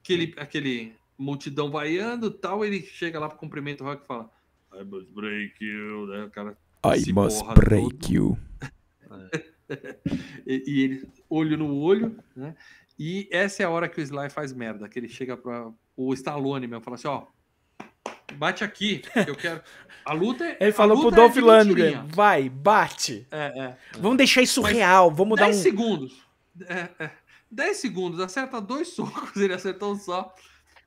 [0.00, 4.30] Aquele, aquele multidão vaiando tal, ele chega lá pro cumprimento o Rock e fala:
[4.74, 6.24] I must break you, né?
[6.24, 6.58] O cara.
[6.84, 8.12] I must break todo.
[8.12, 8.38] you.
[10.44, 12.56] e, e, ele, olho no olho, né?
[12.98, 16.12] E essa é a hora que o Sly faz merda, que ele chega para o
[16.12, 17.26] Stallone mesmo, fala assim, ó,
[18.34, 19.60] bate aqui, eu quero.
[20.04, 20.56] A luta é.
[20.60, 23.26] Ele falou pro é Dolph é Lundgren, vai, bate.
[23.30, 23.76] É, é.
[23.98, 25.52] Vamos deixar isso Mas real, vamos dar um.
[25.52, 26.22] segundos.
[26.66, 27.10] É, é.
[27.50, 30.34] 10 segundos, acerta dois socos, ele acertou só.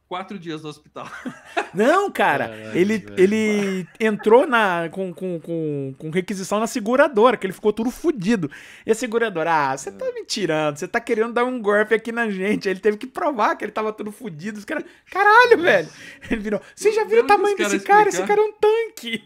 [0.07, 1.10] Quatro dias no hospital.
[1.73, 7.53] Não, cara, ele, ele entrou na, com, com, com, com, requisição na seguradora, que ele
[7.53, 8.49] ficou tudo fudido.
[8.86, 12.11] E a seguradora, ah, você tá me tirando, você tá querendo dar um golpe aqui
[12.11, 12.69] na gente.
[12.69, 14.60] Ele teve que provar que ele tava tudo fudido.
[14.60, 15.90] Os caras, caralho, velho.
[16.30, 18.07] Ele virou, você já viu o tamanho desse cara?
[18.07, 19.23] Esse cara é um tanque.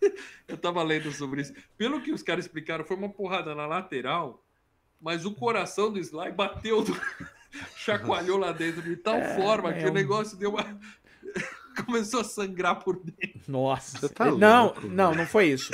[0.48, 1.52] Eu tava lendo sobre isso.
[1.76, 4.42] Pelo que os caras explicaram, foi uma porrada na lateral
[5.00, 6.92] mas o coração do Sly bateu, do...
[7.76, 9.90] chacoalhou lá dentro de tal é, forma é que um...
[9.90, 10.78] o negócio deu uma.
[11.86, 13.40] Começou a sangrar por dentro.
[13.46, 15.70] Nossa, tá não, louco, não, não foi isso.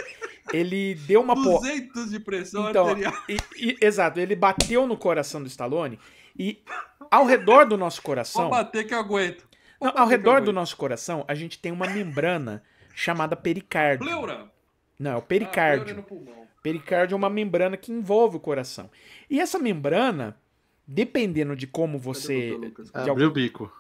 [0.53, 3.15] Ele deu uma 200 de pressão então, arterial.
[3.27, 5.99] E, e, exato, ele bateu no coração do Stallone
[6.39, 6.63] e
[7.11, 8.51] ao redor do nosso coração.
[8.51, 9.49] Pode bater que eu aguento.
[9.81, 12.63] Não, ao redor do nosso coração, a gente tem uma membrana
[12.95, 14.07] chamada pericárdio.
[14.07, 14.51] Pleura.
[14.99, 16.05] Não, é o pericárdio.
[16.09, 18.91] Ah, Pericárdio é uma membrana que envolve o coração.
[19.29, 20.35] E essa membrana,
[20.87, 22.59] dependendo de como você.
[23.03, 23.73] De Abriu o bico.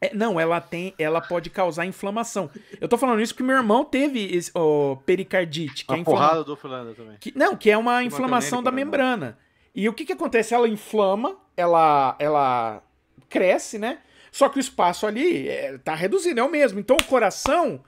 [0.00, 2.50] É, não, ela tem, ela pode causar inflamação.
[2.80, 6.42] Eu tô falando isso porque meu irmão teve esse, oh, pericardite, que a é porrada
[6.42, 7.16] do Fulano também.
[7.20, 9.38] Que, não, que é uma inflamação da membrana.
[9.72, 10.54] E o que que acontece?
[10.54, 12.82] Ela inflama, ela, ela
[13.28, 14.00] cresce, né?
[14.32, 16.80] Só que o espaço ali é, tá reduzido, é o mesmo.
[16.80, 17.80] Então o coração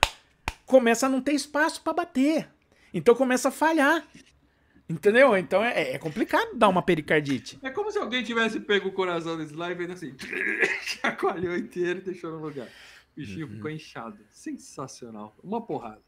[0.65, 2.49] começa a não ter espaço para bater.
[2.93, 4.07] Então começa a falhar.
[4.87, 5.35] Entendeu?
[5.35, 7.57] Então é, é, complicado dar uma pericardite.
[7.63, 10.15] É como se alguém tivesse pego o coração desse lá e vendo assim,
[11.01, 12.67] chacoalhou inteiro e deixou no lugar.
[12.67, 13.53] O bichinho uhum.
[13.53, 14.19] ficou inchado.
[14.29, 15.35] Sensacional.
[15.43, 16.04] Uma porrada.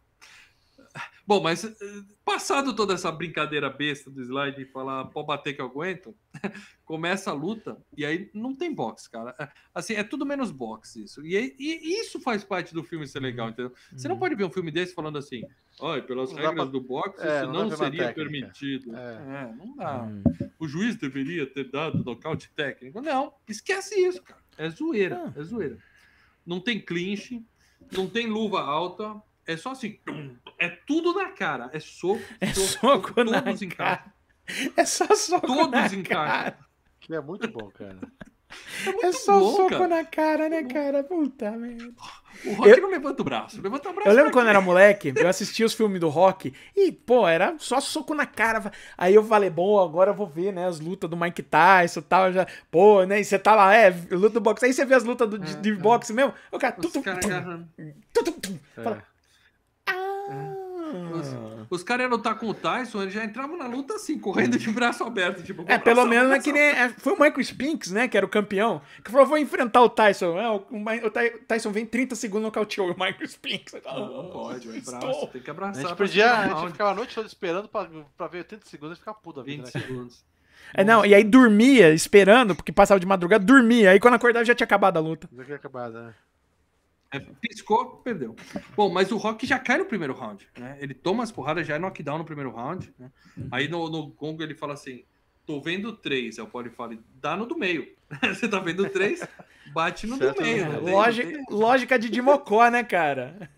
[1.26, 1.76] Bom, mas eh,
[2.23, 6.15] passado toda essa brincadeira besta do slide e falar pode bater que eu aguento,
[6.85, 9.35] começa a luta e aí não tem boxe, cara.
[9.38, 11.26] É, assim, é tudo menos boxe isso.
[11.26, 13.73] E, e, isso faz parte do filme ser legal, entendeu?
[13.91, 14.19] Você não uhum.
[14.19, 15.43] pode ver um filme desse falando assim,
[15.80, 16.65] olha, pelas regras pra...
[16.65, 18.95] do boxe, é, isso não, não seria permitido.
[18.95, 19.14] É.
[19.14, 19.55] é.
[19.55, 20.03] não dá.
[20.03, 20.23] Hum.
[20.57, 23.01] O juiz deveria ter dado nocaute técnico.
[23.01, 24.41] Não, esquece isso, cara.
[24.57, 25.39] É zoeira, ah.
[25.39, 25.77] é zoeira.
[26.45, 27.45] Não tem clinch,
[27.91, 29.98] não tem luva alta, é só assim,
[30.60, 31.69] é tudo na cara.
[31.72, 34.14] É soco, é soco, soco na todos cara.
[34.76, 36.57] É só soco todos na em cara.
[36.99, 37.98] Que é muito bom, cara.
[38.86, 39.88] É, é só bom, soco cara.
[39.88, 41.03] na cara, né, cara?
[41.03, 41.94] Puta merda.
[42.45, 42.82] O Rock eu...
[42.82, 43.61] não levanta o braço.
[43.61, 44.10] Levanta o braço.
[44.10, 47.80] Eu lembro quando era moleque, eu assistia os filmes do Rock e, pô, era só
[47.80, 48.72] soco na cara.
[48.98, 52.03] Aí eu falei, bom, agora eu vou ver, né, as lutas do Mike Tyson e
[52.03, 52.32] tal.
[52.32, 54.65] Já, pô, né, e você tá lá, é, luta do boxe.
[54.65, 56.34] Aí você vê as lutas do, de, de é, boxe mesmo.
[56.52, 59.16] O cara, tu, tu, tu, tu, Fala, os, ah.
[61.69, 64.69] Os caras iam lutar com o Tyson, eles já entravam na luta assim, correndo de
[64.72, 65.43] braço aberto.
[65.43, 66.61] Tipo, é, pelo menos é que nem.
[66.61, 68.07] É, foi o Michael Spinks, né?
[68.07, 70.38] Que era o campeão, que falou: vou enfrentar o Tyson.
[70.38, 71.11] É, o, o,
[71.47, 73.76] Tyson vem 30 segundos no cauteou o Michael Spinks.
[73.85, 75.85] Não, não pode, o braço, tem que abraçar.
[75.85, 78.97] A gente podia, a gente ficava a noite toda esperando pra, pra ver 80 segundos
[78.97, 79.43] e ficar puta.
[79.43, 79.85] 20 vida, né?
[79.85, 80.23] segundos.
[80.73, 83.91] É, não, e aí dormia, esperando, porque passava de madrugada, dormia.
[83.91, 85.30] Aí quando acordava já tinha acabado a luta.
[85.35, 86.14] Já tinha acabado, né?
[87.12, 88.36] É, piscou, perdeu.
[88.76, 90.78] Bom, mas o Rock já cai no primeiro round, né?
[90.82, 92.94] Ele toma as porradas, já é knockdown no primeiro round.
[93.00, 93.12] Né?
[93.50, 95.06] Aí no, no Gongo ele fala assim:
[95.46, 96.38] tô vendo três.
[96.38, 97.88] Aí o Poli fala: dá no do meio.
[98.28, 99.26] Você tá vendo três?
[99.72, 100.70] Bate no certo, do meio.
[100.70, 100.92] Né?
[100.92, 103.50] Lógica, lógica de Dimocó, né, cara?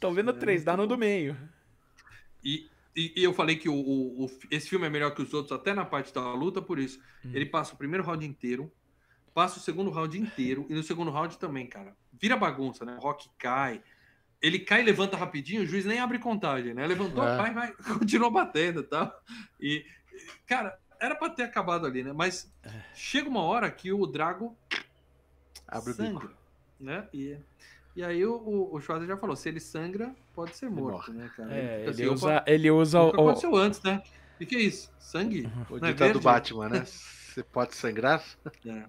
[0.00, 1.36] Tô vendo três, dá no do meio.
[2.42, 5.32] E, e, e eu falei que o, o, o, esse filme é melhor que os
[5.32, 6.98] outros, até na parte da luta, por isso.
[7.24, 7.30] Hum.
[7.34, 8.72] Ele passa o primeiro round inteiro,
[9.34, 12.96] passa o segundo round inteiro, e no segundo round também, cara vira bagunça, né?
[12.96, 13.82] O Rock cai.
[14.40, 16.86] Ele cai e levanta rapidinho, o juiz nem abre contagem, né?
[16.86, 17.36] Levantou, é.
[17.36, 19.22] vai, vai, continua batendo e tal.
[19.60, 19.84] E,
[20.46, 22.12] cara, era para ter acabado ali, né?
[22.12, 22.70] Mas é.
[22.94, 24.56] chega uma hora que o Drago
[25.68, 26.34] abre sangra, o bico.
[26.78, 27.08] né?
[27.12, 27.36] E,
[27.94, 31.30] e aí o, o, o Schwarzer já falou, se ele sangra, pode ser morto, né,
[31.36, 31.54] cara?
[31.54, 33.08] É, ele, assim, usa, ele usa o...
[33.08, 34.02] aconteceu antes, né?
[34.38, 34.90] E que é isso?
[34.98, 35.50] Sangue?
[35.68, 36.84] O Não ditado é do Batman, né?
[37.30, 38.24] Você pode sangrar?
[38.66, 38.84] É.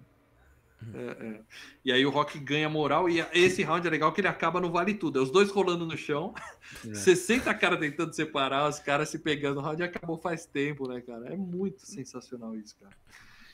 [0.93, 1.41] É, é.
[1.85, 4.71] E aí o Rock ganha moral e esse round é legal que ele acaba no
[4.71, 5.19] vale tudo.
[5.19, 6.33] É os dois rolando no chão,
[6.87, 6.93] é.
[6.93, 9.59] 60 caras tentando separar, os caras se pegando.
[9.59, 11.33] O round acabou faz tempo, né, cara?
[11.33, 12.95] É muito sensacional isso, cara.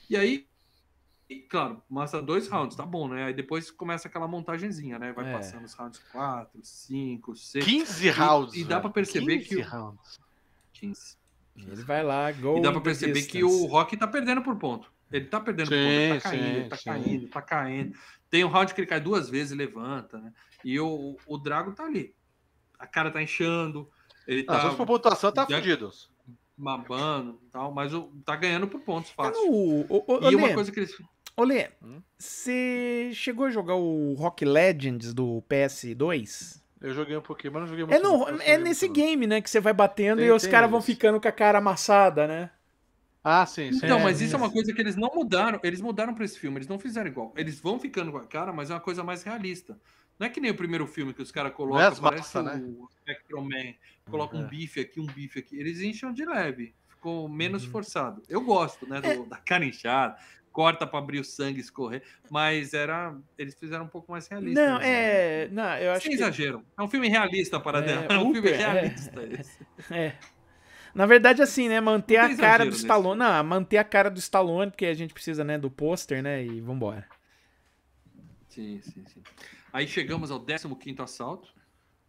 [0.09, 0.47] E aí,
[1.49, 3.25] claro, massa dois rounds, tá bom, né?
[3.25, 5.11] Aí depois começa aquela montagenzinha, né?
[5.11, 5.33] Vai é.
[5.33, 7.65] passando os rounds 4, 5, 6.
[7.65, 8.53] 15 rounds.
[8.55, 9.61] E, e dá para perceber 15 que.
[9.61, 10.19] Rounds.
[10.73, 11.17] 15.
[11.57, 12.59] Ele vai lá, gol.
[12.59, 13.31] E dá pra perceber distance.
[13.31, 14.91] que o Rock tá perdendo por ponto.
[15.11, 16.83] Ele tá perdendo sim, ponto, ele tá caindo, sim, ele tá sim.
[16.85, 17.97] caindo, tá caindo.
[18.29, 20.33] Tem um round que ele cai duas vezes e levanta, né?
[20.63, 22.13] E o, o Drago tá ali.
[22.77, 23.89] A cara tá inchando.
[24.27, 24.65] Ele tá.
[24.65, 25.91] Não, por pontuação, tá fudido.
[26.57, 29.41] Babando e tal, mas o, tá ganhando por pontos fácil.
[29.49, 30.95] O, o, o, e uma coisa que eles.
[31.37, 32.01] Olê, hum?
[32.17, 36.59] você chegou a jogar o Rock Legends do PS2?
[36.81, 37.95] Eu joguei um pouquinho, mas não joguei muito.
[37.95, 39.39] É, no, é nesse game, né?
[39.39, 42.49] Que você vai batendo tem, e os caras vão ficando com a cara amassada, né?
[43.29, 43.81] Ah, sim, sim.
[43.83, 45.59] Então, é, mas isso é uma coisa que eles não mudaram.
[45.61, 47.33] Eles mudaram para esse filme, eles não fizeram igual.
[47.35, 49.77] Eles vão ficando com a cara, mas é uma coisa mais realista.
[50.17, 52.43] Não é que nem o primeiro filme que os caras colocam, é parece massa, o
[52.43, 52.87] né?
[53.01, 53.73] Spectrum Man,
[54.09, 54.43] colocam é.
[54.45, 55.59] um bife aqui, um bife aqui.
[55.59, 57.71] Eles incham de leve, ficou menos uhum.
[57.71, 58.23] forçado.
[58.29, 59.25] Eu gosto, né, do, é.
[59.25, 60.17] da cara inchada,
[60.53, 62.01] corta para abrir o sangue escorrer,
[62.31, 64.65] mas era eles fizeram um pouco mais realista.
[64.65, 66.63] Não, é, não, eu acho Sem que exagero.
[66.77, 68.05] É um filme realista para é, dela.
[68.09, 68.55] É um filme é.
[68.55, 69.67] realista esse.
[69.91, 70.15] É.
[70.97, 71.79] Na verdade, assim, né?
[71.79, 73.19] Manter a cara do Stallone.
[73.19, 76.43] Não, manter a cara do Stallone, porque a gente precisa, né, do pôster, né?
[76.43, 77.07] E vambora.
[78.49, 79.21] Sim, sim, sim.
[79.71, 81.55] Aí chegamos ao 15 assalto.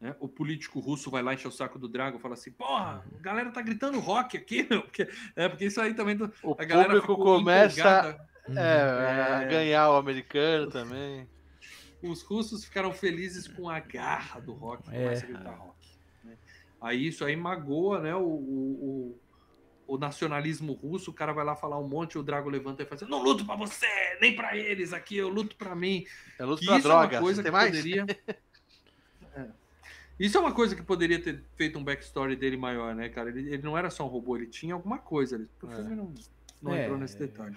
[0.01, 0.16] Né?
[0.20, 3.20] O político russo vai lá encher o saco do Drago e fala assim: Porra, a
[3.20, 4.81] galera tá gritando rock aqui, meu.
[4.81, 5.06] Porque,
[5.36, 6.16] é, porque isso aí também.
[6.43, 11.28] O a galera público começa é, a ganhar o americano também.
[12.02, 14.89] Os russos ficaram felizes com a garra do rock.
[14.89, 15.05] É.
[15.05, 15.77] Começa a gritar rock.
[16.80, 19.18] Aí isso aí magoa, né, o, o,
[19.86, 22.96] o, nacionalismo russo, o cara vai lá falar um monte, o Drago levanta e fala
[22.96, 23.86] assim, não luto para você,
[24.20, 26.05] nem para eles aqui, eu luto para mim.
[26.38, 27.70] Eu luto pra droga, é uma coisa que mais?
[27.70, 28.06] poderia...
[29.34, 29.46] é.
[30.18, 33.30] Isso é uma coisa que poderia ter feito um backstory dele maior, né, cara?
[33.30, 35.36] Ele, ele não era só um robô, ele tinha alguma coisa.
[35.36, 35.96] Ele, o filme é.
[35.96, 36.14] não,
[36.60, 36.82] não é.
[36.82, 37.56] entrou nesse detalhe.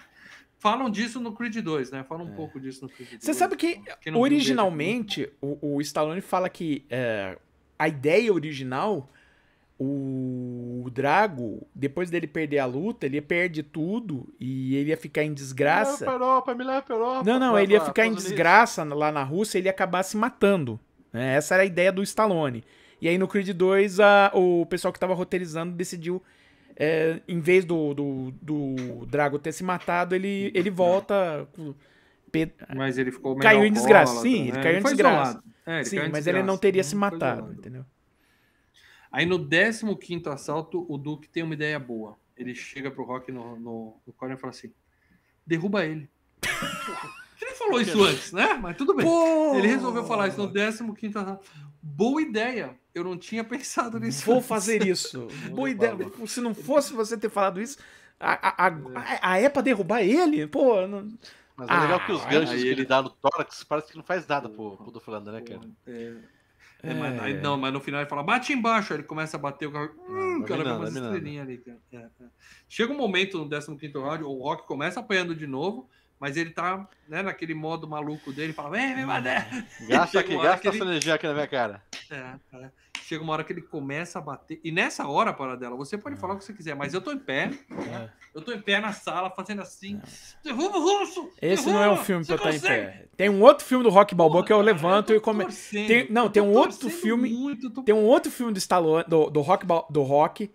[0.58, 2.04] Falam disso no Creed 2, né?
[2.04, 2.36] Falam um é.
[2.36, 3.24] pouco disso no Creed 2.
[3.24, 3.82] Você sabe que,
[4.14, 7.36] originalmente, o, o Stallone fala que é,
[7.82, 9.10] a ideia original,
[9.76, 15.34] o Drago, depois dele perder a luta, ele perde tudo e ele ia ficar em
[15.34, 16.06] desgraça.
[16.06, 19.58] Me Europa, me leva Europa, não, não, ele ia ficar em desgraça lá na Rússia
[19.58, 20.78] e ele ia acabar se matando.
[21.12, 21.34] Né?
[21.34, 22.62] Essa era a ideia do Stallone.
[23.00, 26.22] E aí no Creed 2, a, o pessoal que tava roteirizando decidiu,
[26.76, 31.48] é, em vez do, do, do Drago ter se matado, ele, ele volta.
[32.74, 34.20] Mas ele ficou Caiu em desgraça.
[34.20, 34.48] Sim, né?
[34.48, 35.44] ele caiu ele em desgraça.
[35.66, 36.30] É, ele Sim, mas desgraça.
[36.30, 37.84] ele não teria se matado, entendeu?
[39.10, 39.46] Aí no
[39.96, 42.16] 15 assalto, o Duke tem uma ideia boa.
[42.36, 44.72] Ele chega pro Rock no, no, no corner e fala assim:
[45.46, 46.08] derruba ele.
[47.40, 48.54] Ele falou isso antes, né?
[48.54, 49.04] Mas tudo bem.
[49.04, 49.56] Pô!
[49.56, 51.44] Ele resolveu falar isso no 15 assalto.
[51.82, 52.78] Boa ideia.
[52.94, 54.24] Eu não tinha pensado nisso.
[54.24, 54.46] Vou antes.
[54.46, 55.26] fazer isso.
[55.50, 55.96] Boa ideia.
[56.26, 57.78] Se não fosse você ter falado isso,
[58.20, 60.46] a, a, a, a é pra derrubar ele?
[60.46, 61.08] Pô, não...
[61.56, 64.26] Mas é legal que os ganchos que ele dá no tórax parece que não faz
[64.26, 65.60] nada pro, pro Duflander, né, cara?
[65.86, 66.16] É.
[66.84, 68.92] É, mas, aí, não, mas no final ele fala, bate embaixo.
[68.92, 69.90] Aí ele começa a bater o carro.
[70.08, 71.62] Hum, o cara vê umas estrelinhas ali.
[71.92, 72.08] É, é.
[72.68, 75.88] Chega um momento no 15 round, o Rock começa apanhando de novo,
[76.18, 79.46] mas ele tá né, naquele modo maluco dele, fala, vem, vem, bater.
[79.88, 80.90] Gasta aqui, gasta essa ele...
[80.90, 81.80] energia aqui na minha cara.
[82.10, 82.70] É, é
[83.02, 84.60] chega uma hora que ele começa a bater.
[84.62, 87.12] E nessa hora, para dela, você pode falar o que você quiser, mas eu tô
[87.12, 87.50] em pé.
[87.70, 88.08] É.
[88.34, 90.00] Eu tô em pé na sala, fazendo assim.
[90.02, 90.44] É.
[90.44, 91.30] Derruba o russo!
[91.40, 93.08] Esse derruba, não é um filme pra eu estar em pé.
[93.16, 95.70] Tem um outro filme do Rock Balboa que eu levanto eu e começo.
[95.70, 97.30] Tem, não, tem um outro filme.
[97.30, 97.82] Muito, tô...
[97.82, 100.50] Tem um outro filme do Stallone, do, do, rock, do rock,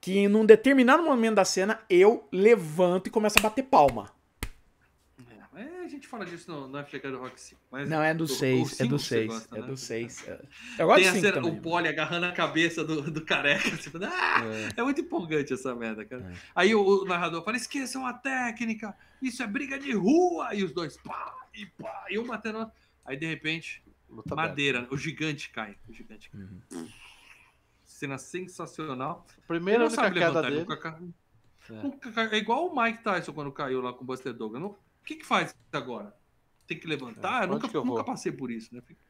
[0.00, 4.17] que num determinado momento da cena eu levanto e começo a bater palma
[5.88, 7.60] a gente fala disso no, no FGK do Rock 5.
[7.70, 8.80] Mas não, é do 6.
[8.80, 9.48] É do 6.
[9.52, 10.26] É do 6.
[10.26, 10.38] Né?
[10.78, 10.82] É.
[10.82, 11.52] Eu gosto Tem a cena, também.
[11.52, 13.76] o Poli agarrando a cabeça do, do careca.
[13.76, 14.80] Tipo, ah, é.
[14.80, 14.82] é.
[14.82, 16.22] muito empolgante essa merda, cara.
[16.22, 16.36] É.
[16.54, 20.54] Aí o, o, narrador fala: esqueçam a técnica, isso é briga de rua.
[20.54, 22.70] E os dois, pá, e pá, e um batendo.
[23.04, 25.76] Aí de repente, Luta madeira, o gigante cai.
[25.88, 26.40] O gigante cai.
[26.40, 26.88] Uhum.
[27.82, 29.26] Cena sensacional.
[29.46, 30.60] Primeiro não sabe levantar dele.
[30.60, 31.00] Nunca...
[32.16, 32.36] É.
[32.36, 34.62] é igual o Mike Tyson quando caiu lá com o Buster Douglas.
[34.62, 34.76] Não
[35.08, 36.14] que, que faz agora?
[36.66, 37.40] Tem que levantar?
[37.40, 38.82] É, eu nunca, eu nunca passei por isso, né?
[38.82, 39.00] Fica,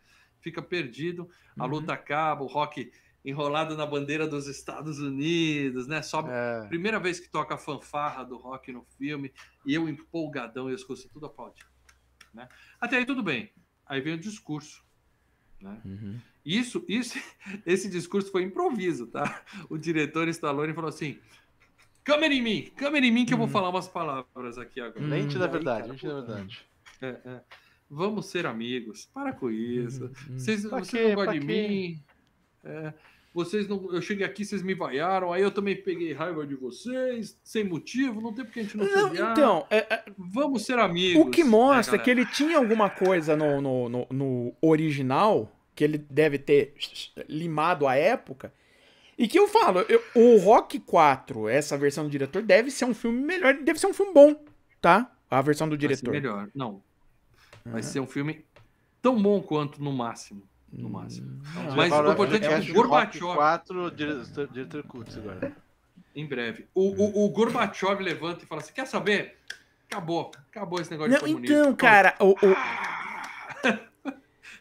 [0.40, 1.70] fica perdido, a uhum.
[1.70, 2.92] luta acaba, o rock
[3.24, 6.00] enrolado na bandeira dos Estados Unidos, né?
[6.00, 6.66] Sobe, é.
[6.68, 9.32] primeira vez que toca a fanfarra do rock no filme,
[9.66, 11.66] e eu empolgadão, e eu escuto tudo aplaudir.
[12.32, 12.48] Né?
[12.80, 13.52] Até aí tudo bem.
[13.84, 14.84] Aí vem o discurso.
[15.60, 15.80] Né?
[15.84, 16.20] Uhum.
[16.44, 17.18] Isso, isso,
[17.66, 19.44] esse discurso foi improviso, tá?
[19.68, 21.18] O diretor Stallone falou assim:
[22.08, 23.34] Câmera em mim, câmera em mim que hum.
[23.34, 23.50] eu vou hum.
[23.50, 25.04] falar umas palavras aqui agora.
[25.04, 26.66] Lente da verdade, lente da verdade.
[27.02, 27.40] É, é.
[27.90, 29.06] Vamos ser amigos.
[29.12, 30.06] Para com isso.
[30.06, 30.38] Hum, hum.
[30.38, 32.02] Vocês, vocês não gostam de mim.
[32.64, 32.94] É,
[33.34, 37.38] vocês não, eu cheguei aqui, vocês me vaiaram, aí eu também peguei raiva de vocês,
[37.44, 40.78] sem motivo, não tem porque a gente não, não se Então, é, é, vamos ser
[40.78, 41.22] amigos.
[41.22, 45.84] O que mostra é, que ele tinha alguma coisa no, no, no, no original, que
[45.84, 46.74] ele deve ter
[47.28, 48.52] limado a época,
[49.18, 52.94] e que eu falo, eu, o Rock 4, essa versão do diretor, deve ser um
[52.94, 54.40] filme melhor, deve ser um filme bom,
[54.80, 55.10] tá?
[55.28, 56.12] A versão do diretor.
[56.12, 56.80] Vai ser melhor, não.
[57.64, 58.44] Vai ser um filme
[59.02, 60.42] tão bom quanto no máximo.
[60.72, 61.26] No máximo.
[61.26, 63.34] Hum, Mas o importante é que o Gorbachev.
[63.34, 65.52] 4, diretor, diretor Kutz agora.
[66.14, 66.66] Em breve.
[66.74, 69.36] O, o, o Gorbachev levanta e fala assim: quer saber?
[69.90, 70.30] Acabou.
[70.50, 71.56] Acabou esse negócio não, de comunismo.
[71.56, 72.36] Então, cara, o, o...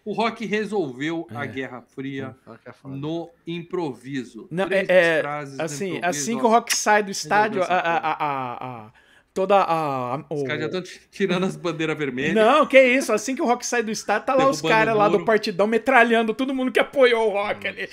[0.07, 1.35] O Rock resolveu é.
[1.35, 2.33] a Guerra Fria
[2.65, 4.47] é no improviso.
[4.49, 5.21] Não, é, é
[5.59, 8.91] assim, improviso, assim que o Rock sai do estádio, a, a, a, a,
[9.33, 10.23] toda a.
[10.29, 12.33] Os caras já estão tirando as bandeiras vermelhas.
[12.33, 13.11] Não, que isso.
[13.11, 16.33] Assim que o Rock sai do estádio, tá lá os caras lá do partidão metralhando
[16.33, 17.89] todo mundo que apoiou o Rock ali.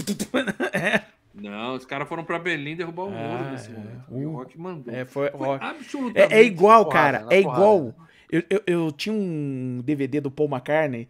[0.72, 1.02] é.
[1.34, 3.72] Não, os caras foram pra Berlim derrubar o muro ah, nesse é.
[3.72, 4.04] momento.
[4.08, 4.94] O uh, Rock mandou.
[4.94, 6.32] É, foi, foi absolutamente.
[6.32, 7.26] É, é igual, cara.
[7.28, 7.94] é igual.
[8.30, 11.06] Eu, eu, eu, tinha um DVD do Paul McCartney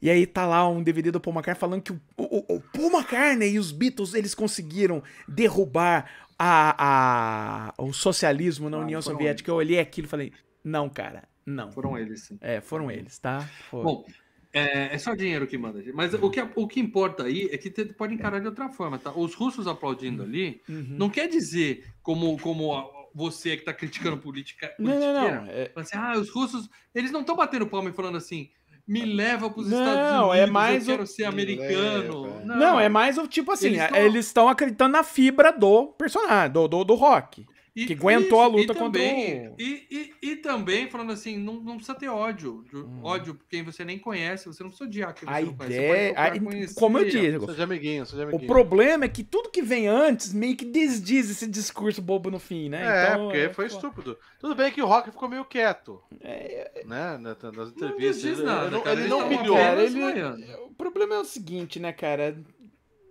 [0.00, 2.90] e aí tá lá um DVD do Paul McCartney falando que o, o, o Paul
[2.90, 9.50] McCartney e os Beatles eles conseguiram derrubar a, a, o socialismo na ah, União Soviética.
[9.50, 9.54] Eles.
[9.54, 10.32] Eu olhei aquilo e falei,
[10.62, 11.70] não, cara, não.
[11.72, 12.38] Foram eles, sim.
[12.40, 13.40] É, foram eles, tá?
[13.70, 13.84] Foram.
[13.84, 14.06] Bom,
[14.52, 15.82] é, é, só dinheiro que manda.
[15.94, 18.98] Mas o, que, o que importa aí é que te, pode encarar de outra forma,
[18.98, 19.12] tá?
[19.16, 20.28] Os russos aplaudindo uhum.
[20.28, 20.96] ali uhum.
[20.98, 24.74] não quer dizer como, como você que está criticando política.
[24.78, 25.46] Não, não, não.
[25.46, 25.70] É...
[25.76, 28.50] Assim, ah, os russos, eles não estão batendo palma e falando assim
[28.86, 31.06] me leva para os Estados Unidos, é mais eu quero o...
[31.06, 32.40] ser americano.
[32.44, 36.68] Não, não, é mais o tipo assim, eles estão acreditando na fibra do personagem, do,
[36.68, 37.44] do, do rock.
[37.76, 39.04] E, que aguentou isso, a luta contra o...
[39.04, 42.64] E, e, e, também, falando assim, não, não precisa ter ódio.
[42.72, 43.00] Hum.
[43.02, 46.74] Ódio por quem você nem conhece, você não precisa odiar quem você a ideia, a,
[46.74, 48.42] Como eu digo, seja amiguinho, seja amiguinho.
[48.42, 52.38] o problema é que tudo que vem antes meio que desdiz esse discurso bobo no
[52.38, 52.80] fim, né?
[52.82, 54.18] É, então, porque é, foi estúpido.
[54.40, 56.02] Tudo bem que o Rock ficou meio quieto.
[56.22, 57.18] É, né?
[57.18, 58.38] Nas entrevistas.
[58.38, 59.58] Não nada, ele, cara, ele, não milhou.
[59.58, 62.42] Ele, o problema é o seguinte, né, cara?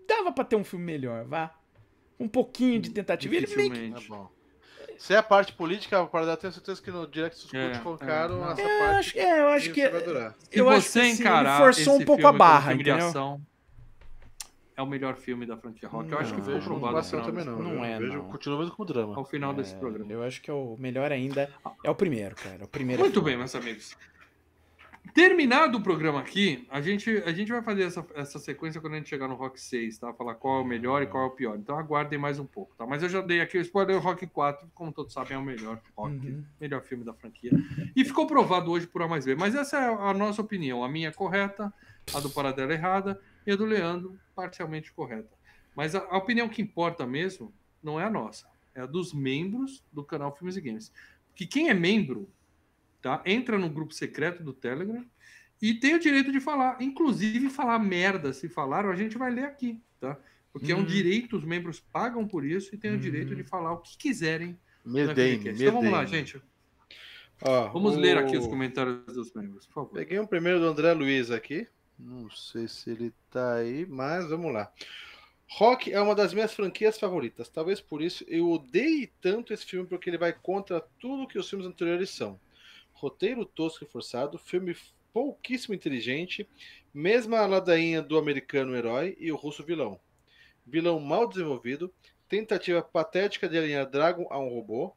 [0.07, 1.53] Dava pra ter um filme melhor, vá.
[2.19, 3.35] Um pouquinho de tentativa.
[3.35, 4.03] Ele meio que...
[4.03, 4.34] É bom.
[4.97, 8.47] Se é a parte política, a parada, tenho certeza que no Direct Scoot é, colocaram
[8.47, 8.97] é, essa é, parte.
[8.97, 9.81] Acho, é, eu acho que.
[10.51, 12.97] Eu acho que assim, ele forçou um pouco a barra, entendeu?
[12.97, 13.41] Ação,
[14.77, 16.11] é o melhor filme da franquia Rock.
[16.11, 17.09] Eu acho que vejo provado.
[17.23, 17.57] também não.
[17.59, 18.29] Não é, vejo, não.
[18.29, 19.15] Continuo vendo como drama.
[19.15, 20.11] Ao final É, desse programa.
[20.11, 21.49] Eu acho que é o melhor ainda.
[21.83, 22.65] É o primeiro, cara.
[22.65, 23.25] O primeiro é Muito foda.
[23.25, 23.95] bem, meus amigos.
[25.13, 28.97] Terminado o programa aqui, a gente, a gente vai fazer essa, essa sequência quando a
[28.97, 30.13] gente chegar no Rock 6, tá?
[30.13, 31.57] Falar qual é o melhor e qual é o pior.
[31.57, 32.85] Então aguardem mais um pouco, tá?
[32.85, 35.79] Mas eu já dei aqui o spoiler, Rock 4, como todos sabem, é o melhor
[35.95, 36.43] Rock, Uhum.
[36.59, 37.51] melhor filme da franquia.
[37.95, 39.35] E ficou provado hoje por A mais B.
[39.35, 40.83] Mas essa é a nossa opinião.
[40.83, 41.73] A minha é correta,
[42.13, 45.29] a do Paradela é errada e a do Leandro parcialmente correta.
[45.75, 49.83] Mas a, a opinião que importa mesmo não é a nossa, é a dos membros
[49.93, 50.91] do canal Filmes e Games.
[51.29, 52.29] Porque quem é membro
[53.05, 53.21] tá?
[53.23, 55.05] Entra no grupo secreto do Telegram
[55.61, 58.33] e tem o direito de falar, inclusive falar merda.
[58.33, 60.17] Se falaram, a gente vai ler aqui, tá?
[60.51, 60.85] Porque é um Uhum.
[60.85, 62.99] direito, os membros pagam por isso e têm o Uhum.
[62.99, 64.57] direito de falar o que quiserem.
[64.83, 65.61] Medem, FGCast.
[65.61, 66.25] Então vamos lá, medem.
[66.25, 66.41] gente.
[67.43, 69.93] Ó, Vamos o- ler aqui os comentários dos membros, por favor.
[69.93, 71.67] Peguei um primeiro do André Luiz aqui.
[71.99, 74.71] Não sei se ele tá aí, mas vamos lá.
[75.47, 77.49] Rock é uma das minhas franquias favoritas.
[77.49, 81.47] Talvez por isso eu odeie tanto esse filme, porque ele vai contra tudo que os
[81.47, 82.39] filmes anteriores são.
[82.95, 84.75] Roteiro tosco e forçado, filme
[85.13, 86.47] pouquíssimo inteligente,
[86.93, 89.99] mesma ladainha do americano herói e o russo vilão.
[90.65, 91.93] Vilão mal desenvolvido,
[92.27, 94.95] tentativa patética de alinhar Dragon a um robô.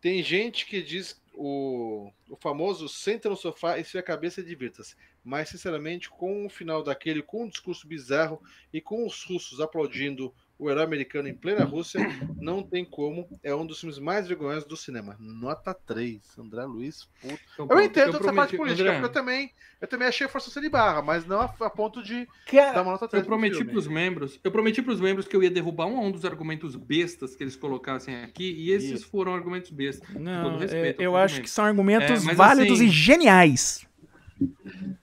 [0.00, 4.44] Tem gente que diz o, o famoso senta no sofá e esfria a cabeça e
[4.44, 4.96] divirta-se.
[5.22, 8.42] Mas, sinceramente, com o final daquele, com um discurso bizarro
[8.72, 12.00] e com os russos aplaudindo o herói americano em plena Rússia,
[12.40, 13.28] não tem como.
[13.44, 15.16] É um dos filmes mais vergonhosos do cinema.
[15.20, 16.20] Nota 3.
[16.38, 17.38] André Luiz, puto.
[17.54, 20.60] Então, Eu entendo essa prometi- parte política, André, porque eu também, eu também achei forçação
[20.62, 23.78] de barra, mas não a, a ponto de dar uma nota 3 Eu prometi para
[23.78, 26.24] os membros, eu prometi para os membros que eu ia derrubar um a um dos
[26.24, 30.08] argumentos bestas que eles colocassem aqui, e esses foram argumentos bestas.
[30.10, 33.86] não, todo respeito, eu todo acho que são argumentos É, válidos assim- e geniais.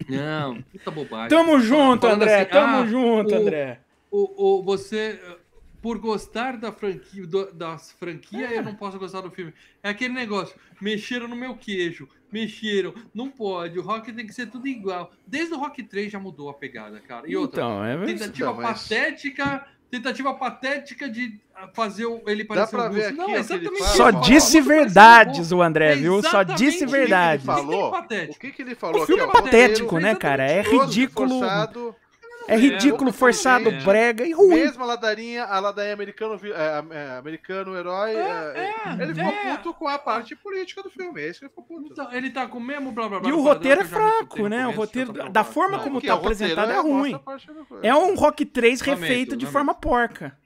[0.07, 1.30] Não, puta bobagem.
[1.30, 2.41] Tamo junto, André.
[2.41, 3.80] assim, Tamo ah, junto, o- André.
[4.11, 5.19] o, o, você,
[5.86, 8.57] por gostar da franquia, do, das franquia, É.
[8.57, 9.53] eu não posso gostar do filme.
[9.84, 14.48] É aquele negócio, mexeram no meu queijo, mexeram, não pode, o rock tem que ser
[14.48, 15.12] tudo igual.
[15.28, 17.30] Desde o Rock 3 já mudou a pegada, cara.
[17.30, 22.56] E outra, Então, é tentativa Não, mas- patética, tentativa patética de ah, fazer ele Dá
[22.56, 23.84] parecer pra um ver Não, exatamente.
[23.84, 26.20] Só disse verdades o André, É viu?
[26.24, 27.45] Só disse isso que ele verdades.
[27.45, 27.90] falou.
[27.90, 28.40] O patético.
[28.40, 30.48] que, que ele falou O filme aqui, é patético, Roteiro né, cara?
[30.52, 31.30] É ridículo.
[31.41, 31.95] forçado,
[32.47, 33.81] É ridículo, É, forçado, é.
[33.81, 34.49] brega e ruim.
[34.55, 38.15] Mesma ladainha, a ladainha americano, vi- é, é, americano herói.
[38.15, 39.55] é, ele ficou é.
[39.57, 41.22] puto com a parte política do filme.
[41.22, 41.91] É isso que ele ficou puto.
[41.91, 43.30] Então, ele tá com o mesmo blá blá blá.
[43.30, 44.67] E o roteiro é fraco, né?
[44.67, 47.19] O roteiro, tá da forma como tá apresentado, é ruim.
[47.81, 49.51] É um Rock 3 Lamento, refeito de lamento.
[49.53, 50.38] forma porca.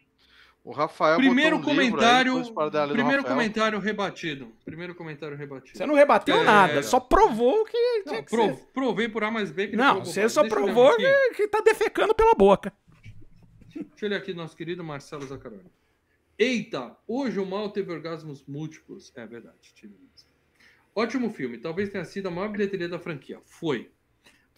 [0.63, 3.23] O Rafael Primeiro botou um livro aí, comentário, depois para dar a ler do primeiro
[3.23, 4.51] comentário rebatido.
[4.65, 5.77] Primeiro comentário rebatido.
[5.77, 7.71] Você não rebateu É, nada, só provou que
[8.03, 8.65] tinha Não, que prov- ser.
[8.73, 12.13] provei por A mais B que Não, você só Deixa provou que, que tá defecando
[12.13, 12.73] pela boca.
[13.73, 15.71] Deixa eu ler aqui nosso querido Marcelo Zaccaroni.
[16.37, 19.11] Eita, hoje o mal teve orgasmos múltiplos.
[19.15, 20.29] É verdade, tive mesmo.
[20.93, 23.39] Ótimo filme, talvez tenha sido a maior bilheteria da franquia.
[23.45, 23.89] Foi.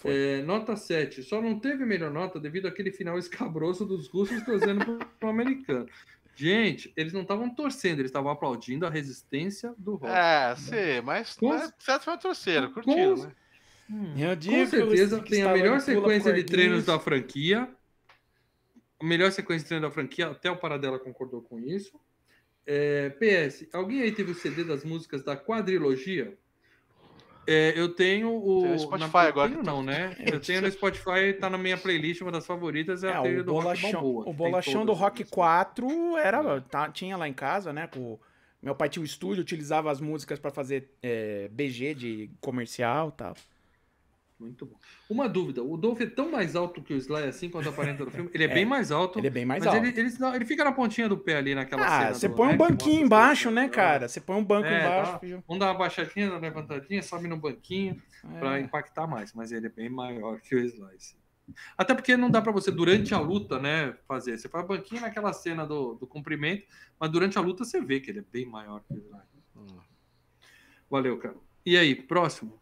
[0.05, 1.23] É, nota 7.
[1.23, 5.87] Só não teve melhor nota devido àquele final escabroso dos russos torcendo pro, pro americano.
[6.33, 10.13] Gente, eles não estavam torcendo, eles estavam aplaudindo a resistência do rock.
[10.13, 12.81] É, sim, mas, Com- certo foi um torceiro, com-
[13.15, 13.31] né?
[14.17, 17.69] Eu Com certeza tem a melhor sequência de treinos da franquia.
[18.99, 21.99] A melhor sequência de treinos da franquia, até o Paradela concordou com isso.
[22.65, 26.37] É, PS, alguém aí teve o CD das músicas da quadrilogia?
[27.47, 28.61] É, eu tenho o.
[28.63, 29.49] Tem o Spotify na- agora.
[29.49, 30.15] tenho não, né?
[30.19, 33.41] Eu tenho no Spotify, tá na minha playlist, uma das favoritas é a É, trilha
[33.41, 34.29] o do Rock bolachão, Balboa.
[34.29, 35.31] o bolachão do Rock músicas.
[35.33, 37.87] 4 era, tá- tinha lá em casa, né?
[37.87, 38.19] Com,
[38.61, 43.17] meu pai tinha o estúdio, utilizava as músicas pra fazer é, BG de comercial e
[43.17, 43.35] tal.
[44.41, 44.75] Muito bom.
[45.07, 48.09] Uma dúvida: o Dolph é tão mais alto que o Sly assim quanto aparenta no
[48.09, 48.27] filme?
[48.33, 49.19] Ele é, É, bem mais alto.
[49.19, 49.85] Ele é bem mais mas alto.
[49.85, 52.07] Ele, ele, ele fica na pontinha do pé ali naquela cena.
[52.09, 54.07] Ah, você do- põe né, um mostra banquinho embaixo, né, cara?
[54.07, 55.11] Você põe um banco É, embaixo.
[55.11, 55.19] tá.
[55.47, 58.01] Vamos dar uma baixadinha, uma levantadinha, sobe no banquinho
[58.39, 58.61] pra É.
[58.61, 61.15] impactar mais, mas ele é bem maior que o Slice.
[61.77, 64.39] Até porque não dá pra você, durante a luta, né, fazer.
[64.39, 66.65] Você faz banquinho naquela cena do, do cumprimento,
[66.99, 69.27] mas durante a luta você vê que ele é bem maior que o Slice.
[69.55, 69.67] Hum.
[70.89, 71.35] Valeu, cara.
[71.65, 72.59] E aí, próximo?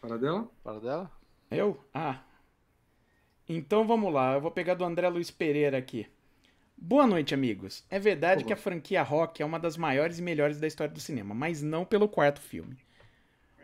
[0.00, 0.48] Para dela?
[0.62, 1.10] Para dela?
[1.50, 1.78] Eu?
[1.94, 2.20] Ah.
[3.48, 6.06] Então vamos lá, eu vou pegar do André Luiz Pereira aqui.
[6.76, 7.84] Boa noite, amigos.
[7.88, 11.00] É verdade que a franquia Rock é uma das maiores e melhores da história do
[11.00, 12.76] cinema, mas não pelo quarto filme.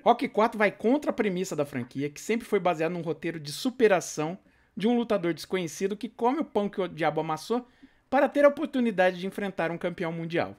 [0.03, 3.53] Rock 4 vai contra a premissa da franquia, que sempre foi baseada num roteiro de
[3.53, 4.39] superação
[4.77, 7.67] de um lutador desconhecido que come o pão que o diabo amassou
[8.09, 10.57] para ter a oportunidade de enfrentar um campeão mundial.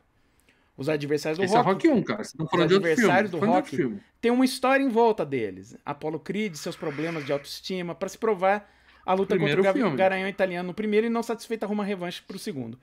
[0.76, 2.24] Os adversários do Esse é Rock Rock 1, cara.
[2.24, 3.02] Você tá falando de outro filme.
[3.04, 4.00] adversários do Tá Rock filme.
[4.20, 5.78] tem uma história em volta deles.
[5.86, 8.70] Apollo Creed, seus problemas de autoestima, para se provar
[9.06, 9.98] a luta primeiro contra o filme.
[9.98, 12.80] Garanhão italiano no primeiro e não satisfeita arruma revanche pro segundo.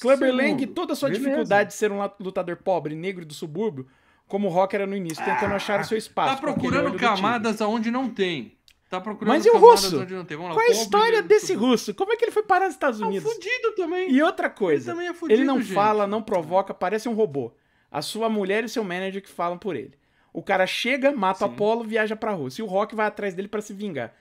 [0.00, 1.26] Clubber Lang, toda a sua Beleza.
[1.28, 3.86] dificuldade de ser um lutador pobre, negro do subúrbio,
[4.26, 6.36] como o Rock era no início, tentando achar o seu espaço.
[6.36, 8.56] Tá com aquele procurando camadas aonde não tem.
[8.94, 9.96] Tá procurando Mas e o russo?
[9.96, 11.66] lá, Qual é a história desse tudo.
[11.66, 11.94] russo?
[11.94, 13.32] Como é que ele foi parar nos Estados É um Unidos?
[13.32, 14.10] fudido também.
[14.10, 15.74] E outra coisa, Ele também é ele, fudido, não gente.
[15.74, 17.52] fala, não provoca, parece um robô.
[17.90, 19.94] A sua mulher e o seu manager que falam por ele.
[20.32, 21.54] O cara chega, mata o Sim.
[21.54, 22.60] Apollo, viaja pra Rússia.
[22.62, 24.12] E o Rock vai atrás dele pra se vingar.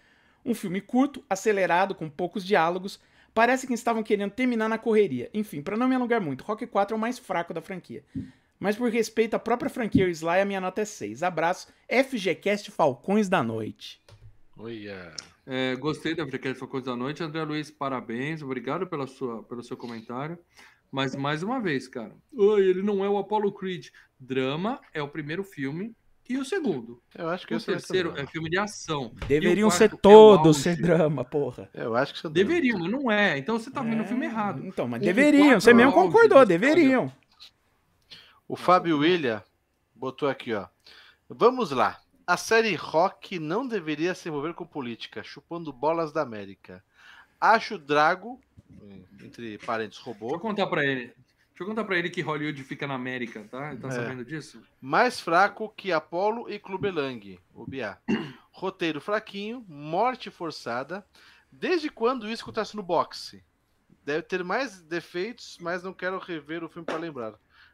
[0.45, 2.99] Um filme curto, acelerado, com poucos diálogos.
[3.33, 5.29] Parece que estavam querendo terminar na correria.
[5.33, 8.03] Enfim, pra não me alongar muito, Rock 4 é o mais fraco da franquia.
[8.59, 11.23] Mas por respeito à própria franquia e o Sly, a minha nota é 6.
[11.23, 13.99] Abraço, FGCast Falcões da Noite.
[14.57, 15.15] Olha.
[15.45, 17.23] É, gostei da Frequência Falcões da Noite.
[17.23, 18.41] André Luiz, parabéns.
[18.41, 20.37] Obrigado pela sua, pelo seu comentário.
[20.91, 22.15] Mas mais uma vez, cara.
[22.31, 23.87] Oi, ele não é o Apollo Creed.
[24.19, 25.95] Drama é o primeiro filme
[26.29, 27.01] e o segundo.
[27.15, 29.11] Eu acho que O ser terceiro é filme de ação.
[29.27, 30.61] Deveriam ser é todos auge.
[30.61, 31.69] ser drama, porra.
[31.73, 32.29] Eu acho que isso é.
[32.29, 33.37] Deveriam, mas não é.
[33.37, 34.65] Então você tá vendo o filme É, errado.
[34.65, 35.59] Então, mas deveriam.
[35.59, 37.11] Você mesmo concordou, deveriam.
[38.47, 39.43] O Fábio William
[39.95, 40.67] botou aqui, ó.
[41.27, 42.02] Vamos lá.
[42.25, 46.83] A série Rock não deveria se envolver com política, chupando bolas da América.
[47.39, 48.39] Acho Drago,
[49.21, 51.07] entre parênteses, Deixa eu robô, contar pra ele.
[51.07, 53.71] Deixa eu contar pra ele que Hollywood fica na América, tá?
[53.71, 53.91] Ele tá É.
[53.91, 54.61] sabendo disso?
[54.81, 57.97] mais fraco que Apollo e Clubelang, o Biá.
[58.51, 61.05] Roteiro fraquinho, morte forçada.
[61.51, 63.43] Desde quando isso acontece no boxe?
[64.05, 67.33] Deve ter mais defeitos, mas não quero rever o filme para lembrar.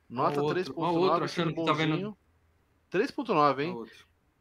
[0.09, 2.17] Nota Ó outro, 3.9, ó outro sendo achando que tá vendo- bonzinho.
[2.91, 3.85] 3.9, hein?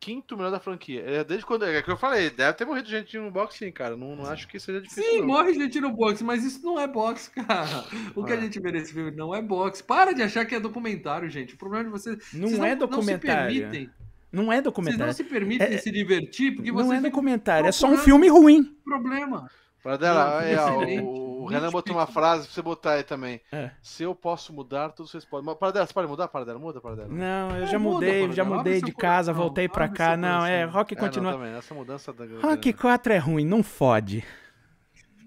[0.01, 1.03] Quinto melhor da franquia.
[1.05, 1.65] É desde quando.
[1.65, 3.97] É que eu falei, deve ter morrido gente no boxe, sim, cara.
[3.97, 5.03] Não, não acho que seja difícil.
[5.03, 5.27] Sim, não.
[5.27, 7.85] morre gente no boxe, mas isso não é boxe, cara.
[8.15, 8.41] O que a Ah.
[8.41, 9.83] gente vê nesse filme não é boxe.
[9.83, 11.55] Para de achar que é documentário, gente.
[11.55, 12.16] O problema é de vocês.
[12.33, 13.53] Não vocês é Não documentário.
[13.55, 13.91] se permitem,
[14.31, 15.15] Não é vocês não documentário.
[15.15, 18.77] se permitem É- se divertir porque Não você é documentário, é só um filme ruim.
[18.85, 19.51] problema.
[19.83, 21.03] Para dela, Não, aí, ó, excelente.
[21.05, 23.41] o, o Renan botou uma frase pra você botar aí também.
[23.53, 23.71] É.
[23.81, 25.55] Se eu posso mudar, tudo vocês podem.
[25.55, 26.29] Para dela, você pode mudar?
[26.29, 27.09] Para dela, muda para dela.
[27.09, 30.17] Não, eu É, já muda, mudei, Paradela, já mudei de casa, coração, voltei pra cá.
[30.17, 30.65] Não, é.
[30.65, 31.33] Rock É, não, continua.
[31.33, 32.25] também, essa mudança da.
[32.41, 34.25] Rock 4 é ruim, não fode.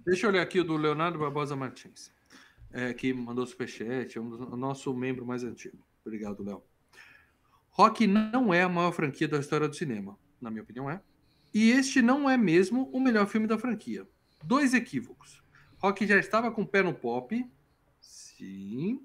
[0.05, 2.11] Deixa eu olhar aqui o do Leonardo Barbosa Martins,
[2.73, 5.77] é, que mandou superchat, é um dos- o nosso membro mais antigo.
[6.05, 6.61] Obrigado, Léo.
[7.69, 10.99] Rock não é a maior franquia da história do cinema, na minha opinião é.
[11.53, 14.05] E este não é mesmo o melhor filme da franquia.
[14.43, 15.43] Dois equívocos.
[15.77, 17.45] Rock já estava com o pé no pop.
[17.99, 18.99] Sim.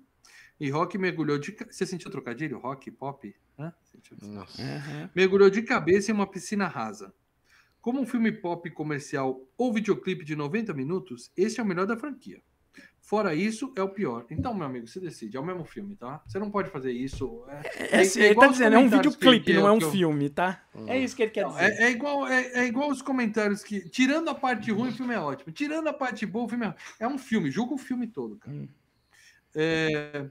[0.59, 1.57] E Rock mergulhou de.
[1.71, 2.59] Você sentiu trocadilho?
[2.59, 3.35] Rock, pop?
[3.59, 3.73] Hã?
[3.85, 4.17] Sentiu?
[4.23, 4.63] Nossa.
[4.63, 5.11] Aham.
[5.15, 7.15] mergulhou de cabeça em uma piscina rasa.
[7.81, 11.97] Como um filme pop comercial ou videoclipe de 90 minutos, esse é o melhor da
[11.97, 12.43] franquia.
[13.09, 14.27] Fora isso, é o pior.
[14.29, 15.37] Então, meu amigo, você decide.
[15.37, 16.21] É o mesmo filme, tá?
[16.27, 17.45] Você não pode fazer isso.
[17.47, 19.91] É, É, assim, ele igual tá os dizendo, é um videoclipe, não é um eu-
[19.93, 20.65] filme, tá?
[20.75, 20.87] Hum.
[20.89, 21.73] É isso que ele quer Não, dizer.
[21.75, 23.89] é, é igual, é, é igual os comentários que.
[23.91, 25.53] Tirando a parte ruim, o filme é ótimo.
[25.53, 26.75] Tirando a parte boa, o filme é.
[26.99, 28.57] É um filme, julga o filme todo, cara.
[28.57, 28.67] Hum.
[29.55, 30.27] É,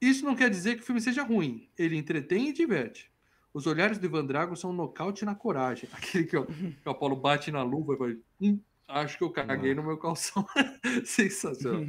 [0.00, 1.68] isso não quer dizer que o filme seja ruim.
[1.78, 3.10] Ele entretém e diverte.
[3.52, 5.88] Os olhares do Ivan Drago são um nocaute na coragem.
[5.94, 8.16] Aquele que, o- que o Apolo bate na luva e vai.
[8.40, 10.46] "Hum, acho que eu caguei no meu calção.
[11.04, 11.82] Sensacional.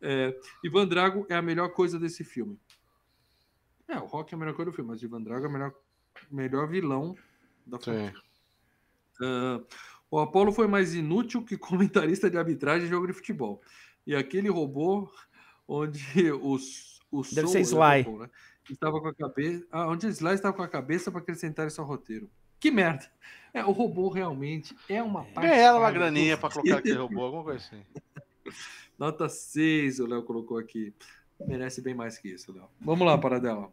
[0.00, 0.34] É,
[0.64, 2.58] Ivan Drago é a melhor coisa desse filme.
[3.88, 5.74] É, o Rock é a melhor coisa do filme, mas Ivan Drago é o melhor,
[6.30, 7.16] melhor vilão
[7.66, 8.14] da franquia.
[9.22, 9.60] Ah,
[10.10, 13.60] o Apollo foi mais inútil que comentarista de arbitragem de jogo de futebol.
[14.06, 15.10] E aquele robô
[15.66, 18.02] onde os, o Deve ser né, Sly.
[18.02, 18.30] robô, né,
[18.70, 21.86] estava com a cabeça, ah, onde Sly estava com a cabeça para acrescentar isso ao
[21.86, 22.30] roteiro.
[22.58, 23.10] Que merda!
[23.56, 25.48] É, o robô realmente é uma parte.
[25.48, 27.82] Ganharam uma paga graninha pra colocar aquele robô, alguma coisa assim.
[28.98, 30.92] Nota 6, o Léo colocou aqui.
[31.40, 32.68] Merece bem mais que isso, Léo.
[32.78, 33.72] Vamos lá, Paradela.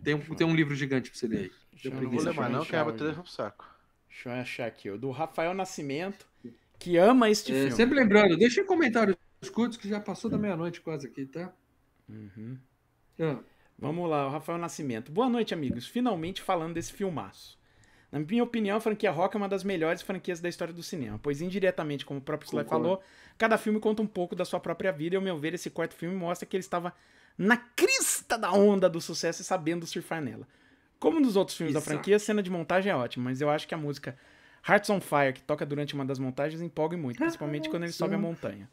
[0.00, 1.52] Tem um, tem um livro gigante pra você ler aí.
[1.72, 3.66] Deixa eu não vou ler mais, não, que a bateria pro saco.
[4.08, 6.24] Deixa eu achar aqui, o do Rafael Nascimento,
[6.78, 7.72] que ama este É, filme.
[7.72, 9.16] sempre lembrando, deixa em comentários
[9.52, 11.52] curtos que já passou da meia-noite quase aqui, tá?
[12.08, 12.56] Uhum.
[13.18, 13.38] Ah.
[13.76, 15.10] Vamos lá, o Rafael Nascimento.
[15.10, 15.86] Boa noite, amigos.
[15.88, 17.58] Finalmente falando desse filmaço.
[18.18, 21.20] Na minha opinião, a franquia Rock é uma das melhores franquias da história do cinema,
[21.22, 23.02] pois indiretamente, como o próprio Sly falou,
[23.36, 25.94] cada filme conta um pouco da sua própria vida e, ao meu ver, esse quarto
[25.94, 26.94] filme mostra que ele estava
[27.36, 30.48] na crista da onda do sucesso e sabendo surfar nela.
[30.98, 31.92] Como nos outros filmes da Exato.
[31.92, 34.16] franquia, a cena de montagem é ótima, mas eu acho que a música
[34.68, 38.16] Hearts on Fire, que toca durante uma das montagens, empolga muito, principalmente quando ele sobe
[38.16, 38.68] a montanha.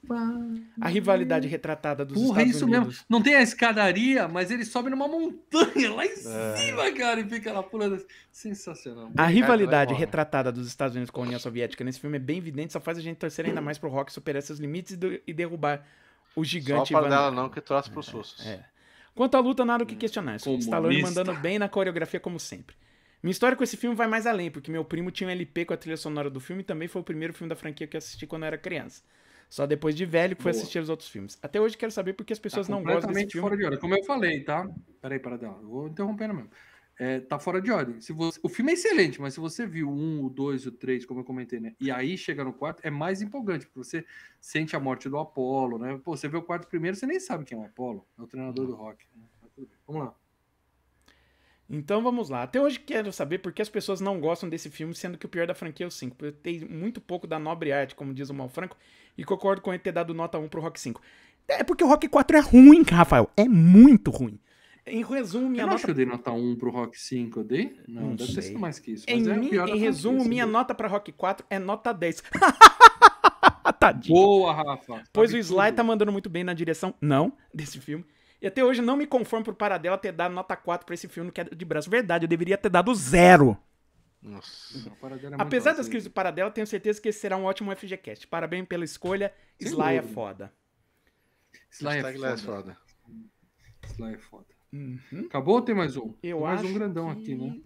[0.81, 2.87] A rivalidade retratada dos Porra, é Estados isso Unidos...
[2.87, 3.05] mesmo.
[3.07, 7.53] Não tem a escadaria, mas ele sobe numa montanha lá em cima, cara, e fica
[7.53, 8.03] lá pulando.
[8.31, 9.11] Sensacional.
[9.15, 12.73] A rivalidade retratada dos Estados Unidos com a União Soviética nesse filme é bem evidente,
[12.73, 15.33] só faz a gente torcer ainda mais pro Rock superar seus limites e, de- e
[15.33, 15.85] derrubar
[16.35, 18.43] o Só gigante para Ivan dela não, que trouxe pros sussos.
[18.47, 18.65] É.
[19.13, 20.37] Quanto à luta, nada o que questionar.
[20.37, 22.75] Stallone mandando bem na coreografia como sempre.
[23.23, 25.73] Minha história com esse filme vai mais além, porque meu primo tinha um LP com
[25.73, 27.99] a trilha sonora do filme e também foi o primeiro filme da franquia que eu
[27.99, 29.01] assisti quando eu era criança.
[29.49, 31.37] Só depois de velho que fui assistir os outros filmes.
[31.41, 33.47] Até hoje quero saber por que as pessoas tá não gostam desse filme.
[33.47, 33.77] fora de hora.
[33.77, 34.69] Como eu falei, tá?
[35.01, 35.57] Peraí, para dela.
[35.61, 36.49] Vou interrompendo mesmo.
[36.99, 38.01] É, tá fora de ordem.
[38.01, 41.05] Se você, o filme é excelente, mas se você viu um, o dois, o três,
[41.05, 41.75] como eu comentei, né?
[41.79, 44.05] E aí chega no quarto, é mais empolgante, porque você
[44.41, 45.99] sente a morte do Apolo, né?
[46.03, 48.05] Pô, você vê o quarto primeiro, você nem sabe quem é o Apolo.
[48.17, 49.05] É o treinador do rock.
[49.15, 49.65] Né?
[49.87, 50.15] Vamos lá.
[51.73, 52.43] Então vamos lá.
[52.43, 55.29] Até hoje quero saber por que as pessoas não gostam desse filme, sendo que o
[55.29, 56.23] pior da franquia é o 5.
[56.23, 58.77] Eu tenho muito pouco da nobre arte, como diz o Malfranco,
[59.17, 61.01] e concordo com ele ter dado nota 1 pro Rock 5.
[61.47, 63.27] É porque o Rock 4 é ruim, Rafael.
[63.35, 64.39] É muito ruim.
[64.85, 65.77] Em resumo, minha eu nota.
[65.77, 67.75] Acho que eu dei nota 1 pro Rock 5, eu dei?
[67.87, 68.35] Não, não deve sei.
[68.35, 69.05] ter sido mais que isso.
[69.07, 69.49] Em, é mi...
[69.49, 72.23] em resumo, minha nota pra Rock 4 é nota 10.
[73.79, 74.13] Tadinho.
[74.15, 75.03] Boa, Rafa.
[75.11, 75.75] Pois o Sly tudo.
[75.75, 78.05] tá mandando muito bem na direção, não, desse filme.
[78.43, 81.31] E até hoje não me conformo por Paradela ter dado nota 4 pra esse filme
[81.31, 81.89] que é de braço.
[81.89, 83.57] Verdade, eu deveria ter dado zero.
[84.21, 84.89] Nossa.
[84.89, 88.27] É Apesar das críticas do Paradela, tenho certeza que esse será um ótimo FGCast.
[88.27, 89.33] Parabéns pela escolha.
[89.57, 90.53] Sem Sly é foda.
[91.71, 92.77] Sly é foda.
[93.85, 94.45] Sly é foda.
[94.73, 94.99] Uhum.
[95.25, 96.13] Acabou ou tem mais um?
[96.21, 97.21] Eu tem mais acho um grandão que...
[97.21, 97.61] aqui, né?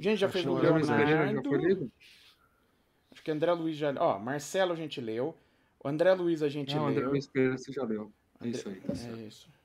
[0.00, 0.86] Gente, já fez o Leonardo.
[0.86, 1.92] Já foi lido?
[3.12, 3.92] Acho que André Luiz já...
[3.98, 5.36] Ó, Marcelo a gente leu.
[5.84, 6.96] O André Luiz a gente Não, leu.
[6.96, 8.10] André Luiz Pereira você já leu.
[8.40, 8.76] É isso aí.
[8.76, 9.57] Tá é isso.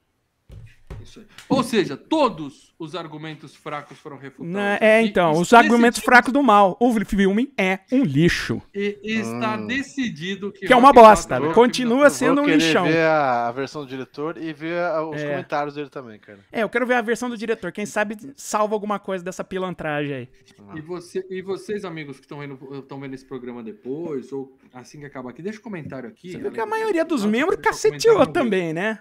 [1.50, 4.54] Ou seja, todos os argumentos fracos foram refutados.
[4.54, 6.78] Não, é, então, e, os argumentos fracos do mal.
[6.80, 8.62] O filme é um lixo.
[8.74, 9.68] E, está hum.
[9.68, 10.68] decidido que.
[10.68, 11.40] Que é uma bosta.
[11.40, 12.86] Vou, Continua sendo um lixão.
[12.86, 14.80] ver a versão do diretor e ver
[15.10, 15.30] os é.
[15.30, 16.40] comentários dele também, cara.
[16.52, 17.72] É, eu quero ver a versão do diretor.
[17.72, 20.30] Quem sabe salva alguma coisa dessa pilantragem aí.
[20.76, 22.58] E, você, e vocês, amigos que estão vendo,
[23.00, 26.32] vendo esse programa depois, ou assim que acabar aqui, deixa um comentário aqui.
[26.32, 29.00] Você viu que a maioria dos membros caceteou também, né?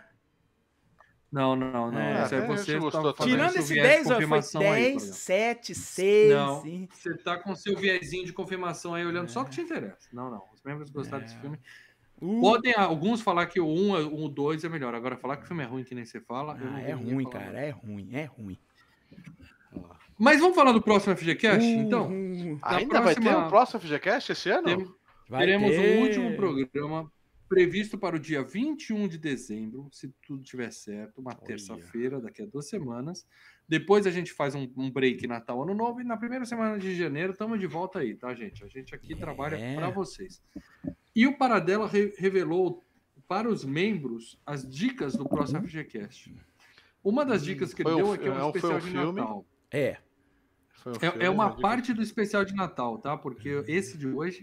[1.33, 1.99] Não, não, não.
[1.99, 6.35] É, isso aí você tá Tirando esse 10, ó, foi 10, 7, 6.
[6.35, 6.87] Não, e...
[6.93, 9.29] você tá com seu viezinho de confirmação aí, olhando é.
[9.29, 10.11] só o que te interessa.
[10.13, 10.43] Não, não.
[10.53, 11.27] Os membros gostaram é.
[11.27, 11.59] desse filme.
[12.21, 12.39] Uh.
[12.43, 14.95] Podem alguns falar que o 1, o 2 é melhor.
[14.95, 16.59] Agora, falar que o filme é ruim, que nem você fala.
[16.61, 17.59] Ah, é ruim, cara.
[17.59, 18.59] É ruim, é ruim.
[20.19, 22.09] Mas vamos falar do próximo FGCast, uh, então?
[22.09, 23.03] Uh, Ainda próxima...
[23.03, 24.65] vai ter um próximo FGCast esse ano?
[24.65, 24.95] Tem...
[25.39, 27.11] Teremos o um último programa
[27.53, 32.47] previsto para o dia 21 de dezembro, se tudo tiver certo, uma terça-feira, daqui a
[32.47, 33.27] duas semanas.
[33.69, 36.95] Depois a gente faz um, um, break Natal Ano Novo e na primeira semana de
[36.95, 38.65] janeiro estamos de volta aí, tá, gente?
[38.65, 39.17] A gente aqui é.
[39.17, 40.43] trabalha para vocês.
[41.15, 42.83] E o Paradela re revelou
[43.29, 45.69] para os membros as dicas do próximo uhum.
[45.69, 46.35] FGCast.
[47.05, 49.21] Uma das dicas que ele deu é que é um é especial de filme.
[49.21, 49.47] Natal.
[49.71, 49.99] É.
[50.87, 53.15] Um é, é, uma parte do especial de Natal, tá?
[53.15, 54.43] Porque esse de hoje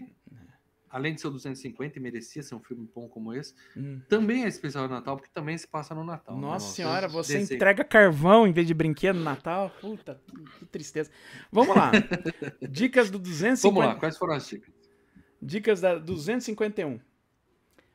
[0.90, 4.00] além de ser 250 e merecia ser um filme bom como esse, hum.
[4.08, 6.34] também é especial de Natal, porque também se passa no Natal.
[6.34, 6.72] Né, Nossa né?
[6.72, 7.54] senhora, você Desse...
[7.54, 9.70] entrega carvão em vez de brinquedo no Natal?
[9.80, 10.20] Puta,
[10.58, 11.10] que tristeza.
[11.52, 11.92] Vamos lá.
[12.68, 13.72] dicas do 250.
[13.72, 14.74] Vamos lá, quais foram as dicas?
[15.40, 17.00] Dicas da 251.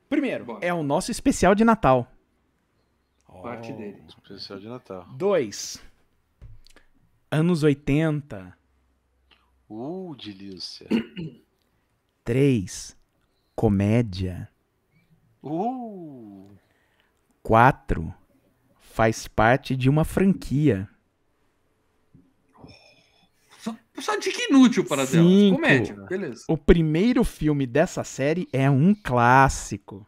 [0.09, 0.65] Primeiro, Bora.
[0.65, 2.11] é o nosso especial de Natal.
[3.41, 3.76] Parte oh.
[3.76, 4.01] dele.
[4.07, 5.05] Especial de Natal.
[5.11, 5.84] Dois.
[7.30, 8.57] Anos 80.
[9.69, 10.88] Uh, delícia.
[12.26, 12.97] 3.
[13.56, 14.49] Comédia.
[15.41, 16.49] Uh.
[17.43, 18.14] 4.
[18.80, 20.89] Faz parte de uma franquia.
[23.60, 26.43] Só, só dica inútil para Cinco, Comédia, beleza.
[26.49, 30.06] O primeiro filme dessa série é um clássico.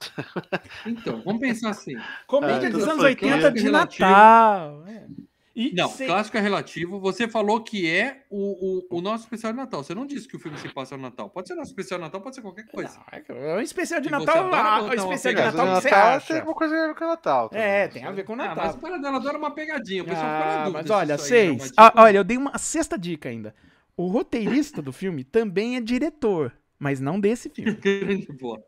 [0.84, 1.94] Então, vamos pensar assim.
[2.26, 4.84] Comédia ah, dos anos 80 de Natal.
[4.88, 5.06] É.
[5.54, 6.06] E não, cê...
[6.06, 6.98] clássico é relativo.
[6.98, 9.84] Você falou que é o, o, o, nosso especial de Natal.
[9.84, 11.28] Você não disse que o filme se passa no Natal.
[11.28, 12.98] Pode ser nosso especial de Natal, pode ser qualquer coisa.
[13.28, 14.50] Não, é um especial de Natal.
[14.54, 16.34] Ah, o especial de Natal que você acha.
[16.34, 17.48] Tem uma coisa a ver com o Natal.
[17.50, 17.64] Também.
[17.64, 18.52] É, tem a ver com o Natal.
[18.58, 20.02] Ah, mas o Paradela adora uma pegadinha.
[20.02, 20.82] O pessoal ah, fica na dúvida.
[20.82, 21.68] Mas olha, seis.
[21.68, 23.54] É ah, olha, eu dei uma sexta dica ainda.
[23.94, 27.74] O roteirista do filme também é diretor, mas não desse filme.
[27.76, 28.62] Grande boa.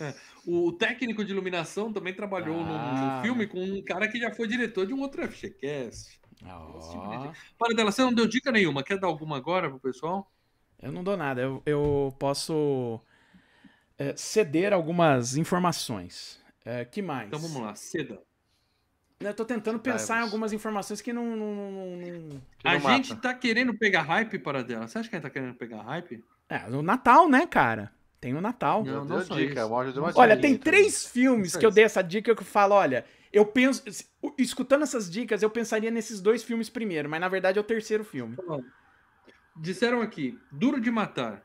[0.00, 0.14] É.
[0.46, 2.64] O técnico de iluminação também trabalhou ah.
[2.64, 6.20] no, no, filme com um cara que já foi diretor de um outro FGCast.
[6.44, 7.32] Oh.
[7.56, 8.82] Para dela, você não deu dica nenhuma.
[8.82, 10.30] Quer dar alguma agora pro pessoal?
[10.80, 11.40] Eu não dou nada.
[11.40, 13.00] Eu, eu posso
[13.96, 16.42] é, ceder algumas informações.
[16.64, 17.28] É, que mais?
[17.28, 18.20] Então vamos lá, ceda.
[19.20, 21.36] Eu tô tentando pensar em algumas informações que não.
[21.36, 22.42] não, não, não...
[22.64, 24.88] A gente tá querendo pegar hype para dela.
[24.88, 26.24] Você acha que a gente tá querendo pegar hype?
[26.48, 27.92] É, o Natal, né, cara?
[28.22, 28.84] Tem o Natal.
[28.84, 29.66] Não, não só dica,
[30.14, 33.82] Olha, tem três filmes que eu dei essa dica que eu falo, olha, eu penso,
[34.38, 38.04] escutando essas dicas, eu pensaria nesses dois filmes primeiro, mas na verdade é o terceiro
[38.04, 38.36] filme.
[39.56, 41.42] Disseram aqui, Duro de Matar.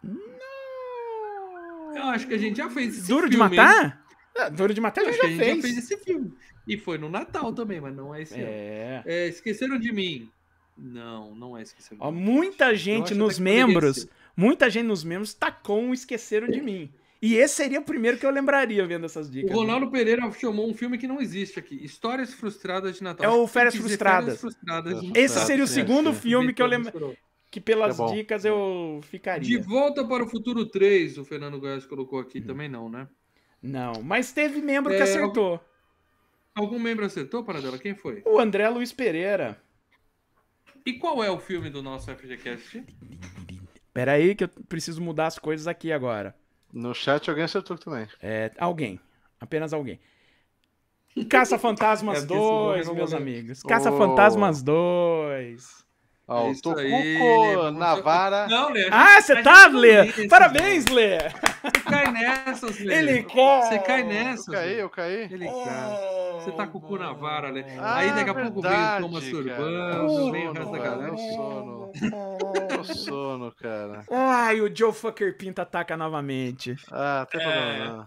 [0.00, 1.96] Não.
[1.96, 3.50] Eu acho que a gente já fez esse Duro filme.
[3.50, 4.04] de Matar?
[4.36, 5.56] É, Duro de Matar a gente, já, a gente fez.
[5.56, 6.32] já fez esse filme.
[6.68, 9.02] E foi no Natal também, mas não é esse é.
[9.04, 9.26] é.
[9.26, 10.30] Esqueceram de mim.
[10.76, 12.12] Não, não é Esqueceram de Ó.
[12.12, 14.06] Muita gente nos membros,
[14.38, 16.88] muita gente nos membros tacou um Esqueceram de Mim.
[17.20, 19.50] E esse seria o primeiro que eu lembraria vendo essas dicas.
[19.50, 19.58] O né?
[19.58, 19.92] Ronaldo né?
[19.92, 21.74] Pereira chamou um filme que não existe aqui.
[21.84, 23.26] Histórias Frustradas de Natal.
[23.26, 24.40] É o Férias Frustradas.
[24.40, 27.16] Férias Frustradas esse seria o segundo filme que eu lembro.
[27.50, 29.42] Que pelas é dicas eu ficaria.
[29.42, 32.38] De Volta para o Futuro 3, o Fernando Goiás colocou aqui.
[32.38, 32.46] Hum.
[32.46, 33.08] Também não, né?
[33.60, 35.60] Não, mas teve membro é, que acertou.
[36.54, 37.78] Algum, algum membro acertou, Paradela?
[37.78, 38.22] Quem foi?
[38.24, 39.60] O André Luiz Pereira.
[40.86, 42.84] E qual é o filme do nosso FGCast?
[43.98, 46.32] Pera aí que eu preciso mudar as coisas aqui agora.
[46.72, 48.06] No chat alguém acertou também.
[48.22, 49.00] É, alguém.
[49.40, 49.98] Apenas alguém.
[51.28, 53.60] Caça Fantasmas 2, meus amigos.
[53.64, 55.84] Caça Fantasmas 2.
[56.28, 58.46] Ó, é o Tocuco Navara.
[58.48, 58.86] Não, Lê.
[58.92, 60.28] Ah, você tá, Lê?
[60.28, 61.18] Parabéns, Lê.
[61.18, 62.94] Você cai nessas, Lê.
[62.98, 63.62] Ele cai.
[63.62, 64.46] Você cai nessas.
[64.46, 65.22] Eu caí, eu caí.
[65.32, 66.38] Ele cai.
[66.38, 67.64] Você tá com o cu na vara, Lê.
[67.78, 71.16] Ah, Aí daqui a pouco vem o Thomas Urbano, vem o resto da galera.
[71.16, 71.92] sono.
[72.94, 74.04] sono, cara.
[74.10, 76.76] Ai, o Joe Fucker Pinta ataca novamente.
[76.92, 77.88] Ah, tem problema é...
[77.88, 78.06] não.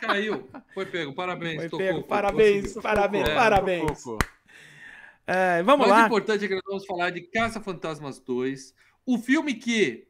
[0.00, 0.50] Caiu.
[0.72, 1.14] Foi pego.
[1.14, 2.02] Parabéns, Foi pego.
[2.04, 4.04] Parabéns, parabéns, parabéns.
[5.26, 5.92] É, vamos lá.
[5.92, 8.74] O mais importante é que nós vamos falar de Caça Fantasmas 2,
[9.06, 10.08] o filme que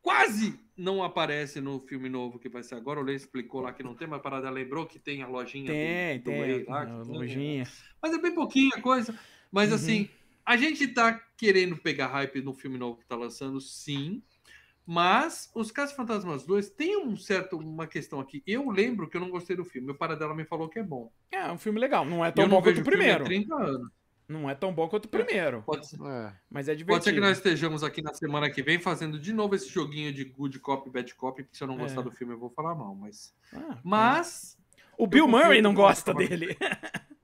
[0.00, 3.00] quase não aparece no filme novo que vai ser agora.
[3.00, 5.70] O Lê explicou lá que não tem, mas a parada lembrou que tem a lojinha
[5.70, 7.64] tem, do, do tem, lá, a lojinha.
[8.02, 9.16] Mas é bem pouquinha coisa.
[9.50, 9.76] Mas uhum.
[9.76, 10.10] assim,
[10.44, 14.22] a gente tá querendo pegar hype no filme novo que tá lançando, sim.
[14.86, 18.42] Mas os Casos Fantasmas 2 tem um certo uma questão aqui.
[18.46, 19.92] Eu lembro que eu não gostei do filme.
[19.92, 21.12] O Paradela me falou que é bom.
[21.30, 22.04] É, um filme legal.
[22.04, 23.24] Não é tão bom quanto o primeiro.
[23.24, 23.90] 30 anos.
[24.28, 25.62] Não é tão bom quanto o primeiro.
[25.62, 26.00] Pode ser.
[26.00, 26.32] É.
[26.50, 26.86] Mas é divertido.
[26.86, 30.12] Pode ser que nós estejamos aqui na semana que vem fazendo de novo esse joguinho
[30.12, 32.04] de good cop, bad cop, porque se eu não gostar é.
[32.04, 33.34] do filme eu vou falar mal, mas...
[33.52, 34.58] Ah, mas...
[34.96, 36.56] O Bill Murray não gosta dele.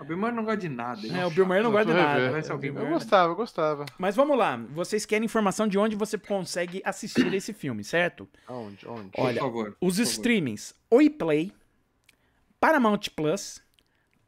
[0.00, 1.06] O Bill Murray não gosta de nada.
[1.06, 2.20] É, o Bill Murray não gosta de nada.
[2.20, 3.86] Eu gostava, eu gostava.
[3.98, 4.56] Mas vamos lá.
[4.70, 8.26] Vocês querem informação de onde você consegue assistir esse filme, certo?
[8.48, 8.88] Onde?
[8.88, 9.10] Onde?
[9.16, 11.52] Olha, favor, os streamings Oi Play,
[12.58, 13.62] Paramount Plus,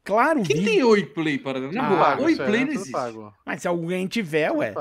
[0.03, 2.91] Claro Quem tem Oi Play para não ah, Oi Play não existe.
[3.45, 4.73] Mas se alguém tiver, ué.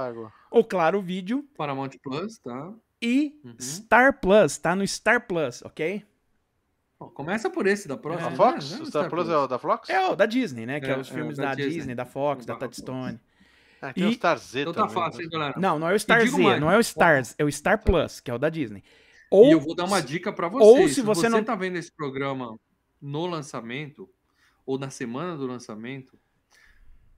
[0.50, 1.44] Ou Claro Vídeo.
[1.56, 2.72] Paramount Plus, tá.
[3.00, 3.54] E uhum.
[3.58, 6.04] Star Plus, tá no Star Plus, ok?
[7.10, 8.30] Começa por esse da próxima.
[8.30, 8.78] É, a Fox?
[8.78, 8.86] Né?
[8.86, 9.90] Star, Plus é o da Fox?
[9.90, 10.80] É o da Disney, né?
[10.80, 13.20] Que é, é os filmes é, da, da Disney, Disney, da Fox, da Touchstone.
[13.80, 14.06] Ah, tem e...
[14.06, 15.54] o Star Z então tá fácil, hein, galera?
[15.56, 18.20] Não, não é o Star Z, mais, não é o Stars, é o Star Plus,
[18.20, 18.84] que é o da Disney.
[19.28, 20.68] Ou, e eu vou dar uma dica para vocês.
[20.68, 22.56] Ou se você, se você não tá vendo esse programa
[23.00, 24.08] no lançamento
[24.64, 26.16] ou na semana do lançamento,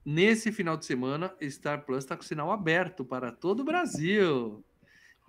[0.03, 4.63] nesse final de semana, Star Plus está com sinal aberto para todo o Brasil.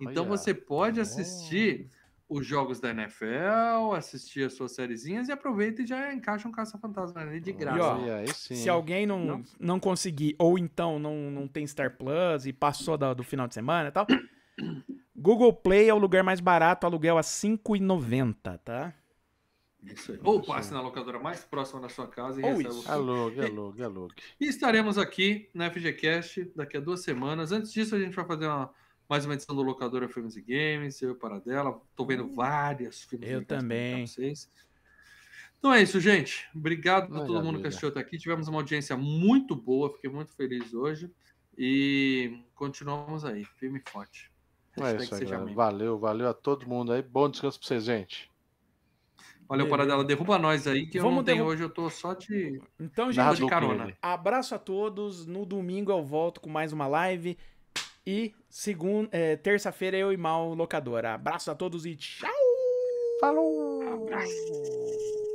[0.01, 0.37] Então Olha.
[0.37, 1.89] você pode assistir
[2.29, 7.21] os jogos da NFL, assistir as suas sériezinhas e aproveita e já encaixa um caça-fantasma
[7.21, 7.77] ali de graça.
[7.77, 12.45] E, ó, se alguém não, não, não conseguir, ou então não, não tem Star Plus
[12.45, 14.05] e passou do, do final de semana e tal,
[15.15, 18.93] Google Play é o lugar mais barato, aluguel a R$ 5,90, tá?
[19.83, 20.19] Isso aí.
[20.23, 22.91] Ou passe na locadora mais próxima da sua casa e Ou receba isso.
[22.91, 24.15] Alugue, alugue, alugue.
[24.39, 27.51] E estaremos aqui na FGCast daqui a duas semanas.
[27.51, 28.73] Antes disso, a gente vai fazer uma
[29.09, 31.79] mais uma edição do Locadora Filmes e Games, eu para dela.
[31.95, 32.33] Tô vendo hum.
[32.33, 33.29] várias filmes.
[33.29, 34.05] Eu também.
[34.05, 34.49] Vocês.
[35.57, 36.47] Então é isso, gente.
[36.53, 38.17] Obrigado por todo mundo que assistiu até aqui.
[38.17, 41.09] Tivemos uma audiência muito boa, fiquei muito feliz hoje.
[41.57, 44.31] E continuamos aí, firme e forte.
[44.79, 47.01] É isso aí, valeu, valeu a todo mundo aí.
[47.01, 48.29] Bom descanso para vocês, gente.
[49.49, 52.13] Olha, o dela derruba nós aí, que Vamos eu não tenho hoje, eu tô só
[52.13, 53.97] de, então, gente, de carona.
[54.01, 55.25] Abraço a todos.
[55.25, 57.37] No domingo eu volto com mais uma live.
[58.09, 61.13] E segunda, é, terça-feira eu e Mal Locadora.
[61.13, 62.31] Abraço a todos e tchau!
[63.19, 63.81] Falou!
[63.81, 65.26] Abraço!